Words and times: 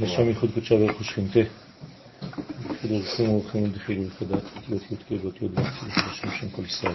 לשם 0.00 0.28
ייחוד 0.28 0.50
קודשה 0.54 0.74
וערכו 0.74 1.04
שכינתה. 1.04 1.40
חדר 2.82 3.02
שימו 3.16 3.32
אורחים 3.32 3.62
ודחילו 3.62 4.06
וחדת 4.06 4.42
אותיות 4.56 4.82
י"ק 4.90 5.24
ואותיות 5.24 5.52
ו' 5.54 5.60
לשם 5.88 6.30
שם 6.40 6.48
כל 6.48 6.62
ישראל. 6.64 6.94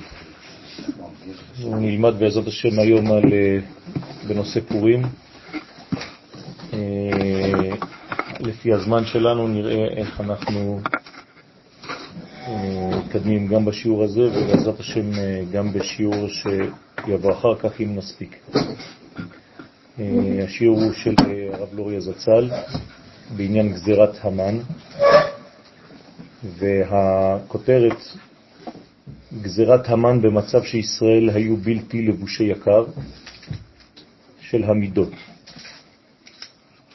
נלמד 1.60 2.14
בעזרת 2.20 2.48
השם 2.48 2.80
היום 2.80 3.12
על, 3.12 3.34
אה, 3.34 3.60
בנושא 4.28 4.60
פורים. 4.60 5.02
אה, 6.74 6.80
לפי 8.40 8.74
הזמן 8.74 9.06
שלנו 9.06 9.48
נראה 9.48 9.88
איך 9.88 10.22
אנחנו 10.22 10.80
אה, 12.48 12.90
מתקדמים 12.98 13.48
גם 13.48 13.66
בשיעור 13.66 14.04
הזה 14.04 14.22
ובעזרת 14.22 14.80
השם 14.80 15.12
גם 15.52 15.74
בשיעור 15.74 16.28
שיבוא 16.30 17.32
אחר 17.32 17.56
כך 17.56 17.82
אם 17.82 17.96
נספיק. 17.96 18.38
השיעור 20.44 20.84
הוא 20.84 20.94
של 20.94 21.16
הרב 21.54 21.74
לוריה 21.74 22.00
זצ"ל 22.00 22.50
בעניין 23.36 23.74
גזירת 23.74 24.16
המן, 24.22 24.60
והכותרת 26.44 27.98
גזירת 29.42 29.90
המן 29.90 30.22
במצב 30.22 30.64
שישראל 30.64 31.30
היו 31.30 31.58
בלתי 31.58 32.02
לבושי 32.02 32.44
יקר 32.44 32.86
של 34.40 34.64
המידות. 34.64 35.12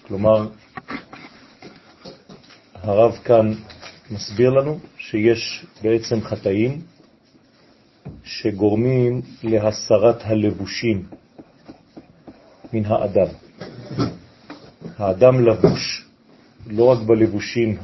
כלומר, 0.07 0.49
הרב 2.75 3.19
כאן 3.25 3.53
מסביר 4.11 4.51
לנו 4.51 4.79
שיש 4.99 5.67
בעצם 5.83 6.21
חטאים 6.21 6.81
שגורמים 8.25 9.23
להסרת 9.43 10.17
הלבושים 10.25 11.07
מן 12.73 12.85
האדם. 12.85 13.27
האדם 14.99 15.41
לבוש 15.41 16.07
לא 16.67 16.85
רק 16.85 16.99
בלבושים 17.07 17.77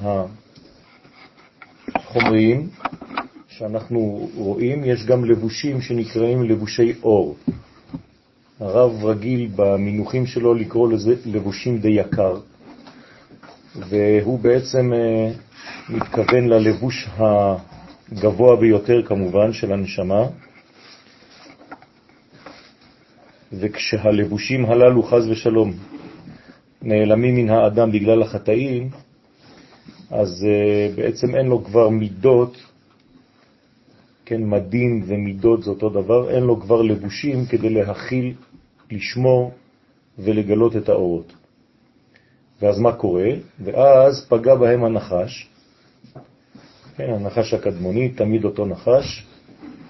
החומריים 1.95 2.68
שאנחנו 3.48 4.29
רואים, 4.34 4.84
יש 4.84 5.07
גם 5.07 5.24
לבושים 5.24 5.80
שנקראים 5.80 6.42
לבושי 6.42 6.92
אור. 7.02 7.37
הרב 8.60 9.04
רגיל 9.04 9.48
במינוחים 9.57 10.26
שלו 10.26 10.54
לקרוא 10.54 10.92
לזה 10.92 11.14
לבושים 11.26 11.79
די 11.79 11.88
יקר, 11.88 12.37
והוא 13.76 14.38
בעצם 14.38 14.92
אה, 14.92 15.32
מתכוון 15.88 16.48
ללבוש 16.48 17.09
הגבוה 17.18 18.57
ביותר 18.57 19.02
כמובן 19.07 19.52
של 19.52 19.73
הנשמה, 19.73 20.26
וכשהלבושים 23.52 24.64
הללו 24.64 25.02
חז 25.02 25.28
ושלום 25.28 25.72
נעלמים 26.82 27.36
מן 27.36 27.50
האדם 27.50 27.92
בגלל 27.92 28.22
החטאים, 28.22 28.90
אז 30.10 30.46
uh, 30.46 30.96
בעצם 30.96 31.34
אין 31.34 31.46
לו 31.46 31.64
כבר 31.64 31.88
מידות, 31.88 32.56
כן, 34.24 34.44
מדים 34.44 35.02
ומידות 35.06 35.62
זה 35.62 35.70
אותו 35.70 35.88
דבר, 35.88 36.30
אין 36.30 36.42
לו 36.42 36.60
כבר 36.60 36.82
לבושים 36.82 37.46
כדי 37.46 37.70
להכיל, 37.70 38.34
לשמור 38.90 39.52
ולגלות 40.18 40.76
את 40.76 40.88
האורות. 40.88 41.32
ואז 42.62 42.78
מה 42.78 42.92
קורה? 42.92 43.30
ואז 43.64 44.26
פגע 44.28 44.54
בהם 44.54 44.84
הנחש, 44.84 45.48
כן, 46.96 47.10
הנחש 47.10 47.54
הקדמוני, 47.54 48.08
תמיד 48.08 48.44
אותו 48.44 48.66
נחש, 48.66 49.26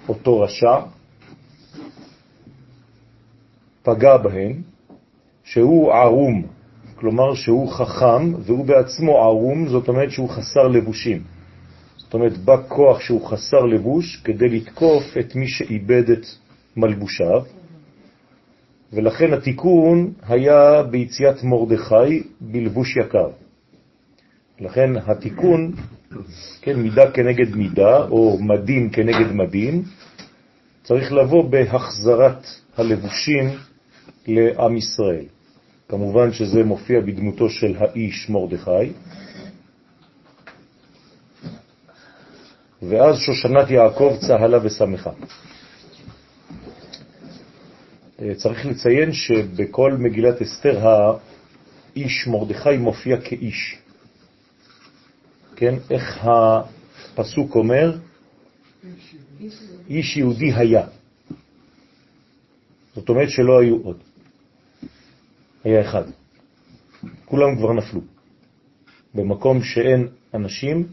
אותו 0.09 0.39
רשע, 0.39 0.79
פגע 3.87 4.17
בהם, 4.17 4.61
שהוא 5.43 5.93
ערום, 5.93 6.43
כלומר 6.95 7.33
שהוא 7.33 7.71
חכם 7.71 8.33
והוא 8.33 8.65
בעצמו 8.65 9.17
ערום, 9.17 9.67
זאת 9.67 9.87
אומרת 9.87 10.11
שהוא 10.11 10.29
חסר 10.29 10.67
לבושים. 10.67 11.23
זאת 11.97 12.13
אומרת, 12.13 12.37
בא 12.37 12.57
כוח 12.67 12.99
שהוא 12.99 13.27
חסר 13.27 13.65
לבוש 13.65 14.21
כדי 14.23 14.49
לתקוף 14.49 15.17
את 15.19 15.35
מי 15.35 15.47
שאיבד 15.47 16.09
את 16.09 16.25
מלבושיו, 16.77 17.41
ולכן 18.93 19.33
התיקון 19.33 20.13
היה 20.27 20.83
ביציאת 20.83 21.43
מורדכי 21.43 22.23
בלבוש 22.41 22.97
יקר. 22.97 23.29
לכן 24.59 24.91
התיקון, 25.05 25.71
כן, 26.61 26.79
מידה 26.79 27.11
כנגד 27.11 27.55
מידה, 27.55 27.97
או 28.07 28.37
מדים 28.41 28.89
כנגד 28.89 29.31
מדים, 29.31 29.83
צריך 30.83 31.11
לבוא 31.11 31.49
בהחזרת 31.49 32.45
הלבושים 32.77 33.49
לעם 34.27 34.77
ישראל. 34.77 35.25
כמובן 35.89 36.33
שזה 36.33 36.63
מופיע 36.63 37.01
בדמותו 37.01 37.49
של 37.49 37.75
האיש 37.77 38.29
מרדכי, 38.29 38.91
ואז 42.81 43.17
שושנת 43.17 43.69
יעקב 43.69 44.13
צהלה 44.27 44.57
ושמחה. 44.63 45.11
אה, 48.21 48.35
צריך 48.35 48.65
לציין 48.65 49.13
שבכל 49.13 49.93
מגילת 49.99 50.41
אסתר 50.41 50.87
האיש 50.87 52.27
מרדכי 52.27 52.77
מופיע 52.77 53.21
כאיש. 53.21 53.77
כן, 55.55 55.75
איך 55.89 56.19
הפסוק 56.21 57.55
אומר? 57.55 57.97
איש 59.89 60.17
יהודי 60.17 60.53
היה. 60.53 60.87
זאת 62.95 63.09
אומרת 63.09 63.29
שלא 63.29 63.59
היו 63.61 63.77
עוד. 63.83 64.06
היה 65.67 65.81
אחד. 65.81 66.03
כולם 67.25 67.55
כבר 67.57 67.73
נפלו. 67.73 68.01
במקום 69.13 69.63
שאין 69.63 70.07
אנשים, 70.33 70.87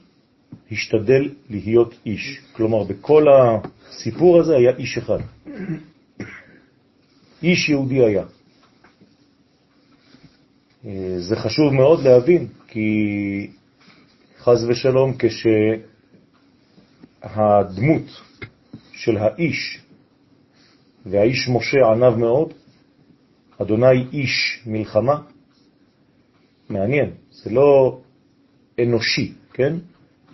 השתדל 0.73 1.35
להיות 1.51 1.95
איש. 2.07 2.41
כלומר, 2.53 2.83
בכל 2.85 3.27
הסיפור 3.29 4.41
הזה 4.41 4.57
היה 4.57 4.77
איש 4.77 4.99
אחד. 4.99 5.19
איש 7.43 7.69
יהודי 7.69 8.05
היה. 8.05 8.25
זה 11.19 11.37
חשוב 11.37 11.73
מאוד 11.73 12.03
להבין, 12.03 12.47
כי 12.69 13.51
חז 14.39 14.65
ושלום 14.69 15.17
כשהדמות 17.23 18.03
של 18.93 19.17
האיש, 19.17 19.81
והאיש 21.07 21.49
משה 21.49 21.87
ענב 21.93 22.17
מאוד, 22.17 22.53
אדוני 23.63 24.07
איש 24.13 24.63
מלחמה, 24.67 25.21
מעניין, 26.69 27.11
זה 27.31 27.51
לא 27.51 27.99
אנושי, 28.81 29.33
כן? 29.53 29.73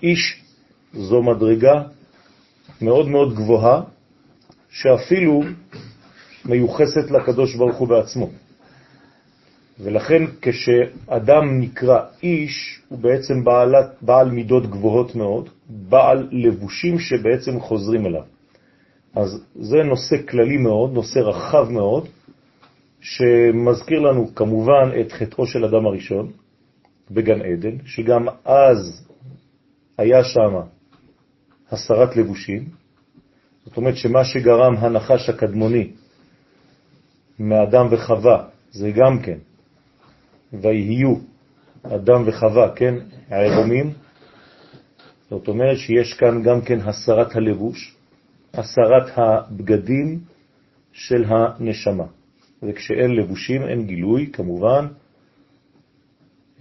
איש 0.02 0.42
זו 0.92 1.22
מדרגה 1.22 1.82
מאוד 2.82 3.08
מאוד 3.08 3.34
גבוהה, 3.34 3.82
שאפילו 4.70 5.42
מיוחסת 6.44 7.10
לקדוש 7.10 7.54
ברוך 7.54 7.76
הוא 7.76 7.88
בעצמו. 7.88 8.30
ולכן 9.80 10.22
כשאדם 10.42 11.60
נקרא 11.60 11.98
איש, 12.22 12.82
הוא 12.88 12.98
בעצם 12.98 13.44
בעל, 13.44 13.74
בעל 14.00 14.30
מידות 14.30 14.70
גבוהות 14.70 15.14
מאוד, 15.14 15.48
בעל 15.68 16.28
לבושים 16.32 16.98
שבעצם 16.98 17.60
חוזרים 17.60 18.06
אליו. 18.06 18.22
אז 19.14 19.42
זה 19.54 19.76
נושא 19.76 20.26
כללי 20.28 20.56
מאוד, 20.56 20.92
נושא 20.92 21.18
רחב 21.18 21.70
מאוד, 21.70 22.08
שמזכיר 23.00 24.00
לנו 24.00 24.34
כמובן 24.34 24.90
את 25.00 25.12
חטאו 25.12 25.46
של 25.46 25.64
אדם 25.64 25.86
הראשון 25.86 26.30
בגן 27.10 27.42
עדן, 27.42 27.76
שגם 27.84 28.26
אז 28.44 29.08
היה 29.98 30.24
שם 30.24 30.54
הסרת 31.70 32.16
לבושים, 32.16 32.68
זאת 33.64 33.76
אומרת 33.76 33.96
שמה 33.96 34.24
שגרם 34.24 34.76
הנחש 34.76 35.28
הקדמוני 35.28 35.90
מאדם 37.38 37.86
וחווה 37.90 38.44
זה 38.70 38.90
גם 38.90 39.22
כן, 39.22 39.38
ויהיו 40.52 41.14
אדם 41.82 42.22
וחווה, 42.26 42.74
כן, 42.76 42.94
העירומים, 43.28 43.92
זאת 45.30 45.48
אומרת 45.48 45.78
שיש 45.78 46.14
כאן 46.14 46.42
גם 46.42 46.60
כן 46.60 46.80
הסרת 46.80 47.36
הלבוש, 47.36 47.96
הסרת 48.54 49.10
הבגדים 49.16 50.20
של 50.92 51.24
הנשמה. 51.28 52.04
וכשאין 52.62 53.10
לבושים 53.10 53.62
אין 53.62 53.86
גילוי, 53.86 54.30
כמובן, 54.32 54.86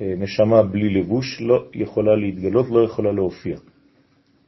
אה, 0.02 0.14
נשמה 0.18 0.64
בלי 0.64 0.90
לבוש 0.90 1.42
לא 1.42 1.66
יכולה 1.74 2.16
להתגלות, 2.16 2.66
לא 2.70 2.86
יכולה 2.86 3.12
להופיע. 3.12 3.58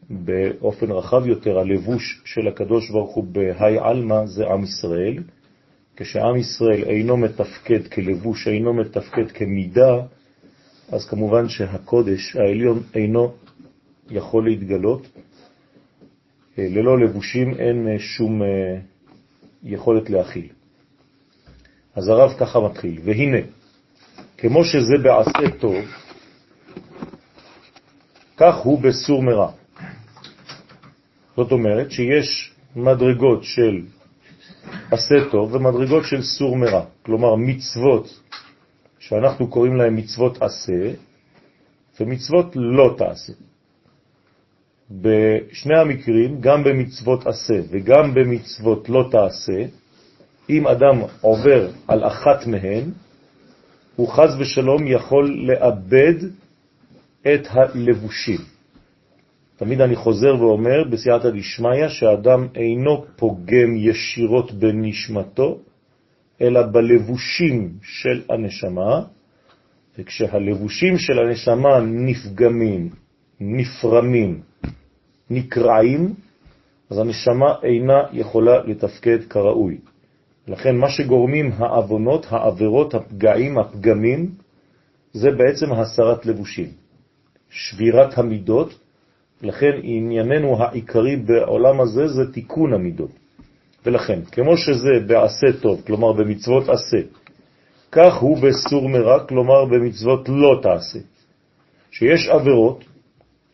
באופן 0.09 0.91
רחב 0.91 1.27
יותר, 1.27 1.59
הלבוש 1.59 2.21
של 2.25 2.47
הקדוש 2.47 2.89
ברוך 2.89 3.15
הוא 3.15 3.23
בהי 3.23 3.79
אלמה 3.79 4.25
זה 4.25 4.47
עם 4.47 4.63
ישראל. 4.63 5.23
כשעם 5.95 6.37
ישראל 6.37 6.83
אינו 6.83 7.17
מתפקד 7.17 7.87
כלבוש, 7.87 8.47
אינו 8.47 8.73
מתפקד 8.73 9.31
כמידה, 9.31 10.01
אז 10.91 11.05
כמובן 11.09 11.49
שהקודש 11.49 12.35
העליון 12.35 12.79
אינו 12.95 13.33
יכול 14.09 14.45
להתגלות. 14.45 15.07
אה, 16.57 16.67
ללא 16.69 16.99
לבושים 16.99 17.53
אין 17.53 17.87
אה, 17.87 17.99
שום 17.99 18.41
יכולת 19.63 20.09
להכיל. 20.09 20.47
אז 21.95 22.09
הרב 22.09 22.33
ככה 22.39 22.59
מתחיל, 22.59 23.01
והנה, 23.03 23.37
כמו 24.37 24.65
שזה 24.65 24.93
בעשה 25.03 25.57
טוב, 25.59 25.75
כך 28.37 28.55
הוא 28.55 28.81
בסור 28.81 29.23
מרע. 29.23 29.51
זאת 31.35 31.51
אומרת 31.51 31.91
שיש 31.91 32.53
מדרגות 32.75 33.43
של 33.43 33.81
עשה 34.91 35.15
טוב 35.31 35.53
ומדרגות 35.53 36.05
של 36.05 36.21
סור 36.21 36.57
מרע, 36.57 36.85
כלומר 37.05 37.35
מצוות 37.35 38.21
שאנחנו 38.99 39.47
קוראים 39.47 39.75
להן 39.75 39.99
מצוות 39.99 40.41
עשה 40.41 40.93
ומצוות 41.99 42.45
לא 42.55 42.95
תעשה. 42.97 43.33
בשני 44.91 45.77
המקרים, 45.77 46.41
גם 46.41 46.63
במצוות 46.63 47.27
עשה 47.27 47.53
וגם 47.69 48.13
במצוות 48.13 48.89
לא 48.89 49.07
תעשה, 49.11 49.65
אם 50.49 50.67
אדם 50.67 51.01
עובר 51.21 51.67
על 51.87 52.03
אחת 52.03 52.47
מהן, 52.47 52.91
הוא 53.95 54.07
חז 54.07 54.35
ושלום 54.39 54.87
יכול 54.87 55.47
לאבד 55.47 56.13
את 57.21 57.47
הלבושים. 57.49 58.39
תמיד 59.57 59.81
אני 59.81 59.95
חוזר 59.95 60.35
ואומר 60.39 60.83
בסייעתא 60.91 61.29
דשמיא 61.29 61.87
שהאדם 61.87 62.47
אינו 62.55 63.05
פוגם 63.15 63.75
ישירות 63.77 64.51
בנשמתו, 64.51 65.59
אלא 66.41 66.61
בלבושים 66.71 67.73
של 67.83 68.21
הנשמה, 68.29 69.01
וכשהלבושים 69.97 70.97
של 70.97 71.19
הנשמה 71.19 71.79
נפגמים, 71.79 72.89
נפרמים, 73.39 74.41
נקרעים, 75.29 76.13
אז 76.89 76.97
הנשמה 76.97 77.53
אינה 77.63 78.03
יכולה 78.13 78.63
לתפקד 78.63 79.23
כראוי. 79.29 79.77
לכן 80.51 80.75
מה 80.75 80.89
שגורמים 80.89 81.51
העוונות, 81.57 82.25
העבירות, 82.29 82.93
הפגעים, 82.93 83.57
הפגמים, 83.57 84.29
זה 85.13 85.31
בעצם 85.31 85.73
הסרת 85.73 86.25
לבושים, 86.25 86.67
שבירת 87.49 88.17
המידות, 88.17 88.79
לכן 89.41 89.71
ענייננו 89.83 90.63
העיקרי 90.63 91.15
בעולם 91.15 91.81
הזה 91.81 92.07
זה 92.07 92.33
תיקון 92.33 92.73
המידות. 92.73 93.11
ולכן, 93.85 94.21
כמו 94.31 94.57
שזה 94.57 95.07
בעשה 95.07 95.47
טוב, 95.61 95.81
כלומר 95.87 96.13
במצוות 96.13 96.69
עשה, 96.69 97.01
כך 97.91 98.15
הוא 98.15 98.37
בסור 98.37 98.89
מרע, 98.89 99.27
כלומר 99.27 99.65
במצוות 99.65 100.29
לא 100.29 100.59
תעשה, 100.61 100.99
שיש 101.91 102.27
עבירות 102.27 102.83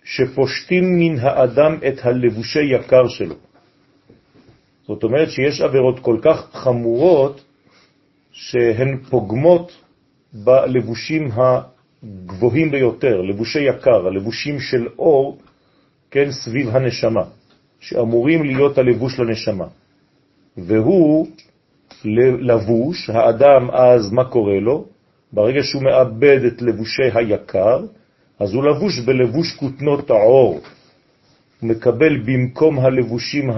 שפושטים 0.04 0.84
מן 1.00 1.20
האדם 1.20 1.78
את 1.88 2.06
הלבושי 2.06 2.64
יקר 2.64 3.08
שלו. 3.08 3.36
זאת 4.88 5.04
אומרת 5.04 5.30
שיש 5.30 5.62
עבירות 5.62 6.00
כל 6.00 6.18
כך 6.22 6.50
חמורות 6.54 7.42
שהן 8.32 8.98
פוגמות 9.10 9.72
בלבושים 10.34 11.30
הגבוהים 11.34 12.72
ביותר, 12.72 13.22
לבושי 13.22 13.60
יקר, 13.60 14.08
הלבושים 14.08 14.60
של 14.60 14.88
אור, 15.00 15.38
כן, 16.12 16.32
סביב 16.32 16.70
הנשמה, 16.76 17.24
שאמורים 17.80 18.44
להיות 18.44 18.78
הלבוש 18.78 19.20
לנשמה. 19.20 19.68
והוא 20.58 21.28
לבוש, 22.40 23.10
האדם 23.10 23.70
אז 23.72 24.12
מה 24.12 24.26
קורה 24.26 24.60
לו? 24.60 24.86
ברגע 25.34 25.64
שהוא 25.64 25.84
מאבד 25.84 26.40
את 26.48 26.62
לבושי 26.62 27.10
היקר, 27.14 27.86
אז 28.40 28.54
הוא 28.54 28.64
לבוש 28.64 29.00
בלבוש 29.00 29.56
כותנות 29.56 30.10
העור. 30.10 30.62
הוא 31.62 31.70
מקבל 31.70 32.18
במקום 32.18 32.80
הלבושים 32.80 33.52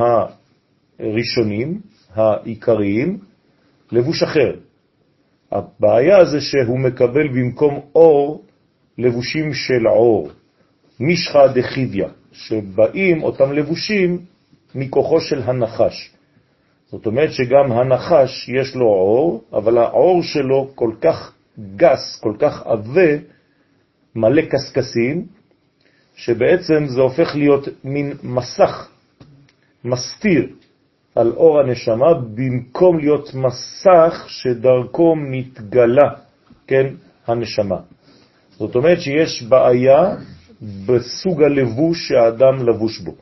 הראשונים, 1.00 1.81
העיקריים, 2.13 3.18
לבוש 3.92 4.24
אחר. 4.24 4.56
הבעיה 5.51 6.25
זה 6.25 6.42
שהוא 6.42 6.80
מקבל 6.80 7.28
במקום 7.28 7.80
אור 7.96 8.44
לבושים 8.98 9.54
של 9.54 9.88
עור, 9.88 10.30
משחה 11.00 11.48
דחיביה, 11.48 12.10
שבאים 12.31 13.24
אותם 13.24 13.51
לבושים 13.51 14.19
מכוחו 14.75 15.22
של 15.22 15.42
הנחש. 15.42 16.12
זאת 16.88 17.06
אומרת 17.06 17.34
שגם 17.34 17.72
הנחש 17.72 18.50
יש 18.50 18.75
לו 18.75 18.86
עור, 18.86 19.44
אבל 19.54 19.78
העור 19.78 20.24
שלו 20.24 20.72
כל 20.75 20.92
כך 21.01 21.34
גס, 21.75 22.19
כל 22.22 22.34
כך 22.40 22.68
עבה, 22.68 23.12
מלא 24.16 24.42
קסקסים, 24.42 25.25
שבעצם 26.16 26.86
זה 26.86 27.01
הופך 27.01 27.36
להיות 27.36 27.68
מין 27.84 28.13
מסך 28.24 28.90
מסתיר 29.84 30.50
על 31.19 31.31
אור 31.36 31.60
הנשמה, 31.60 32.13
במקום 32.13 33.00
להיות 33.00 33.33
מסך 33.33 34.25
שדרכו 34.27 35.16
מתגלה, 35.16 36.10
כן, 36.68 36.86
הנשמה. 37.27 37.77
זאת 38.57 38.75
אומרת 38.75 39.01
שיש 39.01 39.44
בעיה 39.44 40.16
בסוג 40.86 41.44
הלבוש 41.44 42.07
שהאדם 42.07 42.68
לבוש 42.69 43.00
בו. 43.00 43.16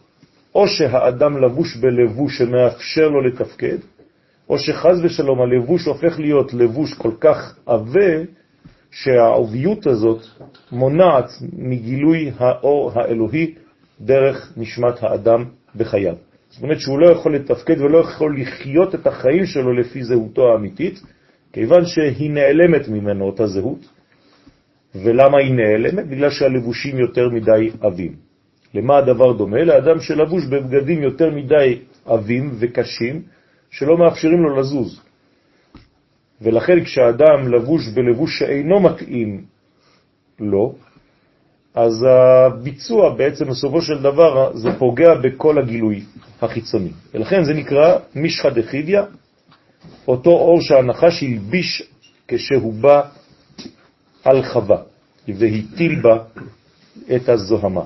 או 0.56 0.68
שהאדם 0.68 1.38
לבוש 1.38 1.78
בלבוש 1.78 2.38
שמאפשר 2.38 3.08
לו 3.10 3.22
לתפקד, 3.22 3.78
או 4.50 4.58
שחז 4.58 5.00
ושלום 5.04 5.42
הלבוש 5.42 5.86
הופך 5.86 6.20
להיות 6.20 6.54
לבוש 6.54 6.94
כל 6.94 7.12
כך 7.20 7.58
עבה, 7.66 8.24
שהעוביות 8.92 9.88
הזאת 9.88 10.26
מונעת 10.72 11.30
מגילוי 11.54 12.32
האור 12.38 12.92
האלוהי 12.96 13.56
דרך 14.02 14.54
נשמת 14.58 15.04
האדם 15.04 15.46
בחייו. 15.76 16.16
זאת 16.58 16.64
אומרת 16.64 16.80
שהוא 16.80 17.00
לא 17.00 17.12
יכול 17.12 17.36
לתפקד 17.36 17.82
ולא 17.82 17.98
יכול 17.98 18.42
לחיות 18.42 18.96
את 18.96 19.08
החיים 19.08 19.46
שלו 19.46 19.74
לפי 19.74 20.04
זהותו 20.04 20.52
האמיתית, 20.52 21.00
כיוון 21.54 21.86
שהיא 21.86 22.32
נעלמת 22.32 22.88
ממנו 22.88 23.26
אותה 23.26 23.48
זהות. 23.48 23.90
ולמה 24.96 25.38
היא 25.38 25.54
נעלמת? 25.54 26.08
בגלל 26.08 26.30
שהלבושים 26.30 27.00
יותר 27.00 27.30
מדי 27.30 27.70
עבים. 27.82 28.16
למה 28.74 28.98
הדבר 28.98 29.34
דומה? 29.34 29.64
לאדם 29.64 30.00
שלבוש 30.00 30.46
בבגדים 30.46 31.04
יותר 31.04 31.30
מדי 31.32 31.80
עבים 32.06 32.52
וקשים, 32.60 33.22
שלא 33.70 33.98
מאפשרים 33.98 34.42
לו 34.44 34.60
לזוז. 34.60 35.02
ולכן 36.42 36.84
כשאדם 36.84 37.54
לבוש 37.54 37.88
בלבוש 37.94 38.40
שאינו 38.40 38.80
מתאים 38.80 39.46
לו, 40.40 40.76
אז 41.78 42.06
הביצוע 42.10 43.16
בעצם 43.18 43.46
בסופו 43.50 43.82
של 43.82 44.02
דבר 44.02 44.58
זה 44.58 44.70
פוגע 44.80 45.14
בכל 45.24 45.60
הגילוי 45.60 46.06
החיצוני. 46.42 46.92
ולכן 47.14 47.44
זה 47.44 47.54
נקרא 47.54 48.00
משחא 48.16 48.50
דחידיה, 48.50 49.06
אותו 50.08 50.30
אור 50.30 50.62
שהנחש 50.62 51.24
הלביש 51.24 51.84
כשהוא 52.28 52.74
בא 52.74 53.02
על 54.24 54.44
חווה 54.44 54.82
והטיל 55.28 56.02
בה 56.02 56.24
את 57.16 57.30
הזוהמה. 57.30 57.84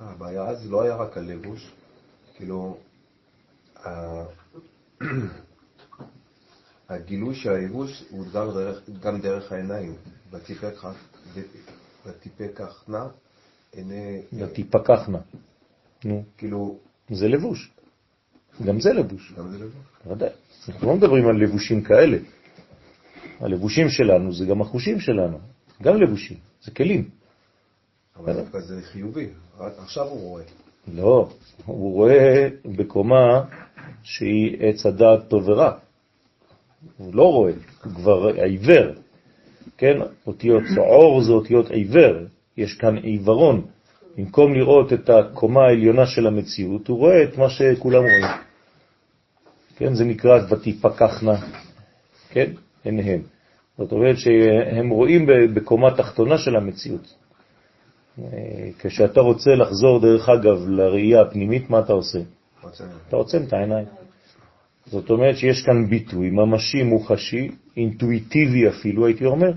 הבעיה 0.00 0.42
אז 0.42 0.70
לא 0.70 0.82
היה 0.82 0.96
רק 0.96 1.18
הלבוש, 1.18 1.70
כאילו, 2.36 2.76
הגילוי 6.88 7.34
של 7.34 7.50
הלבוש 7.50 8.04
הוא 8.10 8.24
גם 9.02 9.20
דרך, 9.20 9.52
העיניים. 9.52 9.94
ותיפקחנה 12.06 13.08
עיני... 13.72 14.22
ותיפקחנה. 14.32 15.18
נו. 16.04 16.24
כאילו... 16.38 16.78
זה 17.10 17.28
לבוש. 17.28 17.70
גם 18.66 18.80
זה 18.80 18.92
לבוש. 18.92 19.32
גם 19.36 19.50
זה 19.50 19.58
לבוש. 19.58 19.84
ודאי. 20.06 20.30
אנחנו 20.68 20.88
לא 20.88 20.96
מדברים 20.96 21.28
על 21.28 21.36
לבושים 21.36 21.82
כאלה. 21.82 22.18
הלבושים 23.40 23.88
שלנו 23.88 24.32
זה 24.32 24.44
גם 24.44 24.60
החושים 24.60 25.00
שלנו. 25.00 25.38
גם 25.82 26.02
לבושים. 26.02 26.36
זה 26.62 26.70
כלים. 26.70 27.10
אבל 28.16 28.32
דווקא 28.32 28.60
זה 28.60 28.82
חיובי, 28.82 29.28
עכשיו 29.58 30.06
הוא 30.08 30.20
רואה. 30.20 30.44
לא, 30.94 31.28
הוא 31.66 31.92
רואה 31.92 32.48
בקומה 32.76 33.44
שהיא 34.02 34.56
עץ 34.60 34.86
הדעת 34.86 35.28
טוב 35.28 35.48
ורע. 35.48 35.72
הוא 36.96 37.14
לא 37.14 37.32
רואה, 37.32 37.52
הוא 37.84 37.92
כבר 37.94 38.26
עיוור. 38.26 39.03
כן, 39.78 39.98
אותיות 40.26 40.62
עור 40.76 41.22
זה 41.22 41.32
אותיות 41.32 41.70
עיוור, 41.70 42.16
יש 42.56 42.74
כאן 42.74 42.96
עיוורון. 42.96 43.66
במקום 44.16 44.54
לראות 44.54 44.92
את 44.92 45.10
הקומה 45.10 45.60
העליונה 45.60 46.06
של 46.06 46.26
המציאות, 46.26 46.88
הוא 46.88 46.98
רואה 46.98 47.22
את 47.22 47.38
מה 47.38 47.50
שכולם 47.50 48.02
רואים. 48.02 48.24
כן, 49.76 49.94
זה 49.94 50.04
נקרא 50.04 50.40
ותיפקחנה, 50.50 51.34
כן, 52.30 52.50
עיניהם. 52.84 53.22
זאת 53.78 53.92
אומרת 53.92 54.18
שהם 54.18 54.88
רואים 54.90 55.26
בקומה 55.54 55.96
תחתונה 55.96 56.38
של 56.38 56.56
המציאות. 56.56 57.14
כשאתה 58.78 59.20
רוצה 59.20 59.50
לחזור, 59.54 60.00
דרך 60.00 60.28
אגב, 60.28 60.68
לראייה 60.68 61.22
הפנימית, 61.22 61.70
מה 61.70 61.78
אתה 61.78 61.92
עושה? 61.92 62.18
אתה 63.08 63.16
עוצם 63.16 63.42
את 63.42 63.52
העיניים. 63.52 63.86
זאת 64.86 65.10
אומרת 65.10 65.36
שיש 65.36 65.62
כאן 65.62 65.86
ביטוי 65.90 66.30
ממשי, 66.30 66.82
מוחשי, 66.82 67.50
אינטואיטיבי 67.76 68.68
אפילו, 68.68 69.06
הייתי 69.06 69.24
אומר, 69.24 69.52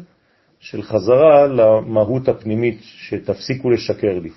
של 0.60 0.84
חזרה 0.84 1.48
למהות 1.48 2.28
הפנימית, 2.28 2.80
שתפסיקו 2.82 3.70
לשקר 3.70 4.20
לי. 4.20 4.30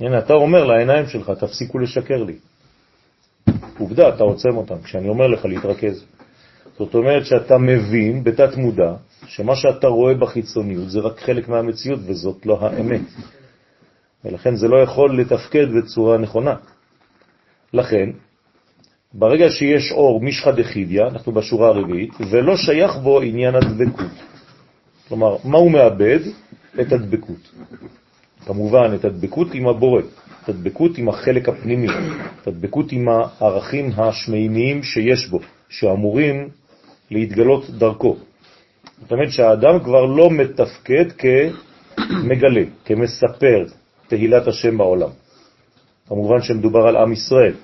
הנה, 0.00 0.18
אתה 0.18 0.32
אומר 0.32 0.64
לעיניים 0.64 1.06
שלך, 1.06 1.32
תפסיקו 1.40 1.78
לשקר 1.78 2.24
לי. 2.24 2.36
עובדה, 3.78 4.08
אתה 4.08 4.22
עוצם 4.22 4.56
אותם, 4.56 4.82
כשאני 4.82 5.08
אומר 5.08 5.26
לך 5.26 5.44
להתרכז. 5.44 6.04
זאת 6.78 6.94
אומרת 6.94 7.26
שאתה 7.26 7.58
מבין 7.58 8.24
בתת 8.24 8.56
מודע 8.56 8.94
שמה 9.26 9.56
שאתה 9.56 9.86
רואה 9.86 10.14
בחיצוניות 10.14 10.90
זה 10.90 11.00
רק 11.00 11.20
חלק 11.20 11.48
מהמציאות 11.48 12.00
וזאת 12.06 12.46
לא 12.46 12.58
האמת. 12.60 13.00
ולכן 14.24 14.56
זה 14.56 14.68
לא 14.68 14.82
יכול 14.82 15.20
לתפקד 15.20 15.66
בצורה 15.78 16.18
נכונה. 16.18 16.54
לכן, 17.72 18.10
ברגע 19.14 19.50
שיש 19.50 19.92
אור 19.92 20.20
משחא 20.20 20.50
דחידיא, 20.50 21.02
אנחנו 21.02 21.32
בשורה 21.32 21.68
הרביעית, 21.68 22.12
ולא 22.30 22.56
שייך 22.56 22.96
בו 22.96 23.20
עניין 23.20 23.54
הדבקות. 23.54 24.10
כלומר, 25.08 25.36
מה 25.44 25.58
הוא 25.58 25.70
מאבד? 25.70 26.18
את 26.80 26.92
הדבקות. 26.92 27.50
כמובן, 28.46 28.94
את 28.94 29.04
הדבקות 29.04 29.48
עם 29.54 29.68
הבורא, 29.68 30.02
את 30.42 30.48
הדבקות 30.48 30.98
עם 30.98 31.08
החלק 31.08 31.48
הפנימי, 31.48 31.88
את 32.42 32.46
הדבקות 32.46 32.92
עם 32.92 33.08
הערכים 33.08 33.90
השמימיים 33.96 34.82
שיש 34.82 35.28
בו, 35.28 35.40
שאמורים 35.68 36.48
להתגלות 37.10 37.70
דרכו. 37.70 38.16
זאת 39.02 39.12
אומרת 39.12 39.30
שהאדם 39.30 39.78
כבר 39.84 40.04
לא 40.04 40.30
מתפקד 40.30 41.04
כמגלה, 41.12 42.64
כמספר 42.84 43.64
תהילת 44.08 44.46
השם 44.46 44.78
בעולם. 44.78 45.10
כמובן 46.08 46.42
שמדובר 46.42 46.86
על 46.88 46.96
עם 46.96 47.12
ישראל, 47.12 47.54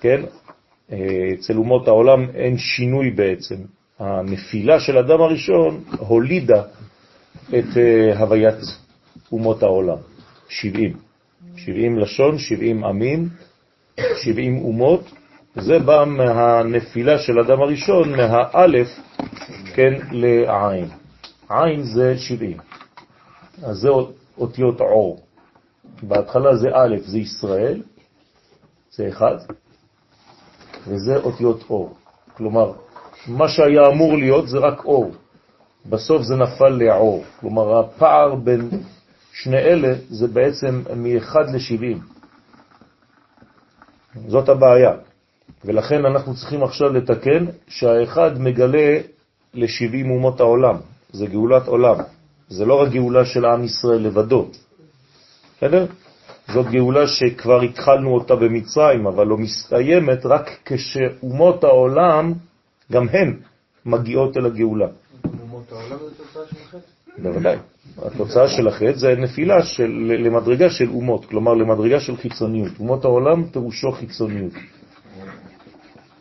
כן? 0.00 0.20
אצל 0.88 1.56
אומות 1.56 1.88
העולם 1.88 2.30
אין 2.34 2.58
שינוי 2.58 3.10
בעצם. 3.10 3.56
הנפילה 3.98 4.80
של 4.80 4.98
אדם 4.98 5.20
הראשון 5.20 5.84
הולידה 5.98 6.62
את 7.48 7.76
אה, 7.76 8.18
הוויית 8.18 8.58
אומות 9.32 9.62
העולם. 9.62 9.98
70. 10.48 10.96
70 11.56 11.98
לשון, 11.98 12.38
70 12.38 12.84
עמים, 12.84 13.28
70 14.22 14.58
אומות. 14.58 15.10
זה 15.56 15.78
בא 15.78 16.04
מהנפילה 16.06 17.18
של 17.18 17.38
אדם 17.38 17.60
הראשון, 17.60 18.16
מהאלף, 18.16 18.88
כן, 19.74 19.92
לעין. 20.10 20.88
עין 21.48 21.82
זה 21.82 22.18
70. 22.18 22.56
אז 23.62 23.76
זה 23.76 23.88
אותיות 24.38 24.80
עור. 24.80 25.20
בהתחלה 26.02 26.56
זה 26.56 26.68
א', 26.72 26.96
זה 27.04 27.18
ישראל, 27.18 27.82
זה 28.90 29.08
אחד, 29.08 29.36
וזה 30.88 31.16
אותיות 31.16 31.64
אור. 31.70 31.94
כלומר, 32.36 32.72
מה 33.28 33.48
שהיה 33.48 33.88
אמור 33.88 34.16
להיות 34.16 34.48
זה 34.48 34.58
רק 34.58 34.84
אור. 34.84 35.14
בסוף 35.86 36.22
זה 36.22 36.36
נפל 36.36 36.68
לעור. 36.68 37.24
כלומר, 37.40 37.78
הפער 37.78 38.34
בין 38.34 38.68
שני 39.32 39.58
אלה 39.58 39.94
זה 40.08 40.26
בעצם 40.26 40.82
מ-1 40.96 41.36
ל-70. 41.38 41.98
זאת 44.28 44.48
הבעיה. 44.48 44.92
ולכן 45.64 46.04
אנחנו 46.04 46.34
צריכים 46.34 46.62
עכשיו 46.62 46.88
לתקן 46.88 47.44
שהאחד 47.68 48.40
מגלה 48.40 48.98
ל-70 49.54 50.08
אומות 50.10 50.40
העולם. 50.40 50.76
זה 51.12 51.26
גאולת 51.26 51.66
עולם. 51.66 51.96
זה 52.48 52.64
לא 52.64 52.82
רק 52.82 52.88
גאולה 52.88 53.24
של 53.24 53.44
עם 53.44 53.64
ישראל 53.64 53.98
לבדו. 53.98 54.48
בסדר? 55.56 55.86
זאת 56.52 56.66
גאולה 56.66 57.06
שכבר 57.06 57.60
התחלנו 57.60 58.14
אותה 58.14 58.36
במצרים, 58.36 59.06
אבל 59.06 59.26
לא 59.26 59.36
מסתיימת 59.36 60.26
רק 60.26 60.50
כשאומות 60.64 61.64
העולם, 61.64 62.32
גם 62.92 63.08
הן, 63.08 63.36
מגיעות 63.86 64.36
אל 64.36 64.46
הגאולה. 64.46 64.86
אומות 65.42 65.72
העולם 65.72 65.98
זה 65.98 66.14
תוצאה 66.16 66.42
של 66.50 66.56
חטא? 66.70 67.22
בוודאי. 67.22 67.56
התוצאה 68.02 68.48
של 68.48 68.68
החטא 68.68 68.92
זה 68.92 69.14
נפילה 69.18 69.62
של, 69.62 69.90
למדרגה 70.18 70.70
של 70.70 70.88
אומות, 70.88 71.24
כלומר 71.24 71.54
למדרגה 71.54 72.00
של 72.00 72.16
חיצוניות. 72.16 72.72
אומות 72.78 73.04
העולם 73.04 73.44
פירושו 73.44 73.92
חיצוניות. 73.92 74.52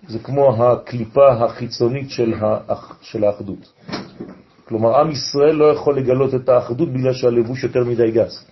זה 0.07 0.19
כמו 0.19 0.63
הקליפה 0.63 1.31
החיצונית 1.31 2.09
של, 2.09 2.33
האח, 2.39 2.97
של 3.01 3.23
האחדות. 3.23 3.73
כלומר, 4.65 4.99
עם 4.99 5.11
ישראל 5.11 5.55
לא 5.55 5.65
יכול 5.65 5.97
לגלות 5.97 6.35
את 6.35 6.49
האחדות 6.49 6.93
בגלל 6.93 7.13
שהלבוש 7.13 7.63
יותר 7.63 7.83
מדי 7.83 8.11
גס. 8.11 8.45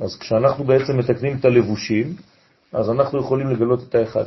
אז 0.00 0.16
כשאנחנו 0.16 0.64
בעצם 0.64 0.98
מתקנים 0.98 1.36
את 1.40 1.44
הלבושים, 1.44 2.16
אז 2.72 2.90
אנחנו 2.90 3.20
יכולים 3.20 3.48
לגלות 3.50 3.82
את 3.88 3.94
האחד. 3.94 4.24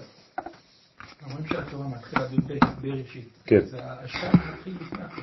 אומרים 1.25 1.47
שהתורה 1.47 1.87
מתחילה 1.87 2.27
בראשית. 2.81 3.29
כן. 3.45 3.59
השתיים 4.05 4.35
מתחיל 4.45 4.77
לפני 4.81 4.99
החטא. 5.03 5.21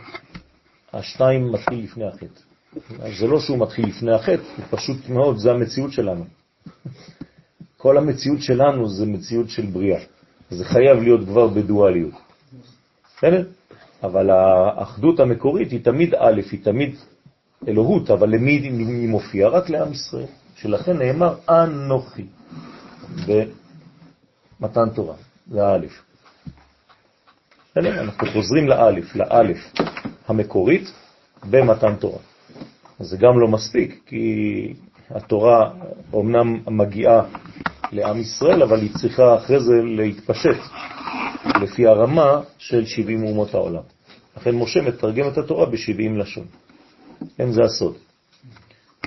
השתיים 0.92 1.52
מתחיל 1.52 1.84
לפני 1.84 2.04
החטא. 2.04 2.40
זה 3.20 3.26
לא 3.26 3.40
שהוא 3.40 3.58
מתחיל 3.58 3.88
לפני 3.88 4.12
החטא, 4.12 4.42
זה 4.56 4.62
פשוט 4.70 5.08
מאוד, 5.08 5.36
זה 5.38 5.50
המציאות 5.50 5.92
שלנו. 5.92 6.24
כל 7.76 7.98
המציאות 7.98 8.42
שלנו 8.42 8.88
זה 8.88 9.06
מציאות 9.06 9.50
של 9.50 9.66
בריאה. 9.66 10.00
זה 10.50 10.64
חייב 10.64 10.98
להיות 10.98 11.20
כבר 11.26 11.48
בדואליות. 11.48 12.14
בסדר? 13.16 13.44
אבל 14.02 14.30
האחדות 14.30 15.20
המקורית 15.20 15.70
היא 15.70 15.84
תמיד 15.84 16.14
א', 16.14 16.40
היא 16.50 16.64
תמיד 16.64 16.94
אלוהות, 17.68 18.10
אבל 18.10 18.28
למי 18.28 18.50
היא 18.50 19.08
מופיעה? 19.08 19.50
רק 19.50 19.70
לעם 19.70 19.92
ישראל. 19.92 20.26
שלכן 20.56 20.98
נאמר 20.98 21.34
אנוכי 21.48 22.24
במתן 23.26 24.88
תורה, 24.94 25.14
זה 25.50 25.66
האלף. 25.66 26.02
אנחנו 27.76 28.26
חוזרים 28.32 28.68
לאלף, 28.68 29.16
לאלף 29.16 29.72
המקורית 30.28 30.92
במתן 31.50 31.94
תורה. 31.96 32.18
זה 33.00 33.16
גם 33.16 33.40
לא 33.40 33.48
מספיק, 33.48 34.00
כי 34.06 34.74
התורה 35.10 35.70
אומנם 36.12 36.60
מגיעה 36.66 37.22
לעם 37.92 38.20
ישראל, 38.20 38.62
אבל 38.62 38.80
היא 38.80 38.90
צריכה 39.00 39.36
אחרי 39.36 39.60
זה 39.60 39.74
להתפשט 39.82 40.58
לפי 41.62 41.86
הרמה 41.86 42.40
של 42.58 42.86
70 42.86 43.24
אומות 43.24 43.54
העולם. 43.54 43.82
לכן 44.36 44.54
משה 44.54 44.80
מתרגם 44.82 45.28
את 45.28 45.38
התורה 45.38 45.66
ב-70 45.66 46.18
לשון. 46.18 46.44
כן, 47.36 47.52
זה 47.52 47.62
הסוד. 47.62 47.94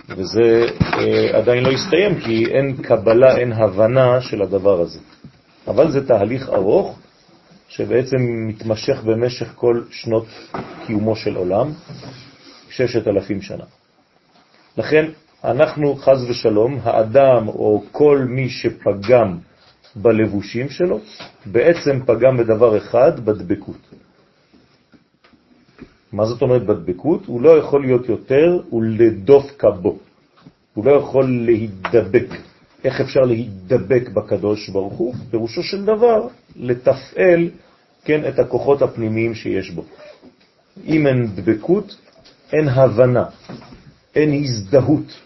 וזה 0.09 0.65
אה, 0.81 1.37
עדיין 1.37 1.63
לא 1.63 1.71
הסתיים, 1.71 2.19
כי 2.19 2.45
אין 2.45 2.77
קבלה, 2.81 3.37
אין 3.37 3.51
הבנה 3.51 4.21
של 4.21 4.41
הדבר 4.41 4.81
הזה. 4.81 4.99
אבל 5.67 5.91
זה 5.91 6.07
תהליך 6.07 6.49
ארוך, 6.49 6.99
שבעצם 7.67 8.17
מתמשך 8.47 9.03
במשך 9.03 9.51
כל 9.55 9.81
שנות 9.91 10.25
קיומו 10.85 11.15
של 11.15 11.35
עולם, 11.35 11.71
ששת 12.69 13.07
אלפים 13.07 13.41
שנה. 13.41 13.63
לכן 14.77 15.05
אנחנו, 15.43 15.95
חז 15.95 16.29
ושלום, 16.29 16.79
האדם 16.83 17.47
או 17.47 17.83
כל 17.91 18.25
מי 18.29 18.49
שפגם 18.49 19.37
בלבושים 19.95 20.69
שלו, 20.69 20.99
בעצם 21.45 21.99
פגם 22.05 22.37
בדבר 22.37 22.77
אחד, 22.77 23.25
בדבקות. 23.25 23.77
מה 26.13 26.25
זאת 26.25 26.41
אומרת 26.41 26.65
בדבקות? 26.65 27.25
הוא 27.25 27.41
לא 27.41 27.57
יכול 27.57 27.81
להיות 27.81 28.09
יותר 28.09 28.59
ולדופקה 28.73 29.71
בו. 29.71 29.97
הוא 30.73 30.85
לא 30.85 30.91
יכול 30.91 31.25
להידבק. 31.45 32.27
איך 32.83 33.01
אפשר 33.01 33.19
להידבק 33.19 34.09
בקדוש 34.09 34.69
ברוך 34.69 34.93
הוא? 34.93 35.13
פירושו 35.31 35.63
של 35.63 35.85
דבר, 35.85 36.27
לתפעל 36.55 37.49
כן, 38.05 38.27
את 38.29 38.39
הכוחות 38.39 38.81
הפנימיים 38.81 39.35
שיש 39.35 39.71
בו. 39.71 39.83
אם 40.85 41.07
אין 41.07 41.27
דבקות, 41.35 41.95
אין 42.53 42.69
הבנה, 42.69 43.25
אין 44.15 44.43
הזדהות 44.43 45.21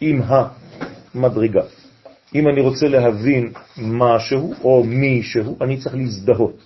עם 0.00 0.20
המדרגה. 1.14 1.62
אם 2.34 2.48
אני 2.48 2.60
רוצה 2.60 2.88
להבין 2.88 3.52
משהו 3.78 4.54
או 4.64 4.84
מישהו, 4.84 5.56
אני 5.60 5.76
צריך 5.76 5.94
להזדהות. 5.94 6.56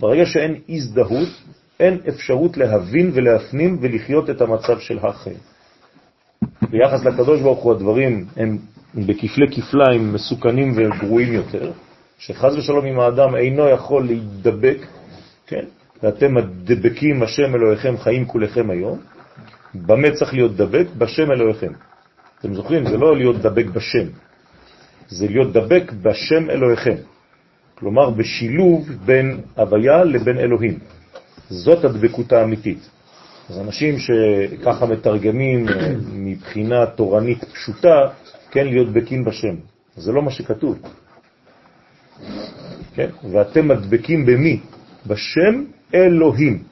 ברגע 0.00 0.26
שאין 0.26 0.54
הזדהות, 0.68 1.28
אין 1.80 1.98
אפשרות 2.08 2.56
להבין 2.56 3.10
ולהפנים 3.14 3.78
ולחיות 3.80 4.30
את 4.30 4.40
המצב 4.40 4.78
של 4.78 4.98
החיים. 4.98 5.36
ביחס 6.70 7.04
לקדוש 7.04 7.40
ברוך 7.40 7.62
הוא 7.62 7.72
הדברים 7.72 8.26
הם 8.36 8.58
בכפלי 8.94 9.46
כפליים 9.50 10.12
מסוכנים 10.12 10.72
וגרועים 10.76 11.32
יותר, 11.32 11.72
שחז 12.18 12.56
ושלום 12.56 12.84
עם 12.86 13.00
האדם 13.00 13.36
אינו 13.36 13.68
יכול 13.68 14.06
להידבק, 14.06 14.78
כן? 15.46 15.64
ואתם 16.02 16.36
הדבקים 16.36 17.22
השם 17.22 17.54
אלוהיכם 17.54 17.96
חיים 17.98 18.24
כולכם 18.24 18.70
היום, 18.70 18.98
במה 19.74 20.10
צריך 20.10 20.34
להיות 20.34 20.56
דבק? 20.56 20.86
בשם 20.98 21.32
אלוהיכם. 21.32 21.72
אתם 22.40 22.54
זוכרים? 22.54 22.88
זה 22.88 22.96
לא 22.96 23.16
להיות 23.16 23.36
דבק 23.36 23.66
בשם, 23.66 24.06
זה 25.08 25.26
להיות 25.28 25.52
דבק 25.52 25.92
בשם 26.02 26.50
אלוהיכם. 26.50 26.96
כלומר, 27.74 28.10
בשילוב 28.10 28.88
בין 29.04 29.40
הוויה 29.56 30.04
לבין 30.04 30.38
אלוהים. 30.38 30.78
זאת 31.50 31.84
הדבקות 31.84 32.32
האמיתית. 32.32 32.90
אז 33.50 33.58
אנשים 33.58 33.94
שככה 33.98 34.86
מתרגמים 34.86 35.68
אה, 35.68 35.92
מבחינה 36.12 36.86
תורנית 36.86 37.44
פשוטה, 37.44 38.08
כן, 38.50 38.66
להיות 38.66 38.88
בקין 38.92 39.24
בשם. 39.24 39.56
זה 39.96 40.12
לא 40.12 40.22
מה 40.22 40.30
שכתוב. 40.30 40.78
כן? 42.94 43.10
ואתם 43.30 43.68
מדבקים 43.68 44.26
במי? 44.26 44.60
בשם 45.06 45.64
אלוהים. 45.94 46.62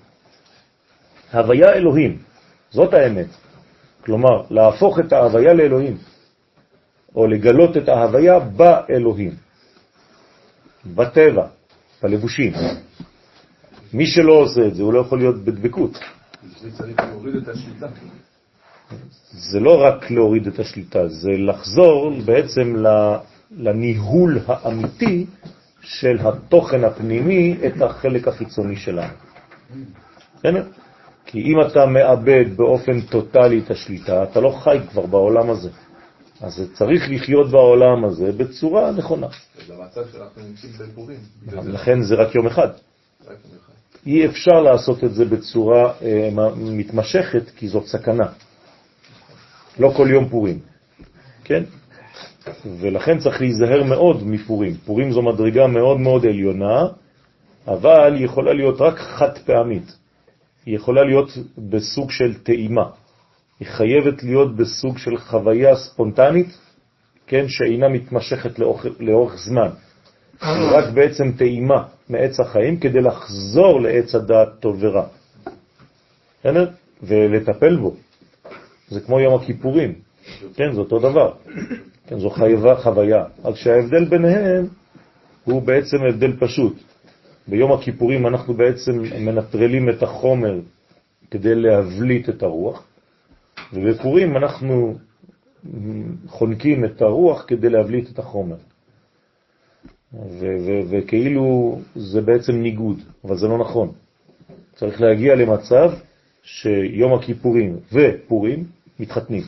הוויה 1.33 1.73
אלוהים, 1.73 2.19
זאת 2.71 2.95
האמת. 2.95 3.27
כלומר, 4.05 4.43
להפוך 4.51 4.99
את 4.99 5.13
ההוויה 5.13 5.55
לאלוהים, 5.55 5.97
או 7.17 7.27
לגלות 7.27 7.77
את 7.77 7.89
ההוויה 7.89 8.39
באלוהים, 8.39 9.35
בטבע, 10.87 11.47
בלבושים. 12.03 12.53
מי 13.92 14.07
שלא 14.07 14.33
עושה 14.33 14.66
את 14.66 14.75
זה, 14.75 14.83
הוא 14.83 14.92
לא 14.92 14.99
יכול 14.99 15.18
להיות 15.18 15.45
בדבקות. 15.45 15.99
בשביל 16.45 16.73
צריך 16.73 17.00
להוריד 17.00 17.37
את 17.37 17.49
השליטה. 17.49 17.87
זה 19.33 19.61
לא 19.61 19.83
רק 19.83 20.11
להוריד 20.11 20.47
את 20.47 20.59
השליטה, 20.59 21.09
זה 21.09 21.30
לחזור 21.30 22.12
בעצם 22.25 22.85
לניהול 23.50 24.38
האמיתי 24.47 25.26
של 25.80 26.16
התוכן 26.21 26.85
הפנימי 26.85 27.57
את 27.66 27.83
החלק 27.83 28.28
החיצוני 28.28 28.76
שלנו. 28.76 29.12
בסדר? 30.37 30.66
כי 31.26 31.42
אם 31.42 31.61
אתה 31.66 31.87
מאבד 31.87 32.45
באופן 32.57 33.00
טוטלי 33.00 33.59
את 33.59 33.71
השליטה, 33.71 34.23
אתה 34.23 34.40
לא 34.40 34.50
חי 34.64 34.78
כבר 34.90 35.07
בעולם 35.07 35.50
הזה. 35.50 35.71
אז 36.40 36.71
צריך 36.73 37.02
לחיות 37.11 37.50
בעולם 37.50 38.04
הזה 38.04 38.33
בצורה 38.33 38.90
נכונה. 38.92 39.26
זה 39.66 39.75
המצב 39.75 40.00
שאנחנו 40.12 40.42
נמצאים 40.42 40.73
בפורים. 40.78 41.18
בגלל 41.47 41.62
זה 41.62 41.73
לכן 41.73 42.02
זה 42.02 42.14
רק 42.14 42.35
יום 42.35 42.47
אחד. 42.47 42.68
אי 44.09 44.27
אפשר 44.27 44.61
לעשות 44.61 45.05
את 45.05 45.15
זה 45.15 45.25
בצורה 45.25 45.93
אה, 46.03 46.31
מתמשכת, 46.57 47.50
כי 47.57 47.69
זאת 47.69 47.87
סכנה. 47.87 48.27
לא 49.79 49.93
כל 49.97 50.09
יום 50.11 50.29
פורים, 50.29 50.59
כן? 51.45 51.62
ולכן 52.81 53.19
צריך 53.19 53.41
להיזהר 53.41 53.83
מאוד 53.83 54.27
מפורים. 54.27 54.75
פורים 54.75 55.12
זו 55.12 55.23
מדרגה 55.23 55.67
מאוד 55.67 56.00
מאוד 56.00 56.27
עליונה, 56.27 56.87
אבל 57.67 58.15
היא 58.15 58.25
יכולה 58.25 58.53
להיות 58.53 58.81
רק 58.81 58.99
חד 58.99 59.38
פעמית. 59.38 59.97
היא 60.67 60.77
יכולה 60.77 61.05
להיות 61.05 61.38
בסוג 61.59 62.11
של 62.11 62.35
טעימה. 62.43 62.87
היא 63.61 63.69
חייבת 63.69 64.23
להיות 64.23 64.57
בסוג 64.57 64.99
של 64.99 65.17
חוויה 65.19 65.77
ספונטנית, 65.77 66.59
כן, 67.27 67.49
שאינה 67.49 67.88
מתמשכת 67.88 68.59
לאורך, 68.59 68.87
לאורך 69.00 69.37
זמן. 69.37 69.69
היא 70.40 70.68
רק 70.71 70.95
בעצם 70.95 71.33
טעימה 71.33 71.85
מעץ 72.09 72.40
החיים 72.40 72.76
כדי 72.76 73.00
לחזור 73.00 73.80
לעץ 73.80 74.14
הדעת 74.14 74.49
טוב 74.61 74.76
ורע. 74.80 75.07
בסדר? 76.40 76.71
ולטפל 77.02 77.76
בו. 77.76 77.95
זה 78.88 79.00
כמו 79.00 79.21
יום 79.21 79.35
הכיפורים. 79.35 79.95
כן, 80.54 80.73
זה 80.73 80.80
אותו 80.80 80.99
דבר. 80.99 81.33
כן, 82.07 82.18
זו 82.18 82.30
חייבה, 82.30 82.76
חוויה. 82.76 83.25
רק 83.45 83.57
שההבדל 83.57 84.04
ביניהם 84.04 84.66
הוא 85.45 85.62
בעצם 85.62 85.97
הבדל 86.09 86.33
פשוט. 86.40 86.76
ביום 87.49 87.73
הכיפורים 87.73 88.26
אנחנו 88.26 88.54
בעצם 88.54 88.92
מנטרלים 89.21 89.88
את 89.88 90.02
החומר 90.02 90.61
כדי 91.30 91.54
להבליט 91.54 92.28
את 92.28 92.42
הרוח, 92.42 92.85
ובפורים 93.73 94.37
אנחנו 94.37 94.95
חונקים 96.26 96.85
את 96.85 97.02
הרוח 97.02 97.45
כדי 97.47 97.68
להבליט 97.68 98.11
את 98.11 98.18
החומר. 98.18 98.57
וכאילו 100.91 101.79
זה 101.95 102.21
בעצם 102.21 102.53
ניגוד, 102.53 103.00
אבל 103.25 103.37
זה 103.37 103.49
לא 103.49 103.59
נכון. 103.59 103.93
צריך 104.75 105.00
להגיע 105.00 105.35
למצב 105.35 105.93
שיום 106.43 107.15
הכיפורים 107.15 107.77
ופורים 107.93 108.65
מתחתנים. 109.00 109.43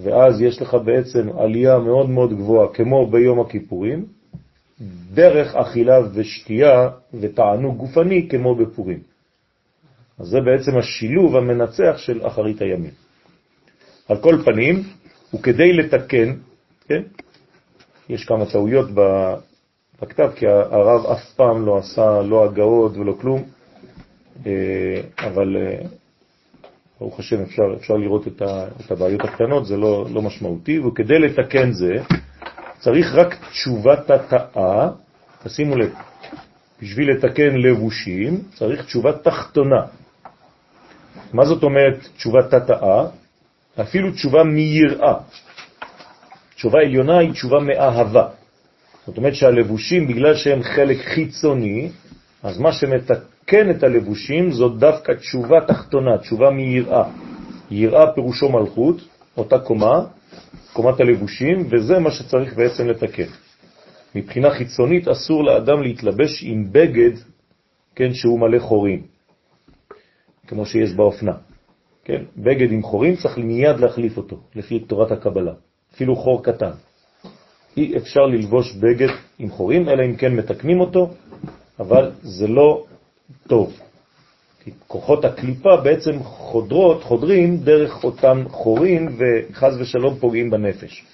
ואז 0.00 0.40
יש 0.40 0.62
לך 0.62 0.76
בעצם 0.84 1.28
עלייה 1.38 1.78
מאוד 1.78 2.10
מאוד 2.10 2.36
גבוהה, 2.36 2.68
כמו 2.74 3.10
ביום 3.10 3.40
הכיפורים, 3.40 4.06
דרך 5.14 5.54
אכילה 5.54 6.00
ושתייה 6.14 6.90
ותענוג 7.20 7.76
גופני 7.76 8.28
כמו 8.28 8.54
בפורים. 8.54 8.98
אז 10.18 10.26
זה 10.26 10.40
בעצם 10.40 10.78
השילוב 10.78 11.36
המנצח 11.36 11.94
של 11.96 12.26
אחרית 12.26 12.62
הימים. 12.62 12.90
על 14.08 14.16
כל 14.16 14.36
פנים, 14.44 14.82
וכדי 15.34 15.72
לתקן, 15.72 16.32
כן, 16.88 17.02
יש 18.08 18.24
כמה 18.24 18.46
טעויות 18.46 18.88
בכתב, 20.02 20.30
כי 20.36 20.46
הרב 20.46 21.06
אף 21.06 21.32
פעם 21.36 21.66
לא 21.66 21.78
עשה 21.78 22.22
לא 22.22 22.44
הגאות 22.44 22.96
ולא 22.96 23.12
כלום, 23.20 23.42
אה, 24.46 25.00
אבל 25.18 25.56
אה, 25.56 25.86
ברוך 27.00 27.18
השם 27.18 27.42
אפשר, 27.42 27.62
אפשר 27.76 27.94
לראות 27.94 28.26
את, 28.26 28.42
ה, 28.42 28.64
את 28.80 28.90
הבעיות 28.90 29.20
הקטנות, 29.24 29.66
זה 29.66 29.76
לא, 29.76 30.06
לא 30.10 30.22
משמעותי, 30.22 30.78
וכדי 30.78 31.18
לתקן 31.18 31.72
זה 31.72 31.94
צריך 32.78 33.14
רק 33.14 33.34
תשובת 33.50 34.10
התאה, 34.10 34.88
תשימו 35.44 35.76
לב, 35.76 35.92
בשביל 36.82 37.10
לתקן 37.10 37.56
לבושים 37.56 38.40
צריך 38.54 38.84
תשובה 38.84 39.12
תחתונה. 39.12 39.82
מה 41.32 41.44
זאת 41.44 41.62
אומרת 41.62 42.08
תשובת 42.16 42.54
התאה? 42.54 43.06
אפילו 43.80 44.12
תשובה 44.12 44.44
מיראה. 44.44 45.14
תשובה 46.62 46.80
עליונה 46.80 47.18
היא 47.18 47.32
תשובה 47.32 47.60
מאהבה. 47.60 48.28
זאת 49.06 49.16
אומרת 49.16 49.34
שהלבושים, 49.34 50.08
בגלל 50.08 50.34
שהם 50.34 50.62
חלק 50.62 50.98
חיצוני, 50.98 51.88
אז 52.42 52.58
מה 52.58 52.72
שמתקן 52.72 53.70
את 53.70 53.82
הלבושים 53.82 54.52
זו 54.52 54.68
דווקא 54.68 55.12
תשובה 55.12 55.60
תחתונה, 55.66 56.18
תשובה 56.18 56.50
מיראה. 56.50 57.04
יראה 57.70 58.12
פירושו 58.14 58.48
מלכות, 58.48 58.96
אותה 59.36 59.58
קומה, 59.58 60.06
קומת 60.72 61.00
הלבושים, 61.00 61.66
וזה 61.70 61.98
מה 61.98 62.10
שצריך 62.10 62.54
בעצם 62.54 62.88
לתקן. 62.88 63.30
מבחינה 64.14 64.50
חיצונית 64.50 65.08
אסור 65.08 65.44
לאדם 65.44 65.82
להתלבש 65.82 66.42
עם 66.46 66.72
בגד, 66.72 67.18
כן, 67.96 68.14
שהוא 68.14 68.40
מלא 68.40 68.58
חורים, 68.58 69.02
כמו 70.46 70.66
שיש 70.66 70.94
באופנה. 70.94 71.32
כן, 72.04 72.22
בגד 72.36 72.72
עם 72.72 72.82
חורים 72.82 73.16
צריך 73.16 73.38
מיד 73.38 73.80
להחליף 73.80 74.16
אותו, 74.16 74.40
לפי 74.54 74.80
תורת 74.80 75.12
הקבלה, 75.12 75.52
אפילו 75.94 76.16
חור 76.16 76.44
קטן. 76.44 76.70
אי 77.76 77.96
אפשר 77.96 78.20
ללבוש 78.20 78.72
בגד 78.72 79.08
עם 79.38 79.50
חורים, 79.50 79.88
אלא 79.88 80.04
אם 80.04 80.16
כן 80.16 80.34
מתקנים 80.34 80.80
אותו, 80.80 81.10
אבל 81.80 82.10
זה 82.22 82.48
לא 82.48 82.84
טוב. 83.48 83.72
כי 84.64 84.70
כוחות 84.88 85.24
הקליפה 85.24 85.76
בעצם 85.76 86.22
חודרות, 86.22 87.02
חודרים 87.02 87.56
דרך 87.56 88.04
אותם 88.04 88.44
חורים 88.50 89.16
וחז 89.18 89.80
ושלום 89.80 90.14
פוגעים 90.20 90.50
בנפש. 90.50 91.04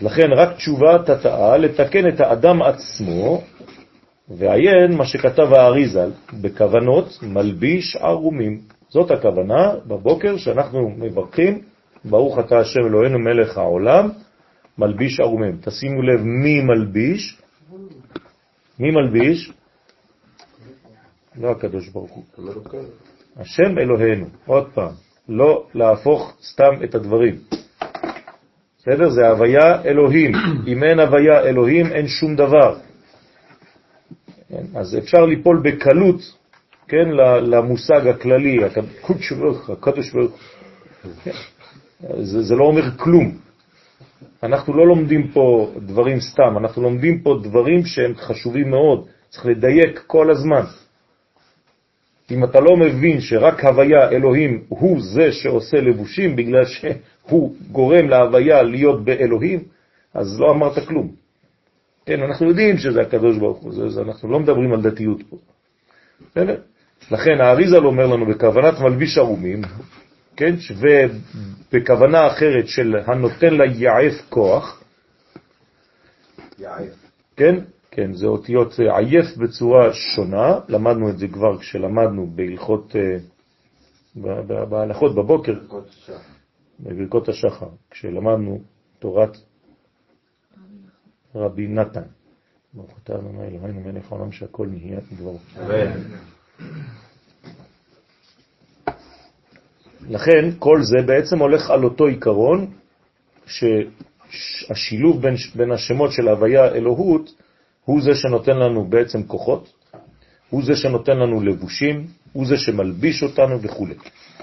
לכן 0.00 0.32
רק 0.32 0.56
תשובת 0.56 1.08
התאה 1.08 1.56
לתקן 1.56 2.08
את 2.08 2.20
האדם 2.20 2.62
עצמו, 2.62 3.42
ועיין 4.28 4.96
מה 4.96 5.06
שכתב 5.06 5.52
האריזל, 5.52 6.10
בכוונות 6.40 7.18
מלביש 7.22 7.96
ערומים. 7.96 8.60
זאת 8.88 9.10
הכוונה 9.10 9.74
בבוקר 9.86 10.36
שאנחנו 10.36 10.90
מברכים, 10.90 11.62
ברוך 12.10 12.38
אתה 12.38 12.58
השם 12.58 12.80
אלוהינו 12.80 13.18
מלך 13.18 13.58
העולם, 13.58 14.08
מלביש 14.78 15.20
ערומים. 15.20 15.58
תשימו 15.60 16.02
לב 16.02 16.20
מי 16.22 16.60
מלביש, 16.60 17.38
מי 18.78 18.90
מלביש? 18.90 19.52
לא 21.36 21.50
הקדוש 21.50 21.88
ברוך 21.88 22.10
הוא. 22.10 22.24
השם 23.36 23.78
אלוהינו, 23.78 24.26
עוד 24.46 24.70
פעם, 24.74 24.92
לא 25.28 25.66
להפוך 25.74 26.36
סתם 26.42 26.84
את 26.84 26.94
הדברים. 26.94 27.34
בסדר? 28.78 29.10
זה 29.10 29.28
הוויה 29.28 29.82
אלוהים. 29.84 30.32
אם 30.66 30.84
אין 30.84 31.00
הוויה 31.00 31.40
אלוהים, 31.40 31.86
אין 31.86 32.08
שום 32.08 32.36
דבר. 32.36 32.78
אז 34.74 34.98
אפשר 34.98 35.24
ליפול 35.26 35.62
בקלות, 35.64 36.20
כן, 36.88 37.08
למושג 37.42 38.06
הכללי, 38.06 38.58
הקדוש 39.68 40.12
ברוך 40.12 40.40
כן. 41.24 41.30
זה, 42.00 42.42
זה 42.42 42.54
לא 42.54 42.64
אומר 42.64 42.96
כלום. 42.96 43.38
אנחנו 44.42 44.76
לא 44.76 44.86
לומדים 44.86 45.28
פה 45.28 45.72
דברים 45.76 46.20
סתם, 46.20 46.58
אנחנו 46.58 46.82
לומדים 46.82 47.20
פה 47.20 47.38
דברים 47.42 47.84
שהם 47.84 48.14
חשובים 48.14 48.70
מאוד, 48.70 49.06
צריך 49.28 49.46
לדייק 49.46 50.02
כל 50.06 50.30
הזמן. 50.30 50.64
אם 52.30 52.44
אתה 52.44 52.60
לא 52.60 52.76
מבין 52.76 53.20
שרק 53.20 53.64
הוויה 53.64 54.10
אלוהים 54.10 54.62
הוא 54.68 55.00
זה 55.00 55.32
שעושה 55.32 55.76
לבושים 55.76 56.36
בגלל 56.36 56.64
שהוא 56.64 57.54
גורם 57.72 58.08
להוויה 58.08 58.62
להיות 58.62 59.04
באלוהים, 59.04 59.62
אז 60.14 60.40
לא 60.40 60.50
אמרת 60.50 60.78
כלום. 60.88 61.12
כן, 62.06 62.22
אנחנו 62.22 62.48
יודעים 62.48 62.78
שזה 62.78 63.00
הקדוש 63.00 63.38
ברוך 63.38 63.58
הוא, 63.58 63.88
זה, 63.88 64.00
אנחנו 64.00 64.30
לא 64.30 64.40
מדברים 64.40 64.72
על 64.72 64.82
דתיות 64.82 65.22
פה. 65.30 65.36
בסדר? 66.30 66.60
לכן 67.10 67.40
האריזל 67.40 67.84
אומר 67.84 68.06
לנו 68.06 68.26
בכוונת 68.26 68.80
מלביש 68.80 69.18
ערומים, 69.18 69.62
כן, 70.36 70.54
ובכוונה 71.72 72.26
אחרת 72.26 72.66
של 72.66 72.96
הנותן 73.06 73.54
ליעף 73.54 74.28
כוח, 74.28 74.84
יעף. 76.58 77.06
כן, 77.36 77.54
כן, 77.90 78.12
זה 78.12 78.26
אותיות 78.26 78.80
אה, 78.80 78.98
עייף 78.98 79.36
בצורה 79.36 79.92
שונה, 79.92 80.58
למדנו 80.68 81.10
את 81.10 81.18
זה 81.18 81.28
כבר 81.28 81.58
כשלמדנו 81.58 82.26
בהלכות, 82.34 82.96
אה, 82.96 83.18
בהלכות 84.68 85.14
בבוקר. 85.14 85.54
בברכות 86.80 87.28
השחר, 87.28 87.68
כשלמדנו 87.90 88.60
תורת 88.98 89.36
רבי 91.34 91.68
נתן. 91.68 92.02
ברוך 92.74 92.98
אתה 93.02 93.14
אדוני 93.14 93.48
אלוהינו 93.48 93.80
מלך 93.80 94.12
העולם 94.12 94.32
שהכל 94.32 94.66
נהיה 94.66 95.00
דברו. 95.12 95.38
לכן 100.08 100.50
כל 100.58 100.82
זה 100.82 101.06
בעצם 101.06 101.38
הולך 101.38 101.70
על 101.70 101.84
אותו 101.84 102.06
עיקרון 102.06 102.66
שהשילוב 103.46 105.22
בין, 105.22 105.34
בין 105.54 105.72
השמות 105.72 106.12
של 106.12 106.28
הוויה 106.28 106.68
אלוהות 106.68 107.34
הוא 107.84 108.02
זה 108.02 108.14
שנותן 108.14 108.56
לנו 108.56 108.84
בעצם 108.84 109.22
כוחות, 109.22 109.72
הוא 110.50 110.64
זה 110.64 110.76
שנותן 110.76 111.16
לנו 111.16 111.40
לבושים, 111.40 112.06
הוא 112.32 112.46
זה 112.46 112.56
שמלביש 112.56 113.22
אותנו 113.22 113.62
וכו'. 113.62 113.86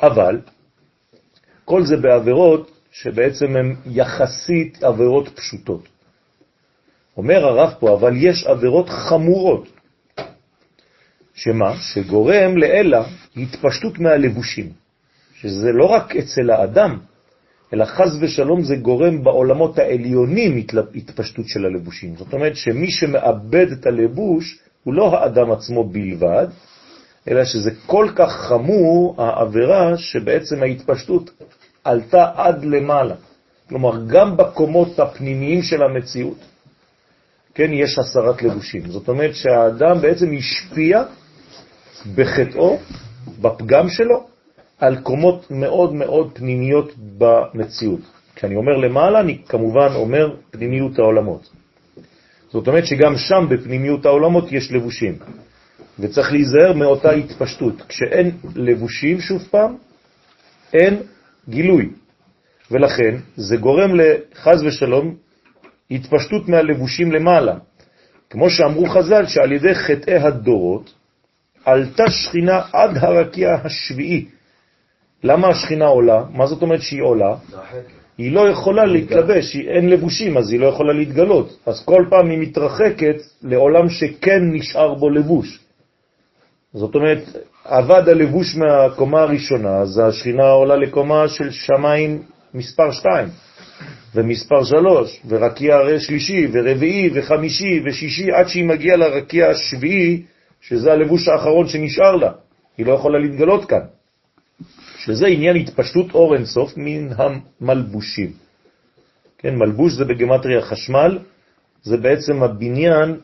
אבל 0.02 0.42
כל 1.66 1.86
זה 1.86 1.98
בעבירות 1.98 2.72
שבעצם 2.92 3.56
הן 3.56 3.76
יחסית 3.86 4.84
עבירות 4.84 5.30
פשוטות. 5.30 5.88
אומר 7.18 7.46
הרב 7.46 7.74
פה, 7.80 7.94
אבל 7.94 8.14
יש 8.18 8.44
עבירות 8.44 8.90
חמורות. 8.90 9.68
שמה? 11.34 11.78
שגורם 11.78 12.58
לאלה 12.58 13.04
התפשטות 13.38 14.00
מהלבושים, 14.00 14.70
שזה 15.44 15.72
לא 15.72 15.86
רק 15.86 16.16
אצל 16.16 16.52
האדם, 16.52 16.98
אלא 17.74 17.86
חז 17.86 18.18
ושלום 18.22 18.64
זה 18.64 18.76
גורם 18.76 19.24
בעולמות 19.24 19.80
העליונים 19.80 20.58
התפשטות 20.96 21.48
של 21.48 21.66
הלבושים. 21.66 22.16
זאת 22.16 22.34
אומרת 22.34 22.56
שמי 22.56 22.92
שמאבד 22.92 23.72
את 23.72 23.86
הלבוש 23.86 24.60
הוא 24.84 24.94
לא 24.94 25.18
האדם 25.18 25.52
עצמו 25.52 25.84
בלבד, 25.84 26.48
אלא 27.28 27.46
שזה 27.46 27.72
כל 27.86 28.10
כך 28.16 28.32
חמור, 28.32 29.16
העבירה, 29.18 29.98
שבעצם 29.98 30.64
ההתפשטות 30.64 31.32
עלתה 31.84 32.32
עד 32.36 32.66
למעלה. 32.66 33.16
כלומר, 33.70 34.06
גם 34.08 34.38
בקומות 34.38 35.00
הפנימיים 35.00 35.62
של 35.62 35.84
המציאות, 35.84 36.38
כן, 37.56 37.74
יש 37.74 38.00
הסרת 38.00 38.42
לבושים. 38.42 38.92
זאת 38.92 39.08
אומרת 39.08 39.36
שהאדם 39.36 40.02
בעצם 40.02 40.32
השפיע 40.38 41.04
בחטאו, 42.16 42.78
בפגם 43.42 43.90
שלו, 43.90 44.33
על 44.84 44.96
קומות 44.96 45.52
מאוד 45.52 45.94
מאוד 45.94 46.32
פנימיות 46.34 46.94
במציאות. 47.18 48.00
כשאני 48.36 48.56
אומר 48.56 48.78
למעלה, 48.78 49.20
אני 49.20 49.38
כמובן 49.48 49.88
אומר 49.96 50.36
פנימיות 50.52 51.00
העולמות. 51.00 51.50
זאת 52.50 52.68
אומרת 52.68 52.86
שגם 52.86 53.18
שם 53.18 53.46
בפנימיות 53.50 54.06
העולמות 54.06 54.52
יש 54.52 54.72
לבושים, 54.72 55.18
וצריך 56.00 56.32
להיזהר 56.32 56.74
מאותה 56.74 57.12
התפשטות. 57.12 57.82
כשאין 57.88 58.32
לבושים, 58.56 59.20
שוב 59.20 59.48
פעם, 59.52 59.76
אין 60.74 60.98
גילוי, 61.50 61.90
ולכן 62.72 63.16
זה 63.36 63.58
גורם 63.58 63.92
לחז 63.96 64.64
ושלום 64.64 65.16
התפשטות 65.92 66.50
מהלבושים 66.50 67.12
למעלה. 67.12 67.56
כמו 68.30 68.50
שאמרו 68.50 68.86
חז"ל, 68.86 69.26
שעל 69.28 69.52
ידי 69.52 69.76
חטאי 69.76 70.16
הדורות 70.16 70.94
עלתה 71.66 72.10
שכינה 72.10 72.62
עד 72.74 72.98
הרקיע 72.98 73.54
השביעי. 73.64 74.33
למה 75.24 75.48
השכינה 75.48 75.86
עולה? 75.86 76.24
מה 76.34 76.48
זאת 76.48 76.62
אומרת 76.62 76.82
שהיא 76.82 77.02
עולה? 77.02 77.36
היא 78.18 78.32
לא 78.32 78.50
יכולה 78.50 78.86
להתלבש, 78.86 79.56
אין 79.56 79.90
לבושים, 79.90 80.38
אז 80.38 80.52
היא 80.52 80.60
לא 80.60 80.66
יכולה 80.66 80.94
להתגלות. 80.94 81.58
אז 81.66 81.86
כל 81.86 82.06
פעם 82.10 82.30
היא 82.30 82.40
מתרחקת 82.40 83.16
לעולם 83.42 83.90
שכן 83.90 84.40
נשאר 84.52 84.94
בו 84.94 85.10
לבוש. 85.10 85.60
זאת 86.74 86.96
אומרת, 86.96 87.24
עבד 87.66 88.10
הלבוש 88.10 88.56
מהקומה 88.56 89.22
הראשונה, 89.22 89.78
אז 89.78 90.02
השכינה 90.04 90.50
עולה 90.50 90.76
לקומה 90.76 91.28
של 91.28 91.52
שמיים 91.52 92.22
מספר 92.54 92.92
2, 92.92 93.28
ומספר 94.16 94.64
3, 94.64 95.22
ורקיע 95.28 95.76
שלישי, 96.00 96.48
ורביעי, 96.52 97.10
וחמישי, 97.14 97.82
ושישי, 97.86 98.32
עד 98.32 98.48
שהיא 98.48 98.66
מגיעה 98.66 98.98
לרקיע 98.98 99.50
השביעי, 99.50 100.24
שזה 100.62 100.92
הלבוש 100.92 101.28
האחרון 101.28 101.68
שנשאר 101.68 102.16
לה. 102.16 102.32
היא 102.78 102.86
לא 102.86 102.94
יכולה 102.94 103.20
להתגלות 103.20 103.66
כאן. 103.66 103.82
שזה 105.06 105.28
עניין 105.28 105.56
התפשטות 105.56 106.12
אור 106.14 106.36
אינסוף 106.36 106.74
מן 106.78 107.10
המלבושים. 107.18 108.32
כן, 109.38 109.56
מלבוש 109.56 109.94
זה 109.94 110.06
בגמטריה 110.06 110.62
חשמל, 110.62 111.20
זה 111.84 111.98
בעצם 111.98 112.44
הבניין 112.44 113.16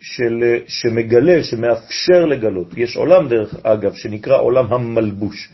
של, 0.00 0.44
שמגלה, 0.66 1.42
שמאפשר 1.42 2.24
לגלות. 2.26 2.68
יש 2.76 2.96
עולם, 2.96 3.28
דרך 3.28 3.54
אגב, 3.62 3.94
שנקרא 3.94 4.38
עולם 4.40 4.72
המלבוש. 4.72 5.48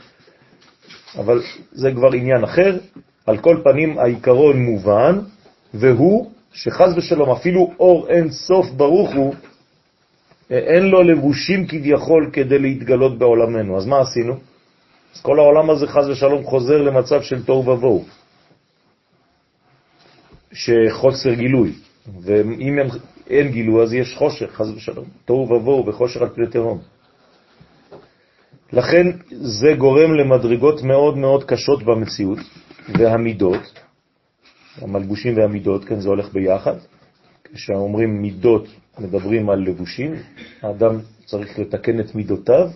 אבל 1.18 1.42
זה 1.72 1.92
כבר 1.92 2.12
עניין 2.12 2.44
אחר. 2.44 2.78
על 3.26 3.38
כל 3.38 3.60
פנים, 3.64 3.98
העיקרון 3.98 4.56
מובן, 4.62 5.18
והוא 5.74 6.30
שחז 6.52 6.96
ושלום, 6.96 7.30
אפילו 7.30 7.72
אור 7.80 8.08
אין 8.08 8.30
סוף 8.30 8.70
ברוך 8.70 9.14
הוא, 9.14 9.34
אין 10.50 10.82
לו 10.82 11.02
לבושים 11.02 11.66
כביכול 11.66 12.30
כדי 12.32 12.58
להתגלות 12.58 13.18
בעולמנו. 13.18 13.76
אז 13.76 13.86
מה 13.86 14.00
עשינו? 14.00 14.55
אז 15.16 15.20
כל 15.22 15.38
העולם 15.38 15.70
הזה 15.70 15.86
חז 15.86 16.08
ושלום 16.08 16.44
חוזר 16.44 16.82
למצב 16.82 17.22
של 17.22 17.44
תוהו 17.44 17.66
ובוהו, 17.66 18.04
שחוסר 20.52 21.34
גילוי, 21.34 21.72
ואם 22.20 22.78
אין 23.30 23.50
גילוי 23.50 23.82
אז 23.82 23.92
יש 23.92 24.14
חושך, 24.14 24.50
חז 24.52 24.70
ושלום, 24.70 25.04
תוהו 25.24 25.52
ובוהו 25.52 25.86
וחושך 25.86 26.22
על 26.22 26.28
פני 26.28 26.46
תהום. 26.46 26.78
לכן 28.72 29.06
זה 29.30 29.74
גורם 29.78 30.14
למדרגות 30.14 30.82
מאוד 30.82 31.16
מאוד 31.16 31.44
קשות 31.44 31.82
במציאות, 31.82 32.38
והמידות, 32.98 33.80
המלבושים 34.82 35.36
והמידות, 35.36 35.84
כן, 35.84 36.00
זה 36.00 36.08
הולך 36.08 36.32
ביחד. 36.32 36.76
כשאומרים 37.54 38.22
מידות, 38.22 38.68
מדברים 38.98 39.50
על 39.50 39.58
לבושים, 39.58 40.14
האדם 40.62 40.98
צריך 41.24 41.58
לתקן 41.58 42.00
את 42.00 42.14
מידותיו, 42.14 42.70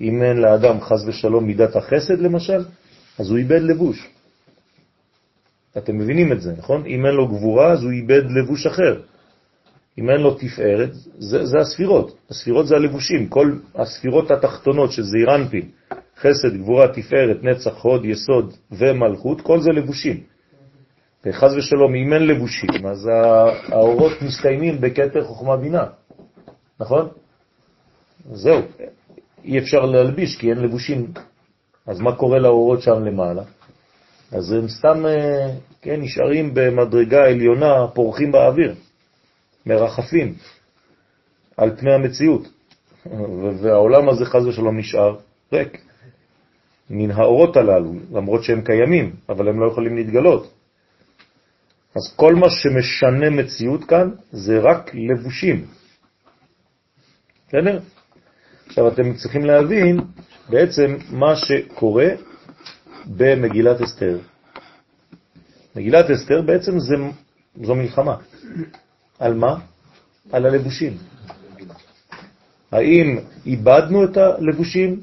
אם 0.00 0.22
אין 0.22 0.36
לאדם 0.36 0.80
חז 0.80 1.08
ושלום 1.08 1.44
מידת 1.44 1.76
החסד 1.76 2.18
למשל, 2.18 2.64
אז 3.18 3.30
הוא 3.30 3.38
איבד 3.38 3.62
לבוש. 3.62 4.08
אתם 5.78 5.98
מבינים 5.98 6.32
את 6.32 6.40
זה, 6.40 6.52
נכון? 6.58 6.86
אם 6.86 7.06
אין 7.06 7.14
לו 7.14 7.28
גבורה, 7.28 7.72
אז 7.72 7.82
הוא 7.82 7.90
איבד 7.90 8.22
לבוש 8.30 8.66
אחר. 8.66 9.00
אם 9.98 10.10
אין 10.10 10.20
לו 10.20 10.34
תפארת, 10.34 10.90
זה, 11.18 11.46
זה 11.46 11.58
הספירות. 11.58 12.18
הספירות 12.30 12.66
זה 12.66 12.76
הלבושים. 12.76 13.28
כל 13.28 13.52
הספירות 13.74 14.30
התחתונות 14.30 14.92
שזה 14.92 15.16
אירנפין, 15.18 15.68
חסד, 16.20 16.56
גבורה, 16.56 16.88
תפארת, 16.88 17.44
נצח, 17.44 17.82
הוד, 17.82 18.04
יסוד 18.04 18.54
ומלכות, 18.72 19.40
כל 19.40 19.60
זה 19.60 19.70
לבושים. 19.70 20.20
וחז 21.26 21.56
ושלום, 21.56 21.94
אם 21.94 22.12
אין 22.12 22.26
לבושים, 22.26 22.86
אז 22.86 23.10
האורות 23.68 24.22
מסתיימים 24.22 24.80
בקטר 24.80 25.24
חוכמה 25.24 25.56
בינה, 25.56 25.86
נכון? 26.80 27.08
זהו, 28.32 28.62
אי 29.44 29.58
אפשר 29.58 29.84
להלביש 29.84 30.36
כי 30.36 30.50
אין 30.50 30.58
לבושים. 30.58 31.06
אז 31.86 32.00
מה 32.00 32.16
קורה 32.16 32.38
לאורות 32.38 32.82
שם 32.82 33.04
למעלה? 33.04 33.42
אז 34.32 34.52
הם 34.52 34.68
סתם, 34.68 35.06
אה, 35.06 35.54
כן, 35.82 36.00
נשארים 36.00 36.54
במדרגה 36.54 37.24
עליונה, 37.24 37.86
פורחים 37.94 38.32
באוויר, 38.32 38.74
מרחפים 39.66 40.34
על 41.56 41.76
פני 41.76 41.94
המציאות. 41.94 42.48
והעולם 43.62 44.08
הזה 44.08 44.24
חז 44.24 44.46
ושלום 44.46 44.78
נשאר 44.78 45.16
ריק. 45.52 45.78
מן 46.90 47.10
האורות 47.10 47.56
הללו, 47.56 47.92
למרות 48.12 48.44
שהם 48.44 48.60
קיימים, 48.60 49.16
אבל 49.28 49.48
הם 49.48 49.60
לא 49.60 49.66
יכולים 49.66 49.96
להתגלות. 49.96 50.52
אז 51.94 52.14
כל 52.16 52.34
מה 52.34 52.46
שמשנה 52.50 53.30
מציאות 53.30 53.84
כאן 53.84 54.10
זה 54.30 54.58
רק 54.58 54.90
לבושים. 54.94 55.66
בסדר? 57.48 57.80
עכשיו 58.70 58.88
אתם 58.88 59.14
צריכים 59.14 59.44
להבין 59.44 60.00
בעצם 60.48 60.96
מה 61.10 61.36
שקורה 61.36 62.08
במגילת 63.06 63.80
אסתר. 63.80 64.18
מגילת 65.76 66.10
אסתר 66.10 66.42
בעצם 66.42 66.78
זה, 66.78 66.94
זו 67.62 67.74
מלחמה. 67.74 68.16
על 69.18 69.34
מה? 69.34 69.56
על 70.32 70.46
הלבושים. 70.46 70.96
האם 72.72 73.18
איבדנו 73.46 74.04
את 74.04 74.16
הלבושים, 74.16 75.00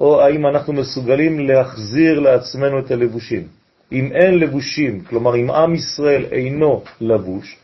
או 0.00 0.22
האם 0.22 0.46
אנחנו 0.46 0.72
מסוגלים 0.72 1.40
להחזיר 1.40 2.20
לעצמנו 2.20 2.78
את 2.78 2.90
הלבושים? 2.90 3.48
אם 3.92 4.12
אין 4.12 4.38
לבושים, 4.38 5.04
כלומר 5.04 5.36
אם 5.36 5.50
עם 5.50 5.74
ישראל 5.74 6.24
אינו 6.32 6.82
לבוש, 7.00 7.58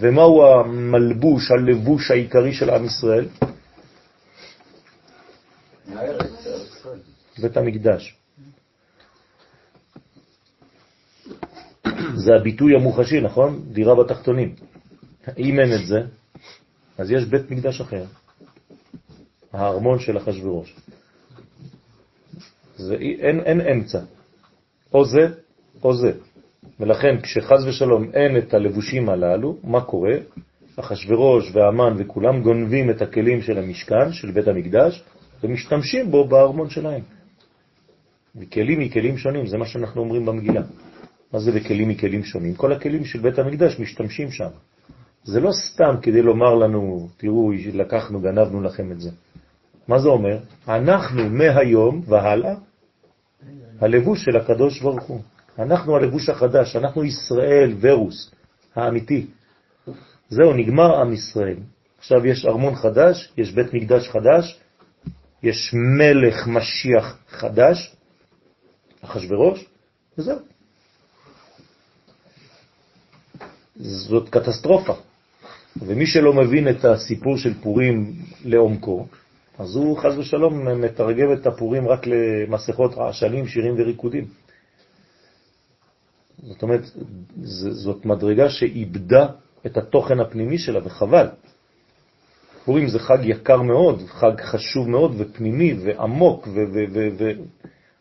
ומהו 0.00 0.46
המלבוש, 0.46 1.50
הלבוש 1.50 2.10
העיקרי 2.10 2.52
של 2.52 2.70
עם 2.70 2.84
ישראל? 2.84 3.26
בית 7.42 7.56
המקדש. 7.56 8.16
זה 12.14 12.34
הביטוי 12.40 12.74
המוחשי, 12.76 13.20
נכון? 13.20 13.62
דירה 13.72 13.94
בתחתונים. 13.94 14.54
אם 15.38 15.60
אין 15.60 15.72
את 15.72 15.86
זה, 15.86 16.00
אז 16.98 17.10
יש 17.10 17.24
בית 17.24 17.50
מקדש 17.50 17.80
אחר, 17.80 18.04
הארמון 19.52 19.98
של 19.98 20.18
אחשוורוש. 20.18 20.76
אין, 22.90 23.40
אין 23.40 23.60
אמצע, 23.60 23.98
או 24.94 25.04
זה 25.04 25.28
או 25.82 25.94
זה. 25.96 26.12
ולכן 26.80 27.20
כשחז 27.20 27.66
ושלום 27.66 28.10
אין 28.14 28.38
את 28.38 28.54
הלבושים 28.54 29.08
הללו, 29.08 29.56
מה 29.64 29.80
קורה? 29.80 30.14
אחשוורוש 30.76 31.50
והמן 31.52 31.94
וכולם 31.98 32.42
גונבים 32.42 32.90
את 32.90 33.02
הכלים 33.02 33.42
של 33.42 33.58
המשכן, 33.58 34.12
של 34.12 34.30
בית 34.30 34.48
המקדש, 34.48 35.02
ומשתמשים 35.44 36.10
בו 36.10 36.28
בארמון 36.28 36.70
שלהם. 36.70 37.02
וכלים 38.36 38.80
מכלים 38.80 39.18
שונים, 39.18 39.46
זה 39.46 39.58
מה 39.58 39.66
שאנחנו 39.66 40.00
אומרים 40.00 40.26
במגילה. 40.26 40.62
מה 41.32 41.38
זה 41.38 41.52
בכלים 41.52 41.88
מכלים 41.88 42.24
שונים? 42.24 42.54
כל 42.54 42.72
הכלים 42.72 43.04
של 43.04 43.20
בית 43.20 43.38
המקדש 43.38 43.80
משתמשים 43.80 44.30
שם. 44.30 44.48
זה 45.24 45.40
לא 45.40 45.50
סתם 45.52 45.94
כדי 46.02 46.22
לומר 46.22 46.54
לנו, 46.54 47.08
תראו, 47.16 47.52
לקחנו, 47.72 48.20
גנבנו 48.20 48.62
לכם 48.62 48.92
את 48.92 49.00
זה. 49.00 49.10
מה 49.88 49.98
זה 49.98 50.08
אומר? 50.08 50.38
אנחנו 50.68 51.28
מהיום 51.28 52.02
והלאה 52.06 52.54
הלבוש 53.80 54.24
של 54.24 54.36
הקדוש 54.36 54.80
ברוך 54.80 55.02
הוא. 55.02 55.20
אנחנו 55.58 55.96
הלבוש 55.96 56.28
החדש, 56.28 56.76
אנחנו 56.76 57.04
ישראל, 57.04 57.74
ורוס, 57.80 58.30
האמיתי. 58.74 59.26
זהו, 60.28 60.52
נגמר 60.52 61.00
עם 61.00 61.12
ישראל. 61.12 61.56
עכשיו 61.98 62.26
יש 62.26 62.46
ארמון 62.46 62.74
חדש, 62.74 63.32
יש 63.36 63.52
בית 63.52 63.74
מקדש 63.74 64.08
חדש, 64.08 64.60
יש 65.44 65.74
מלך 65.74 66.46
משיח 66.46 67.18
חדש, 67.28 67.96
אחשוורוש, 69.00 69.64
וזהו. 70.18 70.38
זאת 73.76 74.28
קטסטרופה. 74.28 74.94
ומי 75.76 76.06
שלא 76.06 76.32
מבין 76.32 76.68
את 76.68 76.84
הסיפור 76.84 77.36
של 77.38 77.54
פורים 77.62 78.12
לעומקו, 78.44 79.06
אז 79.58 79.76
הוא 79.76 79.98
חז 79.98 80.18
ושלום 80.18 80.80
מתרגם 80.80 81.32
את 81.32 81.46
הפורים 81.46 81.88
רק 81.88 82.06
למסכות 82.06 82.94
רעשנים, 82.94 83.46
שירים 83.46 83.74
וריקודים. 83.78 84.24
זאת 86.42 86.62
אומרת, 86.62 86.82
זאת 87.70 88.04
מדרגה 88.04 88.50
שאיבדה 88.50 89.26
את 89.66 89.76
התוכן 89.76 90.20
הפנימי 90.20 90.58
שלה, 90.58 90.80
וחבל. 90.84 91.28
פורים 92.64 92.88
זה 92.88 92.98
חג 92.98 93.18
יקר 93.22 93.62
מאוד, 93.62 94.02
חג 94.08 94.40
חשוב 94.40 94.88
מאוד 94.88 95.14
ופנימי 95.18 95.74
ועמוק 95.74 96.48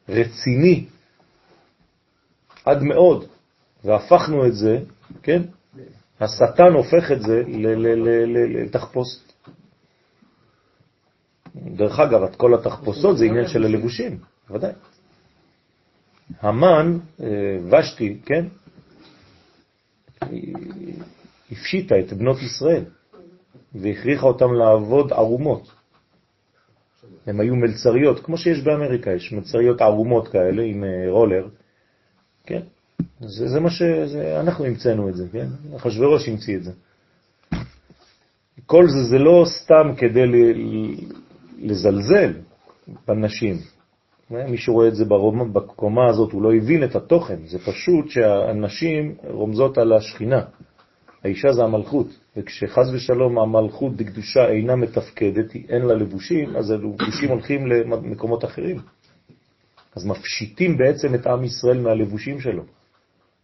ורציני 0.10 0.86
עד 2.66 2.84
מאוד, 2.84 3.26
והפכנו 3.84 4.48
את 4.48 4.56
זה, 4.56 4.80
כן? 5.24 5.42
השטן 6.20 6.74
הופך 6.74 7.12
את 7.12 7.22
זה 7.22 7.44
לתחפושת. 8.64 9.34
דרך 11.56 12.00
אגב, 12.00 12.24
את 12.24 12.36
כל 12.36 12.54
התחפושות 12.54 13.18
זה 13.18 13.26
עניין 13.26 13.48
של 13.48 13.64
הלבושים, 13.64 14.18
ודאי. 14.50 14.72
המן, 16.42 16.98
אה, 17.22 17.80
ושתי, 17.80 18.20
כן? 18.26 18.46
הפשיטה 21.52 21.96
את 22.00 22.14
בנות 22.14 22.38
ישראל 22.42 22.86
והכריחה 23.76 24.26
אותם 24.26 24.54
לעבוד 24.54 25.14
ערומות. 25.14 25.72
הן 27.28 27.40
היו 27.40 27.56
מלצריות, 27.56 28.20
כמו 28.20 28.38
שיש 28.38 28.60
באמריקה, 28.60 29.12
יש 29.12 29.34
מלצריות 29.34 29.82
ערומות 29.82 30.28
כאלה 30.28 30.64
עם 30.64 30.84
אה, 30.84 31.12
רולר, 31.12 31.48
כן? 32.46 32.62
זה, 33.20 33.48
זה 33.48 33.60
מה 33.60 33.70
שאנחנו 33.70 34.66
המצאנו 34.66 35.10
את 35.10 35.16
זה, 35.16 35.28
כן? 35.32 35.48
אחשוורוש 35.76 36.30
המציא 36.30 36.58
את 36.58 36.64
זה. 36.64 36.72
כל 38.66 38.88
זה 38.88 39.04
זה 39.04 39.18
לא 39.18 39.46
סתם 39.46 39.92
כדי 39.98 40.26
ל... 40.26 40.36
לזלזל 41.60 42.34
בנשים. 43.08 43.58
מי 44.30 44.58
שרואה 44.58 44.88
את 44.88 44.96
זה 44.96 45.06
ברום, 45.06 45.54
בקומה 45.54 46.08
הזאת, 46.10 46.32
הוא 46.32 46.42
לא 46.42 46.54
הבין 46.54 46.84
את 46.84 46.96
התוכן, 46.96 47.40
זה 47.46 47.60
פשוט 47.60 48.10
שהנשים 48.10 49.16
רומזות 49.24 49.78
על 49.78 49.94
השכינה. 49.94 50.42
האישה 51.24 51.54
זה 51.54 51.64
המלכות, 51.64 52.08
וכשחז 52.38 52.94
ושלום 52.94 53.40
המלכות 53.40 53.96
בקדושה 53.96 54.48
אינה 54.48 54.76
מתפקדת, 54.76 55.56
אין 55.56 55.82
לה 55.82 55.94
לבושים, 55.94 56.56
אז 56.56 56.72
הלבושים 56.72 57.30
הולכים 57.30 57.68
למקומות 57.68 58.46
אחרים. 58.46 58.78
אז 59.96 60.06
מפשיטים 60.06 60.78
בעצם 60.78 61.16
את 61.16 61.28
עם 61.28 61.44
ישראל 61.44 61.80
מהלבושים 61.80 62.40
שלו. 62.40 62.64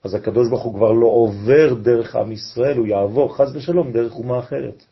אז 0.04 0.14
הקדוש 0.14 0.50
ברוך 0.50 0.64
הוא 0.64 0.74
כבר 0.76 0.92
לא 0.92 1.08
עובר 1.08 1.74
דרך 1.74 2.16
עם 2.16 2.32
ישראל, 2.32 2.78
הוא 2.78 2.88
יעבור 2.88 3.38
חז 3.38 3.56
ושלום 3.56 3.92
דרך 3.92 4.16
אומה 4.16 4.40
אחרת. 4.40 4.84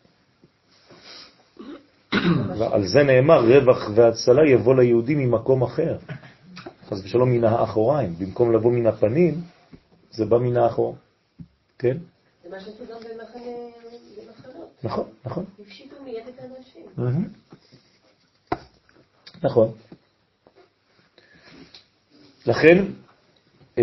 על 2.59 2.87
זה 2.87 3.03
נאמר, 3.03 3.45
רווח 3.45 3.89
והצלה 3.95 4.49
יבוא 4.49 4.75
ליהודים 4.75 5.19
ממקום 5.19 5.63
אחר. 5.63 5.97
חז 6.89 7.05
ושלום 7.05 7.31
מן 7.31 7.43
האחוריים, 7.43 8.13
במקום 8.19 8.51
לבוא 8.51 8.71
מן 8.71 8.87
הפנים, 8.87 9.41
זה 10.11 10.25
בא 10.25 10.37
מן 10.37 10.57
האחור. 10.57 10.95
כן? 11.79 11.97
זה 12.49 12.55
מה 12.55 12.59
שעשו 12.59 12.83
גם 12.89 12.97
במחנות. 12.99 14.69
נכון, 14.83 15.05
נכון. 15.25 15.45
הפשיטו 15.61 15.95
מיד 16.03 16.23
את 16.27 16.39
האנשים. 16.39 17.25
נכון. 19.43 19.71
לכן, 22.45 22.85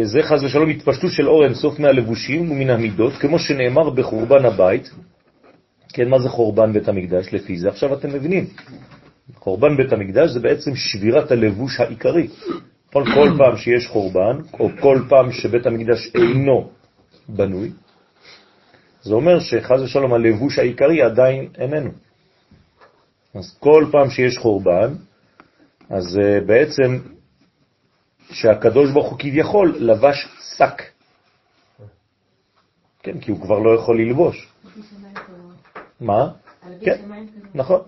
זה 0.02 0.22
חז 0.22 0.44
ושלום 0.44 0.70
התפשטות 0.70 1.10
של 1.10 1.28
אור 1.28 1.44
אינסוף 1.44 1.78
מהלבושים 1.78 2.50
ומן 2.50 2.70
המידות, 2.70 3.12
כמו 3.12 3.38
שנאמר 3.38 3.90
בחורבן 3.90 4.44
הבית. 4.44 4.90
כן, 5.88 6.08
מה 6.08 6.18
זה 6.18 6.28
חורבן 6.28 6.72
בית 6.72 6.88
המקדש 6.88 7.32
לפי 7.32 7.58
זה? 7.58 7.68
עכשיו 7.68 7.94
אתם 7.94 8.08
מבינים. 8.08 8.46
חורבן 9.34 9.76
בית 9.76 9.92
המקדש 9.92 10.30
זה 10.30 10.40
בעצם 10.40 10.76
שבירת 10.76 11.30
הלבוש 11.30 11.80
העיקרי. 11.80 12.28
כל, 12.92 13.04
כל 13.14 13.28
פעם 13.38 13.56
שיש 13.56 13.86
חורבן, 13.86 14.36
או 14.60 14.68
כל 14.80 14.98
פעם 15.08 15.32
שבית 15.32 15.66
המקדש 15.66 16.10
אינו 16.14 16.70
בנוי, 17.28 17.70
זה 19.04 19.14
אומר 19.14 19.40
שחז 19.40 19.82
ושלום 19.82 20.14
הלבוש 20.14 20.58
העיקרי 20.58 21.02
עדיין 21.02 21.48
איננו. 21.58 21.90
אז 23.34 23.56
כל 23.60 23.86
פעם 23.92 24.10
שיש 24.10 24.38
חורבן, 24.38 24.94
אז 25.90 26.18
uh, 26.18 26.44
בעצם 26.46 26.98
שהקדוש 28.30 28.90
ברוך 28.90 29.10
הוא 29.10 29.18
כביכול 29.18 29.76
לבש 29.78 30.28
שק. 30.56 30.82
כן, 33.02 33.20
כי 33.20 33.30
הוא 33.30 33.40
כבר 33.40 33.58
לא 33.58 33.74
יכול 33.74 34.00
ללבוש. 34.00 34.48
מה? 36.00 36.30
כן, 36.80 37.00
נכון. 37.54 37.80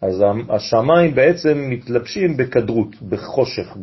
אז 0.00 0.24
השמיים 0.48 1.14
בעצם 1.14 1.66
מתלבשים 1.70 2.36
בכדרות, 2.36 3.02
בחושך, 3.02 3.76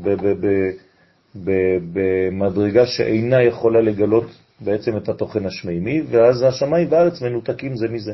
במדרגה 1.93 2.85
שאינה 2.85 3.43
יכולה 3.43 3.81
לגלות 3.81 4.25
בעצם 4.61 4.97
את 4.97 5.09
התוכן 5.09 5.45
השמימי, 5.45 6.01
ואז 6.01 6.41
השמיים 6.41 6.91
והארץ 6.91 7.21
מנותקים 7.21 7.75
זה 7.75 7.87
מזה. 7.87 8.13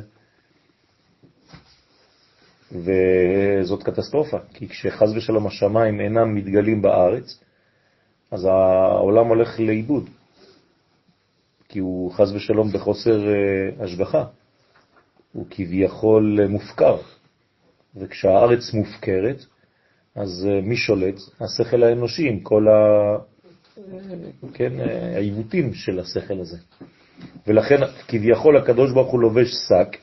וזאת 2.71 3.83
קטסטרופה, 3.83 4.37
כי 4.53 4.69
כשחז 4.69 5.17
ושלום 5.17 5.47
השמיים 5.47 5.99
אינם 5.99 6.35
מתגלים 6.35 6.81
בארץ, 6.81 7.39
אז 8.31 8.45
העולם 8.45 9.27
הולך 9.27 9.59
לאיבוד, 9.59 10.09
כי 11.69 11.79
הוא 11.79 12.11
חז 12.11 12.35
ושלום 12.35 12.71
בחוסר 12.71 13.27
אה, 13.27 13.83
השגחה, 13.83 14.25
הוא 15.33 15.45
כביכול 15.49 16.39
מופקר, 16.49 16.97
וכשהארץ 17.95 18.73
מופקרת, 18.73 19.45
אז 20.15 20.47
אה, 20.49 20.61
מי 20.61 20.77
שולט? 20.77 21.15
השכל 21.41 21.83
האנושי 21.83 22.29
עם 22.29 22.39
כל. 22.39 22.65
כן, 24.53 24.73
העיוותים 25.15 25.73
של 25.73 25.99
השכל 25.99 26.39
הזה. 26.39 26.57
ולכן 27.47 27.81
כביכול 28.07 28.57
הקדוש 28.57 28.91
ברוך 28.91 29.11
הוא 29.11 29.21
לובש 29.21 29.47
שק, 29.67 29.97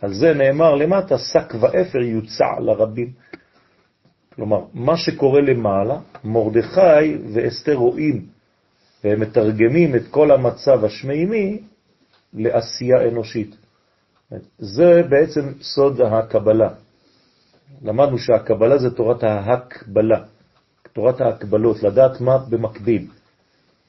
על 0.00 0.14
זה 0.14 0.34
נאמר 0.34 0.74
למטה, 0.74 1.18
שק 1.18 1.54
ואפר 1.60 1.98
יוצע 1.98 2.60
לרבים. 2.60 3.12
כלומר, 4.34 4.64
מה 4.74 4.96
שקורה 4.96 5.40
למעלה, 5.40 6.00
מרדכי 6.24 7.16
ואסתר 7.34 7.74
רואים, 7.74 8.26
והם 9.04 9.20
מתרגמים 9.20 9.96
את 9.96 10.02
כל 10.10 10.30
המצב 10.30 10.84
השמימי 10.84 11.60
לעשייה 12.34 13.08
אנושית. 13.08 13.56
זה 14.58 15.02
בעצם 15.08 15.52
סוד 15.60 16.00
הקבלה. 16.00 16.70
למדנו 17.82 18.18
שהקבלה 18.18 18.78
זה 18.78 18.90
תורת 18.90 19.22
ההקבלה. 19.22 20.24
תורת 20.94 21.20
ההקבלות, 21.20 21.82
לדעת 21.82 22.20
מה 22.20 22.38
במקביל. 22.38 23.06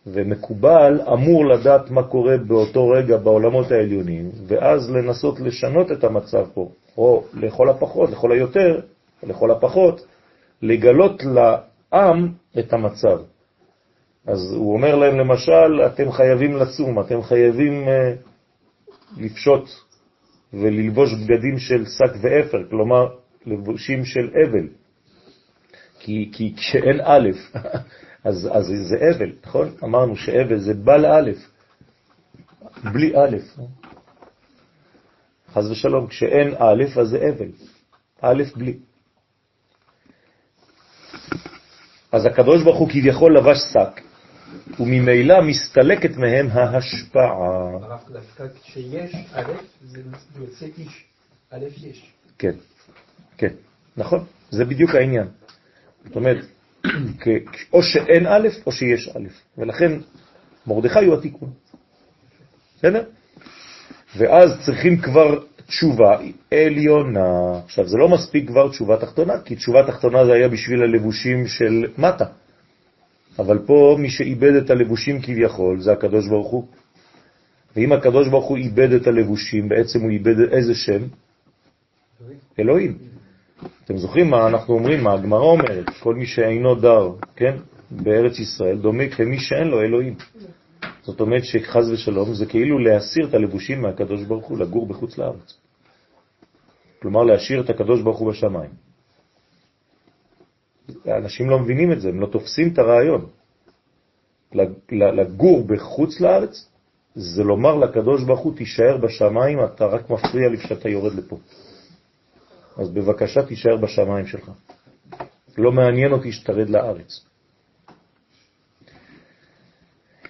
ומקובל 0.08 1.02
אמור 1.14 1.46
לדעת 1.46 1.92
מה 1.92 2.04
קורה 2.04 2.38
באותו 2.38 2.90
רגע 2.90 3.18
בעולמות 3.18 3.72
העליונים, 3.72 4.32
ואז 4.48 4.92
לנסות 4.92 5.40
לשנות 5.40 5.92
את 5.92 6.04
המצב 6.04 6.46
פה, 6.54 6.70
או 6.98 7.24
לכל 7.34 7.70
הפחות, 7.70 8.10
לכל 8.10 8.32
היותר, 8.32 8.80
לכל 9.24 9.52
הפחות, 9.52 10.06
לגלות 10.62 11.22
לעם 11.24 12.32
את 12.60 12.74
המצב. 12.74 13.20
אז 14.28 14.54
הוא 14.54 14.74
אומר 14.74 14.96
להם 14.96 15.18
למשל, 15.18 15.82
אתם 15.86 16.12
חייבים 16.12 16.56
לצום, 16.56 17.00
אתם 17.00 17.24
חייבים 17.24 17.88
uh, 17.88 19.22
לפשוט 19.22 19.70
וללבוש 20.54 21.14
בגדים 21.14 21.58
של 21.58 21.86
שק 21.86 22.14
ואפר, 22.22 22.64
כלומר 22.70 23.08
לבושים 23.46 24.06
של 24.06 24.30
אבל. 24.30 24.68
כי, 26.06 26.30
כי 26.34 26.54
כשאין 26.58 27.02
א', 27.04 27.30
אז, 28.30 28.50
אז 28.52 28.66
זה 28.66 28.96
אבל, 29.16 29.32
נכון? 29.46 29.76
אמרנו 29.84 30.16
שאבל 30.16 30.60
זה 30.60 30.74
בא 30.74 30.98
לאלף, 30.98 31.38
בלי 32.94 33.14
א'. 33.18 33.38
חז 35.54 35.72
ושלום, 35.72 36.08
כשאין 36.08 36.54
א', 36.58 36.84
אז 37.02 37.08
זה 37.08 37.18
אבל, 37.18 37.48
א' 38.22 38.44
בלי. 38.56 38.78
אז 42.12 42.26
הקדוש 42.26 42.64
ברוך 42.64 42.78
הוא 42.78 42.90
כביכול 42.90 43.38
לבש 43.38 43.58
שק, 43.74 44.02
וממילא 44.80 45.42
מסתלקת 45.42 46.18
מהם 46.18 46.48
ההשפעה. 46.52 47.70
הרב 47.82 48.00
דווקא 48.12 48.44
כשיש 48.64 49.16
א', 49.34 49.52
זה 49.84 50.02
יוצא 50.40 50.66
איש. 50.78 51.06
א' 51.52 51.66
יש. 51.82 52.12
כן, 52.38 52.56
כן, 53.38 53.54
נכון, 53.98 54.26
זה 54.50 54.66
בדיוק 54.66 54.96
העניין. 54.96 55.28
זאת 56.08 56.16
אומרת, 56.16 56.46
או 57.74 57.84
שאין 57.84 58.26
א' 58.28 58.48
או 58.66 58.72
שיש 58.72 59.10
א', 59.10 59.28
ולכן 59.58 59.92
מרדכי 60.68 61.06
הוא 61.06 61.14
התיקון. 61.16 61.50
בסדר? 62.78 63.04
ואז 64.18 64.50
צריכים 64.66 64.98
כבר 64.98 65.44
תשובה 65.68 66.18
עליונה. 66.52 67.60
עכשיו, 67.66 67.88
זה 67.88 67.98
לא 67.98 68.10
מספיק 68.10 68.48
כבר 68.48 68.70
תשובה 68.70 68.98
תחתונה, 68.98 69.34
כי 69.46 69.56
תשובה 69.56 69.88
תחתונה 69.88 70.26
זה 70.26 70.34
היה 70.34 70.48
בשביל 70.48 70.84
הלבושים 70.84 71.48
של 71.48 71.86
מטה. 71.98 72.26
אבל 73.40 73.60
פה 73.66 73.96
מי 74.00 74.10
שאיבד 74.10 74.56
את 74.56 74.70
הלבושים 74.70 75.22
כביכול 75.22 75.82
זה 75.82 75.92
הקדוש 75.92 76.28
ברוך 76.28 76.52
הוא. 76.52 76.68
ואם 77.76 77.92
הקדוש 77.92 78.28
ברוך 78.28 78.46
הוא 78.46 78.58
איבד 78.58 78.92
את 78.92 79.08
הלבושים, 79.08 79.70
בעצם 79.70 80.02
הוא 80.02 80.10
איבד 80.10 80.40
איזה 80.40 80.76
שם? 80.76 81.02
אלוהים. 82.60 83.15
אתם 83.86 83.98
זוכרים 83.98 84.30
מה 84.30 84.48
אנחנו 84.48 84.74
אומרים, 84.74 85.04
מה 85.04 85.14
הגמרא 85.14 85.46
אומרת? 85.46 85.90
כל 86.00 86.16
מי 86.16 86.26
שאינו 86.26 86.76
דר, 86.76 87.10
כן, 87.36 87.56
בארץ 87.92 88.40
ישראל, 88.40 88.78
דומה 88.78 89.10
כמי 89.10 89.40
שאין 89.40 89.68
לו 89.68 89.82
אלוהים. 89.82 90.16
זאת 91.04 91.22
אומרת 91.22 91.44
שחז 91.44 91.92
ושלום 91.92 92.34
זה 92.34 92.46
כאילו 92.46 92.80
להסיר 92.80 93.28
את 93.28 93.34
הלבושים 93.34 93.82
מהקדוש 93.82 94.24
ברוך 94.24 94.46
הוא, 94.46 94.58
לגור 94.58 94.88
בחוץ 94.88 95.18
לארץ. 95.18 95.58
כלומר 97.02 97.24
להשאיר 97.24 97.62
את 97.62 97.70
הקדוש 97.70 98.02
ברוך 98.02 98.20
הוא 98.20 98.32
בשמיים. 98.32 98.70
אנשים 101.08 101.50
לא 101.50 101.60
מבינים 101.60 101.92
את 101.92 102.02
זה, 102.02 102.10
הם 102.10 102.20
לא 102.20 102.28
תופסים 102.28 102.74
את 102.74 102.78
הרעיון. 102.78 103.26
לגור 104.92 105.64
בחוץ 105.68 106.20
לארץ 106.22 106.70
זה 107.16 107.44
לומר 107.44 107.76
לקדוש 107.76 108.24
ברוך 108.24 108.40
הוא 108.40 108.58
תישאר 108.58 108.98
בשמיים, 108.98 109.64
אתה 109.64 109.86
רק 109.86 110.10
מפריע 110.10 110.50
לי 110.50 110.58
כשאתה 110.58 110.90
יורד 110.90 111.14
לפה. 111.14 111.38
אז 112.78 112.90
בבקשה 112.90 113.44
תישאר 113.44 113.78
בשמיים 113.78 114.28
שלך. 114.28 114.52
לא 115.58 115.72
מעניין 115.72 116.12
אותי 116.12 116.32
שתרד 116.32 116.70
לארץ. 116.70 117.26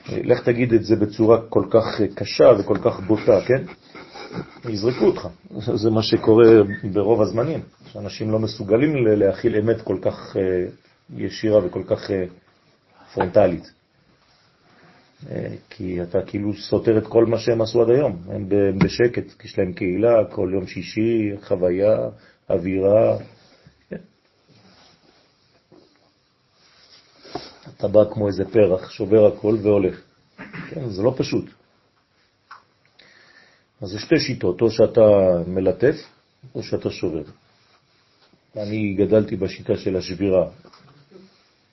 לך 0.09 0.43
תגיד 0.43 0.73
את 0.73 0.83
זה 0.83 0.95
בצורה 0.95 1.41
כל 1.49 1.65
כך 1.71 2.01
קשה 2.15 2.45
וכל 2.59 2.77
כך 2.83 2.99
בוטה, 2.99 3.39
כן? 3.47 3.63
יזרקו 4.69 5.05
אותך. 5.05 5.27
זה 5.75 5.89
מה 5.89 6.03
שקורה 6.03 6.45
ברוב 6.93 7.21
הזמנים, 7.21 7.59
שאנשים 7.85 8.31
לא 8.31 8.39
מסוגלים 8.39 9.07
להכיל 9.07 9.55
אמת 9.55 9.81
כל 9.81 9.97
כך 10.01 10.37
אה, 10.37 10.65
ישירה 11.17 11.65
וכל 11.65 11.83
כך 11.87 12.11
אה, 12.11 12.25
פרונטלית. 13.13 13.71
אה, 15.29 15.47
כי 15.69 16.03
אתה 16.03 16.21
כאילו 16.21 16.53
סותר 16.53 16.97
את 16.97 17.07
כל 17.07 17.25
מה 17.25 17.37
שהם 17.37 17.61
עשו 17.61 17.81
עד 17.81 17.89
היום. 17.89 18.17
הם 18.29 18.49
בשקט, 18.77 19.43
יש 19.45 19.59
להם 19.59 19.73
קהילה, 19.73 20.25
כל 20.31 20.49
יום 20.53 20.67
שישי, 20.67 21.31
חוויה, 21.41 21.97
אווירה. 22.49 23.17
אתה 27.77 27.87
בא 27.87 28.13
כמו 28.13 28.27
איזה 28.27 28.45
פרח, 28.51 28.89
שובר 28.89 29.25
הכל 29.25 29.57
והולך. 29.61 30.01
כן, 30.69 30.89
זה 30.89 31.03
לא 31.03 31.13
פשוט. 31.17 31.45
אז 33.81 33.89
זה 33.89 33.99
שתי 33.99 34.19
שיטות, 34.19 34.61
או 34.61 34.71
שאתה 34.71 35.01
מלטף 35.47 35.95
או 36.55 36.63
שאתה 36.63 36.89
שובר. 36.89 37.23
אני 38.57 38.93
גדלתי 38.93 39.35
בשיטה 39.35 39.77
של 39.77 39.95
השבירה. 39.95 40.49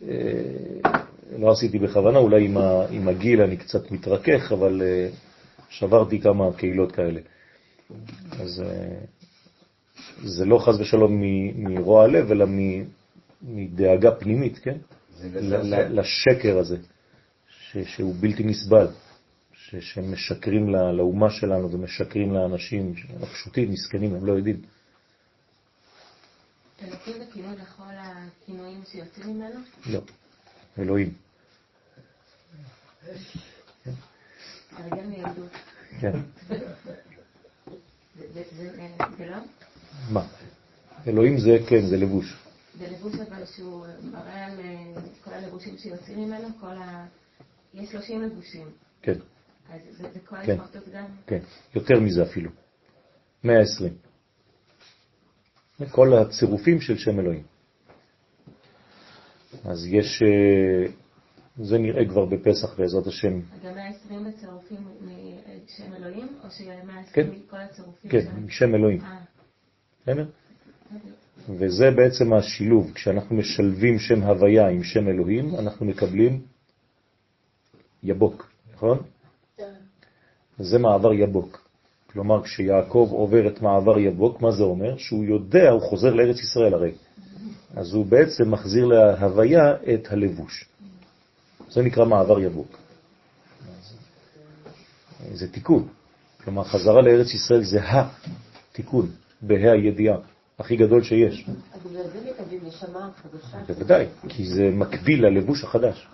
אה, 0.08 1.00
לא 1.38 1.52
עשיתי 1.52 1.78
בכוונה, 1.78 2.18
אולי 2.18 2.44
עם, 2.44 2.56
ה, 2.56 2.86
עם 2.90 3.08
הגיל 3.08 3.42
אני 3.42 3.56
קצת 3.56 3.90
מתרכך, 3.90 4.52
אבל 4.52 4.82
אה, 4.82 5.08
שברתי 5.68 6.20
כמה 6.20 6.52
קהילות 6.56 6.92
כאלה. 6.92 7.20
אז 8.40 8.62
אה, 8.66 8.98
זה 10.24 10.44
לא 10.44 10.58
חז 10.58 10.80
ושלום 10.80 11.22
מרוע 11.54 12.04
הלב, 12.04 12.30
אלא 12.30 12.46
מדאגה 13.42 14.10
פנימית, 14.10 14.58
כן? 14.58 14.78
לשקר 15.90 16.58
הזה, 16.58 16.76
שהוא 17.84 18.14
בלתי 18.20 18.44
נסבל. 18.44 18.86
שמשקרים 19.80 20.68
לאומה 20.68 21.30
שלנו 21.30 21.72
ומשקרים 21.72 22.32
לאנשים 22.34 22.94
הפשוטים, 23.22 23.70
מסכנים, 23.70 24.14
הם 24.14 24.26
לא 24.26 24.32
יודעים. 24.32 24.60
אלוקים 26.82 27.12
זה 27.18 27.24
כינוי 27.32 27.56
לכל 27.56 27.82
הכינויים 27.98 28.80
שיוצאים 28.84 29.36
ממנו? 29.36 29.60
לא, 29.86 30.00
אלוהים. 30.78 31.12
הרגל 34.72 35.06
מילדות. 35.06 35.52
כן. 36.00 36.20
זה 39.18 39.26
לא? 39.26 39.36
מה? 40.10 40.26
אלוהים 41.06 41.38
זה, 41.38 41.58
כן, 41.68 41.86
זה 41.86 41.96
לבוש. 41.96 42.36
זה 42.78 42.88
לבוש 42.90 43.14
אבל 43.14 43.44
שהוא 43.46 43.86
מראה 44.12 44.46
על 44.46 44.60
אה, 44.60 45.00
כל 45.24 45.30
הלבושים 45.32 45.78
שיוצאים 45.78 46.18
ממנו, 46.18 46.48
כל 46.60 46.66
ה... 46.66 47.06
יש 47.74 47.90
30 47.90 48.22
לבושים. 48.22 48.66
כן. 49.02 49.14
אז 49.70 49.80
זה 49.98 50.20
כל 50.24 50.36
כן. 50.46 50.52
המשפחתות 50.52 50.88
גם? 50.94 51.04
כן, 51.26 51.38
יותר 51.74 52.00
מזה 52.00 52.22
אפילו. 52.22 52.50
120. 53.44 53.92
כל 55.90 56.12
הצירופים 56.18 56.80
של 56.80 56.98
שם 56.98 57.20
אלוהים. 57.20 57.42
אז 59.64 59.86
יש, 59.86 60.22
אה, 60.22 60.92
זה 61.64 61.78
נראה 61.78 62.08
כבר 62.08 62.24
בפסח 62.24 62.74
בעזרת 62.78 63.06
השם. 63.06 63.40
גם 63.64 63.74
120 63.74 64.24
בצירופים 64.24 64.78
משם 65.66 65.94
אלוהים, 65.94 66.28
או 66.44 66.50
ש-120 66.50 67.12
כן. 67.12 67.28
מכל 67.30 67.56
הצירופים? 67.56 68.10
כן, 68.10 68.20
שם- 68.20 68.46
משם 68.46 68.74
אלוהים. 68.74 69.00
אה, 69.00 69.18
בסדר? 70.02 70.26
וזה 71.48 71.90
בעצם 71.90 72.32
השילוב. 72.32 72.92
כשאנחנו 72.94 73.36
משלבים 73.36 73.98
שם 73.98 74.22
הוויה 74.22 74.68
עם 74.68 74.82
שם 74.82 75.08
אלוהים, 75.08 75.54
אנחנו 75.54 75.86
מקבלים 75.86 76.42
יבוק, 78.02 78.50
נכון? 78.74 78.98
זה 80.58 80.78
מעבר 80.78 81.12
יבוק. 81.12 81.68
כלומר, 82.12 82.42
כשיעקב 82.42 83.08
עובר 83.10 83.48
את 83.48 83.62
מעבר 83.62 83.98
יבוק, 83.98 84.40
מה 84.40 84.50
זה 84.50 84.62
אומר? 84.62 84.96
שהוא 84.96 85.24
יודע, 85.24 85.70
הוא 85.70 85.80
חוזר 85.80 86.14
לארץ 86.14 86.40
ישראל 86.40 86.74
הרי. 86.74 86.92
אז 87.76 87.94
הוא 87.94 88.06
בעצם 88.06 88.50
מחזיר 88.50 88.86
להוויה 88.86 89.74
את 89.94 90.12
הלבוש. 90.12 90.64
זה 91.70 91.82
נקרא 91.82 92.04
מעבר 92.04 92.40
יבוק. 92.40 92.78
זה 95.32 95.52
תיקון. 95.52 95.88
כלומר, 96.44 96.64
חזרה 96.64 97.02
לארץ 97.02 97.34
ישראל 97.34 97.64
זה 97.64 97.80
התיקון, 97.82 99.10
בה"א 99.42 99.70
הידיעה, 99.70 100.16
הכי 100.58 100.76
גדול 100.76 101.02
שיש. 101.02 101.46
אז 101.72 101.80
בגלל 101.86 102.02
זה 102.02 102.20
מקבלים 102.30 102.60
נשמה 102.64 103.10
חדשה. 103.22 103.56
בוודאי, 103.68 104.06
כי 104.28 104.46
זה 104.46 104.70
מקביל 104.72 105.26
ללבוש 105.26 105.64
החדש. 105.64 106.08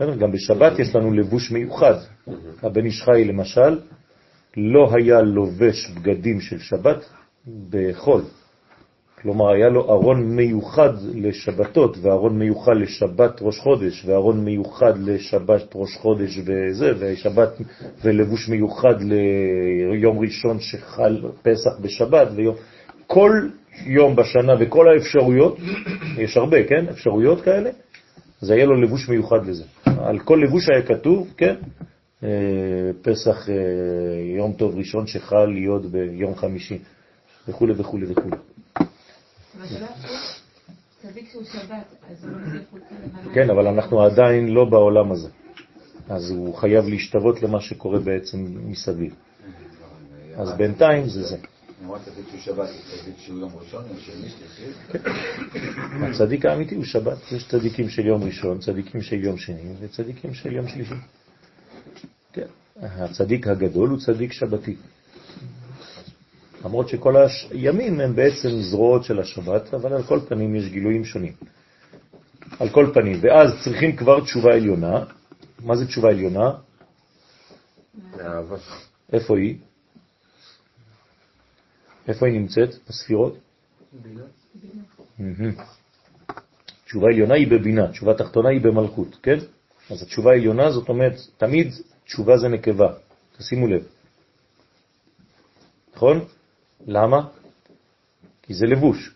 גם 0.00 0.32
בשבת 0.32 0.78
יש 0.78 0.94
לנו 0.94 1.12
לבוש 1.12 1.50
מיוחד. 1.50 1.94
הבן 2.62 2.84
איש 2.84 3.02
חי 3.02 3.24
למשל 3.24 3.80
לא 4.56 4.94
היה 4.94 5.20
לובש 5.20 5.90
בגדים 5.90 6.40
של 6.40 6.58
שבת 6.58 7.04
בחול. 7.70 8.22
כלומר, 9.24 9.52
היה 9.52 9.68
לו 9.68 9.80
ארון 9.80 10.36
מיוחד 10.36 10.92
לשבתות, 11.14 11.96
וארון 12.02 12.38
מיוחד 12.38 12.76
לשבת 12.76 13.38
ראש 13.42 13.58
חודש, 13.58 14.04
וארון 14.06 14.44
מיוחד 14.44 14.98
לשבת 14.98 15.72
ראש 15.74 15.96
חודש 15.96 16.38
וזה, 16.38 16.92
ושבת, 16.98 17.48
ולבוש 18.04 18.48
מיוחד 18.48 18.94
ליום 19.00 20.18
ראשון 20.18 20.60
שחל 20.60 21.20
פסח 21.42 21.70
בשבת, 21.80 22.28
ויום... 22.36 22.54
כל 23.06 23.48
יום 23.86 24.16
בשנה 24.16 24.52
וכל 24.60 24.88
האפשרויות, 24.88 25.58
יש 26.18 26.36
הרבה, 26.36 26.64
כן? 26.64 26.88
אפשרויות 26.90 27.40
כאלה, 27.40 27.70
זה 28.40 28.54
היה 28.54 28.64
לו 28.64 28.80
לבוש 28.80 29.08
מיוחד 29.08 29.46
לזה. 29.46 29.64
על 29.84 30.18
כל 30.18 30.40
לבוש 30.44 30.68
היה 30.68 30.82
כתוב, 30.82 31.34
כן? 31.36 31.54
אה, 32.24 32.28
פסח 33.02 33.48
אה, 33.48 33.54
יום 34.36 34.52
טוב 34.52 34.78
ראשון 34.78 35.06
שחל 35.06 35.44
להיות 35.44 35.86
ביום 35.86 36.34
חמישי, 36.34 36.78
וכו' 37.48 37.68
וכו' 37.76 37.98
וכו'. 38.08 38.53
כן, 43.34 43.50
אבל 43.50 43.66
אנחנו 43.66 44.02
עדיין 44.02 44.48
לא 44.48 44.64
בעולם 44.64 45.12
הזה. 45.12 45.28
אז 46.08 46.30
הוא 46.30 46.54
חייב 46.54 46.84
להשתוות 46.84 47.42
למה 47.42 47.60
שקורה 47.60 47.98
בעצם 47.98 48.38
מסביב. 48.70 49.14
אז 50.36 50.52
בינתיים 50.56 51.08
זה 51.08 51.22
זה. 51.22 51.36
הצדיק 56.02 56.46
האמיתי 56.46 56.74
הוא 56.74 56.84
שבת. 56.84 57.32
יש 57.32 57.48
צדיקים 57.48 57.88
של 57.88 58.06
יום 58.06 58.22
ראשון, 58.24 58.58
צדיקים 58.58 59.02
של 59.02 59.24
יום 59.24 59.38
שני 59.38 59.72
וצדיקים 59.80 60.34
של 60.34 60.52
יום 60.52 60.68
שלישי. 60.68 60.94
כן. 62.32 62.46
הצדיק 62.80 63.46
הגדול 63.46 63.88
הוא 63.88 63.98
צדיק 63.98 64.32
שבתי. 64.32 64.76
למרות 66.64 66.88
שכל 66.88 67.14
הימים 67.50 68.00
הם 68.00 68.16
בעצם 68.16 68.48
זרועות 68.48 69.04
של 69.04 69.20
השבת, 69.20 69.74
אבל 69.74 69.92
על 69.92 70.02
כל 70.02 70.20
פנים 70.28 70.54
יש 70.54 70.68
גילויים 70.68 71.04
שונים. 71.04 71.32
על 72.58 72.68
כל 72.68 72.90
פנים, 72.94 73.18
ואז 73.20 73.50
צריכים 73.64 73.96
כבר 73.96 74.20
תשובה 74.24 74.54
עליונה. 74.54 75.04
מה 75.64 75.76
זה 75.76 75.86
תשובה 75.86 76.08
עליונה? 76.08 76.50
איפה 79.12 79.38
היא? 79.38 79.58
איפה 82.08 82.26
היא 82.26 82.40
נמצאת? 82.40 82.74
בספירות? 82.88 83.38
תשובה 86.84 87.06
עליונה 87.08 87.34
היא 87.34 87.48
בבינה, 87.50 87.92
תשובה 87.92 88.14
תחתונה 88.14 88.48
היא 88.48 88.60
במלכות, 88.60 89.16
כן? 89.22 89.38
אז 89.90 90.02
התשובה 90.02 90.30
העליונה 90.30 90.70
זאת 90.70 90.88
אומרת, 90.88 91.16
תמיד 91.36 91.72
תשובה 92.04 92.36
זה 92.36 92.48
נקבה, 92.48 92.92
תשימו 93.38 93.66
לב. 93.66 93.82
נכון? 95.94 96.24
למה? 96.86 97.28
כי 98.42 98.54
זה 98.54 98.66
לבוש. 98.66 99.14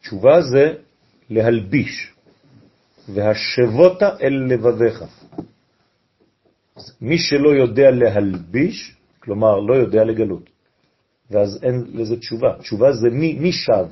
תשובה 0.00 0.42
זה 0.42 0.74
להלביש, 1.30 2.12
והשבות 3.08 4.02
אל 4.02 4.34
לבביך. 4.48 5.04
מי 7.00 7.18
שלא 7.18 7.48
יודע 7.48 7.90
להלביש, 7.90 8.96
כלומר 9.20 9.60
לא 9.60 9.74
יודע 9.74 10.04
לגלות, 10.04 10.50
ואז 11.30 11.58
אין 11.62 11.84
לזה 11.92 12.16
תשובה. 12.16 12.58
תשובה 12.58 12.92
זה 12.92 13.10
מי, 13.10 13.32
מי 13.32 13.52
שב? 13.52 13.86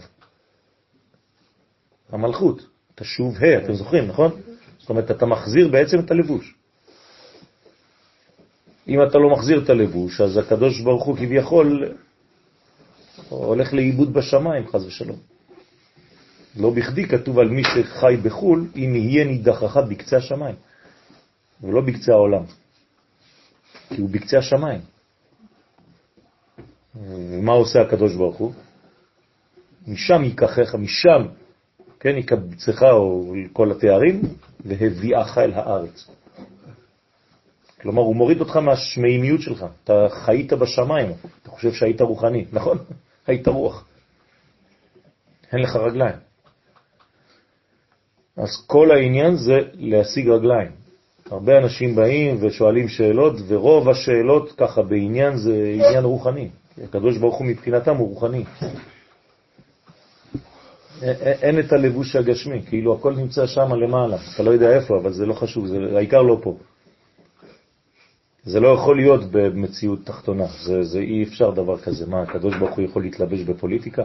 המלכות. 2.12 2.66
תשוב 2.94 3.36
ה', 3.36 3.64
אתם 3.64 3.74
זוכרים, 3.74 4.07
נכון? 4.07 4.30
זאת 4.78 4.90
אומרת, 4.90 5.11
אתה 5.11 5.26
מחזיר 5.26 5.68
בעצם 5.68 5.98
את 5.98 6.11
הלבוש. 6.11 6.55
אם 8.88 9.02
אתה 9.02 9.18
לא 9.18 9.30
מחזיר 9.30 9.62
את 9.64 9.70
הלבוש, 9.70 10.20
אז 10.20 10.36
הקדוש 10.36 10.80
ברוך 10.80 11.05
הוא 11.05 11.16
כביכול 11.16 11.94
הולך 13.28 13.72
לאיבוד 13.72 14.12
בשמיים, 14.12 14.68
חז 14.68 14.86
ושלום. 14.86 15.16
לא 16.56 16.70
בכדי 16.70 17.08
כתוב 17.08 17.38
על 17.38 17.48
מי 17.48 17.62
שחי 17.64 18.16
בחול, 18.22 18.68
אם 18.76 18.94
יהיה 18.96 19.24
נידחך 19.24 19.76
בקצה 19.76 20.16
השמיים, 20.16 20.54
ולא 21.62 21.80
בקצה 21.80 22.12
העולם, 22.12 22.42
כי 23.88 24.00
הוא 24.00 24.10
בקצה 24.10 24.38
השמיים. 24.38 24.80
ומה 27.06 27.52
עושה 27.52 27.80
הקדוש 27.80 28.14
ברוך 28.14 28.36
הוא? 28.36 28.52
משם 29.86 30.24
ייקחך, 30.24 30.74
משם, 30.74 31.26
כן, 32.00 32.16
יקבצך 32.16 32.82
או 32.82 33.34
כל 33.52 33.70
התארים, 33.70 34.22
והביאך 34.64 35.38
אל 35.38 35.52
הארץ. 35.52 36.10
כלומר, 37.80 38.02
הוא 38.02 38.16
מוריד 38.16 38.40
אותך 38.40 38.56
מהשמימיות 38.56 39.40
שלך. 39.40 39.66
אתה 39.84 40.06
חיית 40.10 40.52
בשמיים, 40.52 41.12
אתה 41.42 41.50
חושב 41.50 41.72
שהיית 41.72 42.00
רוחני, 42.00 42.44
נכון? 42.52 42.78
היית 43.26 43.48
רוח. 43.48 43.84
אין 45.52 45.60
לך 45.62 45.76
רגליים. 45.76 46.16
אז 48.36 48.64
כל 48.66 48.90
העניין 48.90 49.36
זה 49.36 49.58
להשיג 49.74 50.28
רגליים. 50.28 50.70
הרבה 51.30 51.58
אנשים 51.58 51.94
באים 51.94 52.38
ושואלים 52.40 52.88
שאלות, 52.88 53.32
ורוב 53.46 53.88
השאלות 53.88 54.52
ככה 54.52 54.82
בעניין 54.82 55.36
זה 55.36 55.72
עניין 55.74 56.04
רוחני. 56.04 56.48
הקדוש 56.84 57.18
ברוך 57.18 57.36
הוא 57.36 57.46
מבחינתם 57.46 57.96
הוא 57.96 58.08
רוחני. 58.08 58.44
אין 61.42 61.60
את 61.60 61.72
הלבוש 61.72 62.16
הגשמי, 62.16 62.62
כאילו 62.66 62.94
הכל 62.94 63.14
נמצא 63.16 63.46
שם 63.46 63.74
למעלה. 63.74 64.16
אתה 64.34 64.42
לא 64.42 64.50
יודע 64.50 64.76
איפה, 64.76 64.98
אבל 64.98 65.12
זה 65.12 65.26
לא 65.26 65.34
חשוב, 65.34 65.66
זה 65.66 65.76
העיקר 65.96 66.22
לא 66.22 66.38
פה. 66.42 66.56
זה 68.45 68.61
לא 68.61 68.68
יכול 68.68 68.97
להיות 68.97 69.20
במציאות 69.30 70.07
תחתונה, 70.07 70.47
זה, 70.66 70.82
זה 70.82 70.99
אי 70.99 71.22
אפשר 71.22 71.51
דבר 71.51 71.78
כזה. 71.78 72.07
מה, 72.07 72.22
הקדוש 72.22 72.57
ברוך 72.57 72.76
הוא 72.76 72.84
יכול 72.84 73.03
להתלבש 73.03 73.40
בפוליטיקה? 73.40 74.05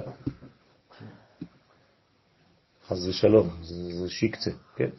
חס 2.87 3.07
ושלום, 3.07 3.49
זה, 3.61 3.99
זה 3.99 4.09
שיקצה, 4.09 4.51
כן? 4.75 4.89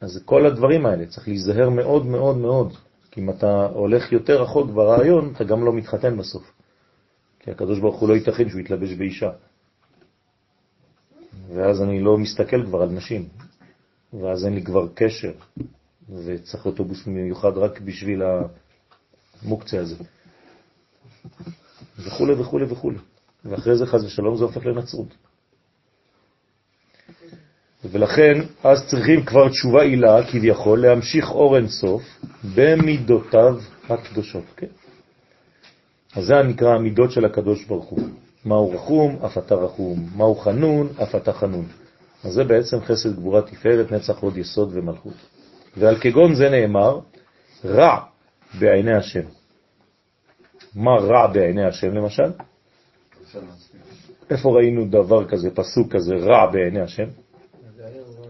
אז 0.00 0.22
כל 0.24 0.46
הדברים 0.46 0.86
האלה, 0.86 1.06
צריך 1.06 1.28
להיזהר 1.28 1.70
מאוד 1.70 2.06
מאוד 2.06 2.36
מאוד, 2.36 2.76
כי 3.10 3.20
אם 3.20 3.30
אתה 3.30 3.66
הולך 3.66 4.12
יותר 4.12 4.42
רחוק 4.42 4.70
ברעיון, 4.70 5.32
אתה 5.36 5.44
גם 5.44 5.64
לא 5.64 5.72
מתחתן 5.72 6.16
בסוף. 6.16 6.52
כי 7.40 7.50
הקדוש 7.50 7.78
ברוך 7.78 8.00
הוא 8.00 8.08
לא 8.08 8.14
ייתכן 8.14 8.48
שהוא 8.48 8.60
יתלבש 8.60 8.92
באישה. 8.92 9.30
ואז 11.54 11.82
אני 11.82 12.00
לא 12.00 12.18
מסתכל 12.18 12.66
כבר 12.66 12.82
על 12.82 12.88
נשים, 12.88 13.28
ואז 14.12 14.44
אין 14.44 14.54
לי 14.54 14.64
כבר 14.64 14.88
קשר, 14.94 15.32
וצריך 16.08 16.66
אוטובוס 16.66 17.06
מיוחד 17.06 17.58
רק 17.58 17.80
בשביל 17.80 18.22
המוקצה 19.42 19.80
הזה. 19.80 19.96
וכו' 21.98 22.38
וכו' 22.38 22.60
וכו'. 22.68 22.92
ואחרי 23.44 23.76
זה 23.76 23.86
חז 23.86 24.04
ושלום 24.04 24.36
זה 24.36 24.44
הופך 24.44 24.66
לנצרות. 24.66 25.14
ולכן 27.84 28.32
אז 28.64 28.86
צריכים 28.90 29.24
כבר 29.24 29.48
תשובה 29.48 29.82
עילה 29.82 30.26
כביכול 30.30 30.82
להמשיך 30.82 31.30
אור 31.30 31.56
אינסוף 31.56 32.02
במידותיו 32.54 33.58
הקדושות. 33.88 34.44
כן? 34.56 34.66
אז 36.16 36.24
זה 36.24 36.34
נקרא 36.42 36.74
המידות 36.74 37.10
של 37.12 37.24
הקדוש 37.24 37.64
ברוך 37.64 37.86
הוא. 37.86 38.08
מהו 38.44 38.70
רחום, 38.70 39.16
אף 39.26 39.38
אתה 39.38 39.54
רחום, 39.54 40.08
מהו 40.16 40.34
חנון, 40.34 40.88
אף 41.02 41.14
אתה 41.14 41.32
חנון. 41.32 41.66
אז 42.24 42.32
זה 42.32 42.44
בעצם 42.44 42.80
חסד 42.80 43.16
גבורה 43.16 43.42
תפארת, 43.42 43.92
נצח 43.92 44.18
עוד 44.18 44.36
יסוד 44.36 44.70
ומלכות. 44.72 45.35
ועל 45.76 46.00
כגון 46.00 46.34
זה 46.34 46.48
נאמר, 46.48 47.00
רע 47.64 48.04
בעיני 48.58 48.94
השם. 48.94 49.24
מה 50.74 50.90
רע 50.90 51.26
בעיני 51.26 51.64
השם 51.64 51.94
למשל? 51.94 52.30
איפה 54.30 54.48
ראינו 54.56 54.84
דבר 54.84 55.28
כזה, 55.28 55.50
פסוק 55.50 55.92
כזה, 55.92 56.14
רע 56.14 56.46
בעיני 56.52 56.80
השם? 56.80 57.08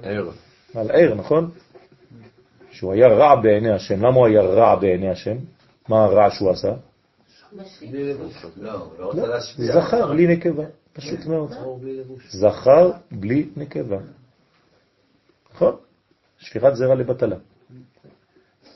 ער. 0.03 0.31
על 0.75 0.91
ער, 0.91 1.15
נכון? 1.15 1.51
שהוא 2.71 2.93
היה 2.93 3.09
רע 3.09 3.35
בעיני 3.43 3.73
השם. 3.73 3.99
למה 4.07 4.17
הוא 4.17 4.27
היה 4.27 4.43
רע 4.43 4.77
בעיני 4.77 5.11
השם? 5.11 5.37
מה 5.89 6.05
הרע 6.05 6.31
שהוא 6.31 6.51
עשה? 6.51 6.73
לא, 8.99 9.15
לא. 9.17 9.41
זכר 9.57 10.13
בלי 10.13 10.27
נקבה, 10.27 10.65
פשוט 10.93 11.27
מאוד. 11.27 11.53
זכר 12.29 12.91
בלי 13.11 13.49
נקבה. 13.57 13.99
נכון? 15.55 15.77
שפיכת 16.39 16.75
זרע 16.75 16.95
לבטלה. 16.95 17.37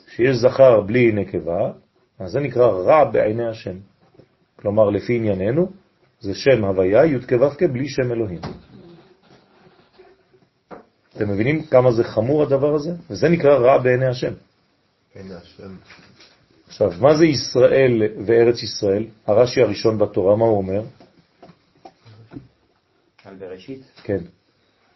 שיש 0.07 0.37
זכר 0.37 0.81
בלי 0.81 1.11
נקבה, 1.11 1.71
אז 2.19 2.31
זה 2.31 2.39
נקרא 2.39 2.65
רע 2.65 3.11
בעיני 3.11 3.47
השם. 3.47 3.77
כלומר, 4.55 4.89
לפי 4.89 5.15
ענייננו, 5.15 5.71
זה 6.19 6.35
שם 6.35 6.65
הוויה, 6.65 7.05
י' 7.05 7.19
כו' 7.19 7.67
בלי 7.73 7.89
שם 7.89 8.11
אלוהים. 8.11 8.41
אתם 11.17 11.29
מבינים 11.29 11.63
כמה 11.63 11.91
זה 11.91 12.03
חמור 12.03 12.43
הדבר 12.43 12.75
הזה? 12.75 12.91
וזה 13.09 13.29
נקרא 13.29 13.57
רע 13.57 13.77
בעיני 13.77 14.07
השם. 14.07 14.33
עיני 15.15 15.33
השם. 15.33 15.75
עכשיו, 16.67 16.91
מה 17.01 17.15
זה 17.17 17.25
ישראל 17.25 18.01
וארץ 18.25 18.63
ישראל? 18.63 19.05
הרש"י 19.27 19.61
הראשון 19.61 19.97
בתורה, 19.97 20.35
מה 20.35 20.45
הוא 20.45 20.57
אומר? 20.57 20.81
על 23.25 23.35
בראשית? 23.35 23.81
כן. 24.03 24.19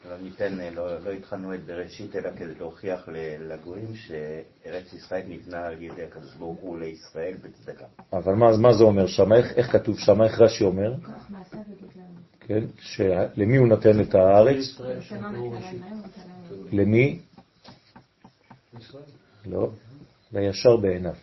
לא 0.09 0.17
ניתן, 0.21 0.57
לא, 0.75 0.99
לא 0.99 1.11
התחלנו 1.11 1.53
את 1.53 1.65
בראשית, 1.65 2.15
אלא 2.15 2.29
כדי 2.37 2.55
להוכיח 2.59 3.09
לגויים 3.39 3.95
שארץ 3.95 4.93
ישראל 4.93 5.23
נבנה 5.27 5.65
על 5.65 5.81
ידי 5.81 6.03
הקדוש 6.03 6.35
ברוך 6.35 6.59
הוא 6.59 6.79
לישראל 6.79 7.33
בצדקה. 7.41 7.85
אבל 8.13 8.33
מה, 8.33 8.57
מה 8.57 8.73
זה 8.73 8.83
אומר 8.83 9.07
שם? 9.07 9.33
איך, 9.33 9.51
איך 9.55 9.71
כתוב 9.71 9.99
שם? 9.99 10.21
איך 10.21 10.41
רש"י 10.41 10.63
אומר? 10.63 10.93
כן? 12.39 12.63
שלמי 12.79 13.57
הוא 13.57 13.67
נתן 13.67 14.01
את 14.01 14.15
הארץ? 14.15 14.81
להם. 15.79 16.01
למי? 16.71 17.19
לא, 19.45 19.69
לישר 20.33 20.77
בעיניו. 20.77 21.15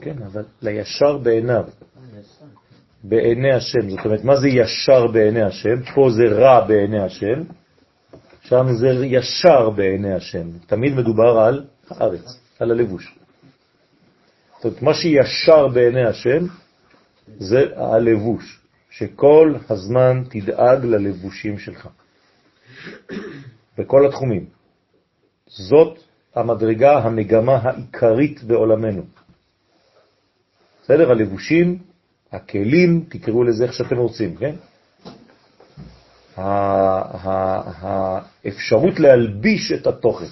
כן, 0.00 0.22
אבל 0.22 0.44
לישר 0.62 1.18
בעיניו. 1.18 1.64
בעיני 3.04 3.52
השם. 3.52 3.90
זאת 3.90 4.04
אומרת, 4.04 4.24
מה 4.24 4.36
זה 4.36 4.48
ישר 4.48 5.06
בעיני 5.06 5.42
השם? 5.42 5.82
פה 5.94 6.10
זה 6.10 6.24
רע 6.34 6.66
בעיני 6.66 7.02
השם, 7.02 7.42
שם 8.42 8.66
זה 8.80 8.88
ישר 9.06 9.70
בעיני 9.70 10.14
השם. 10.14 10.50
תמיד 10.66 10.94
מדובר 10.94 11.38
על 11.38 11.64
הארץ, 11.90 12.40
על 12.58 12.70
הלבוש. 12.70 13.14
זאת 14.56 14.64
אומרת, 14.64 14.82
מה 14.82 14.94
שישר 14.94 15.68
בעיני 15.68 16.04
השם 16.04 16.46
זה 17.38 17.66
הלבוש, 17.76 18.60
שכל 18.90 19.54
הזמן 19.70 20.22
תדאג 20.30 20.84
ללבושים 20.84 21.58
שלך, 21.58 21.88
בכל 23.78 24.06
התחומים. 24.06 24.46
זאת 25.46 25.98
המדרגה, 26.34 26.98
המגמה 26.98 27.56
העיקרית 27.62 28.44
בעולמנו. 28.44 29.02
בסדר? 30.82 31.10
הלבושים, 31.10 31.78
הכלים, 32.32 33.04
תקראו 33.08 33.44
לזה 33.44 33.64
איך 33.64 33.72
שאתם 33.72 33.96
רוצים, 33.96 34.36
כן? 34.36 34.54
האפשרות 38.44 39.00
להלביש 39.00 39.72
את 39.72 39.86
התוכן. 39.86 40.26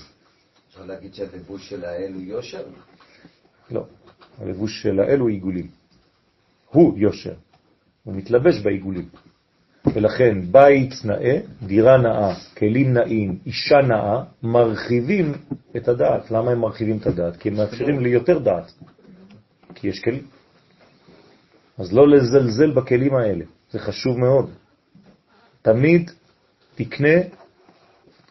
אפשר 0.69 0.85
להגיד 0.85 1.15
שהלבוש 1.15 1.69
של 1.69 1.85
האל 1.85 2.13
הוא 2.15 2.23
יושר? 2.23 2.63
לא, 3.71 3.85
הלבוש 4.41 4.83
של 4.83 5.01
האל 5.01 5.19
הוא 5.19 5.29
עיגולים. 5.29 5.67
הוא 6.71 6.99
יושר, 6.99 7.35
הוא 8.05 8.15
מתלבש 8.15 8.61
בעיגולים. 8.61 9.09
ולכן 9.95 10.53
בית 10.53 10.95
נאה, 11.05 11.39
דירה 11.63 11.97
נאה, 11.99 12.35
כלים 12.59 12.93
נאים, 12.93 13.39
אישה 13.47 13.77
נאה, 13.89 14.23
מרחיבים 14.43 15.33
את 15.77 15.89
הדעת. 15.89 16.31
למה 16.31 16.51
הם 16.51 16.61
מרחיבים 16.61 16.99
את 16.99 17.07
הדעת? 17.07 17.37
כי 17.37 17.49
הם 17.49 17.55
מאפשרים 17.55 18.01
לי 18.01 18.09
יותר 18.09 18.39
דעת. 18.39 18.73
כי 19.75 19.89
יש 19.89 20.01
כלים. 20.01 20.23
אז 21.79 21.93
לא 21.93 22.09
לזלזל 22.09 22.71
בכלים 22.71 23.15
האלה, 23.15 23.45
זה 23.71 23.79
חשוב 23.79 24.19
מאוד. 24.19 24.51
תמיד 25.63 26.11
תקנה 26.75 27.19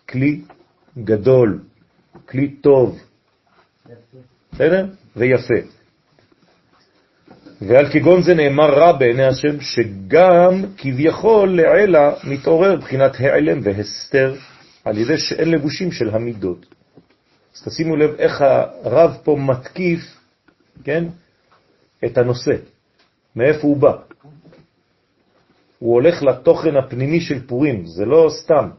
כלי 0.09 0.41
גדול, 1.03 1.59
כלי 2.29 2.55
טוב, 2.61 2.99
בסדר? 4.51 4.85
ויפה. 5.15 5.53
ועל 7.61 7.93
כגון 7.93 8.21
זה 8.21 8.33
נאמר 8.33 8.73
רע 8.73 8.91
בעיני 8.91 9.25
השם, 9.25 9.61
שגם 9.61 10.65
כביכול 10.77 11.55
לעילה 11.55 12.13
מתעורר 12.23 12.75
בחינת 12.75 13.11
העלם 13.19 13.59
והסתר 13.63 14.35
על 14.85 14.97
ידי 14.97 15.17
שאין 15.17 15.51
לבושים 15.51 15.91
של 15.91 16.09
המידות. 16.09 16.65
אז 17.55 17.63
תשימו 17.63 17.95
לב 17.95 18.15
איך 18.19 18.41
הרב 18.41 19.17
פה 19.23 19.37
מתקיף, 19.39 20.01
כן, 20.83 21.05
את 22.05 22.17
הנושא, 22.17 22.55
מאיפה 23.35 23.67
הוא 23.67 23.77
בא. 23.77 23.97
הוא 25.79 25.93
הולך 25.93 26.23
לתוכן 26.23 26.75
הפנימי 26.77 27.21
של 27.21 27.47
פורים, 27.47 27.85
זה 27.85 28.05
לא 28.05 28.29
סתם. 28.29 28.69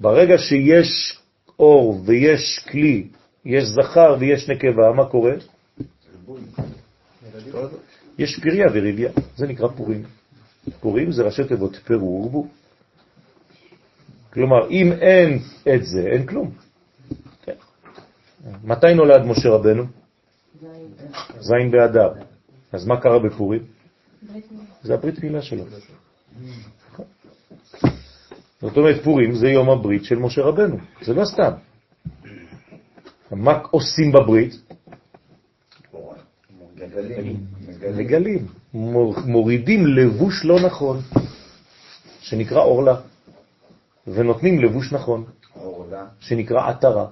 ברגע 0.00 0.38
שיש 0.38 1.18
אור 1.58 2.02
ויש 2.04 2.58
כלי, 2.70 3.08
יש 3.44 3.64
זכר 3.64 4.16
ויש 4.18 4.50
נקבה, 4.50 4.92
מה 4.96 5.06
קורה? 5.06 5.32
יש 8.18 8.40
פריה 8.42 8.66
וריביה, 8.72 9.10
זה 9.36 9.46
נקרא 9.46 9.68
פורים. 9.68 10.02
פורים 10.80 11.12
זה 11.12 11.22
ראשי 11.22 11.44
תיבות 11.44 11.76
פרו 11.76 12.22
ורבו. 12.22 12.46
כלומר, 14.32 14.70
אם 14.70 14.92
אין 14.92 15.38
את 15.74 15.84
זה, 15.84 16.00
אין 16.12 16.26
כלום. 16.26 16.50
כן. 17.42 17.52
מתי 18.64 18.94
נולד 18.94 19.24
משה 19.24 19.48
רבנו? 19.48 19.84
זין 21.38 21.70
באדר. 21.70 22.12
אז 22.72 22.86
מה 22.86 23.00
קרה 23.00 23.18
בפורים? 23.18 23.62
זה 24.82 24.94
הברית 24.94 25.22
מילה 25.22 25.42
שלו. 25.42 25.64
זאת 28.60 28.76
אומרת, 28.76 29.02
פורים 29.04 29.34
זה 29.34 29.48
יום 29.48 29.70
הברית 29.70 30.04
של 30.04 30.18
משה 30.18 30.42
רבנו, 30.42 30.76
זה 31.02 31.14
לא 31.14 31.24
סתם. 31.24 31.52
מה 33.30 33.58
עושים 33.70 34.12
בברית? 34.12 34.54
מגלים, 37.96 38.46
מורידים 39.26 39.86
לבוש 39.86 40.44
לא 40.44 40.60
נכון, 40.60 41.00
שנקרא 42.20 42.60
אורלה, 42.60 43.00
ונותנים 44.06 44.60
לבוש 44.60 44.92
נכון, 44.92 45.24
שנקרא 46.20 46.68
עטרה. 46.68 47.06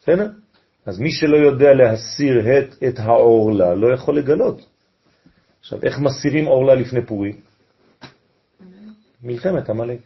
בסדר? 0.00 0.30
אז 0.88 1.00
מי 1.00 1.10
שלא 1.10 1.36
יודע 1.36 1.74
להסיר 1.74 2.58
את, 2.58 2.74
את 2.88 2.98
האורלה 2.98 3.74
לא 3.74 3.94
יכול 3.94 4.18
לגלות. 4.18 4.66
עכשיו, 5.60 5.78
איך 5.82 5.98
מסירים 5.98 6.46
אורלה 6.46 6.74
לפני 6.74 7.06
פורים? 7.06 7.36
מלחמת 9.22 9.70
עמלק. 9.70 9.98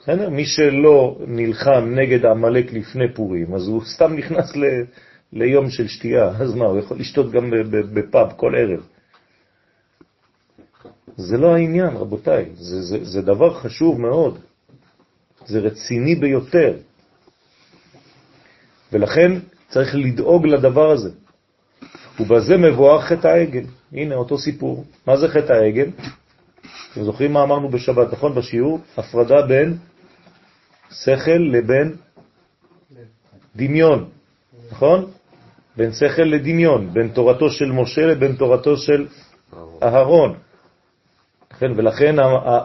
בסדר? 0.00 0.30
מי 0.30 0.44
שלא 0.44 1.18
נלחם 1.26 1.94
נגד 1.94 2.26
עמלק 2.26 2.72
לפני 2.72 3.14
פורים, 3.14 3.54
אז 3.54 3.68
הוא 3.68 3.84
סתם 3.84 4.16
נכנס 4.16 4.56
ל, 4.56 4.64
ליום 5.32 5.70
של 5.70 5.88
שתייה. 5.88 6.28
אז 6.28 6.54
מה, 6.54 6.64
הוא 6.64 6.78
יכול 6.78 6.98
לשתות 6.98 7.32
גם 7.32 7.50
בפאב 7.94 8.32
כל 8.36 8.54
ערב. 8.54 8.86
זה 11.16 11.36
לא 11.36 11.54
העניין, 11.54 11.96
רבותיי. 11.96 12.50
זה, 12.54 12.82
זה, 12.82 13.04
זה 13.04 13.22
דבר 13.22 13.54
חשוב 13.54 14.00
מאוד. 14.00 14.38
זה 15.46 15.58
רציני 15.58 16.14
ביותר. 16.14 16.76
ולכן 18.92 19.32
צריך 19.68 19.94
לדאוג 19.94 20.46
לדבר 20.46 20.90
הזה. 20.90 21.10
ובזה 22.20 22.56
מבואר 22.56 23.00
חטא 23.00 23.28
העגל. 23.28 23.64
הנה 23.92 24.14
אותו 24.14 24.38
סיפור. 24.38 24.84
מה 25.06 25.16
זה 25.16 25.28
חטא 25.28 25.52
העגל? 25.52 25.90
אתם 26.92 27.04
זוכרים 27.04 27.32
מה 27.32 27.42
אמרנו 27.42 27.68
בשבת, 27.68 28.12
נכון? 28.12 28.34
בשיעור? 28.34 28.80
הפרדה 28.96 29.46
בין 29.46 29.76
שכל 30.90 31.38
לבין 31.52 31.96
דמיון, 33.56 34.08
נכון? 34.70 35.10
בין 35.76 35.92
שכל 35.92 36.22
לדמיון, 36.22 36.92
בין 36.92 37.08
תורתו 37.08 37.50
של 37.50 37.72
משה 37.72 38.06
לבין 38.06 38.36
תורתו 38.36 38.76
של 38.76 39.06
אהרון. 39.82 40.34
כן, 41.58 41.72
ולכן 41.76 42.16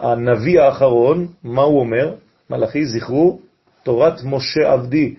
הנביא 0.02 0.60
האחרון, 0.60 1.26
מה 1.44 1.62
הוא 1.62 1.80
אומר? 1.80 2.14
מלאכי, 2.50 2.86
זכרו, 2.86 3.40
תורת 3.82 4.24
משה 4.24 4.72
עבדי. 4.72 5.14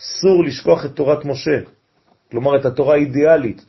אסור 0.00 0.44
לשכוח 0.44 0.84
את 0.84 0.90
תורת 0.96 1.24
משה, 1.24 1.60
כלומר 2.30 2.60
את 2.60 2.64
התורה 2.64 2.94
האידיאלית, 2.94 3.64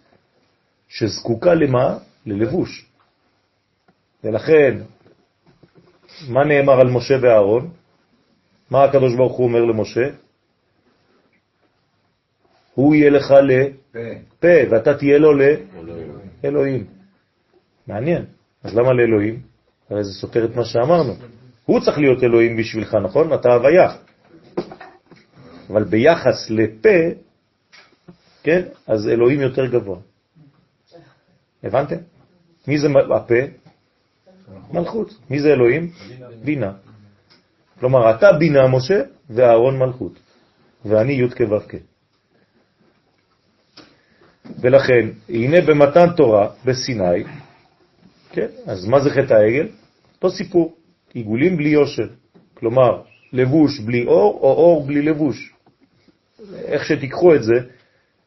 שזקוקה 0.87 1.53
למה? 1.53 1.97
ללבוש. 2.25 2.85
ולכן, 4.23 4.77
מה 6.29 6.43
נאמר 6.43 6.79
על 6.79 6.89
משה 6.89 7.13
ואהרון? 7.21 7.69
מה 8.71 8.83
הקדוש 8.83 9.15
ברוך 9.15 9.37
הוא 9.37 9.47
אומר 9.47 9.65
למשה? 9.65 10.09
הוא 12.73 12.95
יהיה 12.95 13.09
לך 13.09 13.31
לפה, 13.31 14.47
ואתה 14.69 14.97
תהיה 14.97 15.17
לו 15.17 15.31
לאלוהים. 16.43 16.87
מעניין. 17.87 18.25
אז 18.63 18.75
למה 18.75 18.93
לאלוהים? 18.93 19.41
הרי 19.89 20.03
זה 20.03 20.11
סותר 20.11 20.45
את 20.45 20.55
מה 20.55 20.65
שאמרנו. 20.65 21.13
הוא 21.65 21.79
צריך 21.79 21.97
להיות 21.97 22.23
אלוהים 22.23 22.57
בשבילך, 22.57 22.95
נכון? 23.03 23.33
אתה 23.33 23.53
הוויה. 23.53 23.89
אבל 25.69 25.83
ביחס 25.83 26.49
לפה, 26.49 26.99
כן, 28.43 28.61
אז 28.87 29.07
אלוהים 29.07 29.41
יותר 29.41 29.65
גבוה. 29.65 29.99
הבנתם? 31.63 31.95
מי 32.67 32.79
זה 32.79 32.87
הפה? 33.15 33.35
מלכות. 34.71 35.13
מי 35.29 35.39
זה 35.39 35.53
אלוהים? 35.53 35.91
בינה. 36.43 36.73
כלומר, 37.79 38.11
אתה 38.15 38.33
בינה, 38.33 38.67
משה, 38.67 39.01
ואהרון 39.29 39.79
מלכות. 39.79 40.19
ואני 40.85 41.13
י' 41.13 41.29
כו'. 41.29 41.77
ולכן, 44.61 45.09
הנה 45.29 45.61
במתן 45.61 46.07
תורה 46.17 46.49
בסיני, 46.65 47.23
כן, 48.31 48.47
אז 48.65 48.85
מה 48.85 48.99
זה 48.99 49.09
חטא 49.09 49.33
העגל? 49.33 49.67
אותו 50.15 50.29
סיפור, 50.29 50.75
עיגולים 51.13 51.57
בלי 51.57 51.69
יושר. 51.69 52.07
כלומר, 52.53 53.01
לבוש 53.33 53.79
בלי 53.79 54.05
אור 54.05 54.39
או 54.41 54.53
אור 54.53 54.87
בלי 54.87 55.01
לבוש. 55.01 55.53
איך 56.65 56.85
שתיקחו 56.85 57.35
את 57.35 57.43
זה, 57.43 57.53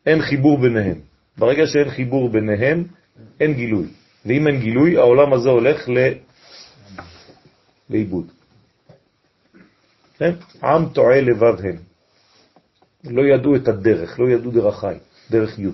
אין 0.06 0.22
חיבור 0.22 0.58
ביניהם. 0.58 1.00
ברגע 1.38 1.66
שאין 1.66 1.90
חיבור 1.90 2.28
ביניהם, 2.28 2.84
אין 3.40 3.54
גילוי. 3.54 3.86
ואם 4.26 4.48
אין 4.48 4.60
גילוי, 4.60 4.96
העולם 4.96 5.32
הזה 5.32 5.48
הולך 5.48 5.88
ל... 5.88 5.98
לאיבוד. 7.90 8.26
כן? 10.18 10.32
עם 10.62 10.88
טועה 10.88 11.20
לבב 11.20 11.56
הם. 11.64 11.76
לא 13.04 13.22
ידעו 13.22 13.56
את 13.56 13.68
הדרך, 13.68 14.20
לא 14.20 14.28
ידעו 14.28 14.50
דרכי, 14.50 14.86
דרך 15.30 15.58
י'. 15.58 15.68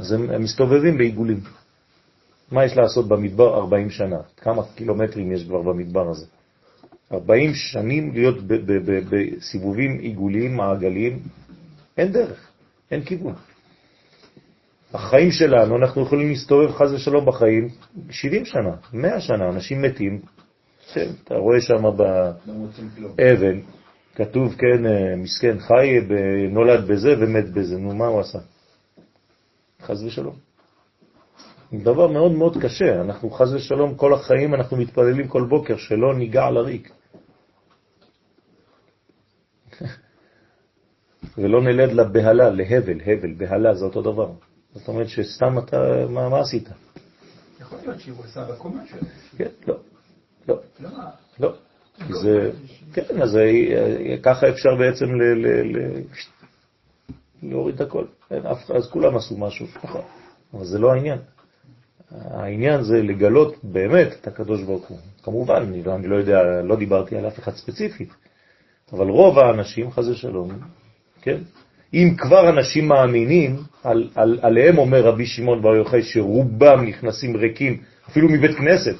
אז 0.00 0.12
הם, 0.12 0.30
הם 0.30 0.42
מסתובבים 0.42 0.98
בעיגולים. 0.98 1.40
מה 2.50 2.64
יש 2.64 2.76
לעשות 2.76 3.08
במדבר 3.08 3.54
40 3.54 3.90
שנה? 3.90 4.18
כמה 4.36 4.62
קילומטרים 4.74 5.32
יש 5.32 5.44
כבר 5.44 5.62
במדבר 5.62 6.10
הזה? 6.10 6.26
40 7.12 7.54
שנים 7.54 8.12
להיות 8.12 8.36
בסיבובים 9.10 9.98
עיגוליים, 9.98 10.56
מעגליים, 10.56 11.18
אין 11.98 12.12
דרך, 12.12 12.50
אין 12.90 13.02
כיוון. 13.02 13.34
החיים 14.94 15.30
שלנו, 15.30 15.76
אנחנו 15.76 16.02
יכולים 16.02 16.28
להסתובב 16.28 16.72
חז 16.72 16.92
ושלום 16.92 17.26
בחיים 17.26 17.68
70 18.10 18.44
שנה, 18.44 18.74
100 18.92 19.20
שנה, 19.20 19.48
אנשים 19.48 19.82
מתים, 19.82 20.20
כן, 20.92 21.10
אתה 21.24 21.34
רואה 21.34 21.60
שם 21.60 21.82
באבן, 23.16 23.60
כתוב, 24.14 24.54
כן, 24.54 24.86
אה, 24.86 25.16
מסכן, 25.16 25.58
חי, 25.58 26.00
נולד 26.50 26.86
בזה 26.88 27.14
ומת 27.18 27.50
בזה, 27.50 27.78
נו, 27.78 27.94
מה 27.94 28.06
הוא 28.06 28.20
עשה? 28.20 28.38
חז 29.82 30.04
ושלום. 30.04 30.34
דבר 31.72 32.06
מאוד 32.06 32.32
מאוד 32.32 32.56
קשה, 32.62 33.00
אנחנו 33.00 33.30
חז 33.30 33.54
ושלום 33.54 33.94
כל 33.94 34.14
החיים, 34.14 34.54
אנחנו 34.54 34.76
מתפללים 34.76 35.28
כל 35.28 35.46
בוקר 35.48 35.76
שלא 35.76 36.14
ניגע 36.14 36.50
לריק. 36.50 36.92
ולא 41.38 41.62
נלד 41.62 41.92
לבהלה, 41.92 42.50
להבל, 42.50 43.00
הבל, 43.06 43.32
בהלה 43.32 43.74
זה 43.74 43.84
אותו 43.84 44.02
דבר. 44.02 44.30
זאת 44.74 44.88
אומרת 44.88 45.08
שסתם 45.08 45.58
אתה, 45.58 46.06
מה, 46.08 46.28
מה 46.28 46.40
עשית? 46.40 46.68
יכול 47.60 47.78
להיות 47.84 48.00
שהוא 48.00 48.24
עשה 48.24 48.44
בקומה 48.44 48.82
שלו. 48.86 49.00
כן, 49.36 49.50
לא. 49.68 49.76
לא. 50.48 50.58
לא. 51.40 51.52
זה, 52.08 52.50
כן, 52.92 53.22
אז 53.22 53.38
ככה 54.22 54.48
אפשר 54.48 54.74
בעצם 54.78 55.06
להוריד 57.42 57.82
הכל. 57.82 58.04
אז 58.74 58.90
כולם 58.90 59.16
עשו 59.16 59.36
משהו, 59.36 59.66
נכון. 59.84 60.02
אבל 60.54 60.64
זה 60.64 60.78
לא 60.78 60.92
העניין. 60.92 61.18
העניין 62.10 62.82
זה 62.82 63.02
לגלות 63.02 63.54
באמת 63.62 64.08
את 64.20 64.26
הקדוש 64.26 64.62
ברוך 64.62 64.88
הוא. 64.88 64.98
כמובן, 65.22 65.62
אני 65.62 65.82
לא, 65.82 65.94
אני 65.94 66.06
לא 66.06 66.16
יודע, 66.16 66.62
לא 66.62 66.76
דיברתי 66.76 67.16
על 67.16 67.28
אף 67.28 67.38
אחד 67.38 67.52
ספציפית, 67.54 68.12
אבל 68.92 69.08
רוב 69.08 69.38
האנשים, 69.38 69.90
חז 69.90 70.08
ושלום, 70.08 70.50
כן? 71.22 71.36
אם 71.94 72.14
כבר 72.18 72.48
אנשים 72.48 72.88
מאמינים, 72.88 73.56
על, 73.84 74.08
על, 74.14 74.38
עליהם 74.42 74.78
אומר 74.78 75.04
רבי 75.04 75.26
שמעון 75.26 75.62
בר 75.62 75.74
יוחאי 75.74 76.02
שרובם 76.02 76.84
נכנסים 76.86 77.36
ריקים, 77.36 77.82
אפילו 78.08 78.28
מבית 78.28 78.56
כנסת, 78.56 78.96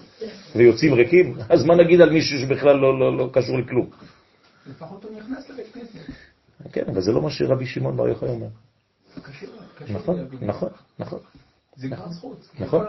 ויוצאים 0.57 0.95
ריקים, 0.95 1.35
אז 1.49 1.65
מה 1.65 1.75
נגיד 1.77 2.01
על 2.01 2.11
מישהו 2.11 2.39
שבכלל 2.39 2.77
לא, 2.77 2.99
לא, 2.99 3.19
לא 3.19 3.31
קשור 3.33 3.59
לכלום? 3.59 3.87
לפחות 4.67 5.05
הוא 5.05 5.21
נכנס 5.21 5.51
לבית 5.51 5.67
כנסת. 5.75 6.13
כן, 6.73 6.83
אבל 6.89 7.01
זה 7.01 7.13
לא 7.13 7.23
מה 7.23 7.31
שרבי 7.31 7.67
שמעון 7.67 7.97
בר 7.97 8.09
יוחאי 8.09 8.29
אומר. 8.29 8.47
קשור, 9.23 9.49
קשור 9.79 9.97
נכון. 9.97 10.27
נכון, 10.41 10.69
נכון. 10.99 11.19
זה 11.77 11.89
כבר 11.89 12.09
זכות. 12.09 12.49
נכון. 12.61 12.85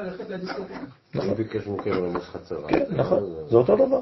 לא 1.16 2.08
למש 2.08 2.24
חצר. 2.24 2.68
כן, 2.68 2.84
נכון, 2.90 3.24
זה 3.50 3.58
אותו 3.58 3.76
דבר. 3.76 4.02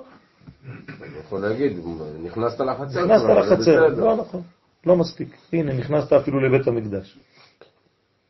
אני 0.65 1.19
יכול 1.25 1.39
להגיד, 1.39 1.77
נכנסת 2.23 2.59
לחצר. 2.59 3.05
נכנסת 3.05 3.25
לחצר. 3.29 3.87
לא 3.87 4.15
נכון, 4.17 4.41
לא 4.85 4.95
מספיק. 4.95 5.27
הנה, 5.53 5.73
נכנסת 5.73 6.13
אפילו 6.13 6.39
לבית 6.39 6.67
המקדש. 6.67 7.17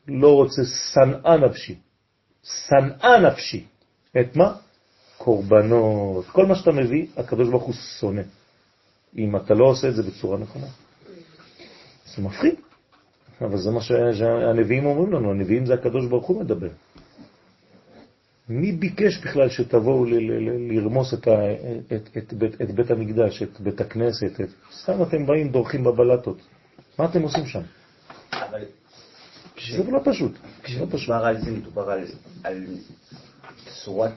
לא 0.08 0.34
רוצה 0.34 0.62
שנאה 0.92 1.36
נפשי. 1.36 1.78
שנאה 2.42 3.20
נפשי. 3.20 3.64
את 4.20 4.36
מה? 4.36 4.54
קורבנות. 5.18 6.26
כל 6.26 6.46
מה 6.46 6.54
שאתה 6.54 6.72
מביא, 6.72 7.06
הקדוש 7.16 7.48
ברוך 7.48 7.62
הוא 7.64 7.74
שונא. 7.74 8.22
אם 9.18 9.36
אתה 9.36 9.54
לא 9.54 9.64
עושה 9.64 9.88
את 9.88 9.94
זה 9.94 10.02
בצורה 10.02 10.38
נכונה. 10.38 10.66
זה 12.16 12.22
מפחיד. 12.22 12.54
אבל 13.40 13.56
זה 13.58 13.70
מה 13.70 13.80
שה- 13.80 14.14
שהנביאים 14.14 14.86
אומרים 14.86 15.12
לנו, 15.12 15.30
הנביאים 15.30 15.66
זה 15.66 15.74
הקדוש 15.74 16.06
ברוך 16.06 16.26
הוא 16.26 16.40
מדבר. 16.40 16.68
מי 18.50 18.72
ביקש 18.72 19.18
בכלל 19.18 19.48
שתבואו 19.48 20.04
לרמוס 20.70 21.14
את, 21.14 21.28
ה- 21.28 21.52
את, 21.96 22.08
את, 22.18 22.32
בית, 22.32 22.60
את 22.62 22.70
בית 22.70 22.90
המקדש, 22.90 23.42
את 23.42 23.60
בית 23.60 23.80
הכנסת? 23.80 24.40
את... 24.40 24.48
סתם 24.72 25.02
אתם 25.02 25.26
באים, 25.26 25.48
דורכים 25.48 25.84
בבלטות. 25.84 26.38
מה 26.98 27.04
אתם 27.04 27.22
עושים 27.22 27.46
שם? 27.46 27.60
אבל 28.32 28.62
זה 29.72 29.78
לא 29.90 30.00
פשוט. 30.04 30.32
לא 30.68 30.86
פשוט. 30.90 31.00
כשמדובר 31.02 31.24
על 31.24 31.40
זה, 31.40 31.50
מדובר 31.50 31.90
על, 31.90 32.04
על 32.44 32.64
צורת, 33.84 34.12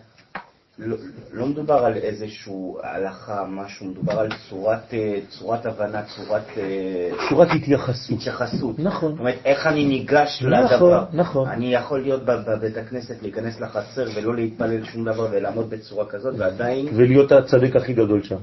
לא, 0.79 0.97
לא 1.33 1.45
מדובר 1.45 1.85
על 1.85 1.95
איזשהו 1.97 2.79
הלכה, 2.83 3.43
משהו, 3.49 3.85
מדובר 3.85 4.19
על 4.19 4.29
צורת, 4.49 4.93
אה, 4.93 5.19
צורת 5.29 5.65
הבנה, 5.65 6.01
צורת 6.03 6.43
אה, 6.57 7.09
שורת 7.29 7.47
התייחסות. 7.55 8.17
התייחסות. 8.19 8.79
נכון. 8.79 9.11
זאת 9.11 9.19
אומרת, 9.19 9.35
איך 9.45 9.67
אני 9.67 9.85
ניגש 9.85 10.43
נכון, 10.43 10.53
לדבר. 10.75 11.05
נכון. 11.13 11.47
אני 11.49 11.73
יכול 11.73 12.01
להיות 12.01 12.25
בב- 12.25 12.49
בבית 12.51 12.77
הכנסת, 12.77 13.21
להיכנס 13.21 13.59
לחצר 13.59 14.05
ולא 14.15 14.35
להתפלל 14.35 14.83
שום 14.85 15.05
דבר 15.05 15.27
ולעמוד 15.31 15.69
בצורה 15.69 16.05
כזאת, 16.05 16.35
ועדיין... 16.37 16.87
ולהיות 16.95 17.31
הצדיק 17.31 17.75
הכי 17.75 17.93
גדול 17.93 18.23
שם. 18.23 18.37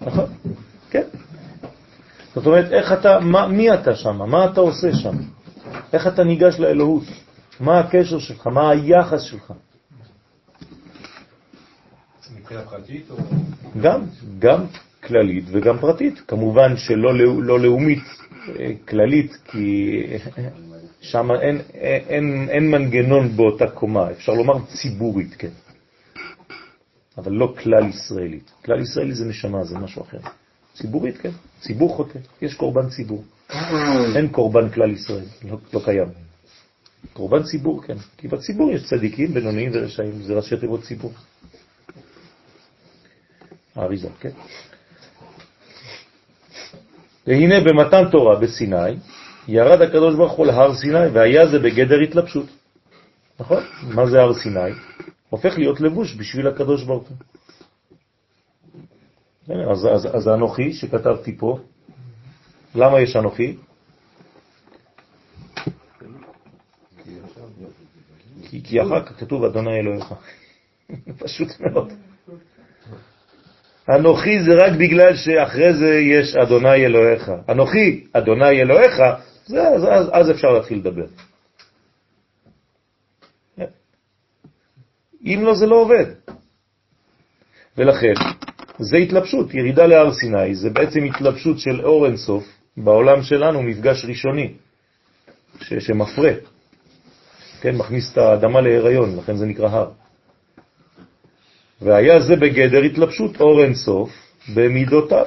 נכון, 0.00 0.26
כן. 0.90 1.02
זאת 2.34 2.46
אומרת, 2.46 2.72
איך 2.72 2.92
אתה, 2.92 3.20
מה, 3.20 3.48
מי 3.48 3.74
אתה 3.74 3.94
שם? 3.96 4.16
מה 4.30 4.44
אתה 4.44 4.60
עושה 4.60 4.92
שם? 4.94 5.16
איך 5.92 6.06
אתה 6.06 6.24
ניגש 6.24 6.60
לאלוהות? 6.60 7.04
מה 7.60 7.78
הקשר 7.80 8.18
שלך? 8.18 8.46
מה 8.46 8.70
היחס 8.70 9.22
שלך? 9.22 9.52
מבחינה 12.44 12.62
פרטית 12.62 13.10
או... 13.10 13.16
גם, 13.80 14.04
גם 14.38 14.64
כללית 15.04 15.44
וגם 15.46 15.78
פרטית. 15.78 16.20
כמובן 16.28 16.76
שלא 16.76 17.18
לא 17.44 17.60
לאומית, 17.60 18.04
אה, 18.48 18.70
כללית, 18.88 19.36
כי 19.44 20.00
שם 21.00 21.30
אין, 21.42 21.60
אין, 22.08 22.46
אין 22.50 22.70
מנגנון 22.70 23.36
באותה 23.36 23.70
קומה. 23.70 24.10
אפשר 24.10 24.32
לומר 24.32 24.54
ציבורית, 24.66 25.34
כן. 25.34 25.48
אבל 27.18 27.32
לא 27.32 27.54
כלל 27.62 27.88
ישראלית. 27.88 28.50
כלל 28.64 28.80
ישראלי 28.80 29.14
זה 29.14 29.24
נשמה, 29.24 29.64
זה 29.64 29.78
משהו 29.78 30.02
אחר. 30.02 30.18
ציבורית, 30.74 31.16
כן. 31.16 31.30
ציבור 31.60 31.96
חוטא. 31.96 32.18
יש 32.42 32.54
קורבן 32.54 32.88
ציבור. 32.88 33.24
אין 34.16 34.28
קורבן 34.28 34.70
כלל 34.70 34.90
ישראל, 34.90 35.24
לא, 35.50 35.58
לא 35.72 35.80
קיים. 35.84 36.08
קורבן 37.12 37.42
ציבור, 37.42 37.82
כן. 37.82 37.96
כי 38.18 38.28
בציבור 38.28 38.70
יש 38.70 38.84
צדיקים, 38.84 39.34
בינוניים 39.34 39.70
ורשעים, 39.74 40.22
זה 40.22 40.34
ראשי 40.34 40.56
תיבות 40.56 40.82
ציבור. 40.82 41.12
האריזה, 43.76 44.08
כן? 44.20 44.30
והנה 47.26 47.60
במתן 47.60 48.10
תורה 48.10 48.36
בסיני, 48.40 48.96
ירד 49.48 49.80
הקדוש 49.80 50.16
ברוך 50.16 50.32
הוא 50.32 50.46
להר 50.46 50.74
סיני, 50.74 51.06
והיה 51.12 51.46
זה 51.46 51.58
בגדר 51.58 52.00
התלבשות. 52.00 52.46
נכון? 53.40 53.62
מה 53.82 54.06
זה 54.06 54.20
הר 54.20 54.34
סיני? 54.34 54.70
הופך 55.30 55.58
להיות 55.58 55.80
לבוש 55.80 56.16
בשביל 56.16 56.46
הקדוש 56.48 56.84
ברוך 56.84 57.08
הוא. 57.08 57.16
אז, 59.72 59.86
אז, 59.94 60.16
אז 60.16 60.28
אנוכי 60.28 60.72
שכתבתי 60.72 61.36
פה, 61.36 61.58
למה 62.74 63.00
יש 63.00 63.16
אנוכי? 63.16 63.56
כי, 68.42 68.62
כי 68.64 68.82
אחר 68.82 69.04
כך 69.04 69.20
כתוב 69.20 69.44
אדוני 69.44 69.78
אלוהיך. 69.78 70.14
פשוט 71.24 71.60
מאוד. 71.60 71.92
אנוכי 73.88 74.42
זה 74.42 74.54
רק 74.54 74.72
בגלל 74.72 75.16
שאחרי 75.16 75.74
זה 75.74 76.00
יש 76.00 76.36
אדוני 76.36 76.86
אלוהיך. 76.86 77.32
אנוכי, 77.48 78.06
אדוני 78.12 78.60
אלוהיך, 78.60 79.02
זה, 79.46 79.68
אז, 79.68 79.84
אז, 79.84 80.06
אז 80.12 80.30
אפשר 80.30 80.48
להתחיל 80.48 80.78
לדבר. 80.78 81.06
אם 85.24 85.40
לא, 85.42 85.54
זה 85.54 85.66
לא 85.66 85.76
עובד. 85.76 86.04
ולכן, 87.78 88.14
זה 88.78 88.96
התלבשות, 88.96 89.54
ירידה 89.54 89.86
להר 89.86 90.12
סיני, 90.12 90.54
זה 90.54 90.70
בעצם 90.70 91.04
התלבשות 91.04 91.58
של 91.58 91.80
אור 91.84 92.06
אינסוף, 92.06 92.44
בעולם 92.76 93.22
שלנו 93.22 93.62
מפגש 93.62 94.04
ראשוני, 94.04 94.54
ש, 95.60 95.74
שמפרה, 95.74 96.32
כן, 97.60 97.76
מכניס 97.76 98.12
את 98.12 98.18
האדמה 98.18 98.60
להיריון, 98.60 99.16
לכן 99.16 99.36
זה 99.36 99.46
נקרא 99.46 99.68
הר. 99.68 99.90
והיה 101.82 102.20
זה 102.20 102.36
בגדר 102.36 102.82
התלבשות 102.82 103.40
אור 103.40 103.62
אינסוף 103.64 104.10
במידותיו. 104.54 105.26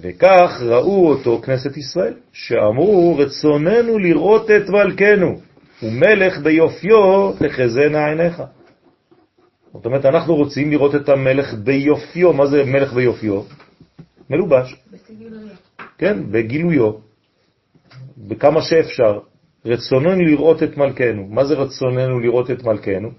וכך 0.00 0.62
ראו 0.62 1.08
אותו 1.08 1.40
כנסת 1.42 1.76
ישראל, 1.76 2.14
שאמרו 2.32 3.16
רצוננו 3.18 3.98
לראות 3.98 4.50
את 4.50 4.68
מלכנו, 4.68 5.40
ומלך 5.82 6.38
ביופיו 6.38 7.32
תחזנה 7.38 8.06
עיניך. 8.06 8.42
זאת 9.72 9.86
אומרת, 9.86 10.04
אנחנו 10.04 10.34
רוצים 10.34 10.70
לראות 10.70 10.94
את 10.94 11.08
המלך 11.08 11.54
ביופיו. 11.54 12.32
מה 12.32 12.46
זה 12.46 12.64
מלך 12.64 12.92
ביופיו? 12.92 13.42
מלובש. 14.30 14.76
כן, 15.98 16.32
בגילויו, 16.32 16.92
בכמה 18.18 18.62
שאפשר. 18.62 19.18
רצוננו 19.64 20.24
לראות 20.24 20.62
את 20.62 20.76
מלכנו. 20.76 21.26
מה 21.28 21.44
זה 21.44 21.54
רצוננו 21.54 22.20
לראות 22.20 22.50
את 22.50 22.64
מלכנו? 22.64 23.10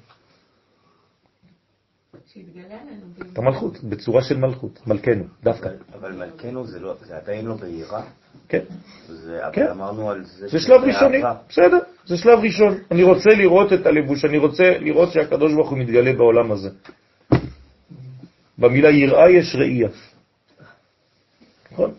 שיתגלה 2.27 2.77
לנו. 2.89 3.22
את 3.33 3.37
המלכות, 3.37 3.83
בצורה 3.83 4.23
של 4.23 4.37
מלכות, 4.37 4.87
מלכנו, 4.87 5.23
דווקא. 5.43 5.69
אבל, 5.99 6.11
מלכנו 6.11 6.67
זה, 6.67 6.79
לא, 6.79 6.95
זה 7.01 7.17
עדיין 7.17 7.45
לא 7.45 7.55
בעירה, 7.55 8.03
כן, 8.49 8.63
זה, 9.07 9.39
כן. 9.53 9.67
אמרנו 9.67 10.11
על 10.11 10.23
זה 10.23 10.47
זה 10.47 10.59
שלב 10.59 10.81
ראשוני. 10.83 11.21
בסדר, 11.49 11.79
זה 12.05 12.17
שלב 12.17 12.39
ראשון. 12.39 12.77
אני 12.91 13.03
רוצה 13.03 13.29
לראות 13.29 13.73
את 13.73 13.85
הלבוש, 13.85 14.25
אני 14.25 14.37
רוצה 14.37 14.77
לראות 14.79 15.11
שהקדוש 15.11 15.53
ברוך 15.53 15.69
הוא 15.69 15.77
מתגלה 15.77 16.13
בעולם 16.13 16.51
הזה. 16.51 16.69
במילה 18.57 18.89
יראה 18.89 19.29
יש 19.29 19.55
ראייה. 19.55 19.89
נכון? 21.71 21.91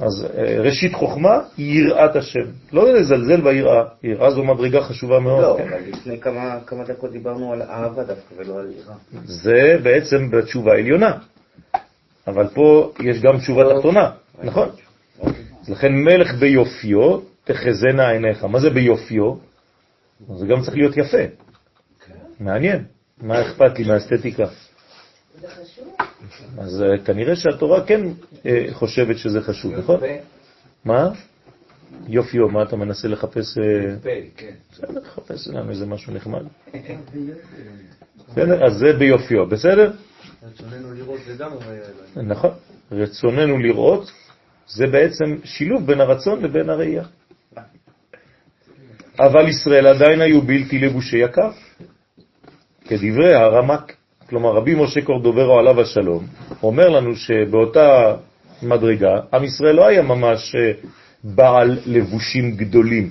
אז 0.00 0.26
אה, 0.38 0.60
ראשית 0.60 0.94
חוכמה, 0.94 1.40
יראת 1.58 2.16
השם. 2.16 2.50
לא 2.72 2.92
לזלזל 2.92 3.40
ביראה, 3.40 3.84
יראה 4.02 4.30
זו 4.30 4.44
מדרגה 4.44 4.80
חשובה 4.80 5.20
מאוד. 5.20 5.42
לא, 5.42 5.56
כן? 5.58 5.68
אבל 5.68 5.82
לפני 5.88 6.20
כמה, 6.20 6.58
כמה 6.66 6.84
דקות 6.84 7.12
דיברנו 7.12 7.52
על 7.52 7.62
אהבה 7.62 8.04
דווקא 8.04 8.34
ולא 8.36 8.58
על 8.60 8.70
יראה. 8.70 8.94
זה 9.24 9.78
בעצם 9.82 10.30
בתשובה 10.30 10.72
העליונה. 10.72 11.18
אבל 12.26 12.46
פה 12.54 12.92
יש 13.00 13.20
גם 13.20 13.38
תשובה 13.38 13.62
תחתונה, 13.74 14.10
נכון? 14.42 14.68
אז 15.62 15.68
לכן 15.68 15.92
מלך 15.92 16.34
ביופיו 16.34 17.18
תחזנה 17.44 18.10
עיניך. 18.10 18.44
מה 18.44 18.60
זה 18.60 18.70
ביופיו? 18.70 19.34
זה 20.36 20.46
גם 20.46 20.60
צריך 20.62 20.76
להיות 20.76 20.96
יפה. 20.96 21.24
מעניין. 22.40 22.84
מה 23.22 23.40
אכפת 23.40 23.78
לי 23.78 23.84
מהאסתטיקה? 23.84 24.44
זה 25.40 25.48
חשוב. 25.48 26.05
אז 26.58 26.82
אה, 26.82 27.04
כנראה 27.04 27.36
שהתורה 27.36 27.86
כן 27.86 28.00
אה, 28.46 28.66
חושבת 28.72 29.18
שזה 29.18 29.40
חשוב, 29.40 29.74
נכון? 29.74 30.00
מה? 30.84 31.10
יופיו, 32.08 32.48
מה 32.48 32.62
אתה 32.62 32.76
מנסה 32.76 33.08
לחפש? 33.08 33.58
אה, 33.58 33.64
כן. 34.36 34.54
בסדר, 34.72 35.04
חפש 35.04 35.48
לנו 35.48 35.70
איזה 35.70 35.86
משהו 35.86 36.14
נחמד. 36.14 36.42
בסדר? 38.28 38.66
אז 38.66 38.78
זה 38.78 38.92
ביופיו, 38.98 39.46
בסדר? 39.46 39.92
רצוננו 40.42 40.94
לראות 40.94 41.20
זה 41.26 41.34
גם. 41.38 41.50
נכון. 42.16 42.50
רצוננו 42.92 43.58
לראות, 43.58 44.10
זה 44.68 44.86
בעצם 44.86 45.36
שילוב 45.44 45.86
בין 45.86 46.00
הרצון 46.00 46.42
לבין 46.42 46.70
הראייה. 46.70 47.04
אבל 49.18 49.48
ישראל 49.48 49.86
עדיין 49.86 50.20
היו 50.20 50.42
בלתי 50.42 50.78
לבושי 50.78 51.16
יקר, 51.16 51.50
כדברי 52.84 53.34
הרמק. 53.34 53.95
כלומר, 54.28 54.50
רבי 54.56 54.74
משה 54.74 55.00
קורדוברו 55.02 55.58
עליו 55.58 55.80
השלום, 55.80 56.26
אומר 56.62 56.88
לנו 56.88 57.16
שבאותה 57.16 58.16
מדרגה, 58.62 59.20
עם 59.34 59.44
ישראל 59.44 59.74
לא 59.74 59.86
היה 59.86 60.02
ממש 60.02 60.54
אה, 60.54 60.72
בעל 61.24 61.78
לבושים 61.86 62.56
גדולים. 62.56 63.10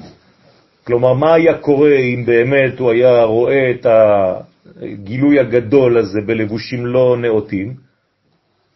כלומר, 0.84 1.14
מה 1.14 1.34
היה 1.34 1.58
קורה 1.58 1.96
אם 1.98 2.26
באמת 2.26 2.80
הוא 2.80 2.92
היה 2.92 3.24
רואה 3.24 3.72
את 3.72 3.86
הגילוי 3.86 5.40
הגדול 5.40 5.98
הזה 5.98 6.20
בלבושים 6.26 6.86
לא 6.86 7.18
נאותים? 7.18 7.74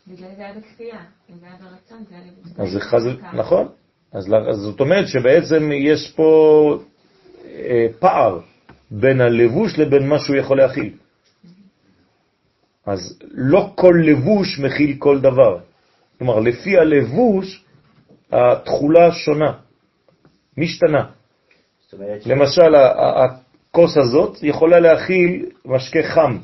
בגלל 0.08 0.28
זה 0.38 0.44
היה 0.44 0.54
בכפייה. 0.54 1.00
אם 1.30 1.36
זה 1.40 1.46
היה 1.46 1.56
ברצון, 1.56 2.04
זה 2.10 2.16
היה 2.16 2.24
לבוש. 2.26 2.60
אז 2.60 2.72
זה 2.72 2.80
חז... 2.80 3.10
נכון. 3.34 3.68
אז, 4.14 4.34
אז 4.50 4.58
זאת 4.58 4.80
אומרת 4.80 5.08
שבעצם 5.08 5.72
יש 5.72 6.14
פה 6.16 6.78
אה, 7.46 7.88
פער 8.00 8.40
בין 8.92 9.22
הלבוש 9.22 9.80
לבין 9.80 10.08
מה 10.10 10.20
שהוא 10.20 10.36
יכול 10.36 10.58
להכיל. 10.58 10.90
אז 12.90 13.20
לא 13.32 13.72
כל 13.76 13.96
לבוש 14.06 14.60
מכיל 14.60 14.96
כל 15.00 15.20
דבר. 15.20 15.60
כלומר, 16.18 16.40
לפי 16.40 16.78
הלבוש, 16.78 17.64
התחולה 18.32 19.12
שונה, 19.12 19.54
משתנה. 20.58 21.06
למשל, 22.26 22.76
הכוס 22.76 23.98
הזאת 23.98 24.38
יכולה 24.44 24.80
להכיל 24.80 25.46
משקה 25.66 26.04
חם, 26.04 26.38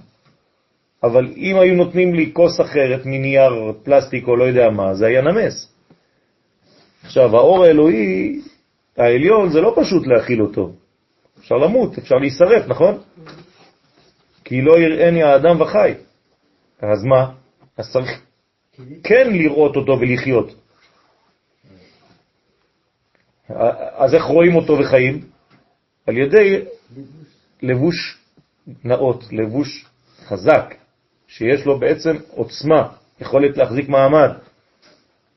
אבל 1.03 1.33
אם 1.37 1.59
היו 1.59 1.75
נותנים 1.75 2.13
לי 2.13 2.31
כוס 2.33 2.61
אחרת 2.61 3.05
מנייר 3.05 3.73
פלסטיק 3.83 4.27
או 4.27 4.35
לא 4.35 4.43
יודע 4.43 4.69
מה, 4.69 4.93
זה 4.93 5.07
היה 5.07 5.21
נמס. 5.21 5.73
עכשיו, 7.03 7.35
האור 7.35 7.63
האלוהי, 7.63 8.41
העליון, 8.97 9.49
זה 9.49 9.61
לא 9.61 9.73
פשוט 9.81 10.07
להכיל 10.07 10.41
אותו. 10.41 10.71
אפשר 11.39 11.55
למות, 11.55 11.97
אפשר 11.97 12.15
להישרף, 12.15 12.67
נכון? 12.67 12.97
כי 14.43 14.61
לא 14.61 14.79
יראני 14.79 15.23
האדם 15.23 15.61
וחי. 15.61 15.93
אז 16.81 17.03
מה? 17.03 17.31
אז 17.77 17.91
צריך 17.91 18.21
כן 19.03 19.33
לראות 19.33 19.75
אותו 19.75 19.99
ולחיות. 19.99 20.55
אז 23.95 24.13
איך 24.13 24.23
רואים 24.23 24.55
אותו 24.55 24.73
וחיים? 24.73 25.21
על 26.07 26.17
ידי 26.17 26.65
לבוש 27.61 28.17
נאות, 28.83 29.23
לבוש 29.31 29.85
חזק, 30.25 30.75
שיש 31.27 31.65
לו 31.65 31.79
בעצם 31.79 32.15
עוצמה, 32.29 32.89
יכולת 33.21 33.57
להחזיק 33.57 33.89
מעמד. 33.89 34.29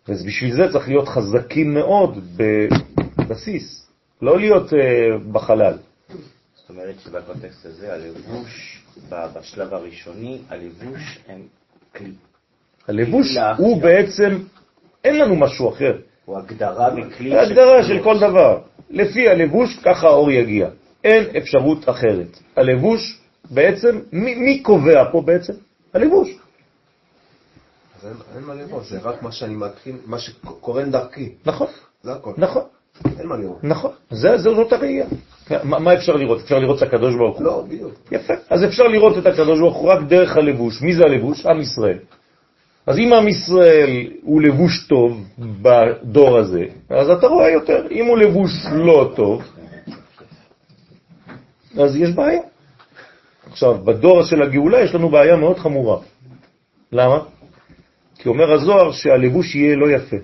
ובשביל 0.08 0.54
זה 0.54 0.62
צריך 0.72 0.88
להיות 0.88 1.08
חזקים 1.08 1.74
מאוד 1.74 2.36
בבסיס, 2.36 3.88
לא 4.22 4.38
להיות 4.38 4.72
uh, 4.72 4.76
בחלל. 5.32 5.78
זאת 6.68 6.76
אומרת 6.76 6.94
שבקונטקסט 7.04 7.66
הזה 7.66 7.94
הלבוש, 7.94 8.82
בשלב 9.10 9.74
הראשוני, 9.74 10.38
הלבוש 10.48 11.18
הם 11.28 11.40
כלי. 11.96 12.10
הלבוש 12.88 13.36
הוא 13.58 13.82
בעצם, 13.82 14.38
אין 15.04 15.18
לנו 15.18 15.36
משהו 15.36 15.68
אחר. 15.68 15.98
הוא 16.24 16.38
הגדרה 16.38 16.88
וכלי 16.96 17.30
זה 17.30 17.40
הגדרה 17.40 17.82
של 17.82 18.02
כל 18.04 18.18
דבר. 18.18 18.60
לפי 18.90 19.28
הלבוש, 19.28 19.78
ככה 19.84 20.06
האור 20.06 20.30
יגיע. 20.30 20.68
אין 21.04 21.36
אפשרות 21.36 21.88
אחרת. 21.88 22.38
הלבוש 22.56 23.20
בעצם, 23.50 24.00
מי, 24.12 24.34
מי 24.34 24.62
קובע 24.62 25.04
פה 25.12 25.20
בעצם? 25.22 25.52
הלבוש. 25.94 26.28
אז 27.98 28.06
אין- 28.06 28.16
אין 28.36 28.44
מה 28.44 28.54
לראות, 28.54 28.84
זה 28.84 28.98
רק 29.00 29.22
מה 29.22 29.32
שאני 29.32 29.54
מתחיל, 29.54 29.96
מה 30.06 30.18
שקורן 30.18 30.90
דרכי, 30.90 31.32
נכון, 31.46 31.66
זה 32.02 32.12
הכל. 32.12 32.32
נכון, 32.36 32.62
אין 33.18 33.26
מה 33.26 33.36
לראות. 33.36 33.64
נכון. 33.64 33.92
זה, 34.10 34.36
זה, 34.36 34.50
זאת 34.54 34.72
הראייה. 34.72 35.06
מה, 35.64 35.78
מה 35.78 35.94
אפשר 35.94 36.16
לראות? 36.16 36.40
אפשר 36.40 36.58
לראות 36.58 36.82
את 36.82 36.82
הקדוש 36.82 37.14
ברוך 37.14 37.38
הוא? 37.38 37.44
לא, 37.44 37.64
בדיוק. 37.68 37.92
יפה. 38.12 38.34
אז 38.50 38.64
אפשר 38.64 38.86
לראות 38.86 39.18
את 39.18 39.26
הקדוש 39.26 39.58
ברוך 39.58 39.76
הוא 39.76 39.88
רק 39.88 39.98
דרך 40.08 40.36
הלבוש. 40.36 40.82
מי 40.82 40.94
זה 40.94 41.02
הלבוש? 41.02 41.46
עם 41.46 41.60
ישראל. 41.60 41.98
אז 42.88 42.98
אם 42.98 43.12
עם 43.12 43.28
ישראל 43.28 44.06
הוא 44.22 44.42
לבוש 44.42 44.86
טוב 44.88 45.24
בדור 45.38 46.38
הזה, 46.38 46.64
אז 46.90 47.10
אתה 47.10 47.26
רואה 47.26 47.50
יותר. 47.50 47.86
אם 47.90 48.06
הוא 48.06 48.18
לבוש 48.18 48.50
לא 48.72 49.12
טוב, 49.16 49.42
אז 51.78 51.96
יש 51.96 52.10
בעיה. 52.10 52.40
עכשיו, 53.50 53.84
בדור 53.84 54.22
של 54.22 54.42
הגאולה 54.42 54.80
יש 54.80 54.94
לנו 54.94 55.08
בעיה 55.08 55.36
מאוד 55.36 55.58
חמורה. 55.58 55.98
למה? 56.92 57.18
כי 58.18 58.28
אומר 58.28 58.52
הזוהר 58.52 58.92
שהלבוש 58.92 59.54
יהיה 59.54 59.76
לא 59.76 59.90
יפה, 59.90 60.16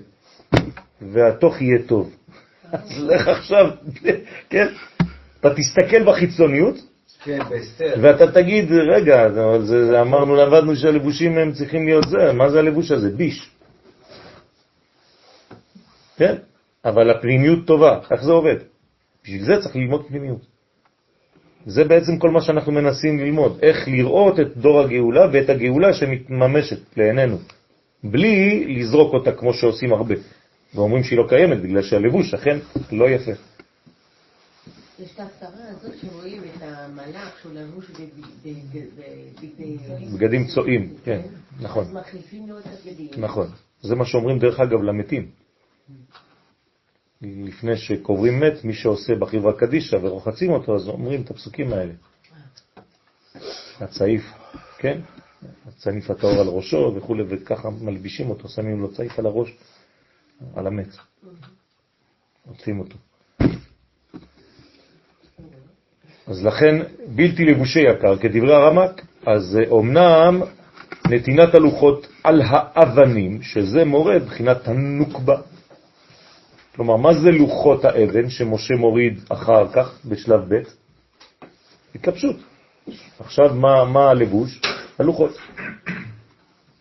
והתוך 1.01 1.61
יהיה 1.61 1.77
טוב. 1.87 2.09
אז 2.71 3.03
לך 3.07 3.27
עכשיו, 3.27 3.69
כן? 4.49 4.67
אתה 5.47 5.55
תסתכל 5.55 6.03
בחיצוניות, 6.03 6.75
כן. 7.23 7.39
ואתה 8.01 8.31
תגיד, 8.31 8.71
רגע, 8.71 9.25
אבל 9.25 9.65
זה, 9.65 9.85
זה 9.85 10.01
אמרנו, 10.01 10.35
למדנו 10.35 10.75
שהלבושים 10.75 11.37
הם 11.37 11.51
צריכים 11.51 11.85
להיות 11.85 12.09
זה, 12.09 12.33
מה 12.33 12.49
זה 12.49 12.59
הלבוש 12.59 12.91
הזה? 12.91 13.09
ביש. 13.09 13.49
כן? 16.17 16.35
אבל 16.85 17.09
הפנימיות 17.09 17.65
טובה, 17.67 17.99
איך 18.11 18.23
זה 18.23 18.31
עובד? 18.31 18.55
בשביל 19.23 19.43
זה 19.43 19.53
צריך 19.61 19.75
ללמוד 19.75 20.05
פנימיות. 20.07 20.41
זה 21.65 21.83
בעצם 21.83 22.17
כל 22.17 22.29
מה 22.29 22.41
שאנחנו 22.41 22.71
מנסים 22.71 23.19
ללמוד, 23.19 23.59
איך 23.61 23.87
לראות 23.87 24.39
את 24.39 24.57
דור 24.57 24.81
הגאולה 24.81 25.27
ואת 25.33 25.49
הגאולה 25.49 25.93
שמתממשת 25.93 26.97
לעינינו, 26.97 27.37
בלי 28.03 28.65
לזרוק 28.79 29.13
אותה 29.13 29.31
כמו 29.31 29.53
שעושים 29.53 29.93
הרבה, 29.93 30.15
ואומרים 30.75 31.03
שהיא 31.03 31.17
לא 31.17 31.25
קיימת 31.29 31.61
בגלל 31.61 31.81
שהלבוש 31.81 32.33
אכן 32.33 32.57
לא 32.91 33.09
יפה. 33.09 33.31
יש 34.99 35.13
את 35.13 35.19
ההפטרה 35.19 35.69
הזאת 35.69 35.93
שרואים 36.01 36.43
את 36.43 36.61
המלאך 36.61 37.39
שהוא 37.41 37.53
לבוש 37.53 37.89
בבגדי... 37.89 39.77
בגדים 40.13 40.47
צועים, 40.47 40.95
כן, 41.03 41.21
נכון. 41.59 41.83
אז 41.83 41.93
מחליפים 41.93 42.49
לו 42.49 42.59
את 42.59 42.65
הבגדים. 42.65 43.09
נכון. 43.17 43.47
זה 43.81 43.95
מה 43.95 44.05
שאומרים 44.05 44.39
דרך 44.39 44.59
אגב 44.59 44.81
למתים. 44.81 45.31
לפני 47.21 47.77
שקוברים 47.77 48.39
מת, 48.39 48.63
מי 48.63 48.73
שעושה 48.73 49.15
בחברה 49.15 49.53
קדישה 49.53 49.97
ורוחצים 50.01 50.51
אותו, 50.51 50.75
אז 50.75 50.87
אומרים 50.87 51.21
את 51.21 51.31
הפסוקים 51.31 51.73
האלה. 51.73 51.93
הצעיף, 53.79 54.23
כן? 54.77 55.01
הצעיף 55.65 56.09
הטהור 56.09 56.39
על 56.41 56.47
ראשו 56.47 56.93
וכו', 56.95 57.15
וככה 57.29 57.69
מלבישים 57.69 58.29
אותו, 58.29 58.49
שמים 58.49 58.81
לו 58.81 58.93
צעיף 58.93 59.19
על 59.19 59.25
הראש, 59.25 59.57
על 60.55 60.67
המת. 60.67 60.95
עוטפים 62.47 62.79
אותו. 62.79 62.97
אז 66.27 66.45
לכן 66.45 66.75
בלתי 67.07 67.45
לבושי 67.45 67.79
יקר, 67.79 68.17
כדברי 68.17 68.53
הרמק, 68.55 69.01
אז 69.25 69.59
אומנם 69.69 70.41
נתינת 71.09 71.55
הלוחות 71.55 72.07
על 72.23 72.41
האבנים, 72.45 73.41
שזה 73.41 73.85
מורה 73.85 74.19
בחינת 74.19 74.67
הנוקבה. 74.67 75.37
כלומר, 76.75 76.95
מה 76.95 77.13
זה 77.13 77.31
לוחות 77.31 77.85
האבן 77.85 78.29
שמשה 78.29 78.73
מוריד 78.75 79.19
אחר 79.29 79.67
כך 79.73 79.99
בשלב 80.05 80.41
ב'? 80.55 80.61
התלבשות. 81.95 82.35
עכשיו, 83.19 83.53
מה, 83.55 83.85
מה 83.85 84.09
הלבוש? 84.09 84.61
הלוחות. 84.99 85.37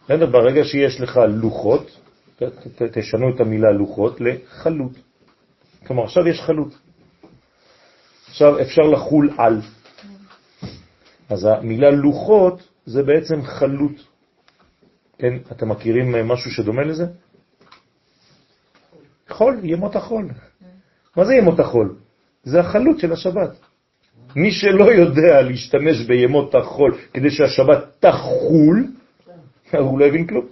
ברגע 0.09 0.65
שיש 0.65 1.01
לך 1.01 1.21
לוחות, 1.29 1.91
ת- 2.39 2.43
ת- 2.43 2.99
תשנו 2.99 3.35
את 3.35 3.41
המילה 3.41 3.73
לוחות 3.73 4.21
לחלות. 4.21 4.93
כלומר, 5.87 6.05
עכשיו 6.05 6.29
יש 6.29 6.41
חלות. 6.41 6.75
עכשיו 8.35 8.61
אפשר 8.61 8.83
לחול 8.83 9.31
על. 9.39 9.61
אז 11.29 11.45
המילה 11.45 11.91
לוחות 11.91 12.69
זה 12.87 13.03
בעצם 13.03 13.43
חלות. 13.43 13.93
כן, 15.19 15.35
אתם 15.53 15.69
מכירים 15.69 16.29
משהו 16.29 16.51
שדומה 16.51 16.83
לזה? 16.83 17.07
חול, 19.29 19.61
ימות 19.63 19.97
החול. 19.97 20.29
מה 21.17 21.25
זה 21.25 21.35
ימות 21.35 21.61
החול? 21.61 21.95
זה 22.45 22.61
החלות 22.61 22.99
של 22.99 23.13
השבת. 23.13 23.51
מי 24.37 24.53
שלא 24.53 24.93
יודע 24.93 25.43
להשתמש 25.43 26.01
בימות 26.07 26.55
החול 26.55 26.99
כדי 27.13 27.31
שהשבת 27.31 27.85
תחול, 28.01 28.87
הוא 29.73 29.99
לא 29.99 30.05
הבין 30.05 30.27
כלום. 30.27 30.47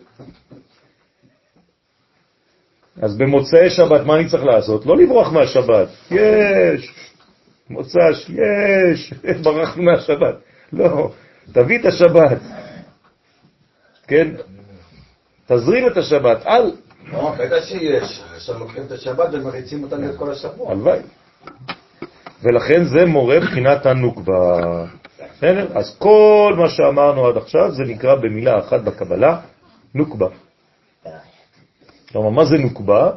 אז 3.02 3.16
במוצאי 3.18 3.70
שבת 3.70 4.06
מה 4.06 4.16
אני 4.16 4.28
צריך 4.28 4.44
לעשות? 4.44 4.86
לא 4.86 4.96
לברוח 4.96 5.32
מהשבת. 5.32 5.88
יש, 6.10 6.94
מוצ"ש, 7.70 8.30
יש, 8.30 9.12
ברחנו 9.42 9.82
מהשבת. 9.82 10.34
לא, 10.72 11.10
תביא 11.52 11.78
את 11.78 11.84
השבת. 11.84 12.38
כן? 14.06 14.28
תזרים 15.46 15.86
את 15.86 15.96
השבת, 15.96 16.46
אל, 16.46 16.72
לא, 17.12 17.34
בטח 17.38 17.64
שיש. 17.64 18.22
עכשיו 18.34 18.58
לוקחים 18.58 18.82
את 18.86 18.92
השבת 18.92 19.28
ומריצים 19.32 19.82
אותנו 19.82 20.10
את 20.10 20.16
כל 20.16 20.30
השבוע. 20.32 20.70
הלוואי. 20.70 20.98
ולכן 22.42 22.84
זה 22.84 23.06
מורה 23.06 23.40
בחינת 23.40 23.86
הנוקבה. 23.86 24.84
בסדר? 25.36 25.78
אז 25.78 25.96
כל 25.98 26.54
מה 26.58 26.68
שאמרנו 26.68 27.26
עד 27.26 27.36
עכשיו 27.36 27.72
זה 27.72 27.82
נקרא 27.82 28.14
במילה 28.14 28.58
אחת 28.58 28.80
בקבלה, 28.80 29.40
נוקבה. 29.94 30.28
כלומר, 32.12 32.30
מה 32.30 32.44
זה 32.44 32.58
נוקבה? 32.58 33.10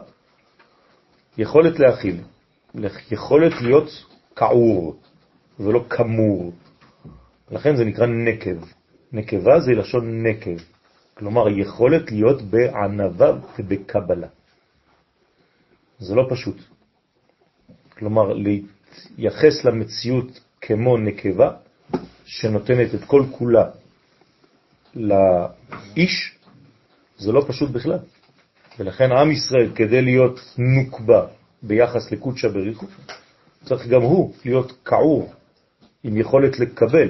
יכולת 1.37 1.79
להכיל, 1.79 2.17
יכולת 3.11 3.61
להיות 3.61 4.05
כעור 4.35 4.95
ולא 5.59 5.85
כמור. 5.89 6.53
לכן 7.51 7.75
זה 7.75 7.85
נקרא 7.85 8.05
נקב. 8.05 8.57
נקבה 9.11 9.59
זה 9.59 9.71
לשון 9.71 10.27
נקב, 10.27 10.57
כלומר 11.13 11.49
יכולת 11.49 12.11
להיות 12.11 12.41
בענבה 12.41 13.31
ובקבלה. 13.59 14.27
זה 15.99 16.15
לא 16.15 16.27
פשוט. 16.29 16.57
כלומר, 17.97 18.33
להתייחס 18.33 19.65
למציאות 19.65 20.39
כמו 20.61 20.97
נקבה, 20.97 21.51
שנותנת 22.25 22.95
את 22.95 23.03
כל 23.03 23.23
כולה 23.31 23.69
לאיש, 24.95 26.37
זה 27.17 27.31
לא 27.31 27.45
פשוט 27.47 27.69
בכלל. 27.69 27.99
ולכן 28.79 29.11
עם 29.11 29.31
ישראל, 29.31 29.71
כדי 29.75 30.01
להיות 30.01 30.39
נוקבה 30.57 31.27
ביחס 31.63 32.11
לקודשא 32.11 32.47
בריחו, 32.47 32.85
צריך 33.65 33.87
גם 33.87 34.01
הוא 34.01 34.33
להיות 34.45 34.73
כעור, 34.85 35.29
עם 36.03 36.17
יכולת 36.17 36.59
לקבל. 36.59 37.09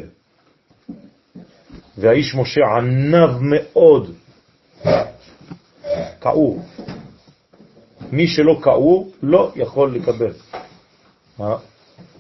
והאיש 1.98 2.36
משה 2.36 2.62
ענב 2.78 3.30
מאוד, 3.42 4.12
כעור. 6.22 6.62
מי 8.12 8.28
שלא 8.28 8.60
כעור 8.62 9.12
לא 9.24 9.52
יכול 9.56 9.96
לקבל. 9.96 10.34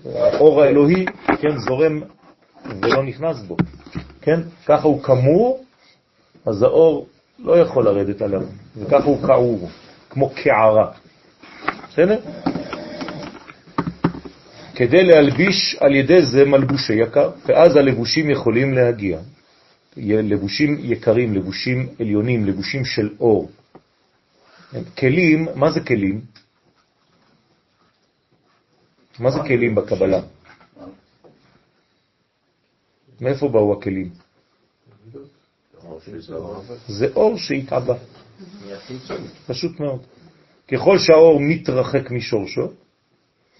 האור 0.05 0.61
האלוהי, 0.61 1.05
כן, 1.41 1.57
זורם 1.67 2.01
ולא 2.81 3.03
נכנס 3.03 3.41
בו. 3.47 3.57
כן? 4.21 4.39
ככה 4.65 4.87
הוא 4.87 5.03
כמור, 5.03 5.63
אז 6.45 6.63
האור 6.63 7.07
לא 7.39 7.59
יכול 7.59 7.85
לרדת 7.85 8.21
עליו, 8.21 8.41
וככה 8.77 9.03
הוא 9.03 9.27
כעור, 9.27 9.69
כמו 10.09 10.29
קערה. 10.29 10.91
בסדר? 11.89 12.19
כדי 14.75 15.03
להלביש 15.03 15.75
על 15.79 15.95
ידי 15.95 16.21
זה 16.21 16.45
מלבושי 16.45 16.93
יקר, 16.93 17.31
ואז 17.45 17.75
הלבושים 17.75 18.29
יכולים 18.29 18.73
להגיע. 18.73 19.19
לבושים 19.97 20.77
יקרים, 20.79 21.33
לבושים 21.33 21.87
עליונים, 21.99 22.45
לבושים 22.45 22.85
של 22.85 23.09
אור. 23.19 23.51
כלים, 24.97 25.47
מה 25.55 25.71
זה 25.71 25.79
כלים? 25.79 26.21
מה 29.19 29.31
זה 29.31 29.39
כלים 29.47 29.75
בקבלה? 29.75 30.21
מאיפה 33.21 33.47
באו 33.47 33.73
הכלים? 33.73 34.09
זה 36.87 37.07
אור 37.15 37.37
שהתעבה. 37.37 37.95
פשוט 39.47 39.79
מאוד. 39.79 40.01
ככל 40.67 40.99
שהאור 40.99 41.39
מתרחק 41.39 42.11
משורשו, 42.11 42.71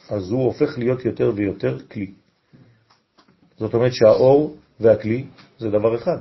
אז 0.10 0.32
הוא 0.32 0.45
הופך 0.45 0.78
להיות 0.78 1.06
יותר 1.06 1.32
ויותר 1.36 1.80
כלי. 1.91 2.12
זאת 3.58 3.74
אומרת 3.74 3.93
שהאור 3.93 4.56
והכלי 4.80 5.26
זה 5.60 5.70
דבר 5.70 5.95
אחד. 5.95 6.18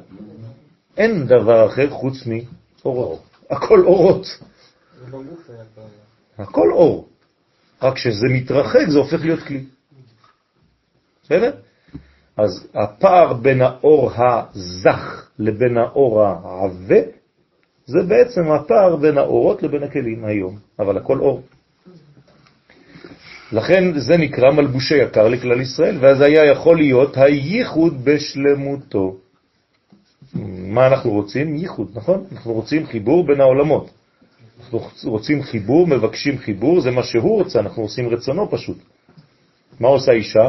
אין 0.97 1.27
דבר 1.27 1.67
אחר 1.67 1.91
חוץ 1.91 2.15
מאורות. 2.27 3.23
הכל 3.51 3.81
אורות. 3.85 4.27
הכל 6.39 6.73
אור. 6.73 7.09
רק 7.83 7.95
כשזה 7.95 8.27
מתרחק 8.31 8.89
זה 8.89 8.99
הופך 8.99 9.21
להיות 9.21 9.41
כלי. 9.41 9.65
בסדר? 11.23 11.53
אז 12.37 12.69
הפער 12.75 13.33
בין 13.33 13.63
האור 13.63 14.11
הזך 14.15 15.31
לבין 15.39 15.79
האור 15.79 16.23
העבה, 16.23 17.01
זה 17.87 17.99
בעצם 18.09 18.51
הפער 18.53 18.97
בין 18.97 19.19
האורות 19.19 19.63
לבין 19.63 19.83
הכלים 19.83 20.25
היום, 20.25 20.59
אבל 20.79 20.97
הכל 20.97 21.19
אור. 21.19 21.43
לכן 23.53 23.99
זה 23.99 24.17
נקרא 24.17 24.51
מלבושי 24.51 24.97
יקר 24.97 25.29
לכלל 25.29 25.61
ישראל, 25.61 25.99
ואז 26.01 26.21
היה 26.21 26.45
יכול 26.45 26.77
להיות 26.77 27.17
הייחוד 27.17 28.05
בשלמותו. 28.05 29.17
מה 30.59 30.87
אנחנו 30.87 31.11
רוצים? 31.11 31.57
ייחוד, 31.57 31.91
נכון? 31.95 32.25
אנחנו 32.33 32.53
רוצים 32.53 32.87
חיבור 32.87 33.27
בין 33.27 33.41
העולמות. 33.41 33.91
אנחנו 34.59 35.11
רוצים 35.11 35.43
חיבור, 35.43 35.87
מבקשים 35.87 36.39
חיבור, 36.39 36.81
זה 36.81 36.91
מה 36.91 37.03
שהוא 37.03 37.43
רוצה, 37.43 37.61
אנחנו 37.61 37.83
עושים 37.83 38.09
רצונו 38.09 38.51
פשוט. 38.51 38.79
מה 39.81 39.89
עושה 39.89 40.13
אישה? 40.13 40.49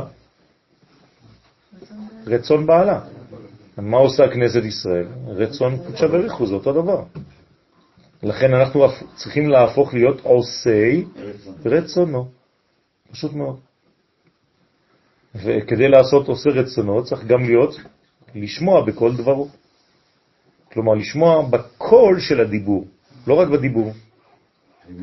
רצון 2.27 2.65
בעלה. 2.65 2.99
מה 3.77 3.97
עושה 3.97 4.27
כנסת 4.27 4.63
ישראל? 4.63 5.07
רצון 5.27 5.77
קודשה 5.77 6.07
בריחו, 6.07 6.47
זה 6.47 6.53
אותו 6.53 6.73
דבר. 6.73 7.03
לכן 8.23 8.53
אנחנו 8.53 8.87
צריכים 9.15 9.49
להפוך 9.49 9.93
להיות 9.93 10.21
עושי 10.23 11.05
רצונו. 11.65 12.34
פשוט 13.15 13.33
מאוד. 13.33 13.59
וכדי 15.35 15.87
לעשות 15.87 16.27
עושה 16.27 16.49
רצונו 16.49 17.03
צריך 17.03 17.25
גם 17.25 17.43
להיות, 17.43 17.79
לשמוע 18.35 18.85
בכל 18.85 19.15
דברו. 19.15 19.47
כלומר, 20.73 20.93
לשמוע 20.93 21.41
בקול 21.49 22.19
של 22.19 22.39
הדיבור, 22.41 22.85
לא 23.27 23.33
רק 23.33 23.47
בדיבור. 23.47 23.93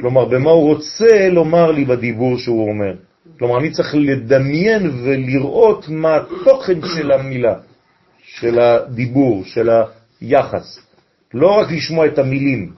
כלומר, 0.01 0.25
במה 0.25 0.51
הוא 0.51 0.75
רוצה 0.75 1.29
לומר 1.29 1.71
לי 1.71 1.85
בדיבור 1.85 2.39
שהוא 2.39 2.69
אומר. 2.69 2.95
כלומר, 3.39 3.59
אני 3.59 3.71
צריך 3.71 3.95
לדמיין 3.95 4.91
ולראות 5.05 5.89
מה 5.89 6.17
התוכן 6.17 6.81
של 6.97 7.13
המילה, 7.13 7.55
של 8.23 8.59
הדיבור, 8.61 9.45
של 9.45 9.71
היחס. 10.21 10.79
לא 11.35 11.49
רק 11.49 11.71
לשמוע 11.71 12.07
את 12.07 12.19
המילים. 12.19 12.73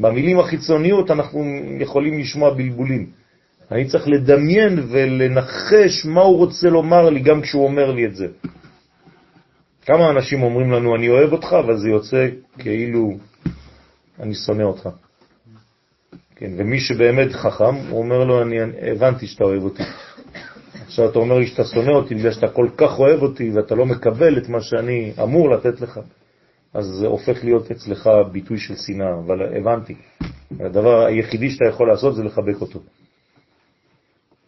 במילים 0.00 0.38
החיצוניות 0.38 1.10
אנחנו 1.10 1.44
יכולים 1.80 2.18
לשמוע 2.18 2.54
בלבולים. 2.54 3.21
אני 3.72 3.88
צריך 3.88 4.08
לדמיין 4.08 4.78
ולנחש 4.88 6.06
מה 6.06 6.20
הוא 6.20 6.36
רוצה 6.36 6.68
לומר 6.68 7.10
לי 7.10 7.20
גם 7.20 7.42
כשהוא 7.42 7.64
אומר 7.64 7.90
לי 7.90 8.06
את 8.06 8.14
זה. 8.14 8.26
כמה 9.82 10.10
אנשים 10.10 10.42
אומרים 10.42 10.70
לנו, 10.70 10.96
אני 10.96 11.08
אוהב 11.08 11.32
אותך, 11.32 11.52
אבל 11.52 11.76
זה 11.76 11.88
יוצא 11.88 12.28
כאילו 12.58 13.12
אני 14.20 14.34
שונא 14.34 14.62
אותך. 14.62 14.88
כן, 16.36 16.50
ומי 16.56 16.80
שבאמת 16.80 17.32
חכם, 17.32 17.74
הוא 17.90 17.98
אומר 17.98 18.24
לו, 18.24 18.42
אני 18.42 18.56
הבנתי 18.90 19.26
שאתה 19.26 19.44
אוהב 19.44 19.62
אותי. 19.62 19.82
עכשיו 20.86 21.10
אתה 21.10 21.18
אומר 21.18 21.38
לי 21.38 21.46
שאתה 21.46 21.64
שונא 21.64 21.90
אותי 21.90 22.14
בגלל 22.14 22.32
שאתה 22.32 22.48
כל 22.48 22.68
כך 22.76 22.98
אוהב 22.98 23.22
אותי 23.22 23.50
ואתה 23.50 23.74
לא 23.74 23.86
מקבל 23.86 24.38
את 24.38 24.48
מה 24.48 24.60
שאני 24.60 25.12
אמור 25.22 25.50
לתת 25.50 25.80
לך. 25.80 26.00
אז 26.74 26.86
זה 26.86 27.06
הופך 27.06 27.44
להיות 27.44 27.70
אצלך 27.70 28.10
ביטוי 28.32 28.58
של 28.58 28.76
שנאה, 28.76 29.14
אבל 29.26 29.56
הבנתי. 29.56 29.94
הדבר 30.60 31.04
היחידי 31.04 31.50
שאתה 31.50 31.64
יכול 31.68 31.88
לעשות 31.88 32.16
זה 32.16 32.24
לחבק 32.24 32.60
אותו. 32.60 32.80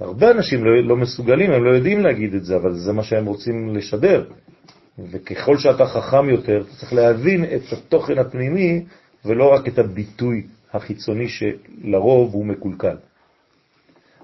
הרבה 0.01 0.31
אנשים 0.31 0.65
לא, 0.65 0.83
לא 0.83 0.97
מסוגלים, 0.97 1.51
הם 1.51 1.65
לא 1.65 1.71
יודעים 1.71 2.01
להגיד 2.01 2.35
את 2.35 2.45
זה, 2.45 2.57
אבל 2.57 2.73
זה 2.75 2.93
מה 2.93 3.03
שהם 3.03 3.27
רוצים 3.27 3.77
לשדר. 3.77 4.25
וככל 5.11 5.59
שאתה 5.59 5.87
חכם 5.87 6.31
יותר, 6.31 6.61
אתה 6.61 6.77
צריך 6.77 6.93
להבין 6.93 7.45
את 7.45 7.73
התוכן 7.73 8.19
הפנימי 8.19 8.85
ולא 9.25 9.53
רק 9.53 9.69
את 9.69 9.79
הביטוי 9.79 10.47
החיצוני 10.73 11.29
שלרוב 11.29 12.35
הוא 12.35 12.47
מקולקל. 12.47 12.97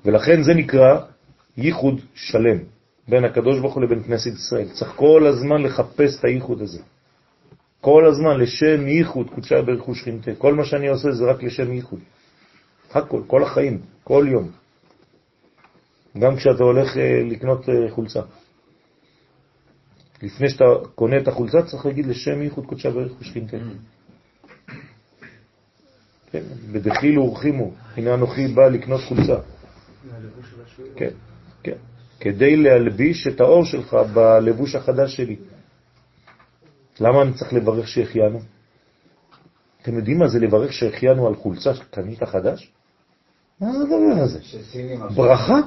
ולכן 0.05 0.43
זה 0.43 0.55
נקרא 0.55 1.01
ייחוד 1.57 2.01
שלם 2.15 2.59
בין 3.09 3.25
הקדוש 3.25 3.59
ברוך 3.59 3.75
הוא 3.75 3.83
לבין 3.83 4.03
כנסת 4.03 4.33
ישראל. 4.35 4.69
צריך 4.69 4.93
כל 4.97 5.27
הזמן 5.27 5.63
לחפש 5.63 6.19
את 6.19 6.25
הייחוד 6.25 6.63
הזה. 6.63 6.83
כל 7.81 8.07
הזמן 8.07 8.41
לשם 8.41 8.89
ייחוד, 8.89 9.31
קודשה 9.31 9.63
ברכו 9.63 9.95
שכינתה. 9.95 10.31
כל 10.39 10.55
מה 10.55 10.65
שאני 10.65 10.89
עושה 10.89 11.11
זה 11.13 11.25
רק 11.25 11.43
לשם 11.43 11.73
ייחוד. 11.73 12.01
הכל, 12.91 13.23
כל 13.27 13.43
החיים, 13.43 13.79
כל 14.05 14.27
יום. 14.29 14.60
גם 16.19 16.37
כשאתה 16.37 16.65
הולך 16.65 16.97
אה, 16.97 17.23
לקנות 17.31 17.69
אה, 17.69 17.91
חולצה. 17.91 18.21
לפני 20.23 20.49
שאתה 20.49 20.65
קונה 20.95 21.17
את 21.19 21.29
החולצה 21.29 21.63
צריך 21.63 21.87
להגיד 21.87 22.07
לשם 22.07 22.43
ייחוד 22.43 22.67
קודשה 22.67 22.91
ברכו 22.91 23.25
שכינתה. 23.25 23.57
כן, 26.33 26.43
בדחילו 26.73 27.23
ורחימו, 27.23 27.71
הנה 27.97 28.15
אנוכי 28.15 28.49
בא 28.49 28.69
לקנות 28.69 29.01
חולצה. 29.09 29.37
כן, 30.97 31.11
כן, 31.63 31.77
כדי 32.21 32.57
להלביש 32.57 33.27
את 33.27 33.41
האור 33.41 33.65
שלך 33.65 33.95
בלבוש 34.15 34.75
החדש 34.75 35.17
שלי. 35.17 35.37
למה 37.01 37.23
אני 37.23 37.33
צריך 37.33 37.53
לברך 37.53 37.89
שהחיינו? 37.89 38.41
אתם 39.83 39.97
יודעים 39.97 40.19
מה 40.19 40.29
זה 40.29 40.39
לברך 40.39 40.73
שהחיינו 40.73 41.27
על 41.27 41.35
חולצה 41.35 41.75
שקנית 41.75 42.23
חדש? 42.23 42.73
מה 43.61 43.73
זה 43.73 43.79
הדבר 43.83 44.23
הזה? 44.23 44.39
ברכה? 45.15 45.61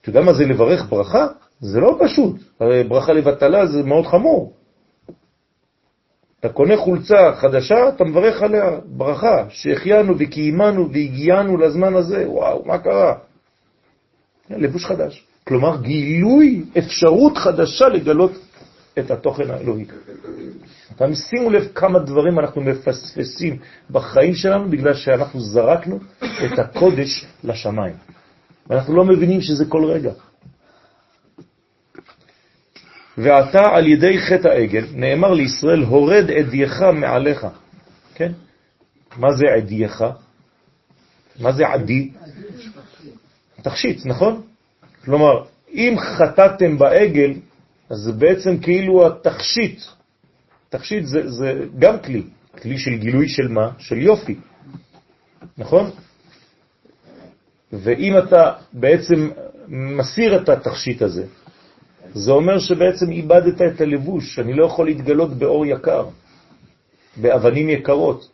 אתה 0.00 0.08
יודע 0.10 0.20
מה 0.20 0.32
זה 0.32 0.44
לברך 0.44 0.88
ברכה? 0.88 1.26
זה 1.60 1.80
לא 1.80 1.98
פשוט. 2.00 2.36
הרי 2.60 2.84
ברכה 2.84 3.12
לבטלה 3.12 3.66
זה 3.66 3.82
מאוד 3.82 4.06
חמור. 4.06 4.52
אתה 6.40 6.48
קונה 6.48 6.76
חולצה 6.76 7.32
חדשה, 7.34 7.88
אתה 7.88 8.04
מברך 8.04 8.42
עליה 8.42 8.70
ברכה, 8.84 9.44
שהחיינו 9.48 10.14
וקיימנו 10.18 10.92
והגיענו 10.92 11.56
לזמן 11.56 11.94
הזה, 11.94 12.24
וואו, 12.30 12.62
מה 12.66 12.78
קרה? 12.78 13.14
לבוש 14.50 14.86
חדש. 14.86 15.26
כלומר, 15.48 15.76
גילוי 15.82 16.64
אפשרות 16.78 17.36
חדשה 17.36 17.88
לגלות 17.88 18.32
את 18.98 19.10
התוכן 19.10 19.50
האלוהי. 19.50 19.84
אתם 20.96 21.14
שימו 21.14 21.50
לב 21.50 21.68
כמה 21.74 21.98
דברים 21.98 22.38
אנחנו 22.38 22.60
מפספסים 22.60 23.56
בחיים 23.90 24.34
שלנו 24.34 24.70
בגלל 24.70 24.94
שאנחנו 24.94 25.40
זרקנו 25.40 25.98
את 26.18 26.58
הקודש 26.58 27.26
לשמיים. 27.44 27.94
ואנחנו 28.66 28.96
לא 28.96 29.04
מבינים 29.04 29.40
שזה 29.40 29.64
כל 29.64 29.84
רגע. 29.84 30.12
ועתה 33.18 33.62
על 33.76 33.86
ידי 33.86 34.20
חטא 34.20 34.48
העגל 34.48 34.84
נאמר 34.94 35.32
לישראל, 35.32 35.82
הורד 35.82 36.30
עדייך 36.30 36.82
מעליך. 36.82 37.46
כן? 38.14 38.32
מה 39.16 39.32
זה 39.32 39.44
עדייך? 39.56 40.04
מה 41.40 41.52
זה 41.52 41.68
עדי? 41.68 42.10
תכשיט, 43.62 44.06
נכון? 44.06 44.42
כלומר, 45.04 45.44
אם 45.72 45.96
חטאתם 45.98 46.78
בעגל, 46.78 47.32
אז 47.90 47.98
זה 47.98 48.12
בעצם 48.12 48.58
כאילו 48.58 49.06
התכשיט. 49.06 49.80
תכשיט 50.68 51.04
זה, 51.04 51.30
זה 51.30 51.64
גם 51.78 51.98
כלי, 51.98 52.22
כלי 52.62 52.78
של 52.78 52.96
גילוי 52.96 53.28
של 53.28 53.48
מה? 53.48 53.70
של 53.78 53.98
יופי, 53.98 54.36
נכון? 55.58 55.90
ואם 57.72 58.18
אתה 58.18 58.52
בעצם 58.72 59.30
מסיר 59.68 60.42
את 60.42 60.48
התכשיט 60.48 61.02
הזה, 61.02 61.26
זה 62.14 62.32
אומר 62.32 62.58
שבעצם 62.58 63.10
איבדת 63.10 63.62
את 63.62 63.80
הלבוש, 63.80 64.38
אני 64.38 64.54
לא 64.54 64.66
יכול 64.66 64.86
להתגלות 64.86 65.30
באור 65.34 65.66
יקר, 65.66 66.08
באבנים 67.16 67.68
יקרות. 67.68 68.28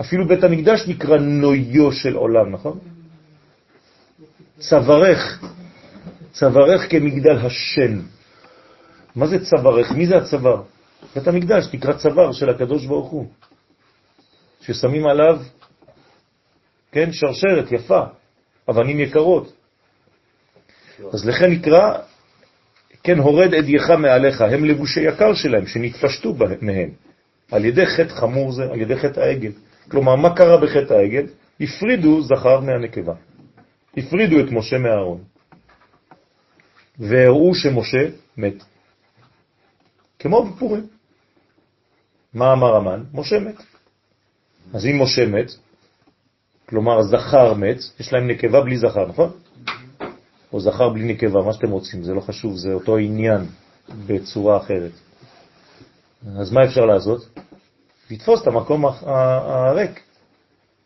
אפילו 0.00 0.28
בית 0.28 0.44
המקדש 0.44 0.88
נקרא 0.88 1.16
נויו 1.18 1.92
של 1.92 2.14
עולם, 2.14 2.52
נכון? 2.52 2.78
צווארך, 4.58 5.44
צווארך 6.32 6.90
כמגדל 6.90 7.38
השן. 7.38 8.00
מה 9.16 9.26
זה 9.26 9.44
צווארך? 9.44 9.92
מי 9.92 10.06
זה 10.06 10.16
הצוואר? 10.16 10.62
בית 11.14 11.28
המקדש 11.28 11.74
נקרא 11.74 11.92
צוואר 11.92 12.32
של 12.32 12.50
הקדוש 12.50 12.86
ברוך 12.86 13.10
הוא, 13.10 13.26
ששמים 14.60 15.06
עליו, 15.06 15.40
כן, 16.96 17.12
שרשרת 17.12 17.72
יפה, 17.72 18.02
אבנים 18.70 19.00
יקרות. 19.00 19.52
אז 21.12 21.28
לכן 21.28 21.50
נקרא, 21.50 21.98
כן, 23.02 23.18
הורד 23.18 23.54
עדייך 23.54 23.90
מעליך, 23.90 24.40
הם 24.40 24.64
לבושי 24.64 25.00
יקר 25.00 25.34
שלהם, 25.34 25.66
שנתפשטו 25.66 26.34
מהם, 26.60 26.90
על 27.52 27.64
ידי 27.64 27.86
חטא 27.86 28.14
חמור 28.14 28.52
זה, 28.52 28.62
על 28.64 28.80
ידי 28.80 28.96
חטא 28.96 29.20
העגל. 29.20 29.52
כלומר, 29.90 30.16
מה 30.16 30.36
קרה 30.36 30.56
בחטא 30.56 30.94
העגל? 30.94 31.26
הפרידו 31.60 32.22
זכר 32.22 32.60
מהנקבה. 32.60 33.14
הפרידו 33.96 34.40
את 34.40 34.50
משה 34.50 34.78
מהארון. 34.78 35.20
והראו 36.98 37.54
שמשה 37.54 38.08
מת. 38.36 38.64
כמו 40.18 40.44
בפורים. 40.44 40.86
מה 42.34 42.52
אמר 42.52 42.76
המן? 42.76 43.04
משה 43.12 43.38
מת. 43.38 43.62
אז 44.74 44.86
אם 44.86 45.02
משה 45.02 45.26
מת, 45.26 45.50
כלומר 46.68 47.02
זכר 47.02 47.54
מת, 47.54 47.78
יש 48.00 48.12
להם 48.12 48.28
נקבה 48.28 48.60
בלי 48.60 48.78
זכר, 48.78 49.06
נכון? 49.06 49.30
או 50.52 50.60
זכר 50.60 50.88
בלי 50.88 51.04
נקבה, 51.04 51.42
מה 51.42 51.52
שאתם 51.52 51.70
רוצים, 51.70 52.02
זה 52.02 52.14
לא 52.14 52.20
חשוב, 52.20 52.56
זה 52.56 52.72
אותו 52.72 52.96
עניין 52.96 53.46
בצורה 54.06 54.56
אחרת. 54.56 54.92
אז 56.38 56.52
מה 56.52 56.64
אפשר 56.64 56.84
לעשות? 56.84 57.28
לתפוס 58.10 58.42
את 58.42 58.46
המקום 58.46 58.84
הריק, 58.86 60.00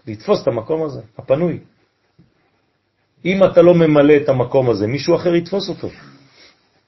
לתפוס 0.06 0.42
את 0.42 0.48
המקום 0.48 0.82
הזה, 0.82 1.00
הפנוי. 1.18 1.58
אם 3.24 3.44
אתה 3.44 3.62
לא 3.62 3.74
ממלא 3.74 4.14
את 4.16 4.28
המקום 4.28 4.70
הזה, 4.70 4.86
מישהו 4.86 5.16
אחר 5.16 5.34
יתפוס 5.34 5.68
אותו. 5.68 5.88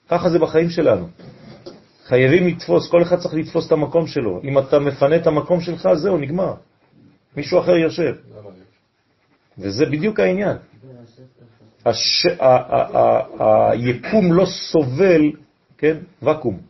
ככה 0.08 0.30
זה 0.30 0.38
בחיים 0.38 0.70
שלנו. 0.70 1.08
חייבים 2.04 2.46
לתפוס, 2.46 2.90
כל 2.90 3.02
אחד 3.02 3.18
צריך 3.18 3.34
לתפוס 3.34 3.66
את 3.66 3.72
המקום 3.72 4.06
שלו. 4.06 4.40
אם 4.44 4.58
אתה 4.58 4.78
מפנה 4.78 5.16
את 5.16 5.26
המקום 5.26 5.60
שלך, 5.60 5.88
זהו, 5.94 6.18
נגמר. 6.18 6.54
מישהו 7.36 7.60
אחר 7.60 7.76
יושב. 7.76 8.12
וזה 9.58 9.86
בדיוק 9.86 10.20
העניין. 10.20 10.56
היקום 13.72 14.32
לא 14.32 14.46
סובל, 14.46 15.32
כן, 15.78 15.96
וקום. 16.22 16.60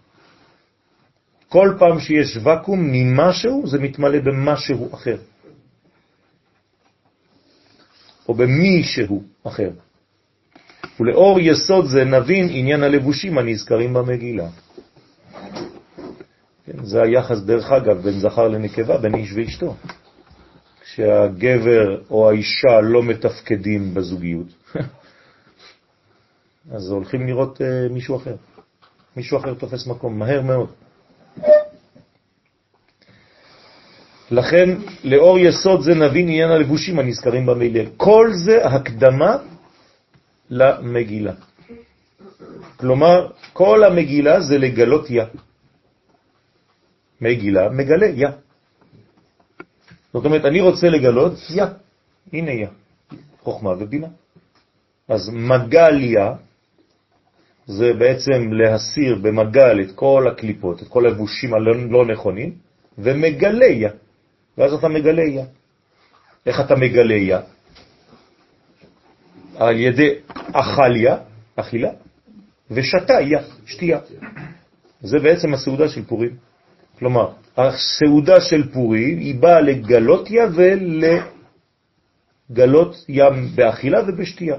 כל 1.48 1.76
פעם 1.78 2.00
שיש 2.00 2.36
וקום 2.36 2.80
ממשהו, 2.92 3.66
זה 3.66 3.78
מתמלא 3.78 4.18
במשהו 4.18 4.94
אחר. 4.94 5.16
או 8.28 8.34
במישהו 8.34 9.22
אחר. 9.44 9.70
ולאור 11.00 11.40
יסוד 11.40 11.86
זה 11.86 12.04
נבין 12.04 12.48
עניין 12.50 12.82
הלבושים 12.82 13.38
הנזכרים 13.38 13.94
במגילה. 13.94 14.48
כן, 16.66 16.84
זה 16.84 17.02
היחס, 17.02 17.40
דרך 17.40 17.72
אגב, 17.72 18.02
בין 18.02 18.20
זכר 18.20 18.48
לנקבה, 18.48 18.98
בין 18.98 19.14
איש 19.14 19.32
ואשתו. 19.32 19.76
כשהגבר 20.92 22.00
או 22.10 22.30
האישה 22.30 22.80
לא 22.82 23.02
מתפקדים 23.02 23.94
בזוגיות, 23.94 24.46
אז 26.74 26.90
הולכים 26.90 27.26
לראות 27.26 27.60
uh, 27.60 27.92
מישהו 27.92 28.16
אחר. 28.16 28.34
מישהו 29.16 29.38
אחר 29.38 29.54
תופס 29.54 29.86
מקום, 29.86 30.18
מהר 30.18 30.42
מאוד. 30.42 30.70
לכן, 34.30 34.68
לאור 35.04 35.38
יסוד 35.38 35.82
זה 35.82 35.94
נבין 35.94 36.28
עניין 36.28 36.50
הלבושים 36.50 36.98
הנזכרים 36.98 37.46
במילא. 37.46 37.82
כל 37.96 38.30
זה 38.44 38.64
הקדמה 38.64 39.36
למגילה. 40.50 41.32
כלומר, 42.76 43.30
כל 43.52 43.84
המגילה 43.84 44.40
זה 44.40 44.58
לגלות 44.58 45.10
יא. 45.10 45.24
מגילה 47.20 47.68
מגלה 47.68 48.06
יא. 48.06 48.28
זאת 50.12 50.24
אומרת, 50.24 50.44
אני 50.44 50.60
רוצה 50.60 50.88
לגלות 50.88 51.32
יא. 51.50 51.64
הנה 52.32 52.50
יא. 52.50 52.66
חוכמה 53.40 53.70
ובינה. 53.78 54.06
אז 55.08 55.30
מגליה 55.32 56.32
זה 57.66 57.92
בעצם 57.92 58.52
להסיר 58.52 59.18
במגל 59.22 59.80
את 59.80 59.92
כל 59.94 60.28
הקליפות, 60.32 60.82
את 60.82 60.88
כל 60.88 61.06
הלבושים 61.06 61.54
הלא 61.54 62.06
נכונים, 62.06 62.54
ומגלה 62.98 63.66
יא. 63.66 63.88
ואז 64.58 64.72
אתה 64.72 64.88
מגלה 64.88 65.22
יא. 65.22 65.44
איך 66.46 66.60
אתה 66.60 66.76
מגלה 66.76 67.14
יא? 67.14 67.38
על 69.56 69.80
ידי 69.80 70.14
אכליה, 70.52 71.16
אכילה, 71.56 71.90
ושתה 72.70 73.20
יא, 73.20 73.38
שתייה. 73.66 73.98
זה 75.00 75.18
בעצם 75.18 75.54
הסעודה 75.54 75.88
של 75.88 76.04
פורים. 76.04 76.36
כלומר, 76.98 77.32
הסעודה 77.56 78.40
של 78.40 78.72
פורים 78.72 79.18
היא 79.18 79.34
באה 79.40 79.60
לגלות 79.60 80.30
יא 80.30 80.42
ולגלות 82.50 82.96
ים 83.08 83.48
באכילה 83.54 84.00
ובשתייה. 84.08 84.56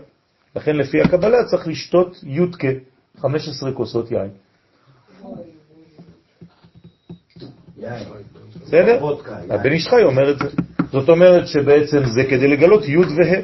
לכן 0.56 0.76
לפי 0.76 1.02
הקבלה 1.02 1.44
צריך 1.44 1.68
לשתות 1.68 2.20
יודקה, 2.24 2.68
15 3.18 3.72
כוסות 3.72 4.12
יין. 4.12 4.30
בסדר? 8.62 9.06
הבן 9.50 9.72
איש 9.72 9.88
חי 9.88 10.04
אומר 10.04 10.32
את 10.32 10.38
זה. 10.40 10.46
זאת 10.92 11.10
אומרת 11.10 11.48
שבעצם 11.48 12.06
זה 12.06 12.24
כדי 12.24 12.48
לגלות 12.48 12.86
י' 12.86 12.98
וה'. 12.98 13.42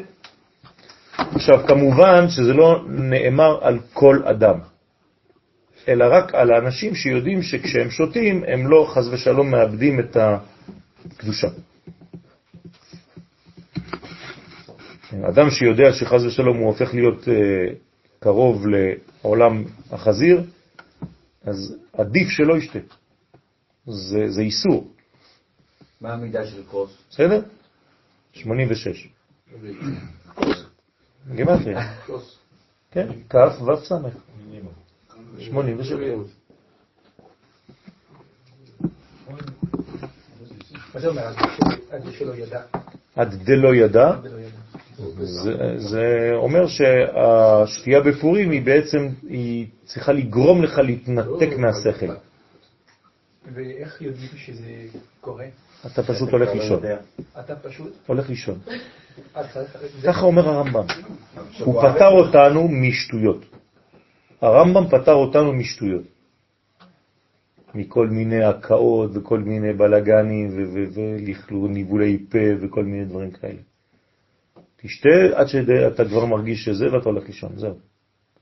עכשיו, 1.35 1.67
כמובן 1.67 2.29
שזה 2.29 2.53
לא 2.53 2.85
נאמר 2.87 3.57
על 3.61 3.79
כל 3.93 4.21
אדם, 4.25 4.59
אלא 5.89 6.05
רק 6.11 6.35
על 6.35 6.51
האנשים 6.51 6.95
שיודעים 6.95 7.41
שכשהם 7.41 7.89
שותים, 7.89 8.43
הם 8.47 8.67
לא 8.67 8.87
חז 8.93 9.07
ושלום 9.07 9.51
מאבדים 9.51 9.99
את 9.99 10.17
הקדושה. 10.17 11.47
אדם 15.13 15.49
שיודע 15.49 15.93
שחז 15.93 16.25
ושלום 16.25 16.57
הוא 16.57 16.67
הופך 16.67 16.93
להיות 16.93 17.23
uh, 17.23 17.31
קרוב 18.19 18.65
לעולם 18.67 19.63
החזיר, 19.91 20.43
אז 21.43 21.75
עדיף 21.93 22.29
שלא 22.29 22.57
ישתה. 22.57 22.79
זה, 23.87 24.29
זה 24.29 24.41
איסור. 24.41 24.91
מה 26.01 26.13
המידה 26.13 26.47
של 26.47 26.63
כוס? 26.63 26.97
בסדר? 27.09 27.41
86. 28.33 29.07
גימטריה. 31.35 31.93
כן, 32.91 33.07
כף 33.29 33.61
ו' 33.61 33.85
סמך. 33.85 34.28
86. 35.39 35.91
מה 40.93 40.99
זה 40.99 41.07
אומר 41.07 41.27
עד 41.91 42.03
שלא 42.11 42.35
ידע? 42.35 42.61
עד 43.15 43.35
דלא 43.43 43.75
ידע, 43.75 44.11
זה 45.77 46.31
אומר 46.33 46.67
שהשתייה 46.67 48.01
בפורים 48.01 48.51
היא 48.51 48.61
בעצם, 48.61 49.09
היא 49.29 49.67
צריכה 49.85 50.11
לגרום 50.11 50.63
לך 50.63 50.77
להתנתק 50.77 51.49
מהשכל. 51.57 52.13
ואיך 53.53 54.01
יודעים 54.01 54.29
שזה 54.35 54.71
קורה? 55.21 55.45
אתה 55.85 56.03
פשוט 56.03 56.29
הולך 56.29 56.49
לישון. 56.49 56.81
אתה 57.39 57.55
פשוט? 57.55 57.93
הולך 58.07 58.29
לישון. 58.29 58.59
ככה 60.03 60.21
אומר 60.21 60.49
הרמב"ם. 60.49 60.85
הוא 61.59 61.81
פטר 61.81 62.09
אותנו 62.09 62.67
משטויות. 62.67 63.58
הרמב"ם 64.41 64.87
פטר 64.87 65.13
אותנו 65.13 65.53
משטויות. 65.53 66.03
מכל 67.75 68.07
מיני 68.07 68.43
הקאות 68.43 69.11
וכל 69.13 69.39
מיני 69.39 69.73
בלגנים 69.73 70.49
ולכלו 70.93 71.67
ניבולי 71.67 72.25
פה 72.29 72.37
וכל 72.61 72.83
מיני 72.83 73.05
דברים 73.05 73.31
כאלה. 73.31 73.61
תשתה 74.81 75.09
עד 75.33 75.47
שאתה 75.47 76.05
כבר 76.05 76.25
מרגיש 76.25 76.65
שזה 76.65 76.85
ואתה 76.93 77.09
הולך 77.09 77.27
לישון, 77.27 77.51
זהו. 77.55 77.75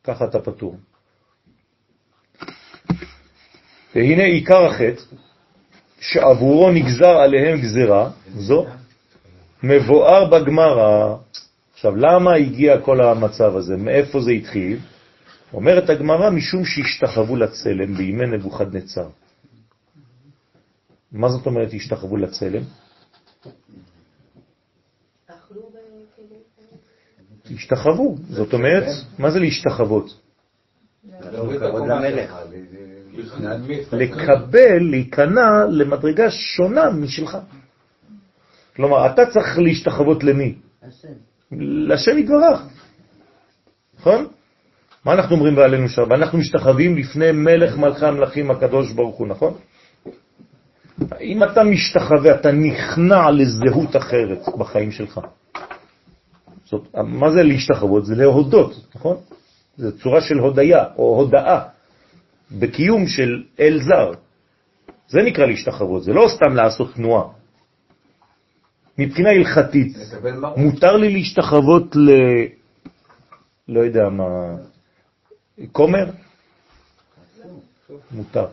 ככה 0.04 0.26
אתה 0.26 0.40
פטור. 0.40 0.78
והנה 3.96 4.24
עיקר 4.24 4.66
החטא, 4.66 5.02
שעבורו 6.00 6.72
נגזר 6.72 7.18
עליהם 7.18 7.62
גזרה, 7.62 8.10
זו, 8.34 8.66
מבואר 9.64 10.30
בגמרא. 10.30 11.16
עכשיו, 11.74 11.96
למה 11.96 12.34
הגיע 12.34 12.82
כל 12.82 13.02
המצב 13.02 13.56
הזה? 13.56 13.78
מאיפה 13.78 14.22
זה 14.22 14.32
התחיל? 14.32 14.80
אומרת 15.54 15.90
הגמרא, 15.90 16.30
משום 16.30 16.66
שהשתחוו 16.66 17.36
לצלם 17.36 17.94
בימי 17.94 18.26
נבוכדנצר. 18.26 19.10
מה 21.12 21.30
זאת 21.30 21.46
אומרת 21.46 21.74
השתחוו 21.74 22.18
לצלם? 22.18 22.64
השתחוו, 27.56 28.18
זאת 28.30 28.54
אומרת, 28.54 28.86
מה 29.20 29.32
זה 29.32 29.40
להשתחוות? 29.40 30.22
לקבל, 33.92 34.80
להיכנע 34.80 35.66
למדרגה 35.70 36.32
שונה 36.32 36.90
משלך. 36.90 37.38
כלומר, 38.76 39.06
אתה 39.14 39.22
צריך 39.26 39.60
להשתחוות 39.60 40.24
למי? 40.24 40.56
לשם 41.52 42.18
יתברך. 42.18 42.62
נכון? 44.00 44.28
מה 45.08 45.14
אנחנו 45.14 45.36
אומרים 45.36 45.56
בעלינו 45.56 45.90
שם? 45.90 46.14
אנחנו 46.14 46.38
משתחווים 46.38 46.98
לפני 46.98 47.32
מלך 47.32 47.78
מלכי 47.78 48.06
המלכים 48.06 48.52
הקדוש 48.52 48.92
ברוך 48.92 49.18
הוא, 49.18 49.28
נכון? 49.28 49.54
אם 51.22 51.44
אתה 51.44 51.64
משתחווה, 51.64 52.36
אתה 52.36 52.52
נכנע 52.52 53.32
לזהות 53.32 53.96
אחרת 53.96 54.40
בחיים 54.58 54.92
שלך. 54.92 55.20
זאת, 56.66 56.96
מה 56.96 57.32
זה 57.32 57.44
להשתחוות? 57.44 58.06
זה 58.06 58.16
להודות, 58.16 58.74
נכון? 58.96 59.18
זה 59.78 60.00
צורה 60.00 60.22
של 60.22 60.40
הודיה 60.40 60.84
או 60.98 61.16
הודאה 61.16 61.62
בקיום 62.52 63.08
של 63.08 63.44
אל 63.60 63.80
זר. 63.82 64.12
זה 65.08 65.20
נקרא 65.22 65.46
להשתחוות, 65.46 66.04
זה 66.04 66.14
לא 66.14 66.28
סתם 66.36 66.56
לעשות 66.56 66.94
תנועה. 66.94 67.28
מבחינה 68.98 69.30
הלכתית. 69.30 69.98
מותר 70.58 70.98
לי 70.98 71.14
להשתחוות 71.14 71.96
ל... 71.96 72.10
לא 73.68 73.80
יודע 73.80 74.10
מה... 74.10 74.56
כומר? 75.72 76.06
מותר. 78.12 78.46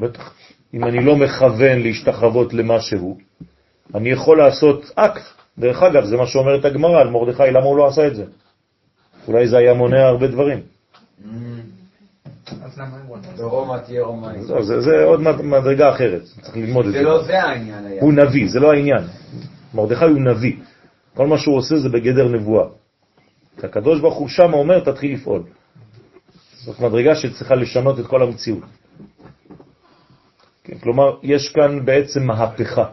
בטח. 0.00 0.34
אם 0.74 0.84
אני 0.84 1.04
לא 1.04 1.16
מכוון 1.16 1.78
להשתחוות 1.82 2.54
למשהו, 2.54 3.18
אני 3.94 4.08
יכול 4.10 4.38
לעשות 4.38 4.92
אקט. 4.94 5.22
דרך 5.58 5.82
אגב, 5.82 6.04
זה 6.04 6.16
מה 6.16 6.26
שאומרת 6.26 6.64
הגמרא 6.64 7.00
על 7.00 7.10
מרדכי, 7.10 7.42
למה 7.50 7.64
הוא 7.64 7.76
לא 7.76 7.86
עשה 7.88 8.06
את 8.06 8.16
זה? 8.16 8.24
אולי 9.28 9.48
זה 9.48 9.56
היה 9.58 9.74
מונע 9.74 10.06
הרבה 10.06 10.26
דברים. 10.26 10.60
למה. 14.46 14.54
לא, 14.56 14.62
זה, 14.62 14.80
זה 14.80 15.04
עוד 15.04 15.20
מד- 15.20 15.42
מדרגה 15.42 15.90
אחרת, 15.94 16.22
צריך 16.42 16.56
ללמוד 16.56 16.86
את 16.86 16.92
זה. 16.92 16.98
זה 16.98 17.04
לא 17.04 17.22
זה 17.24 17.42
העניין 17.42 17.86
היה. 17.86 18.02
הוא 18.02 18.12
נביא, 18.12 18.48
זה 18.48 18.60
לא 18.60 18.72
העניין. 18.72 19.04
מרדכי 19.74 20.04
הוא 20.04 20.20
נביא. 20.20 20.56
כל 21.14 21.26
מה 21.26 21.38
שהוא 21.38 21.56
עושה 21.56 21.76
זה 21.76 21.88
בגדר 21.88 22.28
נבואה. 22.28 22.66
הקדוש 23.62 24.00
ברוך 24.00 24.14
הוא 24.14 24.28
שם 24.28 24.52
אומר, 24.54 24.80
תתחיל 24.80 25.14
לפעול. 25.14 25.42
זאת 26.66 26.80
מדרגה 26.80 27.14
שצריכה 27.14 27.54
לשנות 27.54 28.00
את 28.00 28.06
כל 28.06 28.22
המציאות. 28.22 28.64
כן, 30.64 30.78
כלומר, 30.78 31.18
יש 31.22 31.52
כאן 31.52 31.84
בעצם 31.84 32.22
מהפכה. 32.26 32.84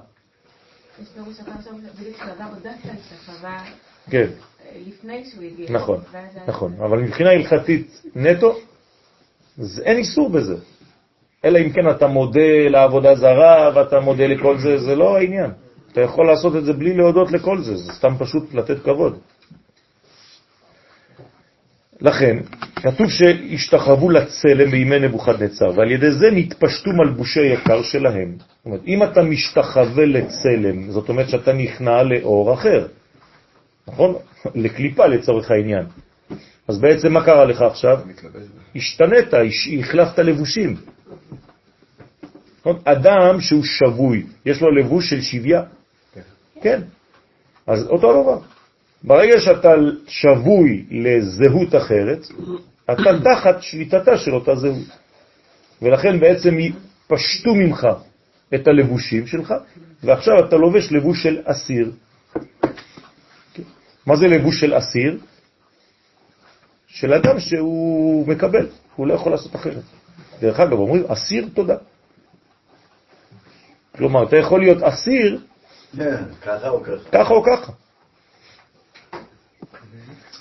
יש 1.01 1.07
פירוש 1.07 1.39
אחר 1.39 1.51
שם, 1.63 1.75
בדיוק 1.99 2.21
עוד 2.21 2.63
דווקא 2.63 2.87
השתחווה 2.87 3.63
כן, 4.09 4.27
לפני 4.87 5.25
שהוא 5.25 5.43
הגיע. 5.43 5.71
נכון, 5.71 6.01
נכון. 6.47 6.73
אבל 6.73 6.99
מבחינה 6.99 7.29
הלכתית 7.29 8.01
נטו, 8.15 8.55
אין 9.83 9.97
איסור 9.97 10.29
בזה. 10.29 10.55
אלא 11.45 11.59
אם 11.59 11.69
כן 11.69 11.89
אתה 11.89 12.07
מודה 12.07 12.69
לעבודה 12.69 13.15
זרה 13.15 13.71
ואתה 13.75 13.99
מודה 13.99 14.27
לכל 14.27 14.57
זה, 14.57 14.77
זה 14.77 14.95
לא 14.95 15.17
העניין. 15.17 15.51
אתה 15.91 16.01
יכול 16.01 16.27
לעשות 16.27 16.55
את 16.55 16.65
זה 16.65 16.73
בלי 16.73 16.93
להודות 16.93 17.31
לכל 17.31 17.61
זה, 17.61 17.75
זה 17.75 17.93
סתם 17.93 18.13
פשוט 18.19 18.53
לתת 18.53 18.83
כבוד. 18.83 19.19
לכן, 22.03 22.37
כתוב 22.75 23.09
שהשתחוו 23.09 24.09
לצלם 24.09 24.71
בימי 24.71 24.99
נבוכדנצר, 24.99 25.71
ועל 25.75 25.91
ידי 25.91 26.11
זה 26.11 26.31
נתפשטו 26.31 26.91
מלבושי 26.91 27.39
יקר 27.45 27.81
שלהם. 27.83 28.35
זאת 28.39 28.65
אומרת, 28.65 28.81
אם 28.87 29.03
אתה 29.03 29.21
משתחווה 29.23 30.05
לצלם, 30.05 30.91
זאת 30.91 31.09
אומרת 31.09 31.29
שאתה 31.29 31.53
נכנע 31.53 32.03
לאור 32.03 32.53
אחר, 32.53 32.87
נכון? 33.87 34.15
לקליפה 34.55 35.05
לצורך 35.05 35.51
העניין. 35.51 35.85
אז 36.67 36.77
בעצם 36.79 37.13
מה 37.13 37.25
קרה 37.25 37.45
לך 37.45 37.61
עכשיו? 37.61 37.99
השתנית, 38.75 39.33
הש- 39.33 39.69
החלפת 39.79 40.19
לבושים. 40.19 40.75
נכון? 42.59 42.79
אדם 42.85 43.41
שהוא 43.41 43.63
שבוי, 43.63 44.23
יש 44.45 44.61
לו 44.61 44.71
לבוש 44.71 45.09
של 45.09 45.21
שביה? 45.21 45.61
כן. 46.61 46.81
אז 47.67 47.87
אותו 47.87 48.21
דבר. 48.23 48.52
ברגע 49.03 49.39
שאתה 49.39 49.71
שבוי 50.07 50.85
לזהות 50.91 51.75
אחרת, 51.75 52.27
אתה 52.85 53.11
תחת 53.31 53.61
שליטתה 53.61 54.17
של 54.17 54.35
אותה 54.35 54.55
זהות. 54.55 54.87
ולכן 55.81 56.19
בעצם 56.19 56.55
פשטו 57.07 57.55
ממך 57.55 57.87
את 58.55 58.67
הלבושים 58.67 59.27
שלך, 59.27 59.53
ועכשיו 60.03 60.33
אתה 60.47 60.55
לובש 60.55 60.91
לבוש 60.91 61.23
של 61.23 61.41
אסיר. 61.45 61.91
מה 64.05 64.15
זה 64.15 64.27
לבוש 64.27 64.59
של 64.59 64.77
אסיר? 64.77 65.19
של 66.87 67.13
אדם 67.13 67.39
שהוא 67.39 68.27
מקבל, 68.27 68.67
הוא 68.95 69.07
לא 69.07 69.13
יכול 69.13 69.31
לעשות 69.31 69.55
אחרת. 69.55 69.83
דרך 70.39 70.59
אגב, 70.59 70.73
אומרים, 70.73 71.03
אסיר 71.07 71.47
תודה. 71.53 71.75
כלומר, 73.95 74.23
אתה 74.23 74.37
יכול 74.37 74.59
להיות 74.59 74.83
אסיר 74.83 75.41
כן, 75.97 76.23
ככה 76.41 76.69
או 76.69 76.83
ככה. 76.83 77.09
ככה 77.11 77.33
או 77.33 77.43
ככה. 77.43 77.71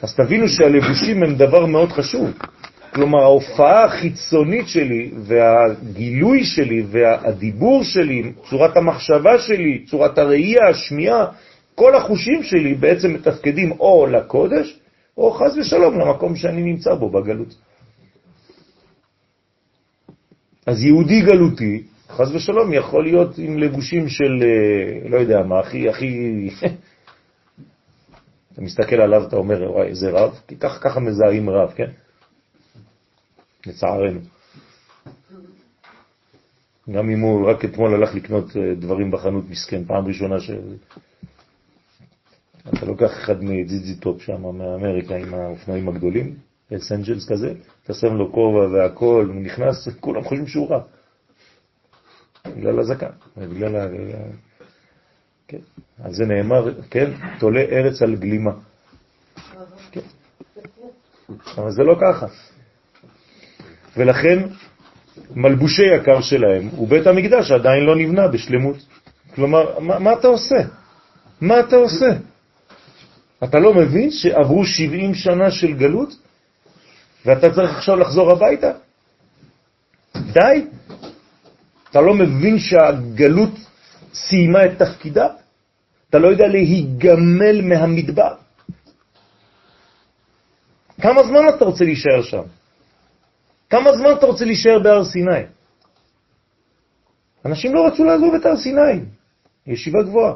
אז 0.03 0.15
תבינו 0.15 0.49
שהלבושים 0.49 1.23
הם 1.23 1.35
דבר 1.35 1.67
מאוד 1.67 1.93
חשוב. 1.93 2.31
כלומר, 2.95 3.19
ההופעה 3.19 3.85
החיצונית 3.85 4.69
שלי 4.69 5.11
והגילוי 5.17 6.45
שלי 6.45 6.85
והדיבור 6.91 7.85
שלי, 7.85 8.33
צורת 8.51 8.77
המחשבה 8.77 9.39
שלי, 9.39 9.85
צורת 9.91 10.19
הראייה, 10.19 10.69
השמיעה, 10.69 11.27
כל 11.75 11.95
החושים 11.97 12.43
שלי 12.43 12.75
בעצם 12.75 13.15
מתפקדים 13.15 13.73
או 13.73 14.07
לקודש, 14.07 14.79
או 15.17 15.31
חז 15.31 15.59
ושלום 15.59 15.99
למקום 15.99 16.37
שאני 16.37 16.63
נמצא 16.63 16.95
בו 16.95 17.11
בגלות. 17.11 17.55
אז 20.67 20.83
יהודי 20.83 21.21
גלותי, 21.21 21.83
חס 22.09 22.35
ושלום, 22.35 22.73
יכול 22.73 23.05
להיות 23.05 23.39
עם 23.39 23.59
לבושים 23.59 24.09
של, 24.09 24.43
אה, 24.43 25.09
לא 25.09 25.17
יודע 25.17 25.43
מה, 25.43 25.61
הכי, 25.61 25.89
הכי... 25.89 26.51
אתה 28.53 28.63
מסתכל 28.63 28.97
עליו, 28.97 29.27
אתה 29.29 29.37
אומר, 29.37 29.71
וואי, 29.71 29.89
איזה 29.89 30.11
רב, 30.11 30.41
כי 30.49 30.57
ככה, 30.57 30.79
ככה 30.79 31.01
מזהים 31.01 31.51
רב, 31.51 31.73
כן? 31.77 31.91
לצערנו. 33.67 34.21
גם 36.91 37.11
אם 37.11 37.21
הוא 37.21 37.51
רק 37.51 37.65
אתמול 37.65 37.95
הלך 37.95 38.15
לקנות 38.15 38.57
אה, 38.57 38.75
דברים 38.75 39.11
בחנות 39.11 39.45
מסכן, 39.51 39.85
פעם 39.85 40.07
ראשונה 40.07 40.41
ש... 40.41 40.51
אתה 42.69 42.87
לוקח 42.87 43.11
אחד 43.13 43.45
מ 43.45 43.64
ZZ 43.64 44.01
Top 44.01 44.23
שם, 44.23 44.43
מאמריקה, 44.43 45.17
עם 45.17 45.35
האופנועים 45.35 45.89
הגדולים, 45.89 46.35
אס 46.77 46.93
אנג'לס 46.93 47.33
כזה, 47.33 47.55
אתה 47.85 47.95
שם 47.95 48.15
לו 48.15 48.33
כובע 48.33 48.67
והכל, 48.67 49.27
הוא 49.29 49.43
נכנס, 49.43 49.89
כולם 50.01 50.25
חושבים 50.25 50.47
שהוא 50.47 50.71
רב. 50.71 50.83
בגלל 52.57 52.81
הזקן, 52.81 53.11
בגלל 53.37 53.77
ה... 53.77 53.87
כן, 55.53 56.05
על 56.05 56.13
זה 56.13 56.25
נאמר, 56.25 56.81
כן, 56.91 57.11
תולה 57.39 57.61
ארץ 57.61 58.03
על 58.03 58.17
גלימה. 58.17 58.51
כן. 59.91 60.01
אבל 61.59 61.71
זה 61.71 61.83
לא 61.83 61.97
ככה. 62.01 62.27
ולכן 63.97 64.39
מלבושי 65.35 65.83
יקר 65.97 66.21
שלהם 66.21 66.69
הוא 66.77 66.89
בית 66.89 67.07
המקדש 67.07 67.51
עדיין 67.51 67.85
לא 67.85 67.97
נבנה 67.97 68.29
בשלמות. 68.29 68.77
כלומר, 69.35 69.79
מה, 69.79 69.99
מה 69.99 70.13
אתה 70.13 70.29
עושה? 70.29 70.57
מה 71.41 71.61
אתה 71.61 71.77
עושה? 71.77 72.11
אתה 73.45 73.59
לא 73.59 73.75
מבין 73.75 74.11
שעברו 74.11 74.67
70 74.67 75.15
שנה 75.15 75.51
של 75.51 75.73
גלות 75.73 76.17
ואתה 77.27 77.55
צריך 77.55 77.77
עכשיו 77.77 77.97
לחזור 77.97 78.31
הביתה? 78.31 78.73
די. 80.17 80.67
אתה 81.91 82.01
לא 82.01 82.15
מבין 82.15 82.59
שהגלות 82.59 83.55
סיימה 84.15 84.65
את 84.65 84.79
תפקידה? 84.79 85.42
אתה 86.13 86.21
לא 86.21 86.29
יודע 86.29 86.47
להיגמל 86.47 87.63
מהמדבר? 87.63 88.35
כמה 91.01 91.23
זמן 91.23 91.49
אתה 91.57 91.65
רוצה 91.65 91.85
להישאר 91.85 92.23
שם? 92.23 92.43
כמה 93.71 93.97
זמן 93.97 94.13
אתה 94.19 94.27
רוצה 94.27 94.45
להישאר 94.45 94.79
בהר 94.85 95.05
סיני? 95.05 95.49
אנשים 97.45 97.75
לא 97.75 97.87
רצו 97.87 98.05
לעזוב 98.05 98.35
את 98.35 98.47
הר 98.47 98.57
סיני, 98.57 99.09
ישיבה 99.67 100.03
גבוהה. 100.03 100.35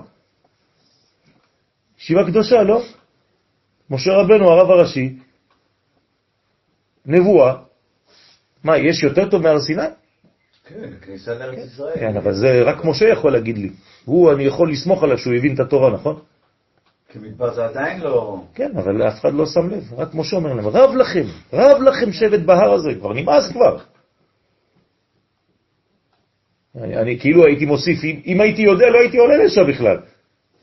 ישיבה 1.99 2.25
קדושה, 2.25 2.63
לא? 2.63 2.83
משה 3.91 4.11
רבנו, 4.13 4.51
הרב 4.51 4.71
הראשי, 4.71 5.19
נבואה, 7.07 7.55
מה, 8.65 8.79
יש 8.79 9.03
יותר 9.03 9.31
טוב 9.31 9.43
מהר 9.43 9.61
סיני? 9.61 9.93
כן, 10.69 10.91
כניסה 11.01 11.35
לארץ 11.35 11.59
ישראל. 11.59 11.95
כן, 11.95 12.17
אבל 12.17 12.35
זה 12.35 12.63
רק 12.63 12.85
משה 12.85 13.09
יכול 13.09 13.33
להגיד 13.33 13.59
לי. 13.59 13.71
הוא, 14.05 14.33
אני 14.33 14.45
יכול 14.45 14.73
לסמוך 14.73 15.03
עליו 15.03 15.19
שהוא 15.19 15.35
הבין 15.35 15.55
את 15.55 15.61
התורה, 15.61 15.91
נכון? 15.91 16.21
כמדבר 17.09 17.55
זה 17.55 17.65
עדיין 17.65 18.01
לא... 18.01 18.43
כן, 18.55 18.71
אבל 18.77 19.09
אף 19.09 19.21
אחד 19.21 19.35
לא 19.35 19.47
שם 19.47 19.71
לב, 19.71 19.95
רק 19.97 20.15
משה 20.15 20.37
אומר 20.37 20.55
להם, 20.55 20.67
רב 20.67 20.95
לכם, 20.95 21.25
רב 21.53 21.83
לכם 21.83 22.13
שבט 22.13 22.41
בהר 22.41 22.73
הזה, 22.73 22.95
כבר 22.95 23.13
נמאס 23.13 23.53
כבר. 23.53 23.79
אני, 26.77 26.97
אני 26.97 27.21
כאילו 27.21 27.47
הייתי 27.47 27.67
מוסיף, 27.67 28.05
אם, 28.05 28.21
אם 28.27 28.41
הייתי 28.41 28.63
יודע 28.63 28.91
לא 28.91 28.99
הייתי 28.99 29.19
עולה 29.19 29.45
לשם 29.45 29.63
בכלל, 29.69 29.97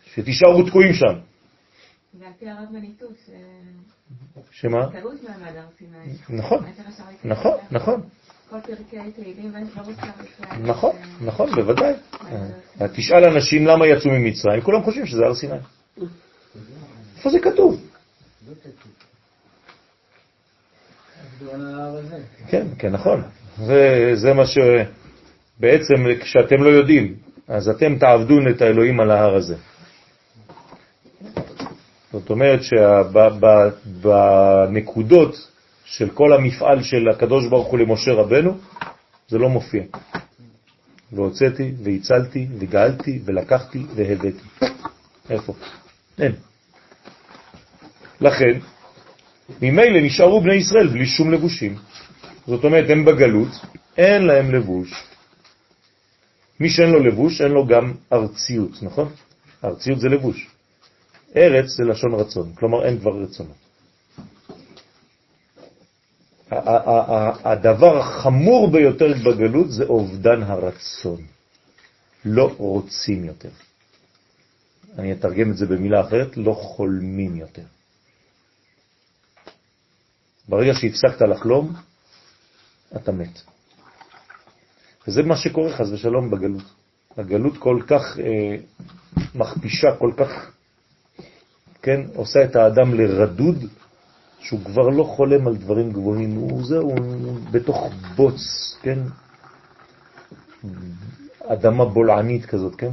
שתישארו 0.05 0.63
תקועים 0.63 0.93
שם. 0.93 1.13
ועל 2.19 2.31
פי 2.39 2.49
הרב 2.49 2.71
מניטוס, 2.71 3.29
אה, 3.29 3.39
שמה? 4.51 4.87
נכון, 6.29 6.65
נכון. 7.23 7.57
נכון, 7.71 8.01
נכון, 10.63 10.95
נכון, 11.21 11.51
בוודאי. 11.55 11.93
אה, 12.81 12.87
תשאל 12.87 13.23
אנשים 13.23 13.67
למה 13.67 13.87
יצאו 13.87 14.11
ממצרים, 14.11 14.61
כולם 14.61 14.83
חושבים 14.83 15.05
שזה 15.05 15.25
הר 15.25 15.35
סיני. 15.35 15.55
איפה 17.17 17.29
זה 17.29 17.39
כתוב? 17.39 17.81
כן, 22.47 22.67
כן, 22.79 22.91
נכון. 22.91 23.23
וזה 23.59 24.33
מה 24.33 24.43
שבעצם, 24.45 25.95
כשאתם 26.21 26.63
לא 26.63 26.69
יודעים, 26.69 27.15
אז 27.47 27.69
אתם 27.69 27.97
תעבדון 27.97 28.47
את 28.47 28.61
האלוהים 28.61 28.99
על 28.99 29.11
ההר 29.11 29.35
הזה. 29.35 29.55
זאת 32.11 32.29
אומרת 32.29 32.59
שבנקודות 33.93 35.52
של 35.85 36.09
כל 36.09 36.33
המפעל 36.33 36.83
של 36.83 37.09
הקדוש 37.09 37.47
ברוך 37.47 37.67
הוא 37.67 37.79
למשה 37.79 38.13
רבנו, 38.13 38.57
זה 39.27 39.37
לא 39.37 39.49
מופיע. 39.49 39.83
והוצאתי, 41.11 41.71
והצלתי, 41.83 42.47
וגאלתי, 42.59 43.19
ולקחתי, 43.25 43.85
והבאתי. 43.95 44.47
איפה? 45.29 45.53
אין. 46.19 46.31
לכן, 48.21 48.59
ממילא 49.61 49.99
נשארו 50.01 50.41
בני 50.41 50.55
ישראל 50.55 50.87
בלי 50.87 51.05
שום 51.05 51.31
לבושים. 51.31 51.75
זאת 52.47 52.63
אומרת, 52.63 52.89
הם 52.89 53.05
בגלות, 53.05 53.49
אין 53.97 54.21
להם 54.21 54.55
לבוש. 54.55 55.03
מי 56.59 56.69
שאין 56.69 56.89
לו 56.89 56.99
לבוש, 56.99 57.41
אין 57.41 57.51
לו 57.51 57.67
גם 57.67 57.93
ארציות, 58.13 58.83
נכון? 58.83 59.11
ארציות 59.63 59.99
זה 59.99 60.09
לבוש. 60.09 60.47
ארץ 61.35 61.65
זה 61.65 61.83
לשון 61.83 62.13
רצון, 62.13 62.53
כלומר 62.55 62.85
אין 62.85 62.99
כבר 62.99 63.11
רצונות. 63.23 63.62
הדבר 67.43 67.97
החמור 67.97 68.71
ביותר 68.71 69.13
בגלות 69.25 69.71
זה 69.71 69.83
אובדן 69.83 70.43
הרצון. 70.43 71.21
לא 72.25 72.53
רוצים 72.57 73.25
יותר. 73.25 73.49
אני 74.97 75.13
אתרגם 75.13 75.51
את 75.51 75.57
זה 75.57 75.65
במילה 75.65 76.01
אחרת, 76.01 76.37
לא 76.37 76.53
חולמים 76.53 77.35
יותר. 77.35 77.63
ברגע 80.49 80.73
שהפסקת 80.73 81.21
לחלום, 81.21 81.73
אתה 82.95 83.11
מת. 83.11 83.41
וזה 85.07 85.23
מה 85.23 85.37
שקורה 85.37 85.73
חס 85.73 85.89
ושלום 85.91 86.31
בגלות. 86.31 86.63
הגלות 87.17 87.57
כל 87.57 87.81
כך 87.87 88.19
אה, 88.19 88.55
מכפישה, 89.35 89.87
כל 89.99 90.11
כך, 90.17 90.51
כן, 91.81 92.01
עושה 92.15 92.43
את 92.43 92.55
האדם 92.55 92.93
לרדוד, 92.93 93.65
שהוא 94.43 94.59
כבר 94.65 94.89
לא 94.89 95.03
חולם 95.03 95.47
על 95.47 95.55
דברים 95.55 95.91
גבוהים, 95.91 96.35
הוא 96.35 96.65
זהו, 96.65 96.81
הוא 96.81 97.39
בתוך 97.51 97.89
בוץ, 98.15 98.41
כן, 98.81 98.99
אדמה 101.47 101.85
בולענית 101.85 102.45
כזאת, 102.45 102.75
כן? 102.75 102.91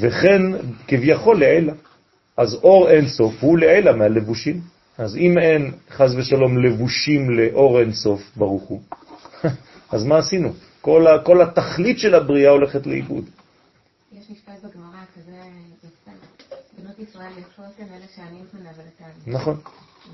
וכן 0.00 0.42
כביכול 0.88 1.40
לעילה. 1.40 1.72
אז 2.36 2.54
אור 2.54 2.88
אין 2.90 3.08
סוף 3.08 3.34
הוא 3.40 3.58
לעילה 3.58 3.92
מהלבושים. 3.92 4.60
אז 4.98 5.16
אם 5.16 5.38
אין 5.38 5.72
חז 5.90 6.14
ושלום 6.14 6.58
לבושים 6.58 7.30
לאור 7.30 7.80
אין 7.80 7.92
סוף, 7.92 8.20
ברוך 8.36 8.62
הוא, 8.62 8.80
אז 9.94 10.04
מה 10.04 10.18
עשינו? 10.18 10.52
כל, 10.80 11.06
ה, 11.06 11.22
כל 11.24 11.42
התכלית 11.42 11.98
של 11.98 12.14
הבריאה 12.14 12.50
הולכת 12.50 12.86
לאיבוד. 12.86 13.24
יש 14.12 14.30
משפט 14.30 14.52
בגמרא 14.64 14.85
ישראל 16.98 17.32
אלה 17.78 18.06
שעניים. 18.16 18.44
נכון. 19.26 19.56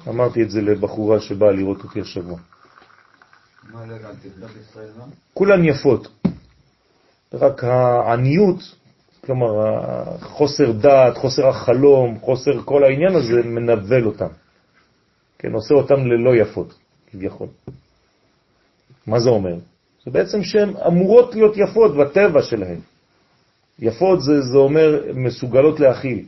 אמרתי 0.08 0.42
את 0.42 0.50
זה 0.50 0.60
לבחורה 0.60 1.20
שבאה 1.20 1.52
לראות 1.52 1.84
אותי 1.84 2.00
השבוע. 2.00 2.38
מה 3.72 3.86
לא 3.86 3.96
מה? 4.98 5.04
כולן 5.34 5.64
יפות, 5.64 6.08
רק 7.32 7.64
העניות, 7.64 8.76
כלומר 9.24 9.48
חוסר 10.20 10.72
דעת, 10.72 11.16
חוסר 11.16 11.48
החלום, 11.48 12.18
חוסר 12.18 12.62
כל 12.64 12.84
העניין 12.84 13.16
הזה 13.16 13.42
מנבל 13.42 14.06
אותם. 14.06 14.28
כן, 15.38 15.52
עושה 15.52 15.74
אותם 15.74 16.06
ללא 16.06 16.36
יפות, 16.36 16.74
כביכול. 17.06 17.48
מה 19.06 19.20
זה 19.20 19.30
אומר? 19.30 19.54
זה 20.04 20.10
בעצם 20.10 20.42
שהן 20.42 20.76
אמורות 20.86 21.34
להיות 21.34 21.56
יפות 21.56 21.96
בטבע 21.96 22.42
שלהן. 22.42 22.80
יפות 23.78 24.22
זה, 24.22 24.40
זה 24.40 24.58
אומר 24.58 25.02
מסוגלות 25.14 25.80
להכיל 25.80 26.24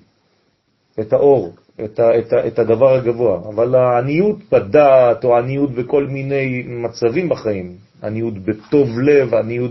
את 1.00 1.12
האור, 1.12 1.54
את, 1.84 2.00
ה, 2.00 2.18
את, 2.18 2.32
ה, 2.32 2.46
את 2.46 2.58
הדבר 2.58 2.94
הגבוה, 2.94 3.38
אבל 3.48 3.74
העניות 3.74 4.36
בדעת 4.52 5.24
או 5.24 5.36
עניות 5.36 5.70
בכל 5.70 6.06
מיני 6.06 6.64
מצבים 6.66 7.28
בחיים, 7.28 7.72
עניות 8.02 8.34
בטוב 8.38 9.00
לב, 9.00 9.34
עניות 9.34 9.70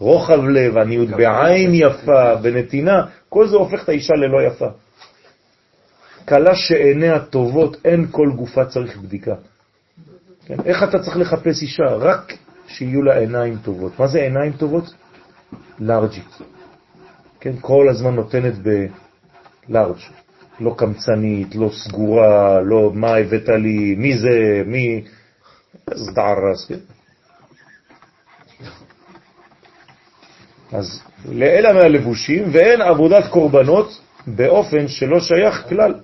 ברוחב 0.00 0.44
לב, 0.44 0.78
עניות 0.78 1.08
בעין 1.08 1.70
יפה, 1.74 2.36
בנתינה, 2.36 3.06
כל 3.28 3.48
זה 3.48 3.56
הופך 3.56 3.84
את 3.84 3.88
האישה 3.88 4.14
ללא 4.14 4.42
יפה. 4.42 4.68
קלה 6.24 6.54
שעיניה 6.54 7.18
טובות, 7.18 7.76
אין 7.84 8.06
כל 8.10 8.30
גופה 8.36 8.64
צריך 8.64 8.96
בדיקה. 8.96 9.34
כן? 10.46 10.56
איך 10.64 10.82
אתה 10.82 10.98
צריך 10.98 11.16
לחפש 11.16 11.62
אישה? 11.62 11.84
רק 11.84 12.32
שיהיו 12.66 13.02
לה 13.02 13.18
עיניים 13.18 13.56
טובות. 13.62 14.00
מה 14.00 14.06
זה 14.06 14.18
עיניים 14.18 14.52
טובות? 14.52 14.94
לארג'ית. 15.78 16.38
כן? 17.40 17.52
כל 17.60 17.88
הזמן 17.88 18.14
נותנת 18.14 18.54
בלארג'. 19.68 19.98
לא 20.60 20.74
קמצנית, 20.78 21.54
לא 21.54 21.70
סגורה, 21.72 22.60
לא 22.60 22.90
מה 22.94 23.16
הבאת 23.16 23.48
לי, 23.48 23.94
מי 23.98 24.18
זה, 24.18 24.62
מי... 24.66 25.02
אז 25.86 26.14
דערס, 26.14 26.66
כן? 26.68 26.78
אז 30.72 31.02
לאלה 31.28 31.72
מהלבושים 31.72 32.48
ואין 32.52 32.80
עבודת 32.80 33.24
קורבנות 33.30 34.00
באופן 34.26 34.88
שלא 34.88 35.20
שייך 35.20 35.68
כלל. 35.68 35.94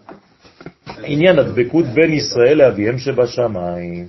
עניין 1.04 1.38
הדבקות 1.38 1.84
בין 1.86 2.12
ישראל 2.12 2.58
לאביהם 2.58 2.98
שבשמיים. 2.98 4.08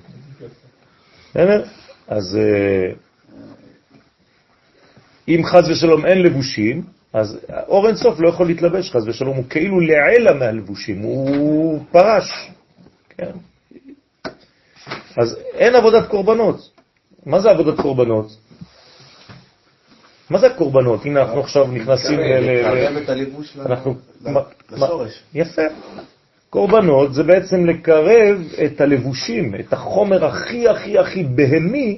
אז 2.07 2.37
אה, 2.37 2.91
אם 5.27 5.41
חז 5.45 5.69
ושלום 5.69 6.05
אין 6.05 6.21
לבושים, 6.21 6.83
אז 7.13 7.39
אור 7.67 7.87
אין 7.87 7.95
סוף 7.95 8.19
לא 8.19 8.29
יכול 8.29 8.47
להתלבש 8.47 8.91
חז 8.91 9.07
ושלום, 9.07 9.37
הוא 9.37 9.45
כאילו 9.49 9.79
לעלה 9.79 10.33
מהלבושים, 10.33 10.99
הוא 10.99 11.81
פרש. 11.91 12.51
כן? 13.09 13.31
אז 15.17 15.37
אין 15.53 15.75
עבודת 15.75 16.07
קורבנות. 16.07 16.69
מה 17.25 17.39
זה 17.39 17.49
עבודת 17.49 17.81
קורבנות? 17.81 18.27
מה 20.29 20.39
זה 20.39 20.47
הקורבנות? 20.47 21.05
הנה 21.05 21.21
אנחנו 21.21 21.39
עכשיו 21.39 21.67
נכנסים 21.67 22.19
ל... 22.19 22.23
לקרב 22.23 22.97
את 22.97 23.09
הלבוש 23.09 23.57
לשורש. 24.71 25.23
יפה. 25.33 25.61
קורבנות 26.49 27.13
זה 27.13 27.23
בעצם 27.23 27.65
לקרב 27.65 28.37
את 28.65 28.81
הלבושים, 28.81 29.55
את 29.55 29.73
החומר 29.73 30.25
הכי 30.25 30.67
הכי 30.67 30.99
הכי 30.99 31.23
בהמי 31.23 31.97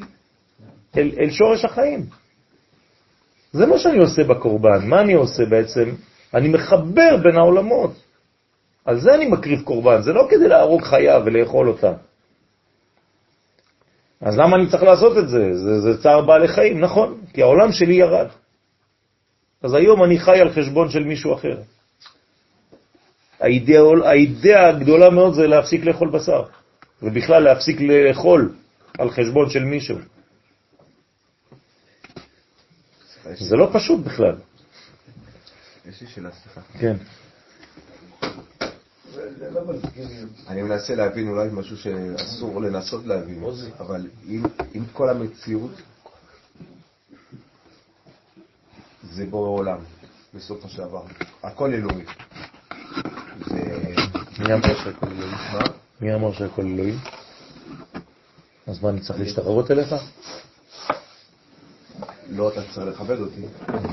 אל, 0.97 1.11
אל 1.19 1.29
שורש 1.29 1.65
החיים. 1.65 2.05
זה 3.55 3.65
מה 3.65 3.77
שאני 3.79 3.97
עושה 3.97 4.23
בקורבן. 4.23 4.87
מה 4.87 5.01
אני 5.01 5.13
עושה 5.13 5.45
בעצם? 5.45 5.89
אני 6.33 6.47
מחבר 6.47 7.17
בין 7.23 7.37
העולמות. 7.37 7.91
על 8.85 8.99
זה 8.99 9.15
אני 9.15 9.25
מקריב 9.27 9.61
קורבן, 9.61 10.01
זה 10.01 10.13
לא 10.13 10.27
כדי 10.29 10.47
להרוג 10.47 10.81
חיה 10.83 11.19
ולאכול 11.25 11.67
אותה. 11.67 11.93
אז 14.21 14.37
למה 14.37 14.55
אני 14.57 14.69
צריך 14.69 14.83
לעשות 14.83 15.17
את 15.17 15.29
זה? 15.29 15.43
זה, 15.57 15.79
זה 15.81 16.01
צער 16.03 16.21
בעלי 16.21 16.47
חיים, 16.47 16.79
נכון, 16.79 17.17
כי 17.33 17.41
העולם 17.41 17.71
שלי 17.71 17.93
ירד. 17.93 18.27
אז 19.63 19.73
היום 19.73 20.03
אני 20.03 20.19
חי 20.19 20.39
על 20.41 20.49
חשבון 20.53 20.89
של 20.89 21.03
מישהו 21.03 21.33
אחר. 21.33 21.57
האידאה, 23.39 23.81
האידאה 24.05 24.67
הגדולה 24.69 25.09
מאוד 25.09 25.33
זה 25.33 25.47
להפסיק 25.47 25.85
לאכול 25.85 26.09
בשר, 26.09 26.43
ובכלל 27.03 27.43
להפסיק 27.43 27.81
לאכול 27.81 28.53
על 28.99 29.09
חשבון 29.09 29.49
של 29.49 29.63
מישהו. 29.63 29.97
סליחה, 33.13 33.13
יש 33.13 33.14
לי- 33.14 33.14
זה 33.33 33.55
לא 33.55 33.69
פשוט 33.73 34.05
בכלל. 34.05 34.35
יש 35.85 36.01
לי 36.01 36.07
שאלה, 36.07 36.29
סליחה. 36.31 36.61
כן. 36.79 36.95
אני 40.47 40.61
מנסה 40.61 40.95
להבין 40.95 41.27
אולי 41.27 41.49
משהו 41.51 41.77
שאסור 41.77 42.61
לנסות 42.61 43.05
להבין, 43.05 43.43
אבל 43.79 44.07
אם, 44.27 44.43
אם 44.75 44.83
כל 44.93 45.09
המציאות 45.09 45.71
זה 49.11 49.25
בורא 49.25 49.49
עולם, 49.49 49.77
בסופו 50.33 50.69
של 50.69 50.77
דבר, 50.83 51.03
הכל 51.43 51.73
אלוהי. 51.73 52.05
מי 54.39 54.53
אמר 54.53 54.83
שהכל 54.83 55.07
אלוהים? 55.07 55.31
מה? 55.31 55.59
מי 56.01 56.13
אמר 56.13 56.33
שהכל 56.33 56.61
אלוהים? 56.61 56.99
אז 58.67 58.83
מה, 58.83 58.89
אני 58.89 59.01
צריך 59.01 59.19
להשתחררות 59.19 59.71
אליך? 59.71 59.95
לא, 62.29 62.49
אתה 62.49 62.61
צריך 62.73 62.87
לכבד 62.87 63.19
אותי. 63.19 63.41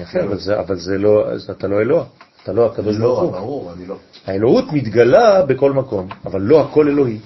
יפה, 0.01 0.23
אבל 0.23 0.39
זה, 0.39 0.61
אבל 0.61 0.77
זה 0.77 0.99
לא, 0.99 1.25
אתה 1.51 1.69
לא 1.69 1.81
אלוה, 1.81 2.05
אתה 2.43 2.53
לא 2.53 2.67
הקדוש 2.67 2.99
ברוך 2.99 3.19
לא, 3.19 3.25
הוא. 3.25 3.33
ברור, 3.33 3.73
אני 3.73 3.87
לא. 3.87 3.97
האלוהות 4.27 4.65
מתגלה 4.73 5.47
בכל 5.47 5.73
מקום, 5.73 6.09
אבל 6.25 6.41
לא 6.41 6.61
הכל 6.61 6.89
אלוהי. 6.89 7.19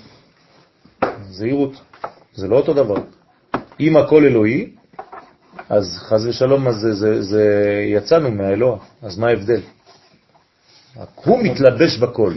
זהירות, 1.31 1.73
זה 2.35 2.49
לא 2.49 2.57
אותו 2.57 2.74
דבר. 2.74 2.97
אם 3.81 3.97
הכל 3.97 4.24
אלוהי, 4.24 4.70
אז 5.69 5.99
חז 5.99 6.27
ושלום, 6.27 6.69
אז 6.69 6.74
זה, 6.74 6.95
זה, 6.95 7.23
זה 7.23 7.74
יצאנו 7.87 8.31
מהאלוה, 8.31 8.78
אז 9.03 9.19
מה 9.19 9.28
ההבדל? 9.28 9.61
הוא 11.24 11.43
מתלבש 11.43 11.99
בכל. 11.99 12.35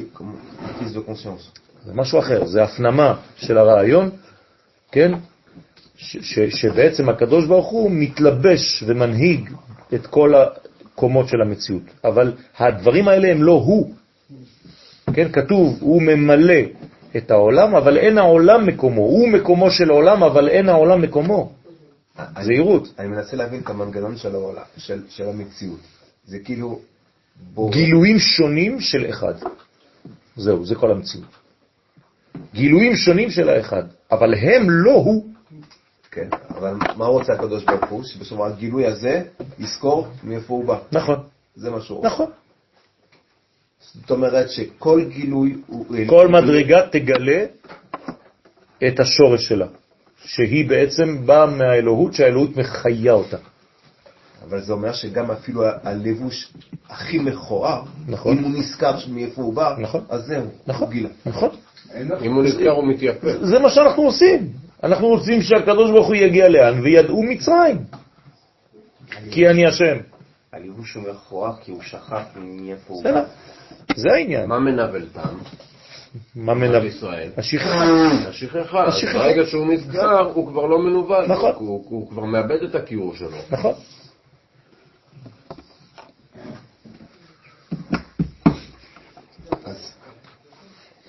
זה 1.85 1.93
משהו 1.93 2.19
אחר, 2.19 2.45
זה 2.45 2.63
הפנמה 2.63 3.15
של 3.35 3.57
הרעיון, 3.57 4.09
כן? 4.91 5.11
ש, 5.99 6.17
ש, 6.21 6.39
שבעצם 6.39 7.09
הקדוש 7.09 7.45
ברוך 7.45 7.67
הוא 7.67 7.91
מתלבש 7.91 8.83
ומנהיג 8.87 9.49
את 9.93 10.07
כל 10.07 10.33
הקומות 10.35 11.27
של 11.27 11.41
המציאות. 11.41 11.83
אבל 12.03 12.33
הדברים 12.57 13.07
האלה 13.07 13.31
הם 13.31 13.43
לא 13.43 13.51
הוא. 13.51 13.93
כן, 15.13 15.31
כתוב, 15.31 15.77
הוא 15.81 16.01
ממלא 16.01 16.61
את 17.17 17.31
העולם, 17.31 17.75
אבל 17.75 17.97
אין 17.97 18.17
העולם 18.17 18.65
מקומו. 18.65 19.01
הוא 19.01 19.29
מקומו 19.29 19.71
של 19.71 19.89
העולם, 19.89 20.23
אבל 20.23 20.49
אין 20.49 20.69
העולם 20.69 21.01
מקומו. 21.01 21.51
זהירות. 22.41 22.93
אני 22.99 23.07
מנסה 23.07 23.37
להבין 23.37 23.61
את 23.61 23.69
המנגנון 23.69 24.17
של 24.17 24.35
העולם, 24.35 24.63
של, 24.77 25.01
של 25.09 25.29
המציאות. 25.29 25.79
זה 26.25 26.39
כאילו... 26.39 26.79
בורא. 27.53 27.71
גילויים 27.71 28.19
שונים 28.19 28.79
של 28.79 29.09
אחד. 29.09 29.33
זהו, 30.35 30.65
זה 30.65 30.75
כל 30.75 30.91
המציאות. 30.91 31.35
גילויים 32.53 32.95
שונים 32.95 33.29
של 33.29 33.49
האחד, 33.49 33.83
אבל 34.11 34.33
הם 34.33 34.69
לא 34.69 34.91
הוא. 34.91 35.38
כן, 36.11 36.29
אבל 36.49 36.73
מה 36.95 37.05
רוצה 37.05 37.33
הקדוש 37.33 37.63
ברוך 37.63 37.89
הוא? 37.89 38.03
שבסופו 38.03 38.45
הגילוי 38.45 38.85
הזה 38.85 39.23
יזכור 39.59 40.07
מאיפה 40.23 40.53
הוא 40.53 40.65
בא. 40.65 40.79
נכון, 40.91 41.15
זה 41.55 41.69
מה 41.69 41.81
שהוא 41.81 41.97
רוצה. 41.97 42.07
נכון. 42.07 42.31
זאת 43.93 44.11
אומרת 44.11 44.49
שכל 44.49 45.01
גילוי 45.09 45.57
הוא... 45.67 45.85
כל 46.07 46.27
מדרגה 46.27 46.87
תגלה 46.91 47.45
את 48.87 48.99
השורש 48.99 49.47
שלה, 49.47 49.67
שהיא 50.23 50.69
בעצם 50.69 51.25
באה 51.25 51.45
מהאלוהות, 51.45 52.13
שהאלוהות 52.13 52.57
מחיה 52.57 53.13
אותה. 53.13 53.37
אבל 54.43 54.61
זה 54.61 54.73
אומר 54.73 54.93
שגם 54.93 55.31
אפילו 55.31 55.63
הלבוש 55.83 56.53
הכי 56.89 57.19
מכוער, 57.19 57.83
נכון. 58.07 58.37
אם 58.37 58.43
הוא 58.43 58.51
נזכר 58.51 58.95
מאיפה 59.09 59.41
הוא 59.41 59.53
בא, 59.53 59.75
נכון. 59.79 60.05
אז 60.09 60.25
זהו, 60.25 60.45
נכון, 60.67 60.87
הוא 60.87 60.93
גילה. 60.93 61.09
נכון. 61.25 61.49
אם 62.21 62.33
הוא 62.33 62.43
נזכר 62.43 62.71
הוא 62.71 62.93
מתייפר. 62.93 63.45
זה 63.45 63.59
מה 63.59 63.69
שאנחנו 63.69 64.03
עושים. 64.03 64.68
אנחנו 64.83 65.07
רוצים 65.07 65.41
שהקדוש 65.41 65.91
ברוך 65.91 66.07
הוא 66.07 66.15
יגיע 66.15 66.49
לאן, 66.49 66.81
וידעו 66.83 67.23
מצרים. 67.23 67.77
כי 69.31 69.49
אני 69.49 69.67
השם. 69.67 69.97
הלבוש 70.53 70.93
הוא 70.93 71.03
מכוער 71.03 71.55
כי 71.61 71.71
הוא 71.71 71.81
שכח 71.81 72.23
מאיפה 72.35 72.93
הוא 72.93 73.03
בסדר. 73.03 73.23
זה 73.95 74.09
העניין. 74.11 74.49
מה 74.49 74.59
מנבל 74.59 75.05
טעם? 75.13 75.37
מה 76.35 76.51
על 76.51 76.57
מנבא? 76.57 76.85
ישראל? 76.85 77.29
השכחה. 77.37 78.87
השכחה. 78.87 79.13
ברגע 79.13 79.45
שהוא 79.45 79.73
נזכר, 79.73 80.31
הוא 80.33 80.47
כבר 80.47 80.65
לא 80.65 80.79
מנוול. 80.79 81.25
נכון. 81.25 81.51
הוא 81.55 81.85
הוא 81.89 82.09
כבר 82.09 82.25
מאבד 82.25 82.63
את 82.63 82.75
הכיעור 82.75 83.15
שלו. 83.15 83.37
נכון. 83.51 83.73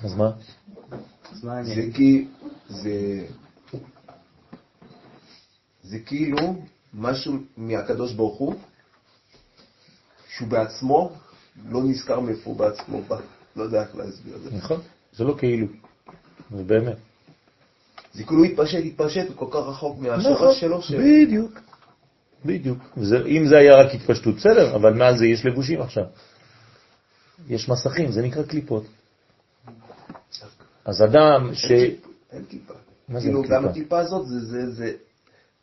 אז 0.05 0.15
מה? 0.15 0.31
זה 1.63 1.83
כי... 1.95 2.27
זה... 2.69 3.25
זה 5.91 5.99
כאילו 5.99 6.63
משהו 6.95 7.35
מהקדוש 7.57 8.13
ברוך 8.13 8.39
הוא, 8.39 8.55
שהוא 10.29 10.49
בעצמו 10.49 11.13
לא 11.69 11.83
נזכר 11.83 12.21
מאיפה 12.21 12.51
הוא 12.51 12.57
בעצמו 12.57 13.03
בא. 13.03 13.17
לא 13.57 13.63
יודע 13.63 13.83
איך 13.83 13.97
להסביר 13.97 14.37
את 14.37 14.43
זה. 14.43 14.51
נכון. 14.57 14.81
זה 15.13 15.25
לא 15.25 15.35
כאילו. 15.39 15.67
זה 16.57 16.65
באמת. 16.65 16.97
זה 18.13 18.25
כאילו 18.25 18.45
התפשט, 18.45 18.79
התפשט, 18.85 19.29
הוא 19.29 19.37
כל 19.37 19.47
כך 19.51 19.67
רחוק 19.67 19.99
נכון. 19.99 20.17
מהשורש 20.17 20.61
שלו, 20.61 20.83
ש... 20.83 20.93
בדיוק. 20.93 21.61
בדיוק. 22.45 22.79
זה, 22.97 23.17
אם 23.27 23.47
זה 23.49 23.59
היה 23.59 23.83
רק 23.83 23.95
התפשטות, 23.95 24.37
בסדר, 24.37 24.77
אבל 24.77 24.93
מעל 24.95 25.19
זה 25.19 25.27
יש 25.27 25.47
לבושים 25.47 25.83
עכשיו. 25.83 26.05
יש 27.49 27.69
מסכים, 27.69 28.13
זה 28.13 28.23
נקרא 28.23 28.43
קליפות. 28.43 28.85
אז 30.85 31.03
אדם 31.03 31.55
ש... 31.55 31.71
אין 32.33 32.45
כיפה. 32.49 32.75
מה 33.09 33.21
זה 33.21 33.27
כאילו, 33.27 33.43
אין 33.43 33.51
גם 33.51 33.63
כיפה? 33.63 33.71
הכיפה 33.71 33.99
הזאת, 33.99 34.27
זה, 34.27 34.41
זה, 34.41 34.71
זה, 34.71 34.93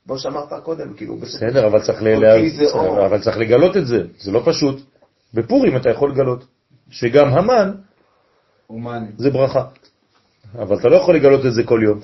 כמו 0.07 0.17
שאמרת 0.17 0.53
קודם, 0.63 0.93
כאילו, 0.93 1.17
בסדר, 1.17 1.67
אבל 1.67 1.81
צריך, 1.81 2.01
ל... 2.01 2.15
כל 2.15 2.21
כלי 2.37 2.49
זה 2.49 2.65
אור. 2.65 3.05
אבל 3.05 3.21
צריך 3.21 3.37
לגלות 3.37 3.77
את 3.77 3.87
זה, 3.87 4.03
זה 4.17 4.31
לא 4.31 4.41
פשוט. 4.45 4.81
בפורים 5.33 5.77
אתה 5.77 5.89
יכול 5.89 6.11
לגלות, 6.11 6.45
שגם 6.89 7.27
המן 7.27 7.71
הומני. 8.67 9.07
זה 9.17 9.29
ברכה. 9.29 9.65
אבל 10.55 10.77
אתה 10.79 10.87
לא 10.87 10.95
יכול 10.95 11.15
לגלות 11.15 11.45
את 11.45 11.53
זה 11.53 11.63
כל 11.63 11.79
יום. 11.83 11.99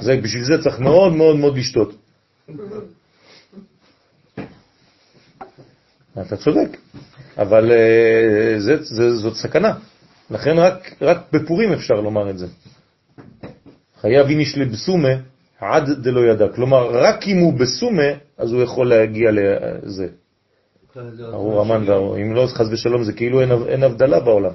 זה, 0.00 0.16
בשביל 0.22 0.44
זה 0.44 0.62
צריך 0.62 0.80
מאוד 0.80 1.12
מאוד 1.12 1.36
מאוד 1.36 1.56
לשתות. 1.56 1.94
אתה 6.26 6.36
צודק, 6.36 6.76
אבל 7.38 7.72
אה, 7.72 8.54
זה, 8.60 8.82
זה, 8.82 9.16
זאת 9.16 9.34
סכנה. 9.34 9.74
לכן 10.30 10.58
רק, 10.58 10.94
רק 11.02 11.18
בפורים 11.32 11.72
אפשר 11.72 11.94
לומר 11.94 12.30
את 12.30 12.38
זה. 12.38 12.46
חייב 14.00 14.26
איניש 14.26 14.58
לבסומה 14.58 15.37
עד 15.60 15.90
דלא 16.02 16.20
ידע. 16.20 16.48
כלומר, 16.48 16.90
רק 16.90 17.26
אם 17.26 17.38
הוא 17.38 17.52
בסומה, 17.52 18.10
אז 18.38 18.52
הוא 18.52 18.62
יכול 18.62 18.88
להגיע 18.88 19.30
לזה. 19.32 20.06
ארור 21.32 21.60
המן 21.60 21.84
וארור. 21.88 22.16
אם 22.16 22.34
לא, 22.34 22.46
חס 22.46 22.66
ושלום, 22.72 23.04
זה 23.04 23.12
כאילו 23.12 23.40
אין, 23.40 23.82
הבדלה 23.82 24.20
בעולם. 24.20 24.52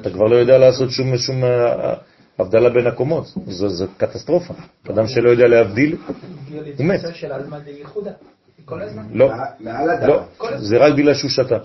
אתה 0.00 0.10
כבר 0.10 0.26
לא 0.26 0.36
יודע 0.36 0.58
לעשות 0.58 0.90
שום, 0.90 1.16
שום 1.16 1.44
אה, 1.44 1.94
הבדלה 2.38 2.70
בין 2.70 2.86
הקומות. 2.86 3.26
זו, 3.46 3.68
זו 3.68 3.86
קטסטרופה. 3.96 4.54
אדם 4.90 5.06
שלא 5.06 5.30
יודע 5.30 5.48
להבדיל, 5.48 5.96
הוא 6.76 6.86
מת. 6.86 7.00
לא. 9.12 9.30
לא, 10.06 10.22
זה 10.58 10.78
רק 10.78 10.92
בגלל 10.94 11.14
שהוא 11.14 11.30
שתה. 11.30 11.58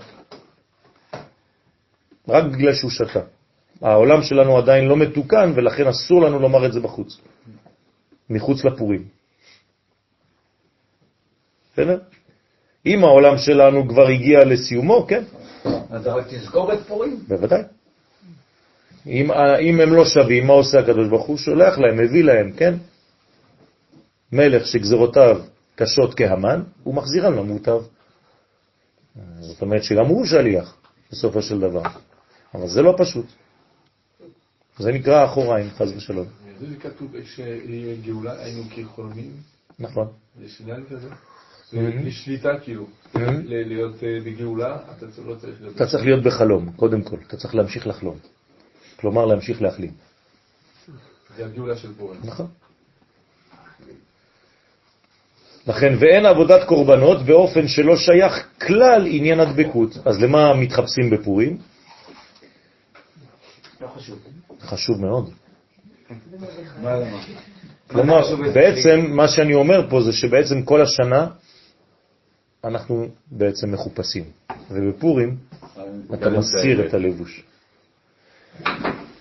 רק 2.28 2.44
בגלל 2.44 2.74
שהוא 2.74 2.90
שתה. 2.90 3.20
העולם 3.82 4.22
שלנו 4.22 4.58
עדיין 4.58 4.84
לא 4.88 4.96
מתוקן, 4.96 5.52
ולכן 5.56 5.86
אסור 5.86 6.22
לנו 6.22 6.38
לומר 6.38 6.66
את 6.66 6.72
זה 6.72 6.80
בחוץ. 6.80 7.20
מחוץ 8.30 8.64
לפורים. 8.64 9.04
בסדר? 11.72 11.98
אם 12.86 13.04
העולם 13.04 13.38
שלנו 13.38 13.88
כבר 13.88 14.06
הגיע 14.06 14.44
לסיומו, 14.44 15.06
כן, 15.08 15.24
אז 15.90 16.06
אבל 16.06 16.22
תזכור 16.28 16.72
את 16.72 16.78
פורים. 16.86 17.24
בוודאי. 17.28 17.62
אם, 19.06 19.30
אם 19.60 19.80
הם 19.80 19.92
לא 19.92 20.04
שווים, 20.04 20.46
מה 20.46 20.52
עושה 20.52 20.78
הקדוש 20.78 21.08
ברוך 21.08 21.26
הוא? 21.26 21.36
שולח 21.36 21.78
להם, 21.78 21.96
מביא 21.96 22.24
להם, 22.24 22.52
כן? 22.52 22.74
מלך 24.32 24.66
שגזרותיו 24.66 25.40
קשות 25.74 26.14
כהמן, 26.14 26.62
הוא 26.82 26.94
מחזירם 26.94 27.34
למוטב. 27.34 27.80
זאת 29.40 29.62
אומרת 29.62 29.82
שגם 29.82 30.06
הוא 30.06 30.26
שליח, 30.26 30.76
בסופו 31.10 31.42
של 31.42 31.60
דבר. 31.60 31.82
אבל 32.54 32.68
זה 32.68 32.82
לא 32.82 32.94
פשוט. 32.98 33.26
זה 34.78 34.92
נקרא 34.92 35.24
אחוריים, 35.24 35.70
חז 35.70 35.92
ושלום. 35.96 36.26
זה 36.60 36.66
כתוב 36.80 37.10
שיהיה 37.24 37.96
גאולה, 38.06 38.42
היינו 38.44 38.62
כחולמים, 38.76 39.32
נכון. 39.78 40.06
יש 40.40 40.60
עניין 40.60 40.84
כזה. 40.90 41.08
זה 41.70 41.78
Mhm. 42.02 42.06
יש 42.06 42.24
שליטה 42.24 42.58
כאילו, 42.62 42.86
Mhm. 43.14 43.18
ל- 43.20 43.68
להיות 43.68 43.94
אה, 44.02 44.18
בגאולה, 44.24 44.76
אתה 44.96 45.06
לא 45.26 45.34
צריך 45.34 45.60
להיות... 45.60 45.76
אתה 45.76 45.86
צריך 45.86 46.04
להיות 46.04 46.22
בחלום, 46.24 46.72
קודם 46.76 47.02
כל. 47.02 47.16
אתה 47.26 47.36
צריך 47.36 47.54
להמשיך 47.54 47.86
לחלום. 47.86 48.16
כלומר, 48.96 49.24
להמשיך 49.26 49.62
להחלים. 49.62 49.90
זה 51.36 51.44
הגאולה 51.46 51.76
של 51.76 51.94
פורים. 51.94 52.20
נכון. 52.24 52.46
לכן, 55.66 55.94
ואין 56.00 56.26
עבודת 56.26 56.68
קורבנות 56.68 57.26
באופן 57.26 57.68
שלא 57.68 57.96
שייך 57.96 58.48
כלל 58.66 59.06
עניין 59.06 59.40
הדבקות. 59.40 59.90
אז 60.04 60.20
למה 60.22 60.54
מתחפשים 60.54 61.10
בפורים? 61.10 61.58
לא 63.80 63.88
חשוב. 63.88 64.18
חשוב 64.60 65.00
מאוד. 65.00 65.30
כלומר, 67.88 68.36
בעצם 68.54 69.06
מה 69.08 69.28
שאני 69.28 69.54
אומר 69.54 69.90
פה 69.90 70.02
זה 70.02 70.12
שבעצם 70.12 70.62
כל 70.62 70.82
השנה 70.82 71.26
אנחנו 72.64 73.08
בעצם 73.30 73.72
מחופשים, 73.72 74.24
ובפורים 74.70 75.36
אתה 76.14 76.30
מסיר 76.30 76.86
את 76.86 76.94
הלבוש. 76.94 77.44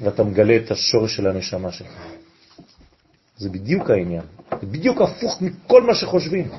ואתה 0.01 0.23
מגלה 0.23 0.55
את 0.55 0.71
השורש 0.71 1.15
של 1.15 1.27
הנשמה 1.27 1.71
שלך. 1.71 2.01
זה 3.37 3.49
בדיוק 3.49 3.89
העניין. 3.89 4.23
זה 4.61 4.67
בדיוק 4.67 5.01
הפוך 5.01 5.41
מכל 5.41 5.83
מה 5.83 5.95
שחושבים. 5.95 6.51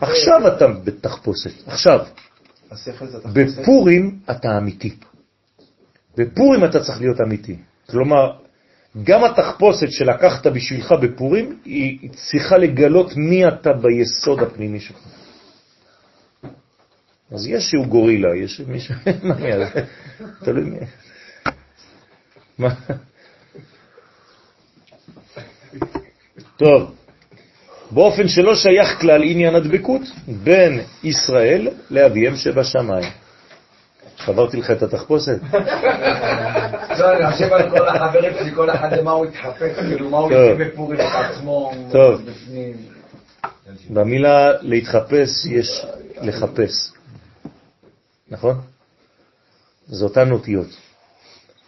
עכשיו 0.00 0.48
אתה 0.48 0.66
בתחפושת, 0.66 1.68
עכשיו. 1.68 2.06
בפורים 3.32 4.18
אתה 4.30 4.58
אמיתי. 4.58 4.96
בפורים 6.16 6.64
אתה 6.64 6.84
צריך 6.84 7.00
להיות 7.00 7.20
אמיתי. 7.20 7.56
כלומר, 7.90 8.47
גם 9.04 9.24
התחפושת 9.24 9.90
שלקחת 9.90 10.46
בשבילך 10.46 10.92
בפורים, 11.02 11.58
היא 11.64 12.10
צריכה 12.10 12.58
לגלות 12.58 13.16
מי 13.16 13.48
אתה 13.48 13.72
ביסוד 13.72 14.42
הפנימי 14.42 14.80
שלך. 14.80 14.98
אז 17.30 17.46
יש 17.46 17.70
שהוא 17.70 17.86
גורילה, 17.86 18.36
יש 18.36 18.60
מישהו? 18.60 18.94
תלוי 20.44 20.64
מי. 20.64 20.78
טוב, 26.56 26.94
באופן 27.90 28.28
שלא 28.28 28.54
שייך 28.54 29.00
כלל 29.00 29.22
עניין 29.22 29.54
הדבקות 29.54 30.02
בין 30.28 30.80
ישראל 31.04 31.68
לאביהם 31.90 32.36
שבשמיים. 32.36 33.10
חברתי 34.18 34.56
לך 34.56 34.70
את 34.70 34.82
התחפושת? 34.82 35.38
לא, 36.98 37.16
אני 37.16 37.32
חושב 37.32 37.52
על 37.52 37.70
כל 37.70 37.88
החברים 37.88 38.32
שלי, 38.34 38.54
כל 38.54 38.70
אחד 38.70 38.92
למה 38.92 39.10
הוא 39.10 39.26
התחפש, 39.26 39.78
כאילו, 39.78 40.10
מה 40.10 40.18
הוא 40.18 40.30
טוב. 40.30 40.38
יוצא 40.38 40.64
בפורים 40.64 41.00
את 41.00 41.06
עצמו, 41.14 41.72
טוב. 41.92 42.22
בפנים. 42.22 42.76
במילה 43.90 44.62
להתחפש 44.62 45.46
יש 45.50 45.86
לחפש, 46.22 46.92
נכון? 48.28 48.60
זה 49.86 50.04
אותן 50.04 50.30
אותיות. 50.30 50.66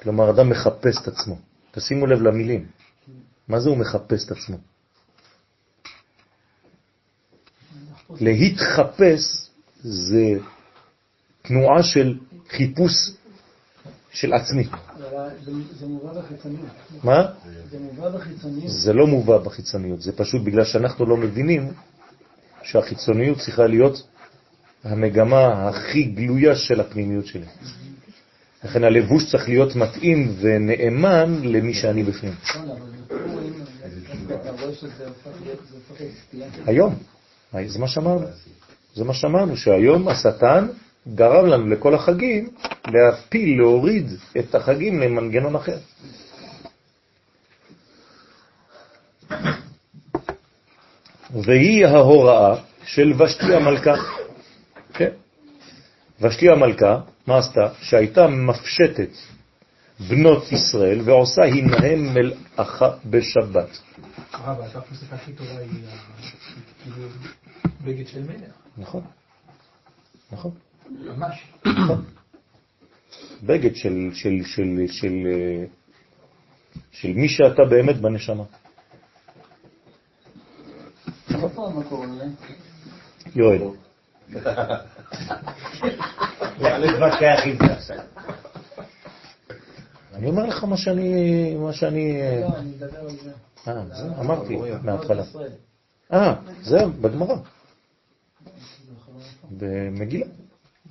כלומר, 0.03 0.31
אדם 0.31 0.49
מחפש 0.49 1.03
את 1.03 1.09
עצמו. 1.09 1.39
תשימו 1.71 2.07
לב 2.07 2.23
למילים. 2.23 2.67
מה 3.49 3.61
זה 3.61 3.69
הוא 3.69 3.79
מחפש 3.79 4.27
את 4.27 4.31
עצמו? 4.31 4.57
להתחפש 8.21 9.51
זה 9.81 10.39
תנועה 11.43 11.83
של 11.83 12.19
חיפוש 12.49 12.93
של 14.13 14.33
עצמי. 14.33 14.65
זה- 15.79 15.87
מובא 15.87 16.13
בחיצוניות. 16.21 16.67
מה? 17.05 17.27
זה 17.71 17.79
מובא 17.79 18.09
בחיצוניות. 18.09 18.69
זה 18.71 18.93
לא 18.93 19.07
מובא 19.07 19.39
בחיצוניות, 19.39 20.01
זה 20.01 20.13
פשוט 20.13 20.43
בגלל 20.45 20.65
שאנחנו 20.65 21.07
לא 21.07 21.17
מבינים 21.17 21.73
שהחיצוניות 22.63 23.39
צריכה 23.39 23.67
להיות 23.67 24.03
המגמה 24.85 25.69
הכי 25.69 26.03
גלויה 26.03 26.57
של 26.57 26.81
הפנימיות 26.81 27.27
שלי. 27.27 27.47
לכן 28.65 28.85
הלבוש 28.85 29.31
צריך 29.31 29.49
להיות 29.49 29.77
מתאים 29.77 30.35
ונאמן 30.41 31.41
למי 31.45 31.75
שאני 31.75 32.03
בפנים. 32.03 32.35
היום, 36.67 36.95
זה 37.67 37.79
מה 37.79 37.89
שאמרנו. 37.89 38.27
זה 38.95 39.05
מה 39.05 39.15
שאמרנו, 39.15 39.57
שהיום 39.57 40.09
השטן 40.09 40.69
גרם 41.15 41.47
לנו 41.47 41.67
לכל 41.67 41.95
החגים 41.95 42.51
להפיל, 42.93 43.59
להוריד 43.59 44.07
את 44.39 44.55
החגים 44.55 45.01
למנגנון 45.01 45.57
אחר. 45.57 45.79
והיא 51.45 51.87
ההוראה 51.87 52.55
של 52.85 53.23
ושתי 53.23 53.55
המלכה. 53.55 53.95
כן. 54.95 55.11
ושתי 56.21 56.49
המלכה, 56.51 57.01
מה 57.27 57.39
עשתה? 57.39 57.69
שהייתה 57.83 58.27
מפשטת 58.27 59.11
בנות 60.09 60.53
ישראל 60.53 61.01
ועושה 61.05 61.43
עמהם 61.45 62.15
מלאכה 62.15 62.91
בשבת. 63.11 63.79
הרב, 64.33 64.61
התחפושת 64.61 65.13
הכי 65.13 65.33
טובה 65.33 65.51
היא 65.59 65.85
ה- 65.89 66.23
כאילו 66.83 67.09
בגד 67.85 68.07
של 68.07 68.23
מלך. 68.23 68.53
נכון, 68.79 69.03
נכון. 70.33 70.51
ממש. 70.89 71.45
בגד 73.43 73.75
של, 73.75 74.11
של, 74.13 74.31
של, 74.45 74.87
של, 74.87 75.13
אה, 75.27 75.65
של 76.93 77.13
מי 77.13 77.29
שאתה 77.29 77.65
באמת 77.71 77.97
בנשמה. 77.97 78.45
יואל. 83.37 83.63
אני 90.15 90.29
אומר 90.29 90.47
לך 90.47 90.65
מה 90.65 90.77
שאני... 90.77 91.55
מה 91.57 91.73
שאני... 91.73 92.23
אה, 92.23 92.41
לא, 92.41 92.57
אני 92.57 92.71
מדבר 92.71 92.99
על 92.99 93.11
זה. 93.11 93.31
אה, 93.69 93.85
זה 93.87 94.21
אמרתי 94.21 94.57
מההתחלה. 94.83 95.23
אה, 96.13 96.35
זה 96.63 96.79
בגמרא. 97.01 97.37
במגילה. 99.51 100.27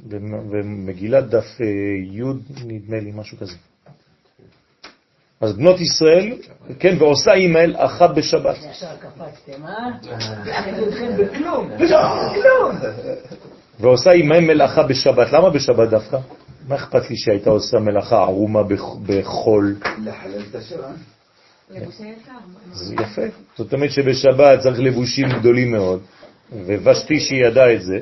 במ- 0.08 0.50
במגילה 0.52 1.22
דף 1.22 1.46
אה, 1.62 1.66
י' 2.12 2.22
נדמה 2.66 3.00
לי, 3.00 3.12
משהו 3.16 3.38
כזה. 3.38 3.56
אז 5.42 5.54
בנות 5.58 5.80
ישראל, 5.82 6.38
כן, 6.80 6.96
ועושה 7.00 7.32
עמל 7.34 7.76
אחת 7.78 8.10
בשבת. 8.16 8.56
ישר 8.72 8.88
קפצתם, 9.00 9.66
אה? 9.66 9.74
בכלום. 11.18 11.70
ועושה 13.80 14.12
עמהם 14.12 14.48
מלאכה 14.48 14.84
בשבת. 14.84 15.28
למה 15.34 15.50
בשבת 15.50 15.90
דווקא? 15.90 16.18
מה 16.68 16.76
אכפת 16.76 17.10
לי 17.10 17.18
שהייתה 17.18 17.50
עושה 17.50 17.80
מלאכה 17.80 18.16
ערומה 18.18 18.64
בח- 18.64 18.96
בחול? 19.06 19.76
לחלל 20.04 20.42
את 20.50 20.56
השם, 20.56 20.76
אה? 20.84 20.90
זה 22.74 22.96
יפה. 22.96 23.22
זאת 23.58 23.74
אומרת 23.74 23.92
שבשבת 23.92 24.60
צריך 24.60 24.80
לבושים 24.80 25.28
גדולים 25.40 25.72
מאוד, 25.72 26.02
ובשתי 26.52 27.20
שהיא 27.20 27.46
ידעה 27.46 27.74
את 27.74 27.82
זה, 27.82 28.00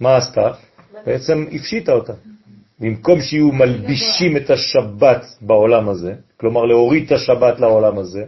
מה 0.00 0.16
עשתה? 0.16 0.50
בעצם 1.06 1.44
הפשיטה 1.52 1.92
אותה. 1.92 2.12
במקום 2.80 3.20
שיהיו 3.20 3.52
מלבישים 3.52 4.36
את 4.36 4.50
השבת 4.50 5.22
בעולם 5.40 5.88
הזה, 5.88 6.14
כלומר 6.36 6.64
להוריד 6.64 7.06
את 7.06 7.12
השבת 7.12 7.60
לעולם 7.60 7.98
הזה. 7.98 8.24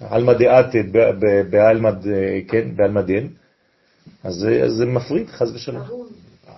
עלמא 0.00 0.32
דעתת, 0.32 0.84
בעלמא, 1.50 1.90
ד- 1.90 2.06
כן, 2.48 2.76
בעלמא 2.76 3.00
דין, 3.02 3.28
אז 4.24 4.34
זה- 4.68 4.86
מפריד, 4.86 5.28
חז 5.30 5.54
ושלום. 5.54 5.82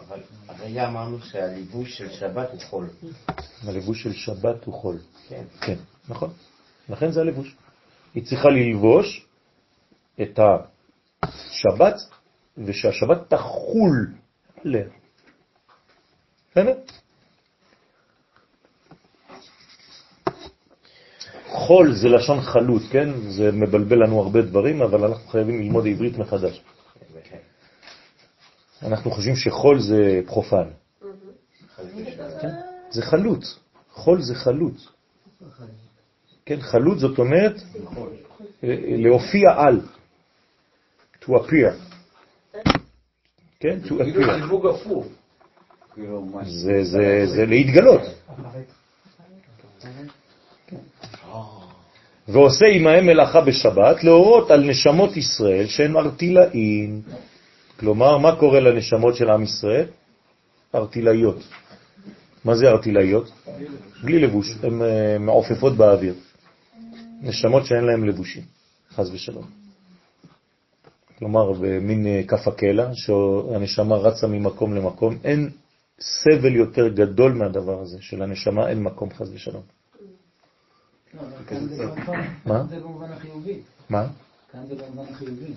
אבל 0.08 0.18
הרגע 0.48 0.88
אמרנו 0.88 1.18
שהליבוש 1.22 1.98
של 1.98 2.10
שבת 2.10 2.48
הוא 2.52 2.60
חול. 2.60 2.86
הלבוש 3.66 4.02
של 4.02 4.12
שבת 4.12 4.64
הוא 4.64 4.74
חול. 4.74 4.96
כן. 5.28 5.42
כן, 5.60 5.74
נכון. 6.08 6.30
לכן 6.88 7.10
זה 7.12 7.20
הלבוש. 7.20 7.54
היא 8.14 8.24
צריכה 8.24 8.48
ללבוש 8.48 9.26
את 10.22 10.40
השבת, 11.22 11.94
ושהשבת 12.58 13.18
תחול 13.28 14.12
עליה. 14.64 14.84
בסדר? 16.50 16.74
חול 21.46 21.94
זה 21.94 22.08
לשון 22.08 22.40
חלוט, 22.40 22.82
כן? 22.90 23.08
זה 23.30 23.52
מבלבל 23.52 24.02
לנו 24.02 24.20
הרבה 24.20 24.42
דברים, 24.42 24.82
אבל 24.82 25.04
אנחנו 25.04 25.28
חייבים 25.28 25.60
ללמוד 25.60 25.86
עברית 25.86 26.18
מחדש. 26.18 26.62
אנחנו 28.82 29.10
חושבים 29.10 29.36
שחול 29.36 29.80
זה 29.80 30.20
פרופן. 30.26 30.68
כן? 32.40 32.48
זה 32.90 33.02
חלוט. 33.02 33.44
חול 33.90 34.22
זה 34.22 34.34
חלוט. 34.34 34.80
כן, 36.46 36.60
חלוט 36.60 36.98
זאת 36.98 37.18
אומרת 37.18 37.56
אה, 38.64 38.68
להופיע 38.98 39.50
על. 39.56 39.80
to 41.20 41.32
appear. 41.36 41.93
כן, 43.64 43.78
to 43.84 43.88
כאילו 43.88 44.22
appear. 44.22 44.40
זיווג 44.40 44.66
הפוך. 44.66 45.06
כאילו, 45.94 46.28
זה 47.24 47.46
להתגלות. 47.46 48.00
ועושה 52.28 52.66
עמהם 52.66 53.06
מלאכה 53.06 53.40
בשבת 53.40 54.04
להורות 54.04 54.50
על 54.50 54.70
נשמות 54.70 55.16
ישראל 55.16 55.66
שהן 55.66 55.96
ארטילאים. 55.96 57.02
כלומר, 57.80 58.18
מה 58.18 58.36
קורה 58.36 58.60
לנשמות 58.60 59.16
של 59.16 59.30
עם 59.30 59.42
ישראל? 59.42 59.86
ארטילאיות. 60.74 61.42
מה 62.44 62.54
זה 62.56 62.68
ארטילאיות? 62.68 63.30
בלי 64.02 64.18
לבוש, 64.18 64.56
הן 64.62 64.82
אה, 64.82 65.18
מעופפות 65.18 65.76
באוויר. 65.76 66.14
נשמות 67.22 67.66
שאין 67.66 67.84
להן 67.84 68.04
לבושים, 68.04 68.42
חז 68.94 69.10
ושלום. 69.14 69.63
כלומר, 71.18 71.52
במין 71.52 72.06
אה, 72.06 72.20
כף 72.28 72.48
הקלע, 72.48 72.88
שהנשמה 72.94 73.96
רצה 73.96 74.26
ממקום 74.26 74.74
למקום, 74.74 75.16
אין 75.24 75.50
סבל 76.00 76.56
יותר 76.56 76.88
גדול 76.88 77.32
מהדבר 77.32 77.80
הזה, 77.80 77.98
שלנשמה 78.00 78.68
אין 78.68 78.82
מקום 78.82 79.08
חז 79.14 79.32
ושלום. 79.34 79.62
לא, 81.14 81.20
אבל 81.20 81.44
כאן 81.46 81.66
זה 81.66 81.84
במובן- 82.80 83.12
החיובי. 83.12 83.58
מה? 83.90 84.06
כאן 84.52 84.60
זה 84.68 84.74
במובן 84.74 85.12
החיובי. 85.12 85.52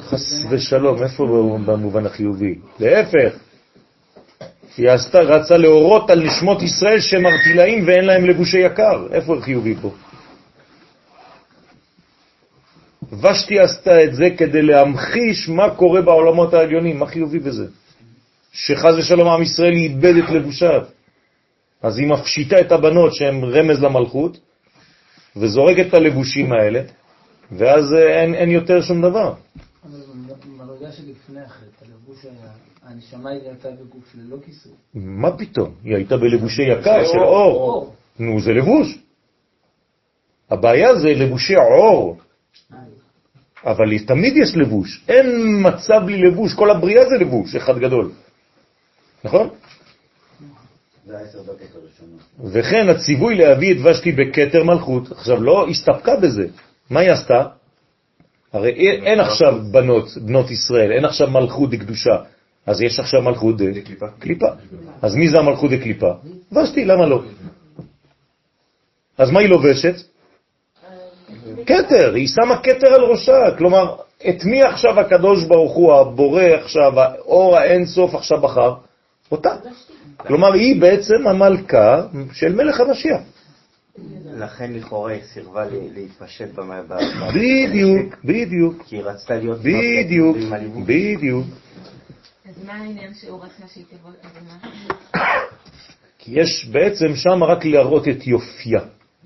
חס 0.00 0.44
ושלום, 0.50 1.02
איפה 1.02 1.24
במובן 1.66 2.06
החיובי? 2.06 2.58
להפך, 2.80 3.38
היא 4.76 4.90
עשתה, 4.90 5.18
רצה 5.18 5.56
להורות 5.56 6.10
על 6.10 6.26
נשמות 6.26 6.62
ישראל 6.62 7.00
שהם 7.00 7.26
ארטילאים 7.26 7.84
ואין 7.86 8.04
להם 8.04 8.24
לבושי 8.24 8.58
יקר. 8.58 9.06
איפה 9.12 9.36
חיובי 9.40 9.74
פה? 9.82 9.90
ושתי 13.12 13.58
עשתה 13.58 14.04
את 14.04 14.14
זה 14.14 14.28
כדי 14.38 14.62
להמחיש 14.62 15.48
מה 15.48 15.74
קורה 15.74 16.02
בעולמות 16.02 16.54
העליונים, 16.54 16.98
מה 16.98 17.06
חיובי 17.06 17.38
בזה? 17.38 17.66
שחז 18.52 18.98
ושלום 18.98 19.28
עם 19.28 19.42
ישראל 19.42 19.72
איבד 19.72 20.14
את 20.24 20.30
לבושיו. 20.30 20.82
אז 21.82 21.98
היא 21.98 22.06
מפשיטה 22.06 22.60
את 22.60 22.72
הבנות 22.72 23.14
שהן 23.14 23.44
רמז 23.44 23.82
למלכות, 23.82 24.38
וזורקת 25.36 25.86
את 25.88 25.94
הלבושים 25.94 26.52
האלה, 26.52 26.82
ואז 27.52 27.94
אה, 27.94 28.22
אין, 28.22 28.34
אין 28.34 28.50
יותר 28.50 28.82
שום 28.82 29.02
דבר. 29.02 29.34
אבל 29.84 29.98
במדרגה 30.44 30.92
שלפני 30.92 31.40
החטא, 31.40 31.84
הלבוש 31.84 32.24
היה, 32.24 32.52
הנשמה 32.82 33.30
הייתה 33.30 33.70
בגוף 33.70 34.14
ללא 34.14 34.36
כיסוי. 34.46 34.72
מה 34.94 35.36
פתאום? 35.36 35.74
היא 35.84 35.96
הייתה 35.96 36.16
בלבושי 36.16 36.62
יקר 36.62 37.04
של 37.04 37.18
אור. 37.18 37.94
נו, 38.18 38.40
זה 38.40 38.52
לבוש. 38.52 38.98
הבעיה 40.50 40.94
זה 40.94 41.08
לבושי 41.08 41.54
עור. 41.54 42.18
אבל 43.64 43.98
תמיד 43.98 44.36
יש 44.36 44.56
לבוש. 44.56 45.04
אין 45.08 45.26
מצב 45.66 46.00
בלי 46.06 46.18
לבוש, 46.22 46.54
כל 46.54 46.70
הבריאה 46.70 47.08
זה 47.08 47.16
לבוש, 47.24 47.56
אחד 47.56 47.78
גדול. 47.78 48.10
נכון? 49.24 49.48
וכן 52.52 52.88
הציווי 52.88 53.34
להביא 53.34 53.72
את 53.72 53.76
ושתי 53.84 54.12
בכתר 54.12 54.64
מלכות. 54.64 55.12
עכשיו, 55.12 55.42
לא 55.42 55.68
הסתפקה 55.68 56.16
בזה. 56.16 56.46
מה 56.90 57.00
היא 57.00 57.10
עשתה? 57.10 57.44
הרי 58.52 58.70
אין 59.06 59.20
עכשיו 59.20 59.60
בנות, 59.72 60.08
בנות 60.16 60.50
ישראל, 60.50 60.92
אין 60.92 61.04
עכשיו 61.04 61.30
מלכות 61.30 61.70
דקדושה. 61.70 62.16
אז 62.66 62.82
יש 62.82 63.00
עכשיו 63.00 63.22
מלכות. 63.22 63.56
דקליפה. 64.18 64.46
אז 65.02 65.14
מי 65.14 65.28
זה 65.28 65.38
המלכות 65.38 65.70
דקליפה? 65.70 66.12
ושתי, 66.52 66.84
למה 66.84 67.06
לא? 67.06 67.22
אז 69.18 69.30
מה 69.30 69.40
היא 69.40 69.48
לובשת? 69.48 69.94
כתר, 71.66 72.14
היא 72.14 72.28
שמה 72.28 72.58
כתר 72.62 72.94
על 72.94 73.00
ראשה, 73.00 73.56
כלומר, 73.58 73.96
את 74.28 74.44
מי 74.44 74.62
עכשיו 74.62 75.00
הקדוש 75.00 75.44
ברוך 75.44 75.72
הוא, 75.72 75.94
הבורא 75.94 76.42
עכשיו, 76.42 77.00
האור 77.00 77.56
האין 77.56 77.86
סוף 77.86 78.14
עכשיו 78.14 78.40
בחר? 78.40 78.74
אותה. 79.32 79.56
כלומר, 80.16 80.52
היא 80.52 80.80
בעצם 80.80 81.26
המלכה 81.26 82.02
של 82.32 82.54
מלך 82.54 82.80
המשיח. 82.80 83.20
לכן 84.24 84.72
לכאורה 84.72 85.12
היא 85.12 85.22
סירבה 85.22 85.64
להתפשט 85.94 86.54
במה... 86.54 86.82
ב- 86.82 86.94
ב- 86.94 87.28
בדיוק, 87.34 88.14
בדיוק, 88.24 88.82
כי 88.86 88.96
היא 88.96 89.02
רצתה 89.02 89.34
להיות... 89.34 89.58
בדיוק. 89.58 90.36
בדיוק. 90.86 91.46
אז 92.48 92.64
מה 92.66 92.72
העניין 92.72 93.14
שהוא 93.14 93.42
רצה 93.44 93.62
שהיא 93.72 93.84
תבוא? 93.90 94.10
כי 96.18 96.40
יש 96.40 96.68
בעצם 96.72 97.14
שם 97.14 97.44
רק 97.44 97.64
להראות 97.64 98.08
את 98.08 98.26
יופייה 98.26 98.80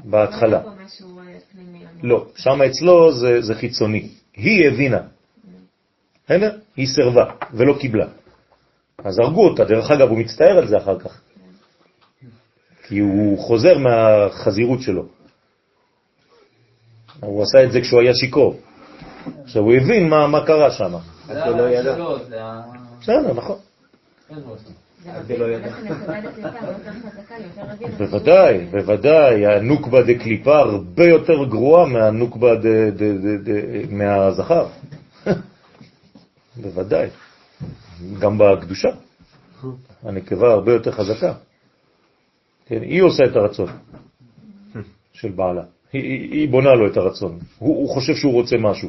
בהתחלה. 0.04 0.60
פה 0.60 0.68
משהו 0.84 1.18
אה, 1.18 1.24
פנימי. 1.52 1.84
לא, 2.04 2.26
שם 2.36 2.62
אצלו 2.62 3.12
זה, 3.12 3.40
זה 3.40 3.54
חיצוני. 3.54 4.08
היא 4.36 4.68
הבינה. 4.68 5.00
בסדר? 6.24 6.56
היא 6.76 6.86
סרבה 6.86 7.24
ולא 7.52 7.76
קיבלה. 7.80 8.06
אז 9.04 9.18
הרגו 9.18 9.48
אותה, 9.48 9.64
דרך 9.64 9.90
אגב, 9.90 10.08
הוא 10.08 10.18
מצטער 10.18 10.58
על 10.58 10.68
זה 10.68 10.76
אחר 10.76 10.98
כך. 10.98 11.20
כי 12.86 12.98
הוא 12.98 13.38
חוזר 13.38 13.78
מהחזירות 13.78 14.82
שלו. 14.82 15.06
הוא 17.20 17.42
עשה 17.42 17.64
את 17.64 17.72
זה 17.72 17.80
כשהוא 17.80 18.00
היה 18.00 18.14
שיקור. 18.14 18.60
עכשיו 19.44 19.62
הוא 19.62 19.74
הבין 19.74 20.08
מה, 20.08 20.26
מה 20.26 20.46
קרה 20.46 20.70
שם. 20.70 20.92
זה 21.26 21.34
זה 21.82 21.96
לא. 21.98 22.18
בסדר, 23.00 23.32
נכון. 23.34 23.58
לא. 25.38 25.46
בוודאי, 27.98 28.66
בוודאי, 28.70 29.46
הנוקבה 29.46 30.02
דקליפה 30.02 30.58
הרבה 30.58 31.04
יותר 31.04 31.44
גרועה 31.44 31.86
מהנוקבה 31.86 32.54
מהזכר. 33.90 34.66
בוודאי. 36.62 37.08
גם 38.20 38.38
בקדושה. 38.38 38.88
הנקבה 40.02 40.52
הרבה 40.52 40.72
יותר 40.72 40.92
חזקה. 40.92 41.34
כן, 42.66 42.82
היא 42.82 43.02
עושה 43.02 43.24
את 43.24 43.36
הרצון 43.36 43.68
של 45.12 45.30
בעלה. 45.30 45.62
היא, 45.92 46.02
היא, 46.02 46.32
היא 46.32 46.48
בונה 46.48 46.74
לו 46.74 46.86
את 46.86 46.96
הרצון. 46.96 47.38
הוא, 47.58 47.76
הוא 47.76 47.88
חושב 47.94 48.14
שהוא 48.14 48.32
רוצה 48.32 48.56
משהו. 48.56 48.88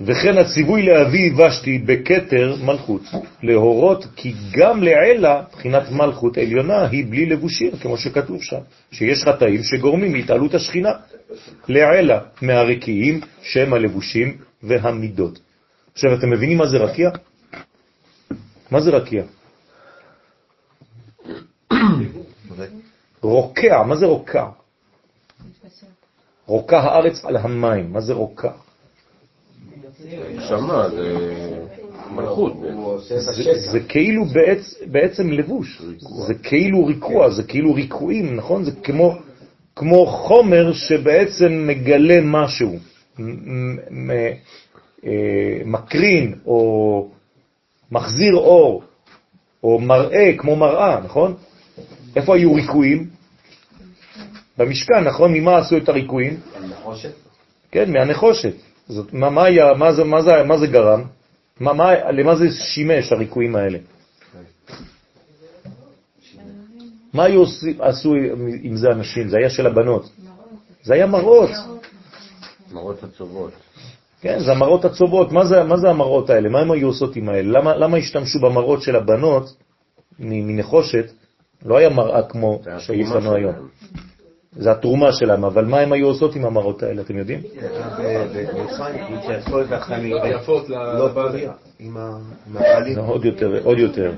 וכן 0.00 0.38
הציווי 0.38 0.82
להביא 0.82 1.32
ושתי 1.34 1.78
בכתר 1.78 2.56
מלכות, 2.62 3.02
להורות 3.42 4.06
כי 4.16 4.34
גם 4.52 4.82
לעילה, 4.82 5.42
בחינת 5.52 5.90
מלכות 5.90 6.38
עליונה, 6.38 6.86
היא 6.86 7.04
בלי 7.06 7.26
לבושים, 7.26 7.70
כמו 7.82 7.96
שכתוב 7.96 8.42
שם, 8.42 8.60
שיש 8.90 9.24
חטאים 9.24 9.62
שגורמים 9.62 10.14
להתעלות 10.14 10.54
השכינה, 10.54 10.90
לעילה 11.68 12.20
מהרקיעים 12.42 13.20
שהם 13.42 13.74
הלבושים 13.74 14.36
והמידות. 14.62 15.38
עכשיו, 15.92 16.14
אתם 16.14 16.30
מבינים 16.30 16.58
מה 16.58 16.66
זה 16.66 16.78
רקיע? 16.78 17.10
מה 18.70 18.80
זה 18.80 18.90
רקיע? 18.90 19.24
רוקע, 23.22 23.82
מה 23.82 23.96
זה 23.96 24.06
רוקע? 24.06 24.46
רוקע 26.46 26.78
הארץ 26.78 27.24
על 27.24 27.36
המים, 27.36 27.92
מה 27.92 28.00
זה 28.00 28.12
רוקע? 28.12 28.50
שמה, 30.48 30.88
זה 30.90 31.16
מלכות. 32.10 32.52
זה, 33.72 33.80
כאילו 33.88 34.24
בעצ, 34.24 34.74
בעצם 34.86 35.30
לבוש, 35.30 35.82
זה 36.26 36.34
כאילו 36.34 36.86
ריקוע, 36.86 37.30
זה 37.30 37.42
כאילו 37.42 37.74
ריקועים, 37.74 38.36
נכון? 38.36 38.64
זה 38.64 38.70
כמו, 38.82 39.16
כמו 39.76 40.06
חומר 40.06 40.72
שבעצם 40.72 41.66
מגלה 41.66 42.20
משהו, 42.22 42.78
אה, 45.06 45.62
מקרין 45.64 46.34
או 46.46 47.08
מחזיר 47.92 48.34
אור, 48.34 48.82
או 49.62 49.78
מראה 49.78 50.32
כמו 50.38 50.56
מראה, 50.56 51.00
נכון? 51.00 51.34
איפה 52.16 52.34
היו 52.36 52.54
ריקועים? 52.54 53.06
במשכן, 54.58 55.04
נכון? 55.04 55.32
ממה 55.32 55.58
עשו 55.58 55.76
את 55.76 55.88
הריקועים? 55.88 56.40
נחושת? 56.68 57.12
כן, 57.70 57.92
מהנחושת. 57.92 58.54
זאת, 58.88 59.12
מה, 59.12 59.30
מה, 59.30 59.44
היה, 59.44 59.74
מה, 59.74 59.92
זה, 59.92 60.04
מה, 60.04 60.22
זה, 60.22 60.42
מה 60.44 60.58
זה 60.58 60.66
גרם? 60.66 61.02
מה, 61.60 61.72
מה, 61.72 62.10
למה 62.12 62.36
זה 62.36 62.50
שימש, 62.50 63.12
הריקועים 63.12 63.56
האלה? 63.56 63.78
מה 67.12 67.24
היו 67.24 67.40
עושים- 67.40 67.80
עשו 67.80 68.14
עם 68.62 68.76
זה 68.76 68.90
אנשים? 68.90 69.28
זה 69.28 69.36
היה 69.36 69.50
של 69.50 69.66
הבנות. 69.66 70.10
זה 70.82 70.94
היה 70.94 71.06
מראות. 71.06 71.50
מראות 72.72 73.04
עצובות. 73.04 73.52
כן, 74.20 74.38
זה 74.40 74.52
המראות 74.52 74.84
הצובות. 74.84 75.32
מה 75.32 75.44
זה, 75.44 75.62
מה 75.62 75.76
זה 75.76 75.90
המראות 75.90 76.30
האלה? 76.30 76.48
מה 76.48 76.60
הם 76.60 76.70
היו 76.70 76.86
עושות 76.86 77.16
עם 77.16 77.28
האלה? 77.28 77.58
למה, 77.58 77.76
למה 77.76 77.96
השתמשו 77.96 78.38
במראות 78.40 78.82
של 78.82 78.96
הבנות 78.96 79.56
מנחושת? 80.18 81.04
לא 81.64 81.76
היה 81.76 81.88
מראה 81.88 82.22
כמו 82.22 82.60
שיש 82.78 83.08
לנו 83.10 83.34
היום. 83.34 83.54
זה 84.56 84.70
התרומה 84.72 85.12
שלהם, 85.12 85.44
אבל 85.44 85.64
מה 85.64 85.80
הם 85.80 85.92
היו 85.92 86.06
עושות 86.06 86.36
עם 86.36 86.44
המראות 86.44 86.82
האלה, 86.82 87.02
אתם 87.02 87.18
יודעים? 87.18 87.40
במצרים, 87.40 89.00
את 90.16 90.78
לא 90.98 91.08
עם 91.78 91.96
הבעלים. 91.96 92.98
עוד 92.98 93.24
יותר, 93.24 93.60
עוד 93.64 93.78
יותר. 93.78 94.12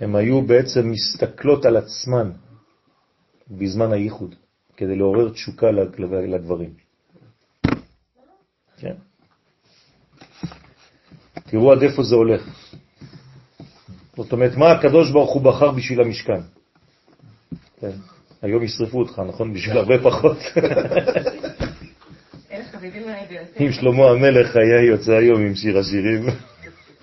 הם 0.00 0.16
היו 0.16 0.42
בעצם 0.42 0.90
מסתכלות 0.90 1.64
על 1.64 1.76
עצמן 1.76 2.30
בזמן 3.50 3.92
הייחוד, 3.92 4.34
כדי 4.76 4.96
לעורר 4.96 5.28
תשוקה 5.30 5.70
לג- 5.70 6.00
לגברים. 6.34 6.70
כן. 8.76 8.94
תראו 11.50 11.72
עד 11.72 11.82
איפה 11.82 12.02
זה 12.02 12.14
הולך. 12.14 12.42
זאת 14.16 14.32
אומרת, 14.32 14.56
מה 14.56 14.72
הקדוש 14.72 15.10
ברוך 15.12 15.32
הוא 15.32 15.42
בחר 15.42 15.70
בשביל 15.70 16.00
המשכן? 16.00 16.40
כן. 17.80 17.90
היום 18.46 18.62
ישרפו 18.62 18.98
אותך, 18.98 19.22
נכון? 19.28 19.54
בשביל 19.54 19.76
הרבה 19.76 19.98
פחות. 19.98 20.38
אם 23.60 23.72
שלמה 23.72 24.10
המלך 24.10 24.56
היה 24.56 24.82
יוצא 24.82 25.12
היום 25.12 25.40
עם 25.40 25.54
שיר 25.54 25.78
השירים, 25.78 26.26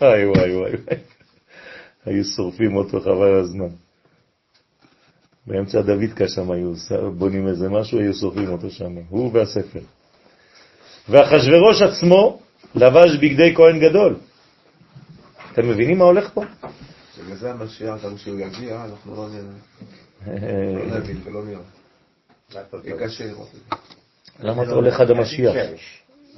וואי 0.01 0.25
וואי 0.25 0.55
וואי 0.57 0.71
וואי, 0.75 0.97
היו 2.05 2.23
שורפים 2.23 2.75
אותו 2.75 3.01
חבל 3.01 3.39
הזמן. 3.39 3.69
באמצע 5.47 5.81
דוידקה 5.81 6.27
שם 6.27 6.51
היו 6.51 6.73
בונים 7.17 7.47
איזה 7.47 7.69
משהו, 7.69 7.99
היו 7.99 8.13
שורפים 8.13 8.49
אותו 8.49 8.69
שם, 8.69 8.91
הוא 9.09 9.31
והספר. 9.33 9.79
ואחשוורוש 11.09 11.81
עצמו 11.81 12.39
לבש 12.75 13.17
בגדי 13.21 13.55
כהן 13.55 13.79
גדול. 13.79 14.15
אתם 15.51 15.69
מבינים 15.69 15.97
מה 15.97 16.05
הולך 16.05 16.29
פה? 16.33 16.43
בגלל 17.23 17.35
זה 17.35 17.51
המשיח, 17.51 18.05
גם 18.05 18.15
כשהוא 18.15 18.39
יגיע, 18.39 18.85
אנחנו 18.85 19.15
לא 19.15 19.29
נראה. 19.29 20.02
לא. 20.27 20.99
למה 24.39 24.63
אתה 24.63 24.71
הולך 24.71 24.99
עד 24.99 25.11
המשיח? 25.11 25.55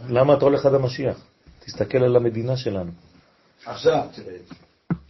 למה 0.09 0.33
אתה 0.33 0.45
הולך 0.45 0.65
עד 0.65 0.73
המשיח? 0.73 1.17
תסתכל 1.65 1.97
על 1.97 2.15
המדינה 2.15 2.57
שלנו. 2.57 2.91
עכשיו, 3.65 4.01
תראה. 4.15 4.35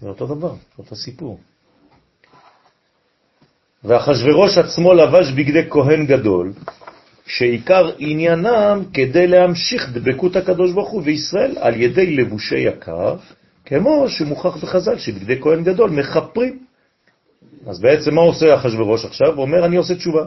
זה 0.01 0.09
אותו 0.09 0.27
דבר, 0.27 0.53
אותו 0.77 0.95
סיפור. 0.95 1.39
ואחשוורוש 3.83 4.57
עצמו 4.57 4.93
לבש 4.93 5.31
בגדי 5.31 5.69
כהן 5.69 6.05
גדול, 6.05 6.53
שעיקר 7.25 7.91
עניינם 7.97 8.83
כדי 8.93 9.27
להמשיך 9.27 9.89
דבקות 9.93 10.35
הקדוש 10.35 10.71
ברוך 10.71 10.89
הוא 10.89 11.01
וישראל 11.05 11.57
על 11.57 11.81
ידי 11.81 12.15
לבושי 12.15 12.59
יקר, 12.59 13.15
כמו 13.65 14.09
שמוכח 14.09 14.57
בחז"ל 14.57 14.97
שבגדי 14.97 15.41
כהן 15.41 15.63
גדול 15.63 15.89
מחפרים. 15.89 16.65
אז 17.65 17.79
בעצם 17.79 18.15
מה 18.15 18.21
עושה 18.21 18.55
אחשוורוש 18.55 19.05
עכשיו? 19.05 19.33
הוא 19.33 19.41
אומר, 19.41 19.65
אני 19.65 19.75
עושה 19.75 19.95
תשובה. 19.95 20.25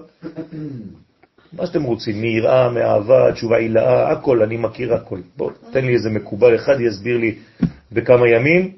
מה 1.52 1.66
שאתם 1.66 1.82
רוצים, 1.82 2.20
מיראה, 2.20 2.70
מאהבה, 2.70 3.32
תשובה 3.32 3.56
עילאה, 3.56 4.12
הכל, 4.12 4.42
אני 4.42 4.56
מכיר 4.56 4.94
הכל. 4.94 5.20
בוא, 5.36 5.50
תן 5.72 5.84
לי 5.84 5.94
איזה 5.94 6.10
מקובל 6.10 6.54
אחד, 6.54 6.80
יסביר 6.80 7.16
לי 7.16 7.34
בכמה 7.92 8.28
ימים, 8.28 8.72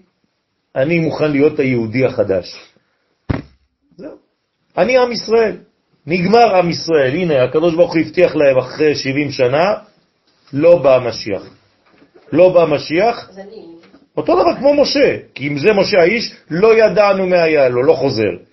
אני 0.76 0.98
מוכן 0.98 1.30
להיות 1.30 1.58
היהודי 1.58 2.04
החדש. 2.04 2.74
זהו. 3.96 4.12
אני 4.78 4.98
עם 4.98 5.12
ישראל. 5.12 5.56
נגמר 6.06 6.56
עם 6.56 6.70
ישראל. 6.70 7.14
הנה, 7.14 7.44
הקדוש 7.44 7.74
ברוך 7.74 7.92
הוא 7.94 8.00
הבטיח 8.00 8.36
להם 8.36 8.58
אחרי 8.58 8.94
70 8.94 9.30
שנה, 9.30 9.74
לא 10.52 10.78
בא 10.82 10.96
המשיח. 10.96 11.42
לא 12.32 12.52
בא 12.52 12.62
המשיח. 12.62 13.30
אותו 14.16 14.34
דבר 14.34 14.56
כמו 14.58 14.82
משה, 14.82 15.16
כי 15.34 15.48
אם 15.48 15.58
זה 15.58 15.72
משה 15.72 16.00
האיש, 16.00 16.34
לא 16.50 16.74
ידענו 16.78 17.26
מה 17.26 17.42
היה 17.42 17.68
לו, 17.68 17.82
לא 17.82 17.92
חוזר. 17.92 18.49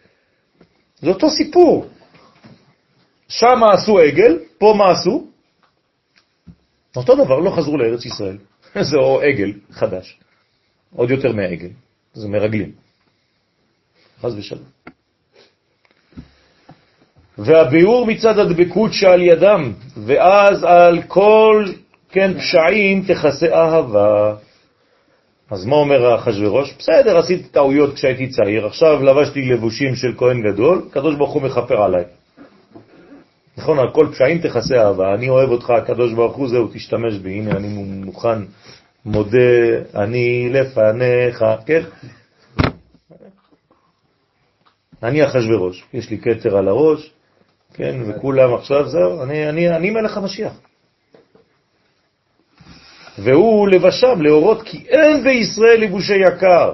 זה 1.02 1.10
אותו 1.10 1.30
סיפור. 1.30 1.86
שם 3.28 3.64
עשו 3.74 4.00
עגל, 4.00 4.40
פה 4.58 4.74
מה 4.78 4.92
עשו? 4.92 5.28
אותו 6.96 7.16
דבר, 7.16 7.40
לא 7.40 7.52
חזרו 7.52 7.78
לארץ 7.78 8.06
ישראל. 8.06 8.38
זה 8.90 8.98
או 8.98 9.22
עגל 9.22 9.54
חדש, 9.72 10.20
עוד 10.96 11.12
יותר 11.12 11.32
מהעגל, 11.34 11.70
זה 12.14 12.28
מרגלים. 12.28 12.72
חז 14.22 14.36
ושלום. 14.38 14.64
והביאור 17.38 18.06
מצד 18.06 18.40
הדבקות 18.40 18.94
שעל 18.94 19.22
ידם, 19.22 19.74
ואז 20.06 20.64
על 20.64 21.02
כל, 21.02 21.66
כן, 22.10 22.32
פשעים 22.40 23.04
תכסה 23.08 23.48
אהבה. 23.54 24.36
אז 25.52 25.66
מה 25.66 25.76
אומר 25.76 26.16
אחשוורוש? 26.16 26.74
בסדר, 26.80 27.18
עשיתי 27.18 27.44
טעויות 27.44 27.94
כשהייתי 27.94 28.30
צעיר, 28.30 28.66
עכשיו 28.66 29.04
לבשתי 29.04 29.42
לבושים 29.42 29.96
של 29.96 30.14
כהן 30.18 30.42
גדול, 30.52 30.82
הקדוש 30.90 31.16
ברוך 31.16 31.34
הוא 31.34 31.42
מכפר 31.42 31.82
עליי. 31.82 32.04
נכון, 33.58 33.80
על 33.80 33.92
כל 33.94 34.08
פשעים 34.12 34.38
תכסה 34.42 34.76
אהבה, 34.76 35.14
אני 35.14 35.30
אוהב 35.30 35.50
אותך, 35.50 35.70
הקדוש 35.70 36.14
ברוך 36.14 36.36
הוא, 36.36 36.50
זהו, 36.50 36.68
תשתמש 36.74 37.14
בי, 37.14 37.34
הנה 37.34 37.52
אני 37.52 37.68
מוכן, 38.06 38.40
מודה, 39.06 39.38
אני 39.96 40.50
לפניך, 40.50 41.46
כן? 41.66 41.82
אני 45.04 45.26
אחשוורוש, 45.26 45.84
יש 45.94 46.10
לי 46.10 46.18
כתר 46.18 46.58
על 46.58 46.68
הראש, 46.68 47.14
כן, 47.74 47.96
וכולם 48.08 48.54
עכשיו, 48.54 48.88
זהו, 48.90 49.24
אני, 49.24 49.50
אני, 49.50 49.76
אני 49.76 49.90
מלך 49.90 50.18
המשיח. 50.18 50.54
והוא 53.18 53.68
לבשם, 53.68 54.22
להורות 54.22 54.62
כי 54.62 54.86
אין 54.88 55.24
בישראל 55.24 55.82
לבושי 55.82 56.16
יקר, 56.16 56.74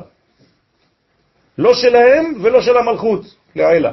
לא 1.58 1.74
שלהם 1.74 2.34
ולא 2.42 2.62
של 2.62 2.78
המלכות, 2.78 3.36
לעילה. 3.56 3.92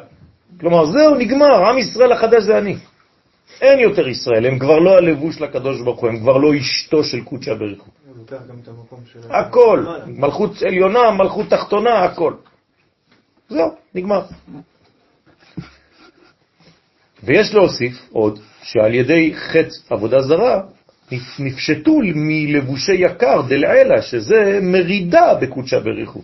כלומר, 0.60 0.86
זהו, 0.86 1.14
נגמר, 1.14 1.68
עם 1.68 1.78
ישראל 1.78 2.12
החדש 2.12 2.43
זה 2.43 2.59
אני. 2.59 2.77
אין 3.60 3.78
יותר 3.78 4.09
ישראל, 4.09 4.47
הם 4.47 4.59
כבר 4.59 4.78
לא 4.78 4.97
הלבוש 4.97 5.40
לקדוש 5.40 5.81
ברוך 5.81 6.01
הוא, 6.01 6.09
הם 6.09 6.18
כבר 6.18 6.36
לא 6.36 6.59
אשתו 6.59 7.05
של 7.05 7.24
קודשא 7.24 7.55
בריך 7.55 7.82
הוא. 7.82 7.93
הכל, 9.31 9.85
מלכות 10.06 10.62
עליונה, 10.62 11.10
מלכות 11.10 11.47
תחתונה, 11.51 12.05
הכל. 12.05 12.35
זהו, 13.48 13.74
נגמר. 13.94 14.22
ויש 17.24 17.55
להוסיף 17.55 17.93
עוד, 18.12 18.39
שעל 18.62 18.94
ידי 18.94 19.35
חץ 19.35 19.90
עבודה 19.90 20.20
זרה, 20.20 20.60
נפשטו 21.39 22.01
מלבושי 22.15 22.95
יקר 22.95 23.43
דלעילה, 23.49 24.03
שזה 24.03 24.59
מרידה 24.62 25.35
בקודשא 25.35 25.78
בריך 25.78 26.11
הוא. 26.11 26.23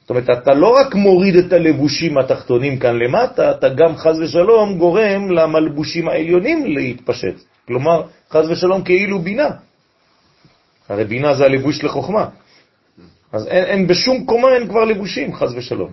זאת 0.00 0.10
אומרת, 0.10 0.30
אתה 0.30 0.54
לא 0.54 0.68
רק 0.68 0.94
מוריד 0.94 1.36
את 1.36 1.52
הלבושים 1.52 2.18
התחתונים 2.18 2.78
כאן 2.78 2.98
למטה, 2.98 3.50
אתה 3.50 3.68
גם 3.68 3.96
חז 3.96 4.20
ושלום 4.20 4.78
גורם 4.78 5.30
למלבושים 5.30 6.08
העליונים 6.08 6.66
להתפשט. 6.66 7.34
כלומר, 7.66 8.02
חז 8.30 8.50
ושלום 8.50 8.84
כאילו 8.84 9.18
בינה. 9.18 9.48
הרי 10.88 11.04
בינה 11.04 11.34
זה 11.34 11.44
הלבוש 11.44 11.84
לחוכמה. 11.84 12.28
אז 13.32 13.46
אין, 13.46 13.64
אין 13.64 13.86
בשום 13.86 14.24
קומה 14.24 14.48
אין 14.54 14.68
כבר 14.68 14.84
לבושים, 14.84 15.34
חז 15.34 15.54
ושלום. 15.56 15.92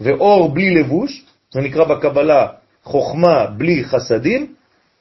ואור 0.00 0.48
בלי 0.54 0.74
לבוש, 0.74 1.24
זה 1.50 1.60
נקרא 1.60 1.84
בקבלה 1.84 2.46
חוכמה 2.84 3.46
בלי 3.46 3.84
חסדים, 3.84 4.54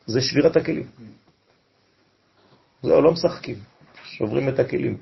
זה 0.05 0.21
שבירת 0.21 0.55
הכלים. 0.55 1.10
זהו, 2.83 3.01
לא 3.01 3.11
משחקים, 3.11 3.55
שוברים 4.03 4.49
את 4.49 4.59
הכלים. 4.59 4.97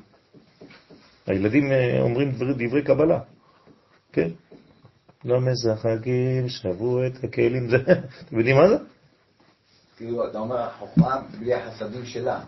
הילדים 1.28 1.72
אה, 1.72 2.02
אומרים 2.02 2.32
דברי, 2.32 2.54
דברי 2.68 2.84
קבלה. 2.84 3.20
כן? 4.14 4.28
לא 5.26 5.40
משחקים, 5.42 6.50
שבו 6.50 7.06
את 7.08 7.24
הכלים, 7.24 7.70
זה, 7.70 7.78
אתם 8.26 8.38
יודעים 8.38 8.56
מה 8.58 8.68
זה? 8.70 8.78
כאילו, 9.98 10.28
אתה 10.30 10.40
אומר, 10.40 10.70
חוכמה 10.80 11.22
בלי 11.40 11.54
החסדים 11.54 12.06
שלה. 12.06 12.40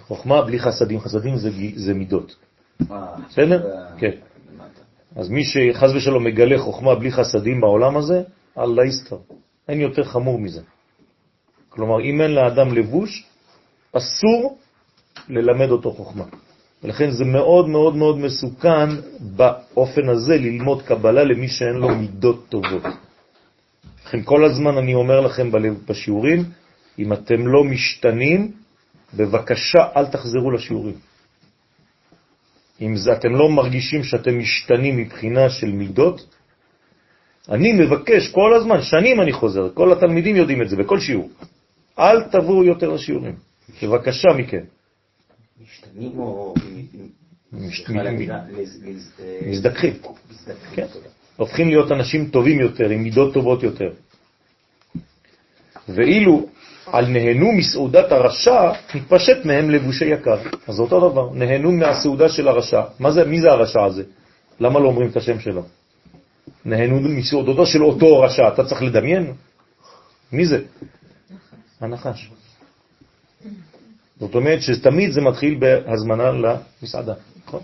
חוכמה 0.00 0.42
בלי 0.42 0.58
חסדים, 0.58 1.00
חסדים 1.00 1.36
זה, 1.36 1.50
זה 1.76 1.94
מידות. 1.94 2.36
אה, 2.90 3.14
בסדר? 3.28 3.62
זה- 3.62 3.98
כן. 3.98 4.10
אז 5.16 5.28
מי 5.28 5.42
שחז 5.44 5.94
ושלום 5.94 6.24
מגלה 6.24 6.58
חוכמה 6.58 6.94
בלי 6.94 7.12
חסדים 7.12 7.60
בעולם 7.60 7.96
הזה, 7.96 8.22
אללה 8.58 8.84
יסתר. 8.84 9.16
אין 9.68 9.80
יותר 9.80 10.04
חמור 10.04 10.38
מזה. 10.38 10.62
כלומר, 11.68 12.00
אם 12.04 12.20
אין 12.20 12.30
לאדם 12.30 12.74
לבוש, 12.74 13.26
אסור 13.96 14.58
ללמד 15.28 15.70
אותו 15.70 15.90
חוכמה. 15.92 16.24
ולכן 16.84 17.10
זה 17.10 17.24
מאוד 17.24 17.68
מאוד 17.68 17.96
מאוד 17.96 18.18
מסוכן 18.18 18.88
באופן 19.20 20.08
הזה 20.08 20.36
ללמוד 20.36 20.82
קבלה 20.82 21.24
למי 21.24 21.48
שאין 21.48 21.74
לו 21.74 21.88
מידות 21.88 22.46
טובות. 22.48 22.82
לכן 24.06 24.22
כל 24.24 24.44
הזמן 24.44 24.78
אני 24.78 24.94
אומר 24.94 25.20
לכם 25.20 25.50
בלב- 25.50 25.86
בשיעורים, 25.88 26.44
אם 26.98 27.12
אתם 27.12 27.46
לא 27.46 27.64
משתנים, 27.64 28.52
בבקשה 29.16 29.86
אל 29.96 30.06
תחזרו 30.06 30.50
לשיעורים. 30.50 30.94
אם 32.80 32.96
זה, 32.96 33.12
אתם 33.12 33.32
לא 33.34 33.50
מרגישים 33.50 34.04
שאתם 34.04 34.38
משתנים 34.38 34.96
מבחינה 34.96 35.50
של 35.50 35.72
מידות, 35.72 36.26
אני 37.48 37.72
מבקש 37.72 38.28
כל 38.32 38.54
הזמן, 38.54 38.82
שנים 38.82 39.20
אני 39.20 39.32
חוזר, 39.32 39.68
כל 39.74 39.92
התלמידים 39.92 40.36
יודעים 40.36 40.62
את 40.62 40.68
זה 40.68 40.76
בכל 40.76 41.00
שיעור. 41.00 41.30
אל 41.98 42.22
תבואו 42.22 42.64
יותר 42.64 42.90
לשיעורים, 42.90 43.34
בבקשה 43.82 44.28
מכם. 44.38 44.64
משתנים 45.62 46.18
או... 46.18 46.54
מש- 47.52 47.84
סליחה 47.84 48.00
על 48.00 48.06
מ- 48.10 48.14
המילה, 48.14 48.40
לז- 48.50 48.84
לז- 48.84 49.20
אה, 49.20 49.40
מזדככים. 49.50 49.92
כן. 50.74 50.86
הופכים 51.36 51.68
להיות 51.68 51.92
אנשים 51.92 52.28
טובים 52.30 52.60
יותר, 52.60 52.90
עם 52.90 53.02
מידות 53.02 53.34
טובות 53.34 53.62
יותר. 53.62 53.92
ואילו 55.88 56.48
על 56.86 57.06
נהנו 57.06 57.52
מסעודת 57.52 58.12
הרשע, 58.12 58.72
מתפשט 58.94 59.44
מהם 59.44 59.70
לבושי 59.70 60.04
יקר. 60.04 60.38
אז 60.66 60.80
אותו 60.80 61.10
דבר, 61.10 61.30
נהנו 61.34 61.72
מהסעודה 61.72 62.28
של 62.28 62.48
הרשע. 62.48 62.82
מה 62.98 63.12
זה, 63.12 63.24
מי 63.24 63.40
זה 63.40 63.50
הרשע 63.50 63.84
הזה? 63.84 64.02
למה 64.60 64.80
לא 64.80 64.86
אומרים 64.88 65.10
את 65.10 65.16
השם 65.16 65.40
שלו? 65.40 65.62
נהנו 66.64 67.00
מסעודתו 67.00 67.66
של 67.66 67.84
אותו 67.84 68.20
רשע, 68.20 68.48
אתה 68.48 68.64
צריך 68.64 68.82
לדמיין? 68.82 69.32
מי 70.32 70.46
זה? 70.46 70.58
הנחש. 71.80 72.30
זאת 74.20 74.34
אומרת 74.34 74.62
שתמיד 74.62 75.10
זה 75.10 75.20
מתחיל 75.20 75.58
בהזמנה 75.58 76.30
למסעדה, 76.32 77.14
נכון? 77.46 77.60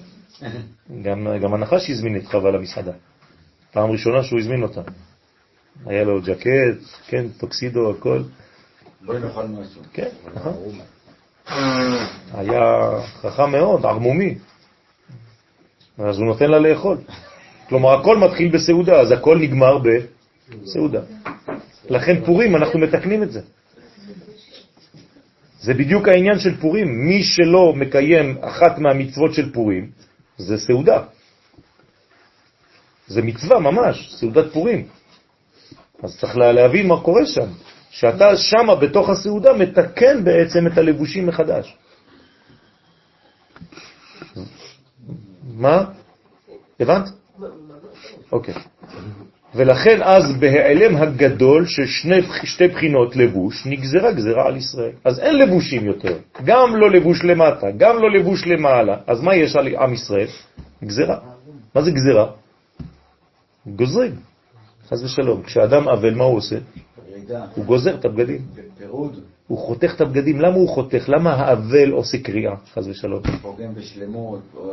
גם, 1.02 1.28
גם 1.42 1.54
הנחש 1.54 1.90
הזמין 1.90 2.16
את 2.16 2.26
חווה 2.26 2.50
למסעדה. 2.50 2.92
פעם 3.72 3.90
ראשונה 3.90 4.22
שהוא 4.22 4.38
הזמין 4.38 4.62
אותה. 4.62 4.80
היה 5.86 6.04
לו 6.04 6.22
ג'קט, 6.22 6.82
כן, 7.06 7.26
טוקסידו, 7.38 7.90
הכל. 7.90 8.22
בואי 9.04 9.18
נאכל 9.18 9.46
משהו. 9.46 9.82
כן, 9.92 10.08
נכון. 10.34 10.52
היה 12.34 12.60
חכם 13.20 13.50
מאוד, 13.50 13.86
ערמומי. 13.86 14.34
אז 15.98 16.18
הוא 16.18 16.26
נותן 16.26 16.50
לה 16.50 16.58
לאכול. 16.58 16.96
כלומר, 17.68 18.00
הכל 18.00 18.18
מתחיל 18.18 18.52
בסעודה, 18.52 19.00
אז 19.00 19.10
הכל 19.10 19.38
נגמר 19.38 19.78
בסעודה. 20.62 21.00
לכן 21.88 22.24
פורים, 22.24 22.56
אנחנו 22.56 22.78
מתקנים 22.78 23.22
את 23.22 23.32
זה. 23.32 23.40
זה 25.60 25.74
בדיוק 25.74 26.08
העניין 26.08 26.38
של 26.38 26.60
פורים. 26.60 26.88
מי 27.08 27.22
שלא 27.22 27.72
מקיים 27.76 28.38
אחת 28.40 28.78
מהמצוות 28.78 29.34
של 29.34 29.52
פורים, 29.52 29.90
זה 30.38 30.58
סעודה. 30.58 31.02
זה 33.06 33.22
מצווה 33.22 33.60
ממש, 33.60 34.14
סעודת 34.14 34.52
פורים. 34.52 34.86
אז 36.02 36.18
צריך 36.20 36.36
לה- 36.36 36.52
להבין 36.52 36.86
מה 36.88 37.00
קורה 37.02 37.26
שם. 37.26 37.46
שאתה 37.90 38.36
שמה 38.36 38.74
בתוך 38.74 39.08
הסעודה 39.08 39.52
מתקן 39.52 40.24
בעצם 40.24 40.66
את 40.66 40.78
הלבושים 40.78 41.26
מחדש. 41.26 41.76
מה? 45.54 45.84
הבנת? 46.80 47.08
אוקיי. 48.32 48.54
ולכן 49.54 50.02
אז 50.02 50.38
בהיעלם 50.38 50.96
הגדול 50.96 51.66
של 51.66 51.86
שני, 51.86 52.22
שתי 52.44 52.68
בחינות 52.68 53.16
לבוש 53.16 53.66
נגזרה 53.66 54.12
גזרה 54.12 54.46
על 54.46 54.56
ישראל. 54.56 54.92
אז 55.04 55.18
אין 55.18 55.38
לבושים 55.38 55.86
יותר, 55.86 56.18
גם 56.44 56.76
לא 56.76 56.90
לבוש 56.90 57.24
למטה, 57.24 57.70
גם 57.76 57.96
לא 57.96 58.10
לבוש 58.10 58.46
למעלה. 58.46 58.96
אז 59.06 59.22
מה 59.22 59.34
יש 59.34 59.56
על 59.56 59.66
עם 59.66 59.92
ישראל? 59.94 60.26
גזרה. 60.84 61.18
מה 61.74 61.82
זה 61.82 61.90
גזרה? 61.90 62.26
גוזרים, 63.66 64.14
חז 64.88 65.04
ושלום. 65.04 65.42
כשאדם 65.42 65.88
אבל, 65.88 66.14
מה 66.14 66.24
הוא 66.24 66.36
עושה? 66.36 66.56
הוא 67.54 67.64
גוזר 67.64 67.94
את 67.94 68.04
הבגדים. 68.04 68.40
פירוד. 68.78 69.20
הוא 69.50 69.58
חותך 69.58 69.94
את 69.96 70.00
הבגדים. 70.00 70.40
למה 70.40 70.54
הוא 70.54 70.68
חותך? 70.68 71.08
למה 71.08 71.34
האבל 71.34 71.90
עושה 71.90 72.18
קריאה, 72.18 72.56
חז 72.72 72.88
ושלום? 72.88 73.22
פוגם 73.42 73.74
בשלמות, 73.74 74.40
או 74.56 74.72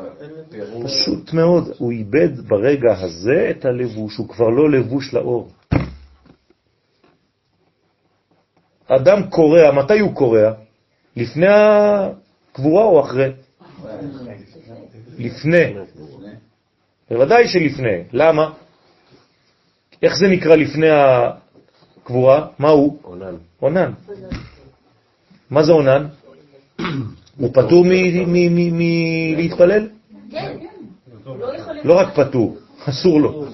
פירוד. 0.49 0.85
פשוט 0.85 1.33
מאוד, 1.33 1.71
הוא 1.77 1.91
איבד 1.91 2.47
ברגע 2.47 2.93
הזה 2.99 3.47
את 3.49 3.65
הלבוש, 3.65 4.17
הוא 4.17 4.29
כבר 4.29 4.49
לא 4.49 4.71
לבוש 4.71 5.13
לאור. 5.13 5.51
אדם 8.87 9.29
קורע, 9.29 9.71
מתי 9.71 9.99
הוא 9.99 10.15
קורע? 10.15 10.51
לפני 11.15 11.47
הקבורה 11.49 12.83
או 12.83 13.01
אחרי? 13.01 13.31
לפני. 15.17 15.73
בוודאי 17.09 17.47
שלפני. 17.47 18.03
למה? 18.13 18.53
איך 20.01 20.13
זה 20.17 20.27
נקרא 20.27 20.55
לפני 20.55 20.87
הקבורה? 20.89 22.47
מה 22.59 22.69
הוא? 22.69 22.99
עונן. 23.01 23.35
עונן. 23.59 23.91
מה 25.49 25.63
זה 25.63 25.71
עונן? 25.71 26.07
הוא 27.37 27.49
פטור 27.53 27.85
מלהתפלל? 28.47 29.87
כן, 30.31 30.57
לא 31.25 31.55
יכולים... 31.55 31.87
לא 31.87 31.93
רק 31.99 32.15
פטור, 32.15 32.57
אסור 32.89 33.21
לו. 33.21 33.45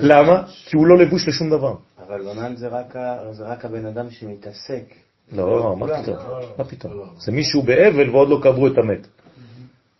למה? 0.00 0.42
כי 0.66 0.76
הוא 0.76 0.86
לא 0.86 0.98
לבוש 0.98 1.28
לשום 1.28 1.50
דבר. 1.50 1.74
אבל 2.06 2.20
עונן 2.26 2.56
זה 2.56 2.68
רק 2.68 2.96
ה- 2.96 3.32
זה 3.32 3.44
רק 3.44 3.64
הבן 3.64 3.86
אדם 3.86 4.10
שמתעסק. 4.10 4.84
לא, 5.32 5.76
מה 5.76 5.86
פתאום? 6.02 6.16
מה 6.58 6.64
פתאום? 6.64 6.92
זה 7.18 7.32
מישהו 7.32 7.62
באבל 7.62 8.10
ועוד 8.10 8.28
לא 8.28 8.40
קברו 8.42 8.66
את 8.66 8.72
המת. 8.78 9.06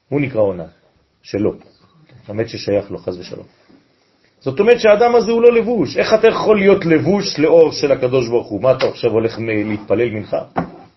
הוא 0.08 0.20
נקרא 0.20 0.40
עונה, 0.40 0.64
שלו. 1.22 1.54
המת 2.28 2.48
ששייך 2.48 2.90
לו, 2.90 2.98
חז 2.98 3.18
ושלום. 3.18 3.46
זאת 4.40 4.60
אומרת 4.60 4.80
שהאדם 4.80 5.14
הזה 5.14 5.32
הוא 5.32 5.42
לא 5.42 5.52
לבוש. 5.52 5.96
איך 5.96 6.14
אתה 6.14 6.28
יכול 6.28 6.58
להיות 6.58 6.86
לבוש 6.86 7.38
לאור 7.38 7.72
של 7.72 7.92
הקדוש 7.92 8.28
ברוך 8.28 8.48
הוא? 8.48 8.62
מה 8.62 8.72
אתה 8.72 8.86
עכשיו 8.86 9.10
הולך 9.10 9.38
להתפלל 9.38 10.10
מנחה? 10.10 10.42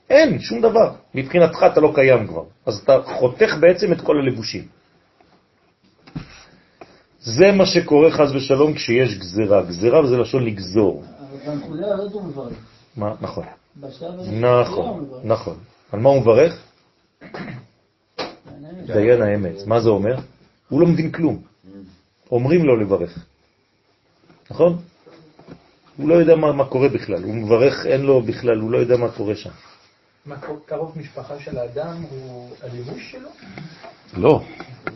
אין, 0.09 0.39
שום 0.39 0.61
דבר. 0.61 0.91
מבחינתך 1.15 1.65
אתה 1.71 1.81
לא 1.81 1.91
קיים 1.95 2.27
כבר. 2.27 2.43
אז 2.65 2.77
אתה 2.83 2.97
חותך 3.05 3.55
בעצם 3.59 3.91
את 3.91 4.01
כל 4.01 4.17
הלבושים. 4.17 4.63
זה 7.19 7.51
מה 7.51 7.65
שקורה 7.65 8.11
חז 8.11 8.35
ושלום 8.35 8.73
כשיש 8.73 9.17
גזרה. 9.17 9.61
גזרה 9.61 10.07
זה 10.07 10.17
לשון 10.17 10.45
לגזור. 10.45 11.03
אבל 11.03 11.53
בנקודה 11.53 11.93
הזאת 11.93 12.13
הוא 12.13 12.23
מברך. 12.23 12.53
מה? 12.97 13.13
נכון. 13.21 13.43
נכון, 14.31 14.99
מברך. 15.01 15.21
נכון. 15.23 15.55
על 15.91 15.99
מה 15.99 16.09
הוא 16.09 16.21
מברך? 16.21 16.63
דיין 18.85 19.21
האמת. 19.21 19.67
מה 19.67 19.79
זה 19.79 19.89
אומר? 19.89 20.15
הוא 20.69 20.81
לא 20.81 20.87
מבין 20.87 21.11
כלום. 21.11 21.41
אומרים 22.31 22.65
לו 22.65 22.75
לברך. 22.75 23.25
נכון? 24.51 24.77
הוא 25.97 26.09
לא 26.09 26.13
יודע 26.13 26.35
מה, 26.35 26.51
מה 26.51 26.65
קורה 26.65 26.89
בכלל. 26.89 27.23
הוא 27.23 27.35
מברך, 27.35 27.85
אין 27.85 28.01
לו 28.01 28.21
בכלל, 28.21 28.59
הוא 28.59 28.71
לא 28.71 28.77
יודע 28.77 28.97
מה 28.97 29.11
קורה 29.11 29.35
שם. 29.35 29.49
מה, 30.25 30.35
קרוב 30.65 30.97
משפחה 30.97 31.39
של 31.39 31.57
האדם 31.57 32.03
הוא 32.09 32.55
הלבוש 32.61 33.11
שלו? 33.11 33.29
לא. 34.17 34.43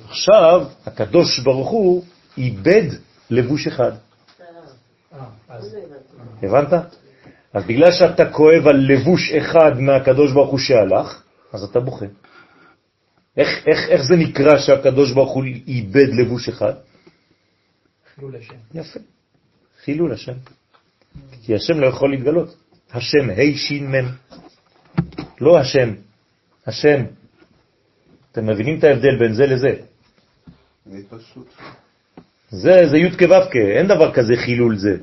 עכשיו, 0.10 0.68
הקדוש 0.86 1.40
ברוך 1.40 1.70
הוא 1.70 2.04
איבד 2.38 2.88
לבוש 3.30 3.68
אחד. 3.68 3.92
אה, 3.92 5.26
אז 5.50 5.76
הבנת? 6.44 6.74
אז 7.54 7.64
בגלל 7.64 7.92
שאתה 7.92 8.32
כואב 8.32 8.68
על 8.68 8.76
לבוש 8.76 9.32
אחד 9.32 9.80
מהקדוש 9.80 10.32
ברוך 10.32 10.52
הוא 10.52 10.60
שהלך, 10.60 11.24
אז 11.54 11.64
אתה 11.64 11.80
בוכה. 11.80 12.06
איך, 13.38 13.50
איך, 13.68 13.80
איך 13.90 14.02
זה 14.04 14.16
נקרא 14.16 14.58
שהקדוש 14.58 15.12
ברוך 15.12 15.32
הוא 15.32 15.44
איבד 15.68 16.10
לבוש 16.20 16.50
אחד? 16.50 16.74
חילול 18.16 18.36
השם. 18.36 18.56
יפה. 18.74 19.00
חילול 19.86 20.12
השם. 20.12 20.34
כי 21.44 21.56
השם 21.56 21.80
לא 21.80 21.88
יכול 21.88 22.12
להתגלות. 22.12 22.56
השם, 22.94 23.30
ה' 23.30 23.58
שין 23.58 23.92
מם. 23.92 24.06
לא 25.42 25.60
השם, 25.60 25.94
השם. 26.68 27.04
אתם 28.32 28.46
מבינים 28.48 28.80
את 28.80 28.84
ההבדל 28.84 29.20
בין 29.20 29.34
זה 29.34 29.46
לזה? 29.46 29.76
זה 30.86 30.98
פשוט. 31.10 31.48
זה, 32.50 32.88
זה 32.92 32.98
י' 32.98 33.18
כו' 33.18 33.60
אין 33.78 33.88
דבר 33.88 34.14
כזה 34.14 34.34
חילול 34.36 34.78
זה. 34.78 34.98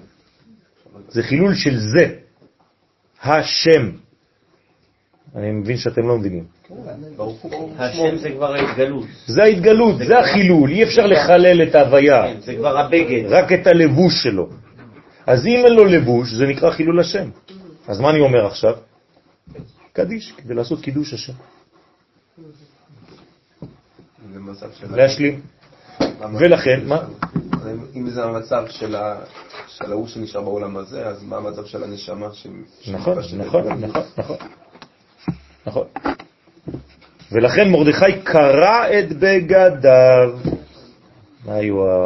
זה 1.08 1.22
חילול 1.22 1.54
של 1.54 1.78
זה. 1.78 2.16
השם. 3.22 3.90
אני 5.36 5.50
מבין 5.50 5.76
שאתם 5.76 6.08
לא 6.08 6.18
מבינים. 6.18 6.44
השם 7.78 8.16
זה 8.16 8.30
כבר 8.30 8.54
ההתגלות. 8.54 9.06
זה 9.26 9.42
ההתגלות, 9.42 9.98
זה 9.98 10.18
החילול, 10.18 10.70
אי 10.70 10.82
אפשר 10.84 11.06
לחלל 11.06 11.62
את 11.62 11.74
ההוויה, 11.74 12.22
כן, 12.22 12.40
זה 12.40 12.54
כבר 12.54 12.78
הבגד. 12.78 13.24
רק 13.28 13.52
את 13.52 13.66
הלבוש 13.66 14.22
שלו. 14.22 14.61
אז 15.26 15.46
אם 15.46 15.62
אין 15.64 15.74
לו 15.74 15.84
לבוש, 15.84 16.32
זה 16.32 16.46
נקרא 16.46 16.70
חילול 16.70 17.00
השם. 17.00 17.30
אז 17.88 18.00
מה 18.00 18.10
אני 18.10 18.20
אומר 18.20 18.46
עכשיו? 18.46 18.74
קדיש, 19.92 20.32
כדי 20.32 20.54
לעשות 20.54 20.80
קידוש 20.80 21.14
השם. 21.14 21.32
להשלים. 24.90 25.40
ולכן, 26.38 26.80
מה? 26.86 26.98
אם 27.96 28.10
זה 28.10 28.24
המצב 28.24 28.64
של 28.68 28.94
ההוא 29.80 30.06
שנשאר 30.06 30.40
בעולם 30.40 30.76
הזה, 30.76 31.06
אז 31.06 31.22
מה 31.22 31.36
המצב 31.36 31.64
של 31.66 31.84
הנשמה. 31.84 32.28
נכון, 32.92 33.18
נכון? 33.38 33.68
נכון, 33.68 33.84
נכון. 34.16 34.36
נכון. 35.66 35.86
ולכן 37.32 37.70
מרדכי 37.70 38.22
קרע 38.24 38.98
את 38.98 39.12
בגדיו. 39.12 40.30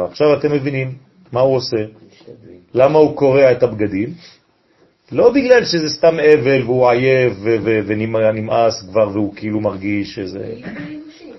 עכשיו 0.09 0.33
אתם 0.39 0.51
מבינים 0.51 0.97
מה 1.31 1.39
הוא 1.39 1.55
עושה. 1.55 1.77
למה 2.77 2.99
הוא 2.99 3.15
קורע 3.15 3.51
את 3.51 3.63
הבגדים? 3.63 4.09
לא 5.11 5.29
בגלל 5.33 5.65
שזה 5.65 5.89
סתם 5.89 6.19
אבל 6.19 6.61
והוא 6.63 6.87
ו- 7.63 7.79
ונמאס 7.87 8.81
כבר 8.89 9.09
והוא 9.13 9.33
כאילו 9.35 9.59
מרגיש 9.59 10.15
שזה... 10.15 10.53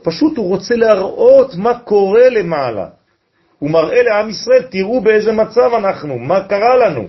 פשוט 0.03 0.37
הוא 0.37 0.49
רוצה 0.49 0.77
להראות 0.77 1.55
מה 1.55 1.79
קורה 1.79 2.29
למעלה. 2.29 2.87
הוא 3.59 3.71
מראה 3.71 4.03
לעם 4.03 4.31
ישראל, 4.31 4.63
תראו 4.63 5.01
באיזה 5.01 5.33
מצב 5.33 5.71
אנחנו, 5.79 6.19
מה 6.19 6.41
קרה 6.49 6.77
לנו. 6.77 7.07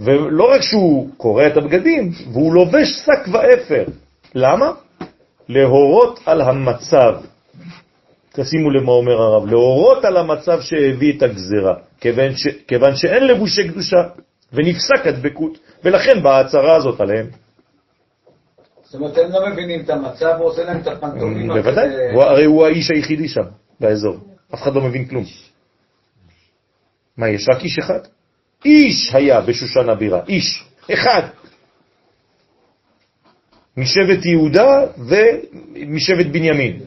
ולא 0.00 0.50
רק 0.54 0.60
שהוא 0.60 1.08
קורא 1.16 1.46
את 1.46 1.56
הבגדים, 1.56 2.10
והוא 2.32 2.54
לובש 2.54 2.88
שק 2.88 3.28
ואפר. 3.32 3.84
למה? 4.34 4.70
להורות 5.48 6.20
על 6.26 6.40
המצב. 6.40 7.14
תשימו 8.32 8.70
לב 8.70 8.82
מה 8.82 8.92
אומר 8.92 9.22
הרב, 9.22 9.46
להורות 9.46 10.04
על 10.04 10.16
המצב 10.16 10.60
שהביא 10.60 11.16
את 11.16 11.22
הגזרה, 11.22 11.74
כיוון, 12.00 12.36
ש, 12.36 12.46
כיוון 12.68 12.96
שאין 12.96 13.26
לבושי 13.26 13.68
קדושה, 13.68 13.96
ונפסק 14.52 15.06
הדבקות, 15.06 15.58
ולכן 15.84 16.22
באה 16.22 16.36
ההצהרה 16.36 16.76
הזאת 16.76 17.00
עליהם. 17.00 17.26
זאת 18.84 18.94
אומרת, 18.94 19.18
הם 19.18 19.30
לא 19.32 19.48
מבינים 19.52 19.80
את 19.80 19.90
המצב, 19.90 20.34
הוא 20.38 20.46
עושה 20.46 20.64
להם 20.64 20.80
את 20.80 20.86
הפנטומימה. 20.86 21.54
בוודאי, 21.54 21.88
כזה- 21.88 22.10
הוא, 22.14 22.22
הרי 22.22 22.44
הוא 22.44 22.66
האיש 22.66 22.90
היחידי 22.90 23.28
שם, 23.28 23.42
באזור. 23.80 24.16
אף 24.54 24.62
אחד 24.62 24.74
לא 24.74 24.80
מבין 24.80 25.04
כלום. 25.04 25.24
מה, 27.16 27.28
יש 27.28 27.48
רק 27.48 27.64
איש 27.64 27.78
אחד? 27.78 28.00
איש 28.64 29.14
היה 29.14 29.40
בשושן 29.40 29.88
הבירה, 29.88 30.20
איש, 30.28 30.64
אחד. 30.92 31.22
משבט 33.76 34.24
יהודה 34.24 34.80
ומשבט 34.98 36.26
בנימין. 36.26 36.80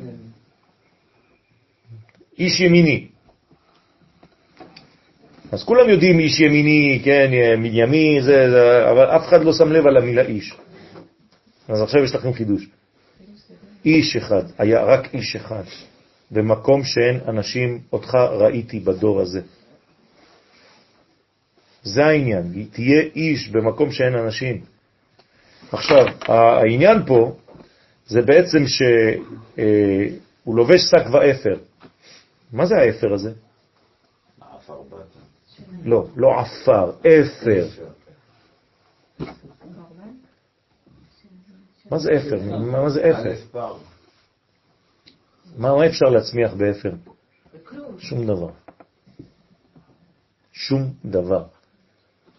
איש 2.39 2.59
ימיני. 2.59 3.07
אז 5.51 5.63
כולם 5.63 5.89
יודעים 5.89 6.19
איש 6.19 6.39
ימיני, 6.39 7.01
כן, 7.05 7.31
בנימין, 7.57 8.21
זה, 8.21 8.51
זה, 8.51 8.89
אבל 8.91 9.05
אף 9.05 9.27
אחד 9.27 9.43
לא 9.43 9.53
שם 9.53 9.71
לב 9.71 9.87
על 9.87 9.97
המילה 9.97 10.21
איש. 10.21 10.53
אז 11.67 11.81
עכשיו 11.81 12.03
יש 12.03 12.15
לכם 12.15 12.33
חידוש. 12.33 12.67
איש 13.85 14.15
אחד, 14.15 14.43
היה 14.57 14.83
רק 14.83 15.13
איש 15.13 15.35
אחד, 15.35 15.63
במקום 16.31 16.83
שאין 16.83 17.19
אנשים, 17.27 17.79
אותך 17.93 18.15
ראיתי 18.15 18.79
בדור 18.79 19.21
הזה. 19.21 19.41
זה 21.83 22.05
העניין, 22.05 22.67
תהיה 22.71 23.01
איש 23.15 23.49
במקום 23.49 23.91
שאין 23.91 24.15
אנשים. 24.15 24.61
עכשיו, 25.71 26.05
העניין 26.27 27.05
פה 27.07 27.35
זה 28.07 28.21
בעצם 28.21 28.59
שהוא 28.67 30.55
לובש 30.55 30.81
שק 30.81 31.03
ואפר. 31.13 31.55
מה 32.53 32.65
זה 32.65 32.75
האפר 32.75 33.13
הזה? 33.13 33.31
לא, 35.83 36.07
לא 36.15 36.39
עפר, 36.39 36.91
אפר. 36.99 37.67
מה 41.91 41.99
זה 41.99 42.09
אפר? 42.17 42.41
מה 42.59 42.89
זה 42.89 43.11
אפר? 43.11 43.73
מה, 45.57 45.85
אפשר 45.85 46.05
להצמיח 46.05 46.53
באפר? 46.53 46.91
שום 47.97 48.25
דבר. 48.27 48.49
שום 50.51 50.93
דבר. 51.05 51.43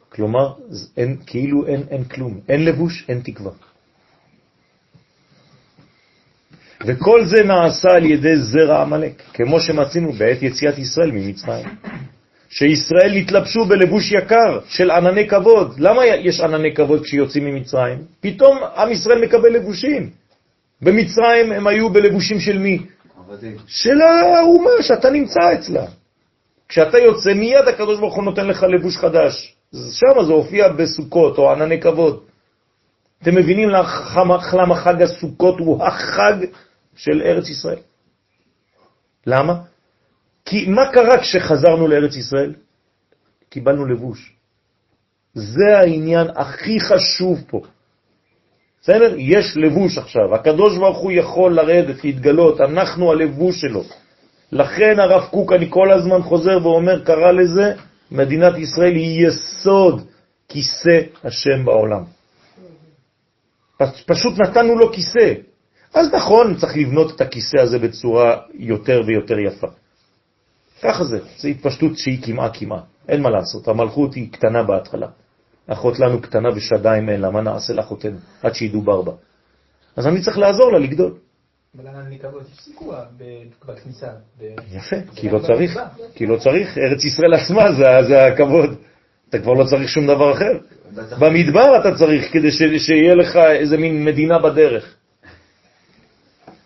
כלומר, 0.08 0.54
אין, 0.96 1.16
כאילו 1.26 1.66
אין, 1.66 1.82
אין 1.90 2.04
כלום. 2.04 2.40
אין 2.48 2.64
לבוש, 2.64 3.04
אין 3.08 3.20
תקווה. 3.24 3.52
וכל 6.86 7.24
זה 7.24 7.42
נעשה 7.44 7.88
על 7.88 8.04
ידי 8.04 8.36
זרע 8.36 8.82
עמלק, 8.82 9.22
כמו 9.34 9.60
שמצינו 9.60 10.12
בעת 10.12 10.42
יציאת 10.42 10.78
ישראל 10.78 11.10
ממצרים. 11.12 11.66
שישראל 12.52 13.12
התלבשו 13.12 13.64
בלבוש 13.64 14.12
יקר 14.12 14.60
של 14.68 14.90
ענני 14.90 15.28
כבוד. 15.28 15.74
למה 15.78 16.06
יש 16.06 16.40
ענני 16.40 16.74
כבוד 16.74 17.02
כשיוצאים 17.02 17.44
ממצרים? 17.44 17.98
פתאום 18.20 18.58
עם 18.76 18.92
ישראל 18.92 19.24
מקבל 19.24 19.52
לבושים. 19.52 20.10
במצרים 20.82 21.52
הם 21.52 21.66
היו 21.66 21.90
בלבושים 21.90 22.40
של 22.40 22.58
מי? 22.58 22.78
עבדים. 23.18 23.56
של 23.66 24.00
האומה 24.00 24.70
שאתה 24.80 25.10
נמצא 25.10 25.40
אצלה. 25.54 25.84
כשאתה 26.68 26.98
יוצא, 26.98 27.34
מיד 27.34 27.68
הקדוש 27.68 27.98
ברוך 27.98 28.14
הוא 28.14 28.24
נותן 28.24 28.46
לך 28.46 28.62
לבוש 28.62 28.96
חדש. 28.96 29.56
שם 29.72 30.24
זה 30.26 30.32
הופיע 30.32 30.68
בסוכות 30.68 31.38
או 31.38 31.52
ענני 31.52 31.80
כבוד. 31.80 32.20
אתם 33.22 33.34
מבינים 33.34 33.68
למה 33.68 34.74
חג 34.74 35.02
הסוכות 35.02 35.58
הוא 35.58 35.84
החג 35.84 36.34
של 36.96 37.22
ארץ 37.24 37.48
ישראל? 37.48 37.78
למה? 39.26 39.71
כי 40.44 40.68
מה 40.68 40.92
קרה 40.92 41.18
כשחזרנו 41.18 41.88
לארץ 41.88 42.16
ישראל? 42.16 42.54
קיבלנו 43.48 43.86
לבוש. 43.86 44.32
זה 45.34 45.78
העניין 45.78 46.26
הכי 46.36 46.80
חשוב 46.80 47.44
פה. 47.46 47.60
בסדר? 48.82 49.14
יש 49.18 49.56
לבוש 49.56 49.98
עכשיו. 49.98 50.34
הקדוש 50.34 50.78
ברוך 50.78 50.98
הוא 50.98 51.12
יכול 51.12 51.54
לרדת, 51.54 52.04
להתגלות, 52.04 52.60
אנחנו 52.60 53.12
הלבוש 53.12 53.60
שלו. 53.60 53.84
לכן 54.52 55.00
הרב 55.00 55.24
קוק, 55.30 55.52
אני 55.52 55.66
כל 55.70 55.92
הזמן 55.92 56.22
חוזר 56.22 56.58
ואומר, 56.62 57.04
קרא 57.04 57.32
לזה, 57.32 57.74
מדינת 58.10 58.58
ישראל 58.58 58.94
היא 58.94 59.26
יסוד 59.26 60.06
כיסא 60.48 61.00
השם 61.24 61.64
בעולם. 61.64 62.04
פשוט 64.06 64.40
נתנו 64.40 64.78
לו 64.78 64.92
כיסא. 64.92 65.34
אז 65.94 66.14
נכון, 66.14 66.56
צריך 66.56 66.76
לבנות 66.76 67.16
את 67.16 67.20
הכיסא 67.20 67.56
הזה 67.56 67.78
בצורה 67.78 68.36
יותר 68.54 69.02
ויותר 69.06 69.38
יפה. 69.38 69.66
ככה 70.82 71.04
זה, 71.04 71.18
זו 71.36 71.48
התפשטות 71.48 71.98
שהיא 71.98 72.22
כמעה 72.22 72.50
כמעה, 72.54 72.80
אין 73.08 73.22
מה 73.22 73.30
לעשות, 73.30 73.68
המלכות 73.68 74.14
היא 74.14 74.32
קטנה 74.32 74.62
בהתחלה. 74.62 75.06
אחות 75.66 75.98
לנו 75.98 76.20
קטנה 76.20 76.48
ושדיים 76.54 77.08
אין 77.08 77.20
לה, 77.20 77.30
מה 77.30 77.40
נעשה 77.40 77.72
לאחותנו, 77.72 78.16
עד 78.42 78.54
שידובר 78.54 79.02
בה. 79.02 79.12
אז 79.96 80.06
אני 80.06 80.22
צריך 80.22 80.38
לעזור 80.38 80.72
לה 80.72 80.78
לגדול. 80.78 81.14
אבל 81.78 81.86
אני 81.88 82.18
כבוד, 82.18 82.42
יש 82.42 82.64
סיכוע 82.64 83.04
ב- 83.16 83.70
בכניסה. 83.70 84.06
יפה, 84.72 84.96
כי 85.14 85.30
לא 85.30 85.38
צריך, 85.38 85.78
כי 86.14 86.26
לא 86.26 86.36
צריך, 86.36 86.78
ארץ 86.78 87.04
ישראל 87.04 87.34
עצמה 87.34 87.72
זה, 87.72 88.08
זה 88.08 88.26
הכבוד. 88.26 88.70
אתה 89.28 89.38
כבר 89.38 89.52
לא 89.52 89.64
צריך 89.64 89.88
שום 89.88 90.06
דבר 90.06 90.32
אחר. 90.32 90.58
במדבר 91.18 91.80
אתה 91.80 91.98
צריך 91.98 92.32
כדי 92.32 92.50
שיהיה 92.78 93.14
לך 93.14 93.36
איזה 93.36 93.76
מין 93.76 94.04
מדינה 94.04 94.38
בדרך. 94.38 94.96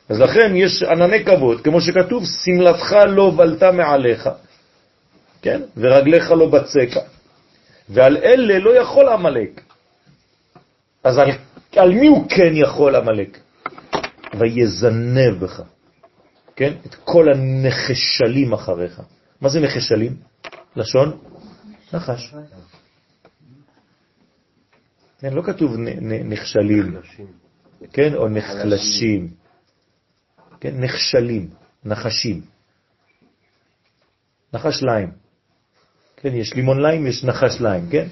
אז 0.08 0.20
לכן 0.20 0.52
יש 0.56 0.82
ענני 0.82 1.24
כבוד, 1.24 1.60
כמו 1.60 1.80
שכתוב, 1.80 2.24
סמלתך 2.24 2.92
לא 3.08 3.30
בלטה 3.36 3.72
מעליך, 3.72 4.28
כן? 5.42 5.60
ורגליך 5.76 6.30
לא 6.30 6.46
בצקה. 6.50 7.00
ועל 7.88 8.16
אלה 8.16 8.58
לא 8.58 8.76
יכול 8.80 9.08
עמלק. 9.08 9.60
אז 11.04 11.18
על, 11.18 11.30
על 11.76 11.94
מי 11.94 12.06
הוא 12.06 12.28
כן 12.28 12.52
יכול 12.54 12.96
עמלק? 12.96 13.38
ויזנב 14.38 15.34
בך. 15.40 15.62
כן? 16.56 16.72
את 16.86 16.94
כל 16.94 17.26
הנחשלים 17.32 18.52
אחריך. 18.52 19.00
מה 19.40 19.48
זה 19.48 19.60
נחשלים? 19.60 20.16
לשון? 20.76 21.18
נחש. 21.92 22.34
כן, 25.20 25.32
לא 25.32 25.42
כתוב 25.42 25.76
נ- 25.76 26.12
נ- 26.12 26.32
נכשלים, 26.32 26.96
כן? 27.92 28.14
או 28.14 28.28
נחלשים. 28.28 29.28
כן? 30.66 30.80
נכשלים, 30.80 31.48
נחשים. 31.84 32.40
נחש 34.52 34.82
ליים. 34.82 35.10
כן, 36.16 36.34
יש 36.34 36.55
לימון 36.55 36.82
ליים, 36.82 37.06
יש 37.06 37.24
נחש 37.24 37.60
ליים, 37.60 37.84
כן? 37.90 38.06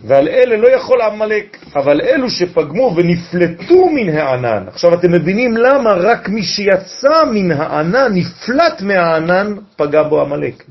ועל 0.00 0.28
אלה 0.28 0.56
לא 0.56 0.68
יכול 0.68 1.02
עמלק, 1.02 1.58
אבל 1.74 2.00
אלו 2.00 2.30
שפגמו 2.30 2.94
ונפלטו 2.96 3.88
מן 3.90 4.08
הענן. 4.08 4.68
עכשיו 4.68 4.94
אתם 4.94 5.12
מבינים 5.12 5.56
למה 5.56 5.92
רק 5.92 6.28
מי 6.28 6.42
שיצא 6.42 7.24
מן 7.34 7.50
הענן, 7.50 8.12
נפלט 8.14 8.80
מהענן, 8.80 9.54
פגע 9.76 10.02
בו 10.02 10.20
עמלק. 10.20 10.64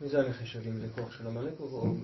מי 0.00 0.08
זה 0.08 0.18
הנחשלים? 0.18 0.72
זה 0.80 0.86
כוח 0.94 1.12
של 1.18 1.26
עמלק 1.26 1.60
או... 1.60 1.94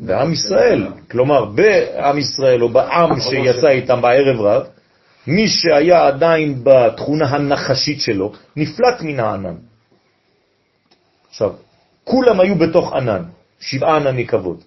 בעם 0.00 0.32
ישראל, 0.32 0.86
כלומר 1.10 1.44
בעם 1.44 2.18
ישראל 2.18 2.62
או 2.62 2.68
בעם 2.68 3.20
שיצא 3.20 3.68
איתם 3.68 4.02
בערב 4.02 4.40
רב, 4.40 4.66
מי 5.26 5.48
שהיה 5.48 6.06
עדיין 6.06 6.64
בתכונה 6.64 7.26
הנחשית 7.26 8.00
שלו, 8.00 8.32
נפלט 8.56 9.00
מן 9.00 9.20
הענן. 9.20 9.54
עכשיו, 11.28 11.52
כולם 12.04 12.40
היו 12.40 12.54
בתוך 12.54 12.92
ענן, 12.92 13.22
שבעה 13.60 13.96
ענני 13.96 14.26
כבוד. 14.26 14.62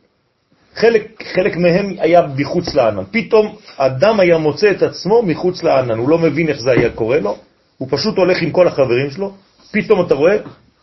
חלק, 0.76 1.24
חלק 1.34 1.56
מהם 1.56 1.96
היה 2.00 2.22
מחוץ 2.38 2.74
לענן. 2.74 3.04
פתאום 3.12 3.56
אדם 3.78 4.20
היה 4.20 4.38
מוצא 4.38 4.72
את 4.72 4.82
עצמו 4.82 5.22
מחוץ 5.22 5.64
לענן, 5.64 5.98
הוא 5.98 6.10
לא 6.10 6.18
מבין 6.18 6.50
איך 6.50 6.60
זה 6.60 6.72
היה 6.72 6.90
קורה 6.90 7.20
לו, 7.20 7.38
הוא 7.78 7.88
פשוט 7.92 8.18
הולך 8.18 8.42
עם 8.42 8.52
כל 8.52 8.68
החברים 8.68 9.12
שלו, 9.12 9.34
פתאום 9.72 10.06
אתה 10.06 10.14
רואה, 10.14 10.38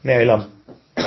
נעלם. 0.04 0.40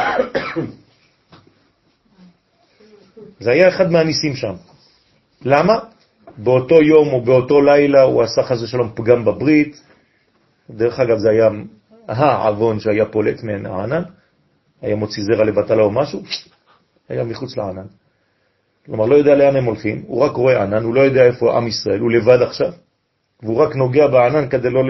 זה 3.40 3.52
היה 3.52 3.68
אחד 3.68 3.92
מהניסים 3.92 4.36
שם. 4.36 4.54
למה? 5.46 5.80
באותו 6.38 6.82
יום 6.82 7.14
או 7.14 7.22
באותו 7.22 7.62
לילה 7.62 8.02
הוא 8.02 8.22
עשה 8.22 8.44
חס 8.44 8.62
ושלום 8.62 8.92
פגם 8.96 9.26
בברית. 9.26 9.82
דרך 10.70 11.00
אגב, 11.00 11.18
זה 11.18 11.30
היה 11.30 11.50
העוון 12.08 12.80
שהיה 12.80 13.06
פולט 13.06 13.44
מן 13.44 13.66
הענן, 13.66 14.04
היה 14.82 14.96
מוציא 14.96 15.24
זרע 15.24 15.44
לבטלה 15.44 15.84
או 15.84 15.92
משהו, 15.92 16.22
היה 17.10 17.24
מחוץ 17.24 17.58
לענן. 17.58 17.86
כלומר, 18.86 19.06
לא 19.06 19.16
יודע 19.16 19.36
לאן 19.36 19.56
הם 19.56 19.66
הולכים, 19.66 20.04
הוא 20.08 20.22
רק 20.22 20.32
רואה 20.32 20.64
ענן, 20.64 20.84
הוא 20.84 20.96
לא 20.96 21.00
יודע 21.00 21.26
איפה 21.26 21.58
עם 21.58 21.68
ישראל, 21.68 22.00
הוא 22.00 22.12
לבד 22.12 22.42
עכשיו, 22.42 22.72
והוא 23.44 23.58
רק 23.58 23.76
נוגע 23.76 24.08
בענן 24.08 24.50
כדי 24.50 24.70
לא... 24.70 24.82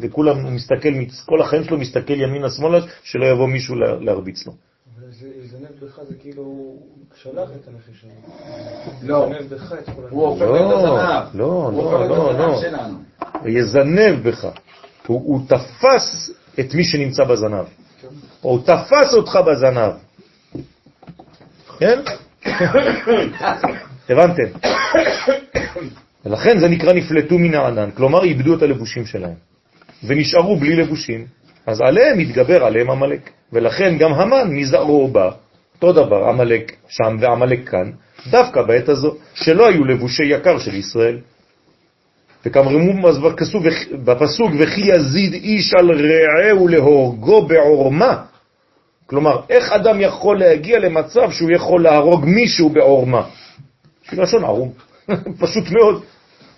וכולם, 0.00 0.36
הוא 0.40 0.52
מסתכל, 0.52 0.88
כל 1.26 1.40
החיים 1.40 1.64
שלו 1.64 1.78
מסתכל 1.78 2.20
ימינה 2.20 2.50
שמאלה, 2.50 2.78
שלא 3.02 3.26
יבוא 3.26 3.46
מישהו 3.48 3.74
לה- 3.74 3.96
להרביץ 4.00 4.46
לו. 4.46 4.52
אבל 4.96 5.06
לזנב 5.42 5.84
בך 5.84 6.00
זה 6.08 6.14
כאילו 6.20 6.67
הוא 7.24 7.32
שלח 7.32 7.48
את. 7.50 7.68
לא. 9.02 9.30
בך 9.50 9.72
את 9.72 9.86
כל 9.86 10.02
הוא 10.10 10.26
הופך 10.26 10.42
לא, 10.42 10.52
להיות 10.52 10.72
הזנב. 10.72 11.24
לא, 11.34 11.70
לא, 11.72 12.08
לא, 12.08 12.38
לא. 12.38 12.60
שלנו. 12.60 12.98
ויזנב 13.44 14.28
בך. 14.28 14.44
הוא, 15.06 15.22
הוא 15.24 15.40
תפס 15.48 16.30
את 16.60 16.74
מי 16.74 16.84
שנמצא 16.84 17.24
בזנב. 17.24 17.64
או 18.44 18.50
הוא 18.50 18.62
תפס 18.62 19.14
אותך 19.14 19.38
בזנב. 19.46 19.92
כן? 21.78 22.00
הבנתם? 24.08 24.58
ולכן 26.26 26.58
זה 26.58 26.68
נקרא 26.68 26.92
נפלטו 26.92 27.38
מן 27.38 27.54
הענן, 27.54 27.90
כלומר 27.90 28.24
איבדו 28.24 28.54
את 28.54 28.62
הלבושים 28.62 29.06
שלהם, 29.06 29.34
ונשארו 30.04 30.56
בלי 30.56 30.76
לבושים, 30.76 31.26
אז 31.66 31.80
עליהם 31.80 32.18
התגבר 32.18 32.64
עליהם 32.64 32.90
עמלק, 32.90 33.30
ולכן 33.52 33.98
גם 33.98 34.12
המן 34.12 34.54
מזרעו 34.56 35.08
בא, 35.08 35.30
אותו 35.82 35.92
דבר, 35.92 36.28
עמלק 36.28 36.76
שם 36.88 37.16
ועמלק 37.20 37.68
כאן, 37.68 37.90
דווקא 38.30 38.62
בעת 38.62 38.88
הזו, 38.88 39.14
שלא 39.34 39.68
היו 39.68 39.84
לבושי 39.84 40.24
יקר 40.24 40.58
של 40.58 40.74
ישראל. 40.74 41.18
בכסוף, 43.18 43.62
בפסוק, 44.04 44.50
וכי 44.58 44.80
יזיד 44.80 45.32
איש 45.32 45.74
על 45.74 45.90
רעהו 45.90 46.68
להורגו 46.68 47.46
בעורמה. 47.46 48.24
כלומר, 49.06 49.40
איך 49.50 49.72
אדם 49.72 50.00
יכול 50.00 50.38
להגיע 50.38 50.78
למצב 50.78 51.30
שהוא 51.30 51.50
יכול 51.50 51.82
להרוג 51.82 52.24
מישהו 52.24 52.68
בעורמה? 52.68 53.26
לשון 54.12 54.44
ערום. 54.44 54.72
פשוט 55.40 55.70
מאוד. 55.70 56.02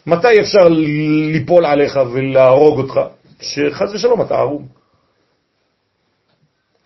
מתי 0.07 0.41
אפשר 0.41 0.69
ליפול 1.33 1.67
עליך 1.67 2.01
ולהרוג 2.13 2.79
אותך? 2.79 3.01
שחז 3.41 3.95
ושלום 3.95 4.23
אתה 4.23 4.35
ערום. 4.35 4.67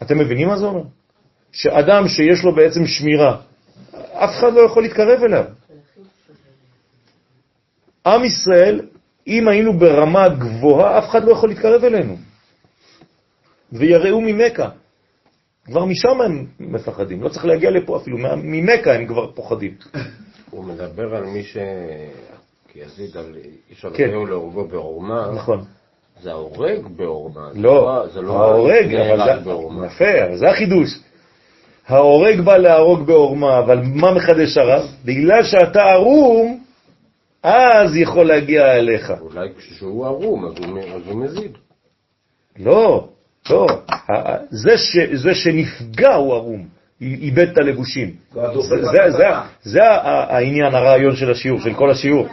אתם 0.02 0.18
מבינים 0.18 0.48
מה 0.48 0.56
זה 0.56 0.66
אומר? 0.66 0.82
שאדם 1.54 2.08
שיש 2.08 2.44
לו 2.44 2.54
בעצם 2.54 2.86
שמירה, 2.86 3.36
אף 4.12 4.30
אחד 4.30 4.52
לא 4.52 4.60
יכול 4.60 4.82
להתקרב 4.82 5.22
אליו. 5.22 5.44
עם 8.06 8.24
ישראל, 8.24 8.80
אם 9.26 9.48
היינו 9.48 9.78
ברמה 9.78 10.28
גבוהה, 10.28 10.98
אף 10.98 11.04
אחד 11.08 11.24
לא 11.24 11.32
יכול 11.32 11.48
להתקרב 11.48 11.84
אלינו. 11.84 12.16
ויראו 13.72 14.20
ממכה. 14.20 14.68
כבר 15.64 15.84
משם 15.84 16.20
הם 16.20 16.46
מפחדים, 16.60 17.22
לא 17.22 17.28
צריך 17.28 17.44
להגיע 17.44 17.70
לפה 17.70 17.96
אפילו, 17.96 18.18
ממכה 18.36 18.94
הם 18.94 19.06
כבר 19.06 19.32
פוחדים. 19.32 19.74
הוא 20.50 20.64
מדבר 20.64 21.16
על 21.16 21.24
מי 21.24 21.42
ש... 21.42 21.56
כי 22.68 22.78
יזיד 22.78 23.16
על 23.16 23.36
איש 23.70 23.84
על 23.84 23.90
כן. 23.94 24.08
רעהו 24.10 24.26
להורגו 24.26 24.64
בעורמה, 24.64 25.30
נכון. 25.34 25.64
זה 26.22 26.30
ההורג 26.30 26.86
בעורמה. 26.96 27.48
לא, 27.54 28.06
זה 28.12 28.20
לא 28.20 28.44
ההורג, 28.44 28.94
אבל 28.94 29.42
זה. 29.44 29.50
יפה, 29.86 30.24
אבל 30.24 30.36
זה 30.36 30.50
החידוש. 30.50 31.00
ההורג 31.88 32.40
בא 32.40 32.56
להרוג 32.56 33.06
בעורמה, 33.06 33.58
אבל 33.58 33.80
מה 33.84 34.14
מחדש 34.14 34.56
הרב? 34.58 34.82
בגלל 35.04 35.42
שאתה 35.44 35.82
ערום, 35.82 36.60
אז 37.42 37.96
יכול 37.96 38.26
להגיע 38.26 38.72
אליך. 38.76 39.12
אולי 39.20 39.48
כשהוא 39.58 40.06
ערום, 40.06 40.44
אז 40.46 40.52
הוא- 40.64 40.78
אז 40.94 41.02
הוא 41.06 41.20
מזיד. 41.24 41.50
לא, 42.58 43.08
לא. 43.50 43.66
זה, 44.50 44.78
ש, 44.78 44.96
זה 45.12 45.34
שנפגע 45.34 46.14
הוא 46.14 46.34
ערום, 46.34 46.64
איבד 47.00 47.48
את 47.48 47.58
הלבושים. 47.58 48.10
זה, 48.62 48.76
זה, 48.86 49.10
זה, 49.10 49.24
זה 49.62 49.80
העניין, 49.82 50.74
הרעיון 50.74 51.16
של 51.16 51.30
השיעור, 51.30 51.60
של 51.60 51.74
כל 51.74 51.90
השיעור. 51.90 52.26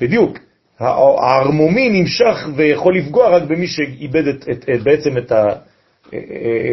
בדיוק. 0.00 0.38
הערמומי 0.78 2.00
נמשך 2.00 2.48
ויכול 2.56 2.98
לפגוע 2.98 3.28
רק 3.36 3.42
במי 3.42 3.66
שאיבד 3.66 4.26
את, 4.26 4.48
את, 4.50 4.64
את, 4.74 4.82
בעצם 4.82 5.18
את, 5.18 5.32
ה, 5.32 5.44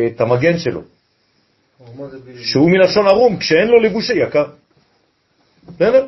את 0.07 0.22
המגן 0.22 0.57
שלו, 0.57 0.82
עורמה 0.82 0.82
זה 0.82 0.84
בלי- 0.84 0.94
שהוא 2.41 2.69
מלשון 2.71 3.07
ערום, 3.07 3.37
כשאין 3.37 3.67
לו 3.67 3.81
לבושי 3.81 4.13
יקר. 4.13 4.45
בסדר? 5.67 6.07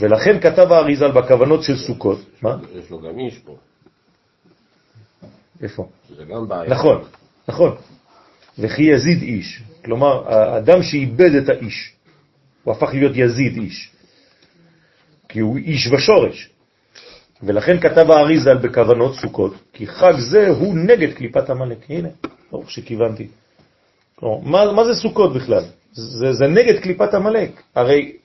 ולכן 0.00 0.40
כתב 0.40 0.72
האריזל 0.72 1.10
בכוונות 1.10 1.62
של 1.62 1.76
סוכות, 1.76 2.18
מה? 2.42 2.56
יש 2.74 2.90
לו 2.90 3.00
גם 3.00 3.18
איש 3.18 3.38
פה. 3.38 3.56
איפה? 5.62 5.88
זה 6.16 6.24
גם 6.24 6.48
בעיה. 6.48 6.70
נכון, 6.70 7.04
נכון. 7.48 7.76
וכי 8.58 8.82
יזיד 8.82 9.22
איש. 9.22 9.62
כלומר, 9.84 10.32
האדם 10.32 10.82
שאיבד 10.82 11.34
את 11.34 11.48
האיש, 11.48 11.92
הוא 12.64 12.74
הפך 12.74 12.88
להיות 12.92 13.12
יזיד 13.14 13.56
איש. 13.56 13.90
כי 15.28 15.40
הוא 15.40 15.56
איש 15.56 15.88
בשורש. 15.88 16.50
ולכן 17.42 17.80
כתב 17.80 18.10
האריזל 18.10 18.56
בכוונות 18.56 19.14
סוכות, 19.14 19.54
כי 19.72 19.86
חג 19.86 20.14
זה 20.18 20.48
הוא 20.48 20.74
נגד 20.76 21.12
קליפת 21.12 21.50
המלאק. 21.50 21.78
הנה, 21.88 22.08
ברוך 22.50 22.70
שכיוונתי. 22.70 23.28
כלומר, 24.20 24.40
מה, 24.40 24.72
מה 24.72 24.84
זה 24.84 24.94
סוכות 24.94 25.34
בכלל? 25.34 25.64
זה, 25.92 26.32
זה 26.32 26.46
נגד 26.46 26.80
קליפת 26.82 27.14
המלאק. 27.14 27.62
הרי 27.74 28.16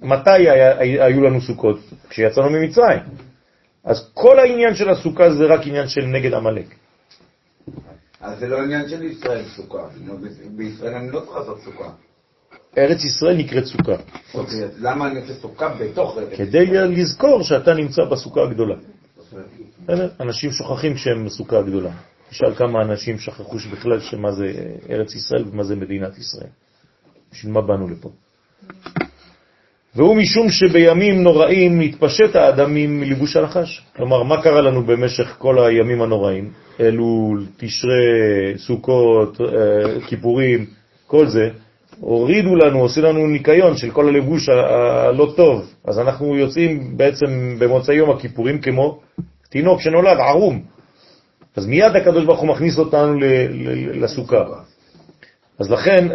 מתי 0.00 0.30
היה, 0.30 0.78
היו 0.78 1.20
לנו 1.22 1.40
סוכות? 1.40 1.78
כשיצאנו 2.08 2.50
ממצרים. 2.50 3.00
אז 3.84 4.10
כל 4.14 4.38
העניין 4.38 4.74
של 4.74 4.88
הסוכה 4.90 5.30
זה 5.30 5.44
רק 5.44 5.66
עניין 5.66 5.88
של 5.88 6.00
נגד 6.00 6.32
המלאק. 6.34 6.74
אז 8.20 8.38
זה 8.38 8.46
לא 8.48 8.62
עניין 8.62 8.88
של 8.88 9.02
ישראל 9.02 9.44
סוכה. 9.56 9.88
בישראל 10.56 10.94
אני 10.94 11.10
לא 11.10 11.20
צריך 11.20 11.36
לעשות 11.36 11.60
סוכה. 11.64 11.90
ארץ 12.78 13.04
ישראל 13.04 13.36
נקראת 13.36 13.64
סוכה, 13.64 13.92
אוקיי, 14.34 14.64
אז 14.64 14.70
למה 14.80 15.06
אני 15.06 15.20
עושה 15.20 15.34
סוכה 15.34 15.68
בתוך 15.68 16.18
ארץ? 16.18 16.38
כדי 16.38 16.66
לזכור 16.66 17.42
שאתה 17.42 17.74
נמצא 17.74 18.02
בסוכה 18.04 18.40
הגדולה. 18.42 18.76
אנשים 20.20 20.50
שוכחים 20.52 20.96
שהם 20.96 21.26
בסוכה 21.26 21.58
הגדולה. 21.58 21.90
תשאל 22.30 22.54
כמה 22.54 22.82
אנשים 22.82 23.18
שכחו 23.18 23.56
בכלל 23.72 24.00
שמה 24.00 24.32
זה 24.32 24.52
ארץ 24.90 25.14
ישראל 25.14 25.44
ומה 25.52 25.64
זה 25.64 25.76
מדינת 25.76 26.18
ישראל. 26.18 26.50
בשביל 27.32 27.52
מה 27.52 27.60
באנו 27.60 27.88
לפה? 27.88 28.10
והוא 29.94 30.16
משום 30.16 30.48
שבימים 30.48 31.22
נוראים 31.22 31.80
התפשט 31.80 32.36
האדם 32.36 32.74
מלבוש 32.74 33.36
הנחש. 33.36 33.82
כלומר, 33.96 34.22
מה 34.22 34.42
קרה 34.42 34.60
לנו 34.60 34.82
במשך 34.82 35.34
כל 35.38 35.58
הימים 35.58 36.02
הנוראים? 36.02 36.50
אלול, 36.80 37.46
תשרה, 37.56 37.92
סוכות, 38.56 39.40
אה, 39.40 40.00
כיפורים, 40.06 40.66
כל 41.06 41.26
זה, 41.26 41.48
הורידו 42.00 42.56
לנו, 42.56 42.80
עושים 42.80 43.04
לנו 43.04 43.26
ניקיון 43.26 43.76
של 43.76 43.90
כל 43.90 44.08
הלבוש 44.08 44.48
הלא 44.48 45.32
טוב. 45.36 45.74
אז 45.84 45.98
אנחנו 45.98 46.36
יוצאים 46.36 46.96
בעצם 46.96 47.56
במוצאי 47.58 47.94
יום 47.94 48.10
הכיפורים 48.10 48.60
כמו 48.60 49.00
תינוק 49.48 49.80
שנולד 49.80 50.18
ערום. 50.18 50.62
אז 51.56 51.66
מיד 51.66 51.96
הקדוש 51.96 52.24
ברוך 52.24 52.40
הוא 52.40 52.48
מכניס 52.48 52.78
אותנו 52.78 53.14
לסוכה. 53.94 54.44
אז 55.58 55.70
לכן 55.70 56.08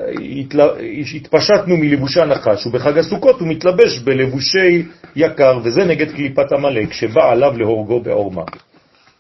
התפשטנו 1.16 1.78
מלבושי 1.78 2.22
הנחש, 2.22 2.68
ובחג 2.68 2.98
הסוכות 2.98 3.40
הוא 3.40 3.48
מתלבש 3.48 4.00
בלבושי 4.00 4.86
יקר, 5.16 5.60
וזה 5.64 5.84
נגד 5.84 6.12
קליפת 6.12 6.52
המלאק, 6.52 6.94
שבא 6.94 7.32
עליו 7.32 7.58
להורגו 7.58 8.00
בעורמה. 8.02 8.44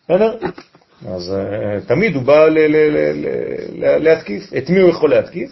בסדר? 0.04 0.38
אז 1.08 1.34
uh, 1.34 1.88
תמיד 1.88 2.16
הוא 2.16 2.24
בא 2.24 2.48
להתקיף. 3.78 4.54
את 4.58 4.70
מי 4.70 4.80
הוא 4.80 4.90
יכול 4.90 5.10
להתקיף? 5.10 5.50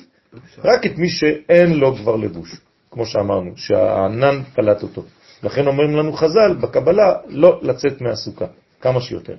רק 0.63 0.85
את 0.85 0.97
מי 0.97 1.09
שאין 1.09 1.73
לו 1.73 1.95
כבר 1.95 2.15
לבוש, 2.15 2.55
כמו 2.91 3.05
שאמרנו, 3.05 3.51
שהענן 3.55 4.41
פלט 4.55 4.83
אותו. 4.83 5.03
לכן 5.43 5.67
אומרים 5.67 5.95
לנו 5.95 6.13
חז"ל 6.13 6.55
בקבלה 6.61 7.13
לא 7.27 7.59
לצאת 7.61 8.01
מהסוכה, 8.01 8.45
כמה 8.81 9.01
שיותר. 9.01 9.35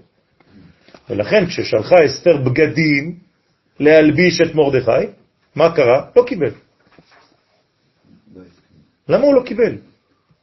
ולכן 1.10 1.46
כששלחה 1.46 1.96
אסתר 2.06 2.36
בגדים 2.36 3.18
להלביש 3.80 4.40
את 4.40 4.54
מרדכי, 4.54 5.06
מה 5.54 5.74
קרה? 5.76 6.06
לא 6.16 6.24
קיבל. 6.26 6.50
למה 9.08 9.24
הוא 9.24 9.34
לא 9.34 9.42
קיבל? 9.42 9.76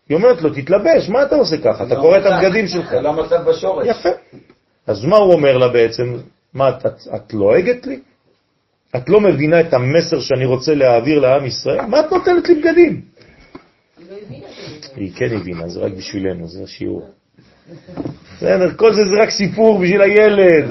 היא 0.09 0.17
אומרת 0.17 0.41
לו, 0.41 0.49
תתלבש, 0.49 1.09
מה 1.09 1.23
אתה 1.23 1.35
עושה 1.35 1.57
ככה? 1.57 1.83
אתה 1.83 1.95
קורא 1.95 2.17
את 2.17 2.25
הבגדים 2.25 2.67
שלך. 2.67 2.89
זה 2.89 3.01
לא 3.01 3.13
מצב 3.13 3.49
בשורש. 3.49 3.87
יפה. 3.87 4.09
אז 4.87 5.05
מה 5.05 5.17
הוא 5.17 5.33
אומר 5.33 5.57
לה 5.57 5.67
בעצם? 5.67 6.15
מה, 6.53 6.69
את, 6.69 6.85
את, 6.85 6.95
את 7.15 7.33
לועגת 7.33 7.85
לי? 7.85 7.99
את 8.95 9.09
לא 9.09 9.19
מבינה 9.19 9.61
את 9.61 9.73
המסר 9.73 10.19
שאני 10.19 10.45
רוצה 10.45 10.75
להעביר 10.75 11.19
לעם 11.19 11.45
ישראל? 11.45 11.85
מה 11.85 11.99
את 11.99 12.11
נותנת 12.11 12.49
לי 12.49 12.55
בגדים? 12.55 13.01
היא 13.97 14.41
לא. 14.41 14.47
היא 14.95 15.11
כן 15.15 15.37
הבינה, 15.37 15.67
זה 15.67 15.79
רק 15.79 15.91
בשבילנו, 15.91 16.47
זה 16.47 16.63
השיעור. 16.63 17.09
בסדר, 18.37 18.73
כל 18.75 18.93
זה 18.93 19.05
זה 19.05 19.21
רק 19.21 19.29
סיפור 19.29 19.79
בשביל 19.79 20.01
הילד. 20.01 20.65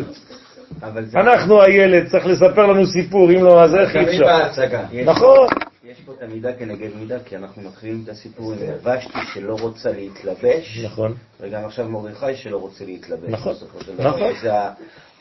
אנחנו 1.16 1.62
הילד, 1.62 2.08
צריך 2.08 2.26
לספר 2.26 2.66
לנו 2.66 2.86
סיפור, 2.86 3.30
אם 3.30 3.44
לא, 3.44 3.62
אז 3.62 3.74
איך 3.74 3.96
אי 3.96 4.04
אפשר? 4.04 4.62
נכון. 5.04 5.46
יש 5.84 6.00
פה 6.06 6.12
את 6.12 6.22
המידה 6.22 6.52
כנגד 6.52 6.88
מידה, 7.00 7.18
כי 7.24 7.36
אנחנו 7.36 7.62
מתחילים 7.62 8.00
את 8.04 8.08
הסיפור 8.08 8.52
עם 8.52 8.58
ושתי 8.78 9.18
שלא 9.34 9.56
רוצה 9.60 9.92
להתלבש, 9.92 10.80
נכון. 10.84 11.14
וגם 11.40 11.64
עכשיו 11.64 11.88
מרדכי 11.88 12.34
שלא 12.34 12.56
רוצה 12.56 12.84
להתלבש. 12.84 13.30
נכון. 13.30 13.54
נכון. 13.98 14.32
זה 14.42 14.50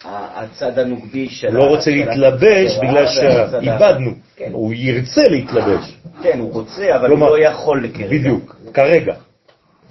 הצד 0.06 0.80
הנוגבי 0.80 1.30
של... 1.30 1.47
לא 1.51 1.64
רוצה 1.64 1.91
להתלבש 1.91 2.77
בגלל 2.77 3.07
שאיבדנו. 3.07 4.11
כן. 4.35 4.49
הוא 4.51 4.73
ירצה 4.73 5.22
להתלבש. 5.30 5.97
כן, 6.23 6.39
הוא 6.39 6.53
רוצה, 6.53 6.95
אבל 6.95 7.10
הוא 7.10 7.19
לא 7.19 7.43
יכול 7.43 7.88
כרגע. 7.93 8.07
בדיוק, 8.07 8.56
כרגע. 8.73 9.14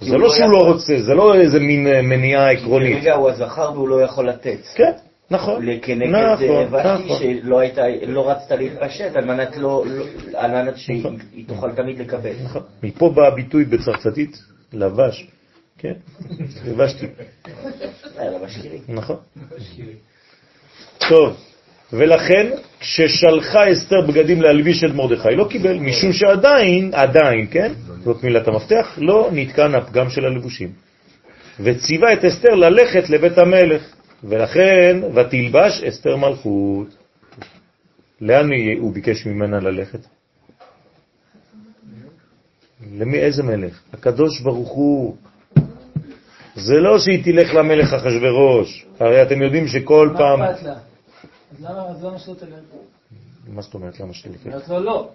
זה 0.01 0.17
לא 0.17 0.19
לא 0.19 0.29
שהוא. 0.29 0.51
לא 0.51 0.57
רוצה, 0.57 0.93
זה 1.01 1.13
לא 1.13 1.35
איזה 1.35 1.59
מין 1.59 1.87
אה, 1.87 2.01
מניעה 2.01 2.51
עקרונית. 2.51 2.97
כרגע 2.97 3.15
הוא 3.15 3.29
הזכר 3.29 3.71
והוא 3.73 3.89
לא 3.89 4.01
יכול 4.01 4.29
לתת. 4.29 4.57
כן, 4.75 4.91
נכון. 5.31 5.65
כנגד 5.81 6.15
נכון, 6.15 6.45
ושתי 6.73 6.77
נכון. 7.05 7.17
שלא 7.19 7.59
הייתה, 7.59 7.81
לא 8.07 8.29
רצתה 8.29 8.55
להתפשט 8.55 9.15
על 9.15 9.25
מנת 9.25 9.57
לא, 9.57 9.83
לא- 9.87 10.05
על 10.39 10.51
מנת 10.51 10.77
שהיא 10.77 10.99
נכון. 10.99 11.17
תוכל 11.47 11.71
תמיד 11.71 11.99
לקבל. 11.99 12.33
נכון. 12.43 12.61
מפה 12.83 13.09
בא 13.15 13.27
הביטוי 13.27 13.65
בצרפתית, 13.65 14.37
לבש. 14.73 15.27
כן, 15.77 15.93
לבשתי. 16.65 17.05
יאללה, 18.17 18.37
משאירים. 18.45 18.81
נכון. 18.87 19.15
טוב, 21.09 21.37
ולכן 21.93 22.47
כששלחה 22.79 23.71
אסתר 23.71 24.01
בגדים 24.07 24.41
להלביש 24.41 24.83
את 24.83 24.91
מרדכי, 24.95 25.35
לא 25.35 25.47
קיבל, 25.49 25.77
משום 25.79 26.13
שעדיין, 26.13 26.91
עדיין, 26.93 27.47
כן? 27.51 27.71
זאת 28.13 28.23
מילת 28.23 28.47
המפתח, 28.47 28.97
לא 28.97 29.29
נתקן 29.31 29.75
הפגם 29.75 30.09
של 30.09 30.25
הלבושים. 30.25 30.71
וציווה 31.59 32.13
את 32.13 32.25
אסתר 32.25 32.55
ללכת 32.55 33.09
לבית 33.09 33.37
המלך, 33.37 33.83
ולכן 34.23 34.97
ותלבש 35.15 35.83
אסתר 35.83 36.15
מלכות. 36.15 36.87
לאן 38.21 38.49
הוא 38.79 38.93
ביקש 38.93 39.25
ממנה 39.25 39.59
ללכת? 39.59 39.99
למי, 42.93 43.17
איזה 43.17 43.43
מלך? 43.43 43.81
הקדוש 43.93 44.41
ברוך 44.41 44.69
הוא. 44.69 45.17
זה 46.55 46.75
לא 46.75 46.99
שהיא 46.99 47.23
תלך 47.23 47.53
למלך 47.53 47.93
אחשוורוש, 47.93 48.85
הרי 48.99 49.21
אתם 49.21 49.41
יודעים 49.41 49.67
שכל 49.67 50.09
פעם... 50.17 50.39
מה 50.39 50.51
אכפת 50.51 50.63
לה? 50.63 50.75
אז 51.89 52.03
למה 52.03 52.19
שלא 52.19 52.33
תלך? 52.33 52.59
מה 53.47 53.61
זאת 53.61 53.73
אומרת 53.73 53.99
למה 53.99 54.13
שתלך? 54.13 54.45
אומרת 54.45 54.67
לו 54.67 54.79
לא. 54.79 55.09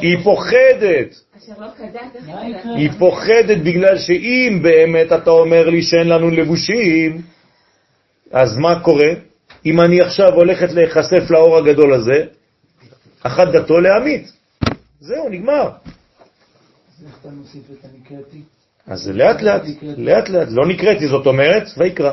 היא 0.00 0.18
פוחדת, 0.24 1.14
לא? 2.64 2.74
היא 2.76 2.90
פוחדת 2.98 3.58
בגלל 3.58 3.98
שאם 3.98 4.60
באמת 4.62 5.12
אתה 5.12 5.30
אומר 5.30 5.68
לי 5.68 5.82
שאין 5.82 6.08
לנו 6.08 6.30
לבושים, 6.30 7.22
אז 8.32 8.56
מה 8.56 8.80
קורה? 8.80 9.10
אם 9.66 9.80
אני 9.80 10.00
עכשיו 10.00 10.34
הולכת 10.34 10.72
להיחשף 10.72 11.30
לאור 11.30 11.56
הגדול 11.56 11.94
הזה, 11.94 12.24
אחת 13.22 13.48
דתו 13.48 13.80
להמית. 13.80 14.32
זהו, 15.00 15.28
נגמר. 15.28 15.70
אז 18.86 19.02
זה 19.02 19.12
לאט 19.12 19.42
לאט, 19.42 19.62
לאט 19.82 20.28
לאט, 20.28 20.48
לא 20.50 20.66
נקראתי, 20.66 21.08
זאת 21.08 21.26
אומרת, 21.26 21.62
ויקרא. 21.78 22.12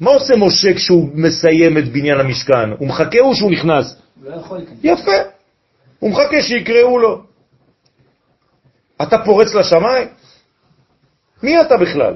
מה 0.00 0.10
עושה 0.10 0.36
משה 0.36 0.74
כשהוא 0.74 1.08
מסיים 1.14 1.78
את 1.78 1.88
בניין 1.92 2.20
המשכן? 2.20 2.70
הוא 2.78 2.88
מחכה 2.88 3.18
או 3.20 3.34
שהוא 3.34 3.50
נכנס? 3.50 3.96
הוא 4.22 4.30
לא 4.30 4.36
יכול 4.36 4.58
להיכנס. 4.58 4.78
יפה. 4.82 5.37
הוא 5.98 6.10
מחכה 6.10 6.42
שיקראו 6.42 6.98
לו. 6.98 7.22
אתה 9.02 9.18
פורץ 9.24 9.54
לשמיים? 9.54 10.08
מי 11.42 11.60
אתה 11.60 11.76
בכלל? 11.76 12.14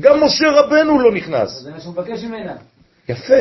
גם 0.00 0.24
משה 0.24 0.50
רבנו 0.50 1.00
לא 1.00 1.12
נכנס. 1.12 1.62
זה 1.62 1.70
מה 1.70 1.80
שהוא 1.80 1.92
מבקש 1.92 2.24
ממנה. 2.24 2.56
יפה. 3.08 3.40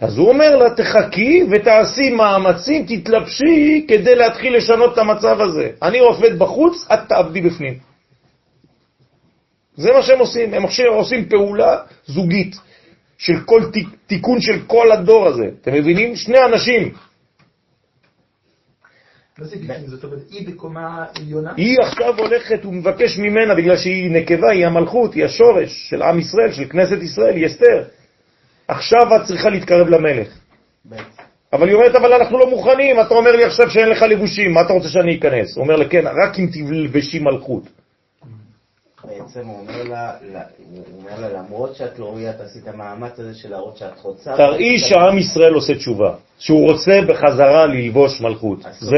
אז 0.00 0.18
הוא 0.18 0.28
אומר 0.28 0.56
לה, 0.56 0.74
תחכי 0.74 1.44
ותעשי 1.50 2.10
מאמצים, 2.10 2.86
תתלבשי 2.88 3.84
כדי 3.88 4.14
להתחיל 4.14 4.56
לשנות 4.56 4.92
את 4.92 4.98
המצב 4.98 5.40
הזה. 5.40 5.70
אני 5.82 5.98
עובד 5.98 6.38
בחוץ, 6.38 6.86
את 6.92 6.98
תעבדי 7.08 7.40
בפנים. 7.40 7.78
זה 9.76 9.92
מה 9.92 10.02
שהם 10.02 10.18
עושים, 10.18 10.54
הם 10.54 10.64
עכשיו 10.64 10.86
עושים 10.86 11.28
פעולה 11.28 11.76
זוגית 12.06 12.56
של 13.18 13.40
כל 13.44 13.62
תיקון 14.06 14.40
של 14.40 14.62
כל 14.66 14.92
הדור 14.92 15.26
הזה. 15.26 15.44
אתם 15.62 15.72
מבינים? 15.72 16.16
שני 16.16 16.44
אנשים. 16.44 16.94
מה 19.38 19.46
זה 19.46 19.56
ביטוי? 19.56 19.74
זאת 19.86 20.04
אומרת, 20.04 20.18
היא 20.30 20.48
בקומה 20.48 21.04
עליונה? 21.14 21.52
היא 21.56 21.76
עכשיו 21.80 22.18
הולכת, 22.18 22.64
הוא 22.64 22.74
מבקש 22.74 23.18
ממנה, 23.18 23.54
בגלל 23.54 23.76
שהיא 23.76 24.10
נקבה, 24.10 24.50
היא 24.50 24.66
המלכות, 24.66 25.14
היא 25.14 25.24
השורש 25.24 25.88
של 25.90 26.02
עם 26.02 26.18
ישראל, 26.18 26.52
של 26.52 26.64
כנסת 26.64 27.02
ישראל, 27.02 27.36
היא 27.36 27.46
אסתר. 27.46 27.84
עכשיו 28.68 29.16
את 29.16 29.24
צריכה 29.26 29.50
להתקרב 29.50 29.88
למלך. 29.88 30.28
אבל 31.52 31.68
היא 31.68 31.74
אומרת, 31.74 31.94
אבל 31.94 32.12
אנחנו 32.12 32.38
לא 32.38 32.50
מוכנים, 32.50 33.00
אתה 33.00 33.14
אומר 33.14 33.36
לי 33.36 33.44
עכשיו 33.44 33.70
שאין 33.70 33.88
לך 33.88 34.02
לבושים, 34.02 34.54
מה 34.54 34.60
אתה 34.60 34.72
רוצה 34.72 34.88
שאני 34.88 35.18
אכנס? 35.18 35.56
הוא 35.56 35.62
אומר 35.64 35.76
לה, 35.76 35.88
כן, 35.88 36.04
רק 36.06 36.38
אם 36.38 36.46
תלבשי 36.52 37.18
מלכות. 37.18 37.62
בעצם 39.08 39.46
הוא 39.46 39.60
אומר 39.60 39.82
לה, 39.82 40.12
הוא 40.72 40.84
אומר 40.98 41.20
לה, 41.20 41.28
למרות 41.28 41.74
שאת 41.74 41.98
לא 41.98 42.04
ראויה, 42.04 42.32
תעשי 42.32 42.58
את 42.58 42.68
המאמץ 42.68 43.18
הזה 43.18 43.34
של 43.34 43.50
להראות 43.50 43.76
שאת 43.76 44.00
רוצה. 44.02 44.36
תראי 44.36 44.78
שעם 44.78 45.18
ישראל 45.18 45.54
עושה 45.54 45.74
תשובה, 45.74 46.14
שהוא 46.38 46.70
רוצה 46.70 47.00
בחזרה 47.08 47.66
ללבוש 47.66 48.20
מלכות. 48.20 48.58
זהו. 48.80 48.90
זאת 48.90 48.94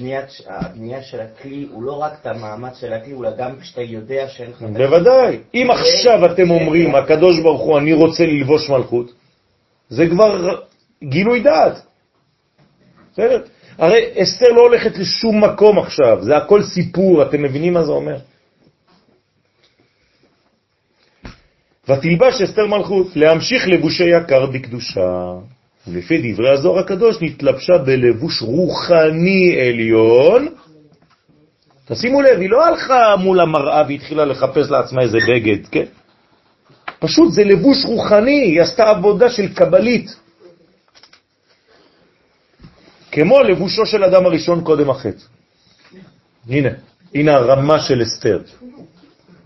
אומרת 0.00 0.30
שהבנייה 0.30 1.02
של 1.02 1.20
הכלי 1.20 1.66
הוא 1.72 1.82
לא 1.82 1.92
רק 1.92 2.12
את 2.20 2.26
המאמץ 2.26 2.80
של 2.80 2.92
הכלי, 2.92 3.14
אלא 3.20 3.30
גם 3.38 3.50
כשאתה 3.60 3.82
יודע 3.82 4.28
שאין 4.28 4.50
לך... 4.50 4.62
בוודאי. 4.62 5.38
אם 5.54 5.68
עכשיו 5.70 6.32
אתם 6.32 6.50
אומרים, 6.50 6.94
הקדוש 6.94 7.40
ברוך 7.40 7.62
הוא, 7.62 7.78
אני 7.78 7.92
רוצה 7.92 8.26
ללבוש 8.26 8.70
מלכות, 8.70 9.12
זה 9.88 10.06
כבר 10.10 10.58
גילוי 11.04 11.40
דעת. 11.40 11.82
בסדר? 13.12 13.42
הרי 13.78 14.04
אסתר 14.22 14.48
לא 14.48 14.60
הולכת 14.60 14.98
לשום 14.98 15.44
מקום 15.44 15.78
עכשיו, 15.78 16.18
זה 16.22 16.36
הכל 16.36 16.62
סיפור, 16.62 17.22
אתם 17.22 17.42
מבינים 17.42 17.72
מה 17.72 17.84
זה 17.84 17.92
אומר? 17.92 18.16
ותלבש 21.88 22.42
אסתר 22.42 22.66
מלכות, 22.66 23.16
להמשיך 23.16 23.68
לבושי 23.68 24.04
יקר 24.04 24.46
בקדושה. 24.46 25.32
ולפי 25.88 26.32
דברי 26.32 26.50
הזוהר 26.50 26.78
הקדוש 26.78 27.16
נתלבשה 27.20 27.78
בלבוש 27.78 28.42
רוחני 28.42 29.60
עליון. 29.60 30.48
תשימו 31.86 32.22
לב, 32.22 32.40
היא 32.40 32.50
לא 32.50 32.66
הלכה 32.66 33.16
מול 33.16 33.40
המראה 33.40 33.82
והתחילה 33.88 34.24
לחפש 34.24 34.70
לעצמה 34.70 35.02
איזה 35.02 35.18
בגד, 35.28 35.66
כן? 35.66 35.84
פשוט 36.98 37.32
זה 37.32 37.44
לבוש 37.44 37.84
רוחני, 37.84 38.40
היא 38.40 38.62
עשתה 38.62 38.90
עבודה 38.90 39.30
של 39.30 39.54
קבלית. 39.54 40.16
כמו 43.12 43.42
לבושו 43.42 43.86
של 43.86 44.04
אדם 44.04 44.26
הראשון 44.26 44.64
קודם 44.64 44.90
החטא. 44.90 45.24
הנה, 46.48 46.68
הנה 47.14 47.34
הרמה 47.34 47.80
של 47.80 48.02
אסתר. 48.02 48.40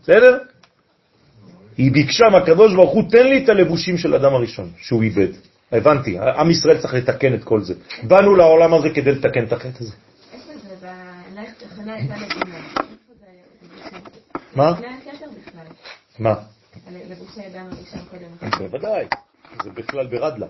בסדר? 0.03 0.39
היא 1.77 1.93
ביקשה 1.93 2.25
מהקדוש 2.33 2.75
ברוך 2.75 2.91
הוא, 2.91 3.11
תן 3.11 3.27
לי 3.27 3.45
את 3.45 3.49
הלבושים 3.49 3.99
של 3.99 4.15
אדם 4.15 4.35
הראשון 4.35 4.71
שהוא 4.79 5.03
איבד. 5.03 5.29
הבנתי, 5.73 6.19
עם 6.19 6.51
ישראל 6.51 6.79
צריך 6.79 6.95
לתקן 6.95 7.35
את 7.35 7.45
כל 7.45 7.63
זה. 7.63 7.75
באנו 8.03 8.37
לעולם 8.37 8.75
הזה 8.75 8.91
כדי 8.91 9.13
לתקן 9.13 9.45
את 9.45 9.53
החטא 9.53 9.79
הזה. 9.81 9.93
מה? 14.55 14.73
מה? 16.19 16.35
בוודאי, 18.59 19.07
זה 19.65 19.71
בכלל 19.71 20.07
ברדלה. 20.07 20.47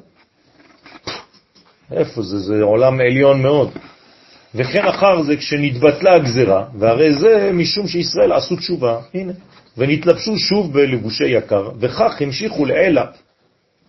איפה 1.92 2.22
זה? 2.22 2.38
זה 2.38 2.62
עולם 2.62 3.00
עליון 3.00 3.42
מאוד. 3.42 3.70
וכן 4.54 4.84
אחר 4.84 5.22
זה 5.22 5.36
כשנתבטלה 5.36 6.14
הגזרה, 6.14 6.64
והרי 6.78 7.14
זה 7.14 7.50
משום 7.52 7.88
שישראל 7.88 8.32
עשו 8.32 8.56
תשובה, 8.56 9.00
הנה, 9.14 9.32
ונתלבשו 9.78 10.38
שוב 10.38 10.72
בלבושי 10.72 11.24
יקר, 11.24 11.70
וכך 11.80 12.22
המשיכו 12.22 12.64
לעילה. 12.64 13.04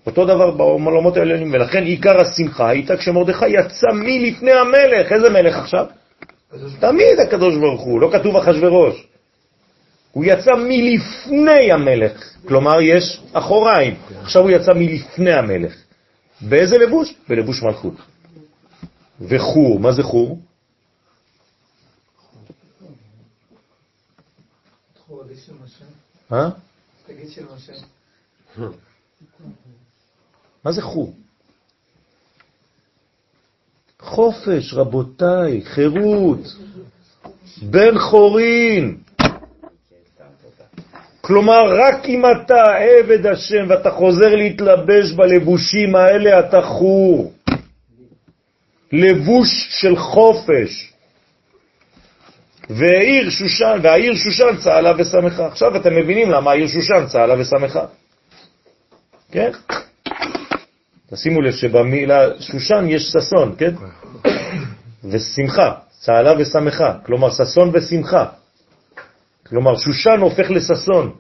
אותו 0.06 0.26
דבר 0.26 0.52
בעולמות 0.52 1.18
העליונים, 1.18 1.54
ולכן 1.54 1.84
עיקר 1.84 2.22
השמחה 2.22 2.70
הייתה 2.70 2.98
כשמרדכי 2.98 3.50
יצא 3.50 3.88
מלפני 3.94 4.52
המלך. 4.52 5.12
איזה 5.12 5.30
מלך 5.30 5.58
עכשיו? 5.58 5.86
תמיד 6.80 7.20
הקדוש 7.28 7.56
ברוך 7.56 7.82
הוא, 7.82 8.02
לא 8.02 8.10
כתוב 8.14 8.36
אחשוורוש. 8.38 9.08
הוא 10.12 10.26
יצא 10.26 10.52
מלפני 10.56 11.72
המלך, 11.72 12.34
כלומר 12.48 12.82
יש 12.82 13.22
אחוריים. 13.34 13.96
עכשיו 14.22 14.42
הוא 14.42 14.50
יצא 14.52 14.74
מלפני 14.74 15.34
המלך. 15.34 15.76
באיזה 16.42 16.78
לבוש? 16.78 17.14
בלבוש 17.30 17.64
מלכות. 17.64 17.94
וחור, 19.22 19.80
מה 19.80 19.92
זה 19.92 20.04
חור? 20.04 20.40
אה? 26.34 26.50
תגיד 27.08 27.30
של 27.30 27.46
משה. 27.56 27.74
מה 30.64 30.72
זה 30.72 30.82
חור? 30.82 31.14
חופש, 34.00 34.74
רבותיי, 34.74 35.62
חירות, 35.66 36.40
בן 37.62 38.00
חורין. 38.00 38.98
כלומר, 41.22 41.62
רק 41.80 42.06
אם 42.06 42.22
אתה 42.26 42.64
עבד 42.76 43.26
השם 43.26 43.66
ואתה 43.70 43.92
חוזר 43.92 44.36
להתלבש 44.36 45.12
בלבושים 45.16 45.96
האלה, 45.96 46.40
אתה 46.40 46.62
חור. 46.62 47.34
לבוש 48.92 49.68
של 49.70 49.96
חופש. 49.98 50.94
והעיר 52.70 53.30
שושן, 53.30 53.80
והעיר 53.84 54.16
שושן 54.16 54.58
צהלה 54.64 54.94
ושמחה. 54.98 55.48
עכשיו 55.48 55.76
אתם 55.76 55.96
מבינים 55.96 56.32
למה 56.32 56.52
העיר 56.52 56.68
שושן 56.68 57.06
צהלה 57.08 57.42
ושמחה. 57.42 57.86
כן? 59.32 59.52
תשימו 61.12 61.42
לב 61.42 61.52
שבמילה 61.52 62.42
שושן 62.42 62.86
יש 62.90 63.12
ססון, 63.12 63.56
כן? 63.58 63.74
ושמחה, 65.04 65.74
צהלה 66.00 66.34
ושמחה, 66.40 66.94
כלומר 67.06 67.32
ססון 67.32 67.70
ושמחה. 67.74 68.26
כלומר 69.48 69.78
שושן 69.78 70.20
הופך 70.20 70.50
לססון. 70.50 71.16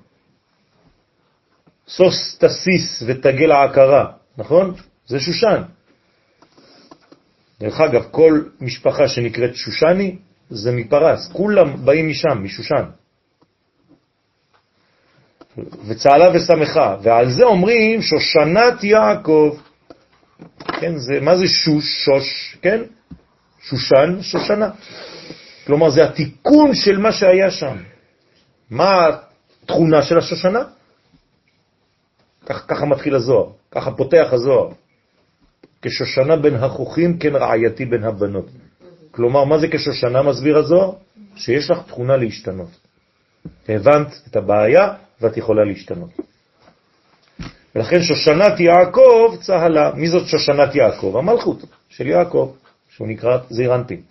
סוס 1.88 2.38
תסיס 2.40 3.04
ותגל 3.06 3.52
העקרה, 3.52 4.06
נכון? 4.38 4.74
זה 5.08 5.20
שושן. 5.20 5.62
דרך 7.60 7.82
אגב, 7.82 8.04
כל 8.12 8.42
משפחה 8.62 9.08
שנקראת 9.08 9.56
שושני 9.56 10.18
זה 10.50 10.72
מפרס, 10.72 11.32
כולם 11.34 11.86
באים 11.86 12.10
משם, 12.10 12.44
משושן. 12.44 12.84
וצהלה 15.88 16.30
ושמחה, 16.34 16.98
ועל 17.02 17.32
זה 17.32 17.44
אומרים 17.44 18.02
שושנת 18.02 18.84
יעקב. 18.84 19.58
כן, 20.80 20.98
זה, 20.98 21.20
מה 21.22 21.38
זה 21.38 21.48
שוש, 21.48 22.06
שוש, 22.06 22.58
כן? 22.62 22.82
שושן, 23.62 24.18
שושנה. 24.22 24.70
כלומר, 25.66 25.90
זה 25.90 26.04
התיקון 26.04 26.76
של 26.76 26.98
מה 26.98 27.12
שהיה 27.12 27.52
שם. 27.52 27.78
מה 28.70 29.08
התכונה 29.64 30.04
של 30.04 30.18
השושנה? 30.18 30.64
כך, 32.46 32.66
ככה 32.68 32.86
מתחיל 32.86 33.16
הזוהר, 33.16 33.50
ככה 33.72 33.92
פותח 33.92 34.28
הזוהר. 34.32 34.70
כשושנה 35.82 36.36
בין 36.36 36.56
החוכים, 36.56 37.18
כן 37.18 37.36
רעייתי 37.36 37.86
בין 37.86 38.04
הבנות. 38.04 38.46
כלומר, 39.18 39.44
מה 39.44 39.58
זה 39.58 39.68
כשושנה 39.68 40.22
מסביר 40.22 40.58
הזוהר? 40.58 40.92
שיש 41.36 41.72
לך 41.72 41.78
תכונה 41.88 42.18
להשתנות. 42.18 42.70
הבנת 43.70 44.08
את 44.28 44.36
הבעיה 44.36 44.94
ואת 45.22 45.38
יכולה 45.38 45.66
להשתנות. 45.66 46.10
ולכן 47.76 48.02
שושנת 48.02 48.60
יעקב 48.60 49.36
צהלה. 49.42 49.92
מי 49.96 50.08
זאת 50.08 50.28
שושנת 50.28 50.76
יעקב? 50.76 51.16
המלכות 51.18 51.66
של 51.90 52.08
יעקב, 52.08 52.54
שהוא 52.90 53.08
נקרא 53.08 53.38
זירנטין. 53.50 54.02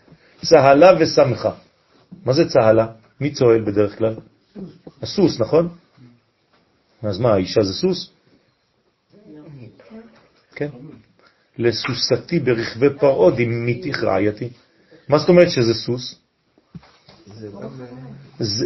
צהלה 0.45 0.91
ושמחה. 0.99 1.53
מה 2.25 2.33
זה 2.33 2.49
צהלה? 2.49 2.87
מי 3.21 3.31
צוהל 3.31 3.63
בדרך 3.63 3.99
כלל? 3.99 4.15
הסוס, 5.03 5.41
נכון? 5.41 5.69
אז 7.03 7.19
מה, 7.19 7.35
האישה 7.35 7.63
זה 7.63 7.73
סוס? 7.73 8.11
כן. 10.55 10.69
לסוסתי 11.59 12.39
ברכבי 12.39 12.87
פרעוד 12.99 13.39
עם 13.39 13.67
מיתיך 13.67 14.05
רעייתי. 14.05 14.49
מה 15.09 15.19
זאת 15.19 15.29
אומרת 15.29 15.51
שזה 15.51 15.75
סוס? 15.75 16.21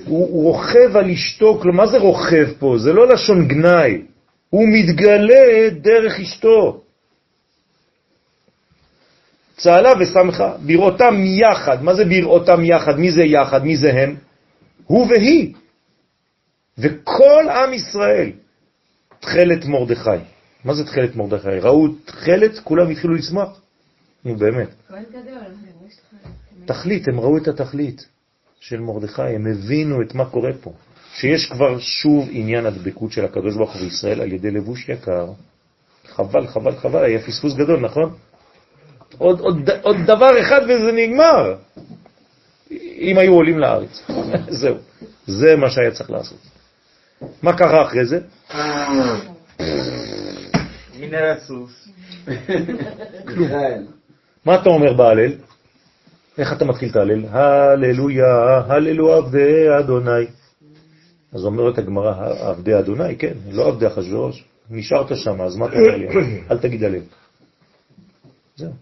הוא, 0.04 0.28
הוא 0.28 0.42
רוכב 0.42 0.96
על 0.96 1.10
אשתו, 1.10 1.58
כלומר, 1.62 1.84
מה 1.84 1.90
זה 1.90 1.98
רוכב 1.98 2.48
פה? 2.58 2.76
זה 2.78 2.92
לא 2.92 3.08
לשון 3.08 3.48
גנאי, 3.48 4.02
הוא 4.50 4.68
מתגלה 4.68 5.70
דרך 5.70 6.20
אשתו. 6.20 6.82
צהלה 9.56 9.92
ושמחה, 10.00 10.56
בראותם 10.66 11.14
יחד. 11.24 11.82
מה 11.82 11.94
זה 11.94 12.04
בראותם 12.04 12.64
יחד? 12.64 12.98
מי 12.98 13.12
זה 13.12 13.24
יחד? 13.24 13.64
מי 13.64 13.76
זה 13.76 13.92
הם? 13.92 14.16
הוא 14.86 15.06
והיא. 15.06 15.54
וכל 16.78 17.48
עם 17.48 17.74
ישראל 17.74 18.30
תכלת 19.20 19.64
מרדכי. 19.64 20.24
מה 20.64 20.74
זה 20.74 20.84
תכלת 20.84 21.16
מרדכי? 21.16 21.58
ראו 21.60 21.88
תכלת, 21.88 22.58
כולם 22.64 22.90
התחילו 22.90 23.14
לשמוח. 23.14 23.60
נו 24.24 24.36
באמת. 24.36 24.68
כהן 24.88 25.04
גדול. 25.10 25.79
תכלית, 26.64 27.08
הם 27.08 27.20
ראו 27.20 27.36
את 27.36 27.48
התכלית 27.48 28.06
של 28.60 28.80
מרדכי, 28.80 29.22
הם 29.22 29.46
הבינו 29.46 30.02
את 30.02 30.14
מה 30.14 30.24
קורה 30.24 30.50
פה. 30.60 30.72
שיש 31.14 31.46
כבר 31.46 31.78
שוב 31.78 32.28
עניין 32.30 32.66
הדבקות 32.66 33.12
של 33.12 33.24
הקדוש 33.24 33.56
ברוך 33.56 33.72
הוא 33.72 33.80
בישראל 33.82 34.20
על 34.20 34.32
ידי 34.32 34.50
לבוש 34.50 34.88
יקר. 34.88 35.26
חבל, 36.08 36.46
חבל, 36.46 36.76
חבל, 36.76 37.04
היה 37.04 37.22
פספוס 37.22 37.54
גדול, 37.54 37.80
נכון? 37.80 38.14
עוד, 39.18 39.40
עוד, 39.40 39.70
עוד 39.82 39.96
דבר 40.06 40.40
אחד 40.40 40.60
וזה 40.64 40.92
נגמר. 40.92 41.54
אם 43.00 43.18
היו 43.18 43.32
עולים 43.32 43.58
לארץ. 43.58 44.02
זהו. 44.60 44.76
זה 45.26 45.56
מה 45.56 45.70
שהיה 45.70 45.90
צריך 45.90 46.10
לעשות. 46.10 46.38
מה 47.42 47.58
קרה 47.58 47.86
אחרי 47.86 48.06
זה? 48.06 48.20
הנה 50.94 51.32
הסוס. 51.32 51.88
מה 54.44 54.54
אתה 54.54 54.68
אומר 54.68 54.92
בהלל? 54.92 55.32
איך 56.40 56.52
אתה 56.52 56.64
מתחיל 56.64 56.90
את 56.90 56.96
ההלל? 56.96 57.26
הללויה, 57.26 58.62
הללו 58.66 59.12
עבדי 59.12 59.78
אדוני. 59.78 60.26
אז 61.32 61.44
אומרת 61.44 61.78
הגמרא, 61.78 62.14
עבדי 62.50 62.78
אדוני, 62.78 63.16
כן, 63.16 63.32
לא 63.50 63.68
עבדי 63.68 63.86
אחשוורוש. 63.86 64.44
נשארת 64.70 65.16
שם, 65.16 65.40
אז 65.40 65.56
מה 65.56 65.66
אתה 65.66 65.74
אומר? 65.74 66.24
אל 66.50 66.58
תגיד 66.58 66.84
הלל. 66.84 67.02
זהו. 68.56 68.72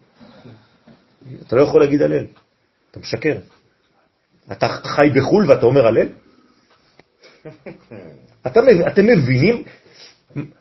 אתה 1.46 1.56
לא 1.56 1.62
יכול 1.62 1.80
להגיד 1.80 2.02
הלל, 2.02 2.24
אתה 2.90 3.00
משקר. 3.00 3.38
אתה 4.52 4.68
חי 4.68 5.10
בחו"ל 5.16 5.50
ואתה 5.50 5.66
אומר 5.66 5.86
הלל? 5.86 6.08
אתה, 8.46 8.60
אתם 8.86 9.06
מבינים 9.06 9.62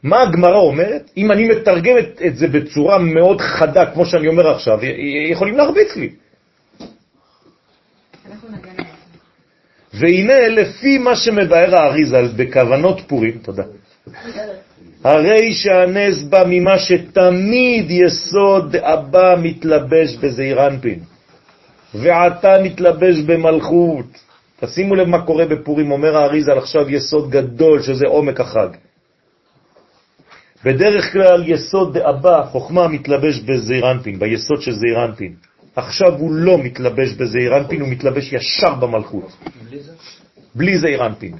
מה 0.03 0.21
הגמרא 0.21 0.57
אומרת? 0.57 1.11
אם 1.17 1.31
אני 1.31 1.47
מתרגם 1.47 1.97
את, 1.97 2.21
את 2.27 2.37
זה 2.37 2.47
בצורה 2.47 2.97
מאוד 2.97 3.41
חדה, 3.41 3.91
כמו 3.93 4.05
שאני 4.05 4.27
אומר 4.27 4.55
עכשיו, 4.55 4.79
יכולים 5.31 5.57
להרביץ 5.57 5.95
לי. 5.95 6.09
אנחנו 6.09 6.09
נגן 6.09 6.15
על 6.15 6.25
זה. 8.09 8.16
והנה, 9.93 10.47
לפי 10.47 10.97
מה 10.97 11.15
שמבאר 11.15 11.75
האריזל 11.75 12.27
בכוונות 12.35 13.01
פורים, 13.07 13.37
תודה, 13.41 13.63
הרי 15.03 15.53
שהנס 15.53 16.23
בא 16.23 16.43
ממה 16.47 16.79
שתמיד 16.79 17.91
יסוד 17.91 18.75
אבא 18.75 19.35
מתלבש 19.43 20.15
בזעיר 20.15 20.67
אנפין, 20.67 20.99
ועתה 21.93 22.55
מתלבש 22.63 23.19
במלכות. 23.19 24.05
תשימו 24.59 24.95
לב 24.95 25.07
מה 25.07 25.25
קורה 25.25 25.45
בפורים, 25.45 25.91
אומר 25.91 26.17
האריזל 26.17 26.57
עכשיו 26.57 26.89
יסוד 26.89 27.29
גדול, 27.29 27.81
שזה 27.81 28.07
עומק 28.07 28.39
החג. 28.39 28.69
בדרך 30.65 31.13
כלל 31.13 31.43
יסוד 31.47 31.97
דאבא, 31.97 32.45
חוכמה 32.51 32.87
מתלבש 32.87 33.39
בזעיר 33.39 33.91
אנפין, 33.91 34.19
ביסוד 34.19 34.61
של 34.61 34.71
זעיר 34.71 35.05
אנפין. 35.05 35.33
עכשיו 35.77 36.17
הוא 36.17 36.31
לא 36.31 36.57
מתלבש 36.57 37.13
בזעיר 37.13 37.57
אנפין, 37.57 37.81
הוא 37.81 37.89
מתלבש 37.89 38.33
ישר 38.33 38.73
במלכות. 38.75 39.37
בלי 40.55 40.79
זעיר 40.79 41.05
אנפין. 41.05 41.33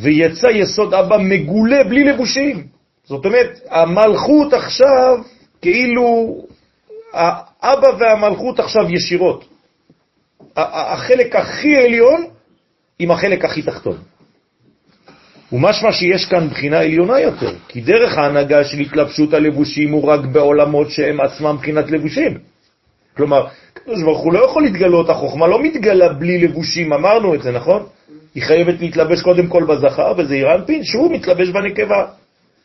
ויצא 0.00 0.46
יסוד 0.46 0.94
אבא 0.94 1.16
מגולה 1.18 1.84
בלי 1.84 2.04
לבושים. 2.04 2.66
זאת 3.04 3.24
אומרת, 3.24 3.60
המלכות 3.70 4.52
עכשיו, 4.52 5.18
כאילו, 5.62 6.36
האבא 7.12 7.88
והמלכות 7.98 8.60
עכשיו 8.60 8.82
ישירות. 8.94 9.44
החלק 10.56 11.36
הכי 11.36 11.76
עליון 11.76 12.26
עם 12.98 13.10
החלק 13.10 13.44
הכי 13.44 13.62
תחתון. 13.62 13.96
ומשמע 15.52 15.92
שיש 15.92 16.26
כאן 16.26 16.48
בחינה 16.48 16.78
עליונה 16.78 17.20
יותר, 17.20 17.52
כי 17.68 17.80
דרך 17.80 18.18
ההנהגה 18.18 18.64
של 18.64 18.78
התלבשות 18.78 19.34
הלבושים 19.34 19.92
הוא 19.92 20.08
רק 20.08 20.20
בעולמות 20.20 20.90
שהם 20.90 21.20
עצמם 21.20 21.56
בחינת 21.60 21.90
לבושים. 21.90 22.38
כלומר, 23.16 23.46
הקדוש 23.72 24.02
ברוך 24.02 24.20
הוא 24.20 24.32
לא 24.32 24.44
יכול 24.44 24.62
להתגלות, 24.62 25.10
החוכמה 25.10 25.46
לא 25.46 25.62
מתגלה 25.62 26.12
בלי 26.12 26.38
לבושים, 26.38 26.92
אמרנו 26.92 27.34
את 27.34 27.42
זה, 27.42 27.50
נכון? 27.50 27.82
היא 28.34 28.42
חייבת 28.42 28.80
להתלבש 28.80 29.22
קודם 29.22 29.46
כל 29.46 29.64
בזכר, 29.64 30.12
וזה 30.18 30.34
אירנפין, 30.34 30.84
שהוא 30.84 31.12
מתלבש 31.12 31.48
בנקבה. 31.48 32.06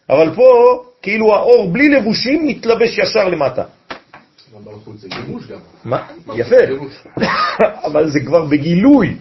אבל 0.10 0.36
פה, 0.36 0.80
כאילו 1.02 1.34
האור 1.34 1.72
בלי 1.72 1.90
לבושים 1.90 2.48
מתלבש 2.48 2.98
ישר 2.98 3.30
למטה. 3.30 3.64
זה 5.00 5.08
גם. 5.50 5.60
מה? 5.86 6.08
יפה. 6.36 6.56
אבל 7.88 8.10
זה 8.10 8.20
כבר 8.20 8.46
בגילוי. 8.46 9.16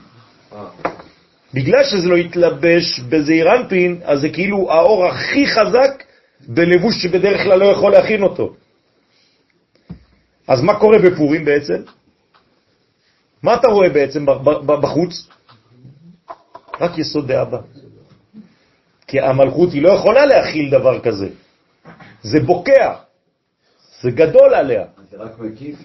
בגלל 1.54 1.84
שזה 1.84 2.08
לא 2.08 2.16
התלבש 2.16 3.00
בזעיר 3.00 3.54
אנפין, 3.54 4.00
אז 4.04 4.20
זה 4.20 4.28
כאילו 4.28 4.72
האור 4.72 5.06
הכי 5.06 5.46
חזק 5.46 6.04
בלבוש 6.48 7.02
שבדרך 7.02 7.42
כלל 7.42 7.58
לא 7.58 7.64
יכול 7.64 7.92
להכין 7.92 8.22
אותו. 8.22 8.54
אז 10.48 10.60
מה 10.62 10.78
קורה 10.78 10.98
בפורים 10.98 11.44
בעצם? 11.44 11.82
מה 13.42 13.54
אתה 13.54 13.68
רואה 13.68 13.88
בעצם 13.88 14.26
בחוץ? 14.66 15.28
רק 16.80 16.98
יסוד 16.98 17.28
דאבא. 17.28 17.58
כי 19.06 19.20
המלכות 19.20 19.72
היא 19.72 19.82
לא 19.82 19.88
יכולה 19.88 20.26
להכיל 20.26 20.70
דבר 20.70 21.00
כזה. 21.00 21.28
זה 22.22 22.40
בוקע, 22.40 22.94
זה 24.00 24.10
גדול 24.10 24.54
עליה. 24.54 24.84
זה 25.10 25.16
רק 25.16 25.38
מקיף. 25.38 25.76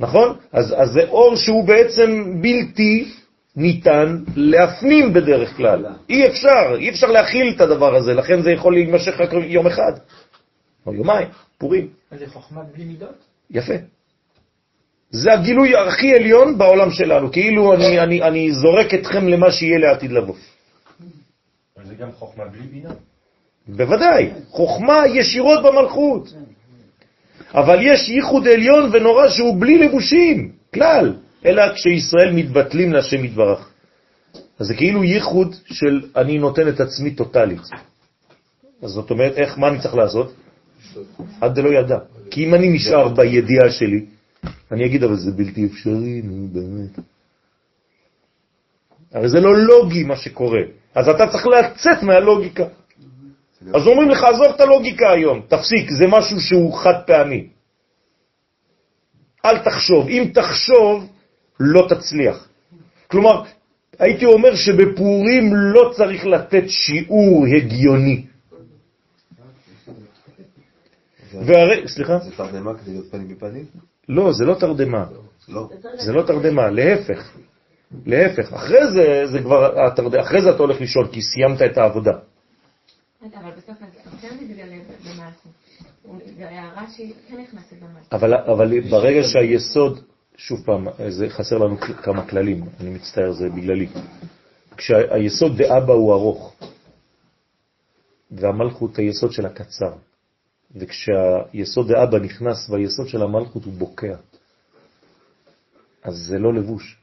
נכון? 0.00 0.36
אז, 0.52 0.74
אז 0.76 0.88
זה 0.90 1.08
אור 1.08 1.36
שהוא 1.36 1.64
בעצם 1.64 2.40
בלתי 2.40 3.12
ניתן 3.60 4.18
להפנים 4.36 5.12
בדרך 5.12 5.56
כלל. 5.56 5.86
אי 6.08 6.26
אפשר, 6.26 6.76
אי 6.78 6.90
אפשר 6.90 7.06
להכיל 7.06 7.52
את 7.56 7.60
הדבר 7.60 7.94
הזה, 7.94 8.14
לכן 8.14 8.42
זה 8.42 8.50
יכול 8.50 8.74
להימשך 8.74 9.20
רק 9.20 9.30
יום 9.32 9.66
אחד, 9.66 9.92
או 10.86 10.94
יומיים, 10.94 11.28
פורים. 11.58 11.88
זה 12.18 12.26
חוכמה 12.26 12.62
בלי 12.74 12.84
מידות? 12.84 13.18
יפה. 13.50 13.74
זה 15.10 15.32
הגילוי 15.32 15.76
הכי 15.76 16.14
עליון 16.14 16.58
בעולם 16.58 16.90
שלנו, 16.90 17.32
כאילו 17.32 17.74
אני, 17.74 18.00
אני, 18.00 18.22
אני 18.22 18.52
זורק 18.52 18.94
אתכם 18.94 19.28
למה 19.28 19.52
שיהיה 19.52 19.78
לעתיד 19.78 20.12
לבוא. 20.12 20.34
אבל 21.76 21.86
זה 21.86 21.94
גם 21.94 22.12
חוכמה 22.12 22.44
בלי 22.44 22.66
בינה. 22.66 22.90
בוודאי, 23.68 24.30
חוכמה 24.48 25.06
ישירות 25.06 25.62
במלכות. 25.62 26.34
אבל 27.54 27.78
יש 27.82 28.08
ייחוד 28.08 28.48
עליון 28.48 28.90
ונורא 28.92 29.28
שהוא 29.28 29.60
בלי 29.60 29.78
לבושים, 29.78 30.52
כלל, 30.74 31.14
אלא 31.44 31.74
כשישראל 31.74 32.32
מתבטלים 32.32 32.92
להשם 32.92 33.24
יתברך. 33.24 33.70
אז 34.58 34.66
זה 34.66 34.74
כאילו 34.74 35.04
ייחוד 35.04 35.56
של 35.64 36.02
אני 36.16 36.38
נותן 36.38 36.68
את 36.68 36.80
עצמי 36.80 37.10
טוטלית. 37.10 37.60
אז 38.82 38.90
זאת 38.90 39.10
אומרת, 39.10 39.32
איך, 39.36 39.58
מה 39.58 39.68
אני 39.68 39.80
צריך 39.80 39.94
לעשות? 39.94 40.34
עד 41.40 41.54
דלא 41.54 41.68
ידע. 41.68 41.98
כי 42.30 42.44
אם 42.44 42.54
אני 42.54 42.68
נשאר 42.68 43.08
בידיעה 43.08 43.70
שלי, 43.70 44.06
אני 44.72 44.86
אגיד, 44.86 45.04
אבל 45.04 45.16
זה 45.16 45.30
בלתי 45.32 45.66
אפשרי, 45.66 46.22
נו, 46.24 46.48
באמת. 46.52 46.98
הרי 49.12 49.28
זה 49.28 49.40
לא 49.40 49.56
לוגי 49.56 50.04
מה 50.04 50.16
שקורה. 50.16 50.60
אז 50.94 51.08
אתה 51.08 51.26
צריך 51.26 51.46
לצאת 51.46 52.02
מהלוגיקה. 52.02 52.64
אז 53.74 53.86
אומרים 53.86 54.10
לך, 54.10 54.24
עזוב 54.24 54.46
את 54.54 54.60
הלוגיקה 54.60 55.10
היום, 55.10 55.40
תפסיק, 55.48 55.90
זה 55.90 56.06
משהו 56.08 56.40
שהוא 56.40 56.74
חד 56.74 56.94
פעמי. 57.06 57.48
אל 59.44 59.58
תחשוב, 59.58 60.08
אם 60.08 60.30
תחשוב, 60.34 61.08
לא 61.60 61.86
תצליח. 61.88 62.48
כלומר, 63.06 63.42
הייתי 63.98 64.24
אומר 64.24 64.54
שבפורים 64.54 65.54
לא 65.54 65.92
צריך 65.96 66.26
לתת 66.26 66.64
שיעור 66.68 67.46
הגיוני. 67.56 68.26
והרי, 71.34 71.88
סליחה? 71.88 72.18
זה 72.18 72.30
תרדמה 72.36 72.78
כדי 72.78 72.90
להיות 72.90 73.10
פנים 73.10 73.28
בפנים? 73.28 73.64
לא, 74.08 74.32
זה 74.32 74.44
לא 74.44 74.54
תרדמה. 74.54 75.04
לא. 75.48 75.68
זה 75.98 76.12
לא 76.12 76.22
תרדמה, 76.22 76.70
להפך. 76.70 77.32
להפך, 78.06 78.52
אחרי 78.52 78.90
זה, 78.92 79.26
זה 79.26 79.38
כבר, 79.38 79.86
התרד... 79.86 80.14
אחרי 80.14 80.42
זה 80.42 80.50
אתה 80.50 80.58
הולך 80.58 80.80
לישון, 80.80 81.08
כי 81.12 81.22
סיימת 81.22 81.62
את 81.62 81.78
העבודה. 81.78 82.12
אבל 83.22 83.50
בסוף 83.56 83.76
כן 84.20 84.28
מתגלה 84.40 84.76
במלכות. 85.04 85.52
הוא 86.02 86.16
מתגלה, 86.16 86.70
רש"י 86.76 87.12
כן 87.28 87.36
במלכות. 87.80 88.12
אבל, 88.12 88.34
אבל 88.34 88.80
ברגע 88.80 89.22
שהיסוד, 89.22 90.00
שוב 90.40 90.62
פעם, 90.64 90.86
זה 91.08 91.30
חסר 91.30 91.58
לנו 91.58 91.76
כמה 91.78 92.28
כללים, 92.28 92.68
אני 92.80 92.90
מצטער, 92.90 93.32
זה 93.32 93.48
בגללי. 93.48 93.88
כשהיסוד 94.76 95.62
דאבא 95.62 95.92
הוא 95.92 96.12
ארוך, 96.12 96.56
והמלכות 98.30 98.98
היסוד 98.98 99.32
של 99.32 99.46
הקצר, 99.46 99.92
וכשהיסוד 100.76 101.92
דאבא 101.92 102.18
נכנס 102.18 102.70
והיסוד 102.70 103.08
של 103.08 103.22
המלכות 103.22 103.64
הוא 103.64 103.72
בוקע, 103.72 104.16
אז 106.02 106.14
זה 106.14 106.38
לא 106.38 106.54
לבוש. 106.54 106.98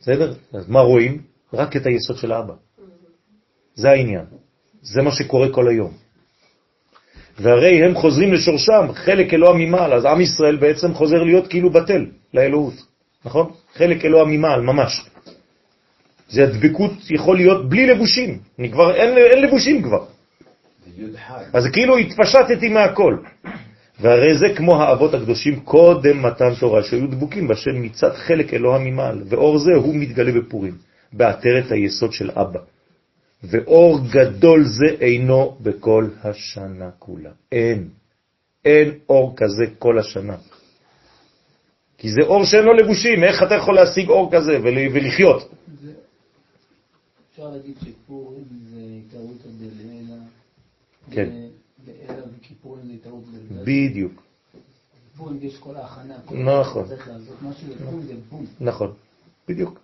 בסדר? 0.00 0.34
אז 0.52 0.68
מה 0.68 0.80
רואים? 0.80 1.22
רק 1.52 1.76
את 1.76 1.86
היסוד 1.86 2.16
של 2.16 2.32
האבא. 2.32 2.54
זה 3.74 3.90
העניין. 3.90 4.26
זה 4.82 5.02
מה 5.02 5.12
שקורה 5.12 5.52
כל 5.54 5.68
היום. 5.68 6.01
והרי 7.38 7.84
הם 7.84 7.94
חוזרים 7.94 8.32
לשורשם, 8.32 8.86
חלק 8.94 9.34
אלוה 9.34 9.54
ממעל, 9.54 9.92
אז 9.92 10.04
עם 10.04 10.20
ישראל 10.20 10.56
בעצם 10.56 10.94
חוזר 10.94 11.22
להיות 11.22 11.46
כאילו 11.46 11.70
בטל 11.70 12.06
לאלוהות, 12.34 12.74
נכון? 13.24 13.50
חלק 13.74 14.04
אלוה 14.04 14.24
ממעל, 14.24 14.60
ממש. 14.60 15.04
זה 16.28 16.42
הדבקות 16.44 16.92
יכול 17.10 17.36
להיות 17.36 17.68
בלי 17.68 17.86
לבושים. 17.86 18.38
אני 18.58 18.70
כבר, 18.70 18.94
אין, 18.94 19.16
אין 19.16 19.44
לבושים 19.44 19.82
כבר. 19.82 20.04
אז 21.52 21.66
כאילו 21.72 21.96
התפשטתי 21.96 22.68
מהכל. 22.68 23.16
והרי 24.00 24.34
זה 24.38 24.46
כמו 24.56 24.82
האבות 24.82 25.14
הקדושים 25.14 25.60
קודם 25.60 26.22
מתן 26.22 26.54
תורה, 26.60 26.82
שהיו 26.82 27.06
דבוקים 27.06 27.48
בשם 27.48 27.82
מצד 27.82 28.12
חלק 28.14 28.54
אלוה 28.54 28.78
ממעל, 28.78 29.22
ואור 29.28 29.58
זה 29.58 29.72
הוא 29.74 29.94
מתגלה 29.94 30.32
בפורים, 30.32 30.74
בעטרת 31.12 31.72
היסוד 31.72 32.12
של 32.12 32.30
אבא. 32.30 32.60
ואור 33.42 33.98
גדול 34.12 34.64
זה 34.64 34.96
אינו 35.00 35.56
בכל 35.60 36.08
השנה 36.22 36.90
כולה. 36.98 37.30
אין. 37.52 37.88
אין 38.64 38.98
אור 39.08 39.34
כזה 39.36 39.64
כל 39.78 39.98
השנה. 39.98 40.36
כי 41.98 42.08
זה 42.10 42.20
אור 42.26 42.44
שאין 42.44 42.64
לו 42.64 42.72
לבושים, 42.72 43.24
איך 43.24 43.42
אתה 43.42 43.54
יכול 43.54 43.74
להשיג 43.74 44.08
אור 44.08 44.30
כזה 44.32 44.58
ולחיות? 44.62 45.48
אפשר 47.32 47.48
להגיד 47.50 47.74
שפורים 47.80 48.44
זה 48.70 48.80
התערות 49.06 49.36
דלעילה. 49.58 50.22
כן. 51.10 51.30
לעילה 51.86 52.22
וכיפורים 52.38 52.86
זה 52.86 52.92
התערות 52.92 53.24
דלעילה. 53.24 53.62
בדיוק. 53.90 54.22
פורים 55.16 55.38
יש 55.42 55.58
כל 55.58 55.76
ההכנה. 55.76 56.14
נכון. 56.44 56.84
נכון, 58.60 58.92
בדיוק. 59.48 59.80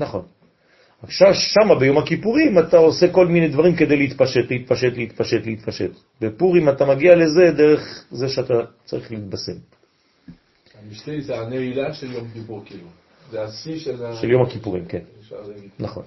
נכון. 0.00 0.22
עכשיו 1.02 1.34
שמה 1.34 1.74
ביום 1.74 1.98
הכיפורים 1.98 2.58
אתה 2.58 2.76
עושה 2.76 3.08
כל 3.08 3.26
מיני 3.26 3.48
דברים 3.48 3.76
כדי 3.76 3.96
להתפשט, 3.96 4.50
להתפשט, 4.50 4.92
להתפשט, 4.96 5.46
להתפשט. 5.46 5.90
בפורים 6.20 6.68
אתה 6.68 6.86
מגיע 6.86 7.16
לזה 7.16 7.50
דרך 7.56 8.04
זה 8.10 8.28
שאתה 8.28 8.54
צריך 8.84 9.10
להתבשם. 9.10 9.52
המשתה 10.86 11.12
זה 11.20 11.40
הנעילה 11.40 11.94
של 11.94 12.12
יום 12.12 12.28
כיפור 12.34 12.62
כאילו. 12.66 12.88
זה 13.30 13.42
השיא 13.42 13.78
של... 13.78 13.96
של 14.20 14.30
יום 14.30 14.42
הכיפורים, 14.42 14.84
כן. 14.84 15.02
נכון. 15.78 16.02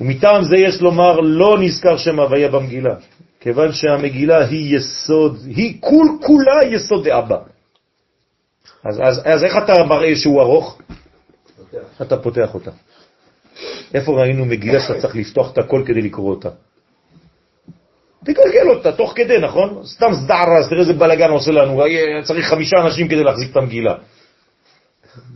ומטעם 0.00 0.44
זה 0.44 0.56
יש 0.56 0.80
לומר 0.80 1.20
לא 1.20 1.58
נזכר 1.60 1.96
שם 1.96 2.20
הוויה 2.20 2.48
במגילה, 2.48 2.94
כיוון 3.40 3.72
שהמגילה 3.72 4.46
היא 4.46 4.76
יסוד, 4.76 5.38
היא 5.46 5.80
כול 5.80 6.18
כולה 6.26 6.74
יסוד 6.74 7.08
דאבא. 7.08 7.38
אז, 8.84 9.00
אז, 9.02 9.20
אז 9.24 9.44
איך 9.44 9.56
אתה 9.64 9.84
מראה 9.84 10.16
שהוא 10.16 10.40
ארוך? 10.42 10.80
אתה 12.02 12.16
פותח 12.16 12.54
אותה. 12.54 12.70
איפה 13.94 14.12
ראינו 14.12 14.44
מגילה 14.44 14.80
שאתה 14.80 15.00
צריך 15.00 15.16
לפתוח 15.16 15.52
את 15.52 15.58
הכל 15.58 15.82
כדי 15.86 16.00
לקרוא 16.02 16.30
אותה? 16.30 16.48
תגלגל 18.24 18.68
אותה 18.70 18.92
תוך 18.92 19.12
כדי, 19.16 19.38
נכון? 19.38 19.80
סתם 19.84 20.06
סדערס, 20.24 20.68
תראה 20.68 20.80
איזה 20.80 20.92
בלגן 20.92 21.30
עושה 21.30 21.50
לנו, 21.50 21.82
צריך 22.24 22.46
חמישה 22.46 22.76
אנשים 22.84 23.08
כדי 23.08 23.24
להחזיק 23.24 23.50
את 23.50 23.56
המגילה. 23.56 23.94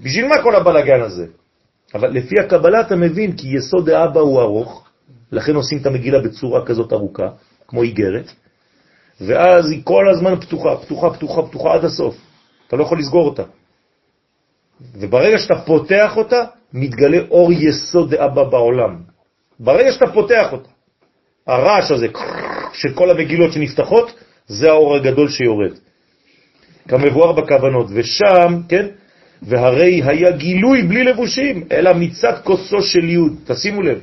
בשביל 0.03 0.29
מה 0.29 0.43
כל 0.43 0.57
הבלגן 0.57 1.01
הזה? 1.01 1.27
אבל 1.95 2.11
לפי 2.11 2.41
הקבלה 2.41 2.81
אתה 2.81 2.97
מבין 2.97 3.37
כי 3.37 3.49
יסוד 3.57 3.89
האבא 3.89 4.21
הוא 4.21 4.41
ארוך, 4.41 4.89
לכן 5.33 5.55
עושים 5.55 5.79
את 5.79 5.87
המגילה 5.87 6.19
בצורה 6.21 6.67
כזאת 6.67 6.93
ארוכה, 6.93 7.29
כמו 7.69 7.83
איגרת, 7.83 8.33
ואז 9.21 9.71
היא 9.71 9.81
כל 9.85 10.09
הזמן 10.09 10.41
פתוחה, 10.41 10.77
פתוחה, 10.77 11.11
פתוחה, 11.11 11.43
פתוחה 11.43 11.75
עד 11.75 11.85
הסוף. 11.85 12.17
אתה 12.69 12.77
לא 12.77 12.83
יכול 12.83 12.99
לסגור 12.99 13.27
אותה. 13.27 13.43
וברגע 14.95 15.39
שאתה 15.39 15.55
פותח 15.67 16.17
אותה, 16.17 16.45
מתגלה 16.75 17.19
אור 17.31 17.53
יסוד 17.53 18.15
דאבא 18.15 18.45
בעולם. 18.45 18.97
ברגע 19.61 19.93
שאתה 19.93 20.07
פותח 20.07 20.53
אותה, 20.53 20.69
הרעש 21.47 21.91
הזה 21.91 22.09
של 22.73 22.95
כל 22.95 23.11
המגילות 23.11 23.53
שנפתחות, 23.53 24.15
זה 24.47 24.71
האור 24.71 24.97
הגדול 24.97 25.29
שיורד. 25.29 25.73
כמבואר 26.89 27.33
בכוונות, 27.33 27.87
ושם, 27.91 28.61
כן, 28.69 28.87
והרי 29.43 30.03
היה 30.05 30.31
גילוי 30.31 30.83
בלי 30.83 31.05
לבושים, 31.05 31.65
אלא 31.73 31.93
מצד 31.95 32.39
קוצו 32.45 32.83
של 32.83 33.05
יוד, 33.05 33.33
תשימו 33.47 33.83
לב, 33.83 33.99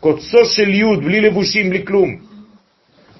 קוצו 0.00 0.44
של 0.44 0.68
יוד, 0.68 1.04
בלי 1.04 1.20
לבושים, 1.20 1.70
בלי 1.70 1.84
כלום. 1.84 2.16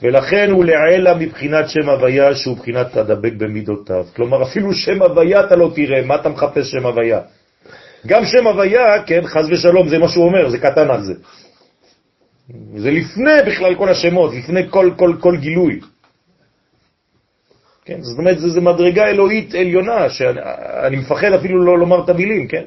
ולכן 0.02 0.50
הוא 0.50 0.64
לעלה 0.64 1.14
מבחינת 1.14 1.68
שם 1.68 1.88
הוויה, 1.88 2.34
שהוא 2.34 2.56
בחינת 2.56 2.86
תדבק 2.92 3.32
במידותיו. 3.32 4.04
כלומר, 4.16 4.42
אפילו 4.42 4.74
שם 4.74 5.02
הוויה 5.02 5.40
אתה 5.40 5.56
לא 5.56 5.70
תראה, 5.74 6.02
מה 6.02 6.14
אתה 6.14 6.28
מחפש 6.28 6.70
שם 6.70 6.86
הוויה? 6.86 7.20
גם 8.06 8.24
שם 8.24 8.46
הוויה, 8.46 9.02
כן, 9.06 9.26
חז 9.26 9.48
ושלום, 9.50 9.88
זה 9.88 9.98
מה 9.98 10.08
שהוא 10.08 10.24
אומר, 10.24 10.50
זה 10.50 10.58
קטן 10.58 10.90
על 10.90 11.02
זה. 11.02 11.14
זה 12.76 12.90
לפני 12.90 13.42
בכלל 13.46 13.74
כל 13.74 13.88
השמות, 13.88 14.34
לפני 14.34 14.70
כל, 14.70 14.90
כל, 14.96 15.16
כל 15.20 15.36
גילוי. 15.36 15.80
כן, 17.84 18.02
זאת 18.02 18.18
אומרת, 18.18 18.38
זו 18.38 18.60
מדרגה 18.60 19.06
אלוהית 19.06 19.54
עליונה, 19.54 20.10
שאני 20.10 20.96
מפחד 20.96 21.32
אפילו 21.32 21.64
לא 21.64 21.78
לומר 21.78 22.04
את 22.04 22.08
המילים, 22.08 22.48
כן? 22.48 22.64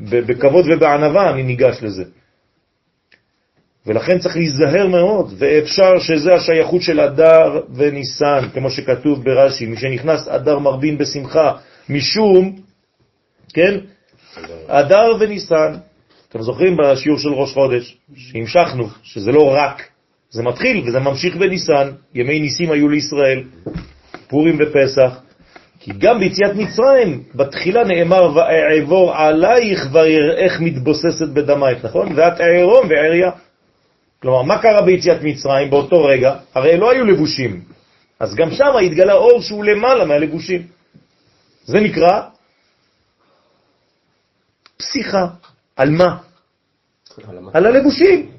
בכבוד 0.00 0.64
ובענבה 0.68 1.30
אני 1.30 1.42
ניגש 1.42 1.82
לזה. 1.82 2.04
ולכן 3.86 4.18
צריך 4.18 4.36
להיזהר 4.36 4.86
מאוד, 4.86 5.34
ואפשר 5.38 5.98
שזה 5.98 6.34
השייכות 6.34 6.82
של 6.82 7.00
אדר 7.00 7.60
וניסן, 7.74 8.48
כמו 8.54 8.70
שכתוב 8.70 9.24
ברש"י, 9.24 9.66
מי 9.66 9.76
שנכנס 9.76 10.28
אדר 10.28 10.58
מרבין 10.58 10.98
בשמחה, 10.98 11.52
משום, 11.88 12.56
כן, 13.54 13.78
אדר 14.66 15.16
וניסן. 15.20 15.74
אתם 16.28 16.42
זוכרים 16.42 16.76
בשיעור 16.76 17.18
של 17.18 17.28
ראש 17.28 17.52
חודש, 17.52 17.96
שהמשכנו, 18.16 18.88
שזה 19.02 19.32
לא 19.32 19.54
רק, 19.54 19.88
זה 20.30 20.42
מתחיל 20.42 20.84
וזה 20.86 21.00
ממשיך 21.00 21.36
בניסן, 21.36 21.90
ימי 22.14 22.40
ניסים 22.40 22.70
היו 22.70 22.88
לישראל, 22.88 23.42
פורים 24.28 24.58
ופסח, 24.60 25.20
כי 25.80 25.92
גם 25.98 26.18
ביציאת 26.18 26.54
מצרים, 26.54 27.22
בתחילה 27.34 27.84
נאמר, 27.84 28.36
ואעבור 28.36 29.14
עלייך 29.14 29.86
ויראך 29.92 30.60
מתבוססת 30.60 31.28
בדמייך, 31.32 31.84
נכון? 31.84 32.12
ואת 32.16 32.40
עירום 32.40 32.86
ועריה. 32.90 33.30
כלומר, 34.22 34.42
מה 34.42 34.58
קרה 34.58 34.82
ביציאת 34.82 35.22
מצרים 35.22 35.70
באותו 35.70 36.04
רגע? 36.04 36.34
הרי 36.54 36.76
לא 36.76 36.90
היו 36.90 37.04
לבושים, 37.04 37.60
אז 38.20 38.34
גם 38.34 38.50
שם 38.50 38.76
התגלה 38.84 39.12
אור 39.12 39.40
שהוא 39.40 39.64
למעלה 39.64 40.04
מהלבושים. 40.04 40.62
זה 41.64 41.80
נקרא 41.80 42.20
פסיכה. 44.82 45.26
על 45.76 45.90
מה? 45.90 46.16
על 47.54 47.66
הלבושים. 47.66 48.30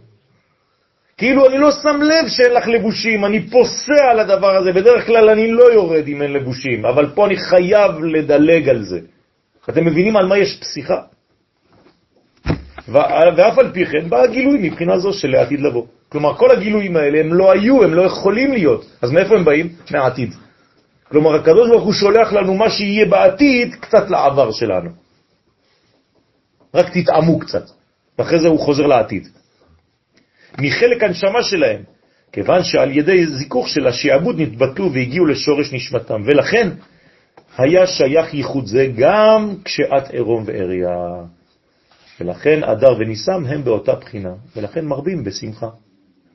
כאילו 1.17 1.47
אני 1.49 1.57
לא 1.57 1.71
שם 1.71 2.01
לב 2.01 2.27
שאין 2.27 2.53
לך 2.53 2.67
לבושים, 2.67 3.25
אני 3.25 3.49
פוסע 3.49 4.03
על 4.11 4.19
הדבר 4.19 4.55
הזה. 4.55 4.71
בדרך 4.71 5.05
כלל 5.05 5.29
אני 5.29 5.51
לא 5.51 5.73
יורד 5.73 6.07
אם 6.07 6.21
אין 6.21 6.33
לבושים, 6.33 6.85
אבל 6.85 7.09
פה 7.15 7.25
אני 7.25 7.37
חייב 7.37 7.91
לדלג 8.03 8.69
על 8.69 8.83
זה. 8.83 8.99
אתם 9.69 9.85
מבינים 9.85 10.17
על 10.17 10.25
מה 10.25 10.37
יש 10.37 10.59
פסיכה? 10.61 11.01
ואף 12.87 13.59
על 13.59 13.71
פי 13.73 13.85
כן 13.85 14.09
בא 14.09 14.21
הגילוי 14.21 14.69
מבחינה 14.69 14.99
זו 14.99 15.13
של 15.13 15.35
העתיד 15.35 15.59
לבוא. 15.59 15.85
כלומר, 16.09 16.33
כל 16.33 16.51
הגילויים 16.51 16.97
האלה 16.97 17.19
הם 17.19 17.33
לא 17.33 17.51
היו, 17.51 17.83
הם 17.83 17.93
לא 17.93 18.01
יכולים 18.01 18.53
להיות. 18.53 18.85
אז 19.01 19.11
מאיפה 19.11 19.35
הם 19.35 19.45
באים? 19.45 19.69
מהעתיד. 19.91 20.33
כלומר, 21.09 21.35
הקדוש 21.35 21.69
ברוך 21.69 21.83
הוא 21.83 21.93
שולח 21.93 22.33
לנו 22.33 22.53
מה 22.53 22.69
שיהיה 22.69 23.05
בעתיד 23.05 23.75
קצת 23.75 24.09
לעבר 24.09 24.51
שלנו. 24.51 25.02
רק 26.73 26.89
תתעמו 26.97 27.39
קצת, 27.39 27.63
ואחרי 28.19 28.39
זה 28.39 28.47
הוא 28.47 28.59
חוזר 28.59 28.87
לעתיד. 28.87 29.27
מחלק 30.59 31.03
הנשמה 31.03 31.43
שלהם, 31.43 31.81
כיוון 32.31 32.63
שעל 32.63 32.91
ידי 32.91 33.27
זיכוך 33.27 33.69
של 33.69 33.87
השיעבוד 33.87 34.41
נתבטלו 34.41 34.93
והגיעו 34.93 35.25
לשורש 35.25 35.73
נשמתם, 35.73 36.21
ולכן 36.25 36.69
היה 37.57 37.87
שייך 37.87 38.33
ייחוד 38.33 38.65
זה 38.65 38.87
גם 38.97 39.55
כשאת 39.65 40.09
עירום 40.09 40.43
ועריה. 40.47 40.89
ולכן 42.19 42.63
אדר 42.63 42.97
וניסם 42.99 43.45
הם 43.45 43.63
באותה 43.63 43.95
בחינה, 43.95 44.33
ולכן 44.55 44.85
מרבים 44.85 45.23
בשמחה. 45.23 45.69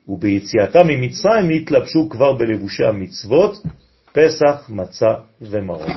וביציאתם 0.07 0.87
ממצרים 0.87 1.49
התלבשו 1.49 2.09
כבר 2.09 2.33
בלבושי 2.33 2.83
המצוות, 2.83 3.57
פסח, 4.13 4.69
מצה 4.69 5.13
ומרום. 5.41 5.91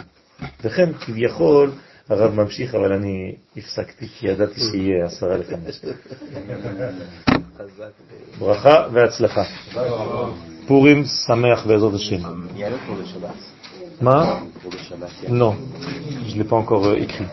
וכן 0.65 0.93
כביכול 0.93 1.73
הרב 2.13 2.35
ממשיך, 2.35 2.75
אבל 2.75 2.93
אני 2.93 3.35
הפסקתי, 3.57 4.09
כי 4.09 4.29
ידעתי 4.29 4.61
שיהיה 4.61 5.07
עשרה 5.07 5.37
לחמש. 5.37 5.81
ברכה 8.39 8.87
והצלחה. 8.93 9.43
פורים 10.67 11.05
שמח 11.05 11.67
בעזרת 11.67 11.95
השם. 11.95 12.21
מה? 14.01 14.41
Non, 15.29 15.55
je 16.27 16.35
ne 16.35 16.43
l'ai 16.43 16.45
pas 16.45 16.57
encore 16.57 16.95
écrit. 16.95 17.27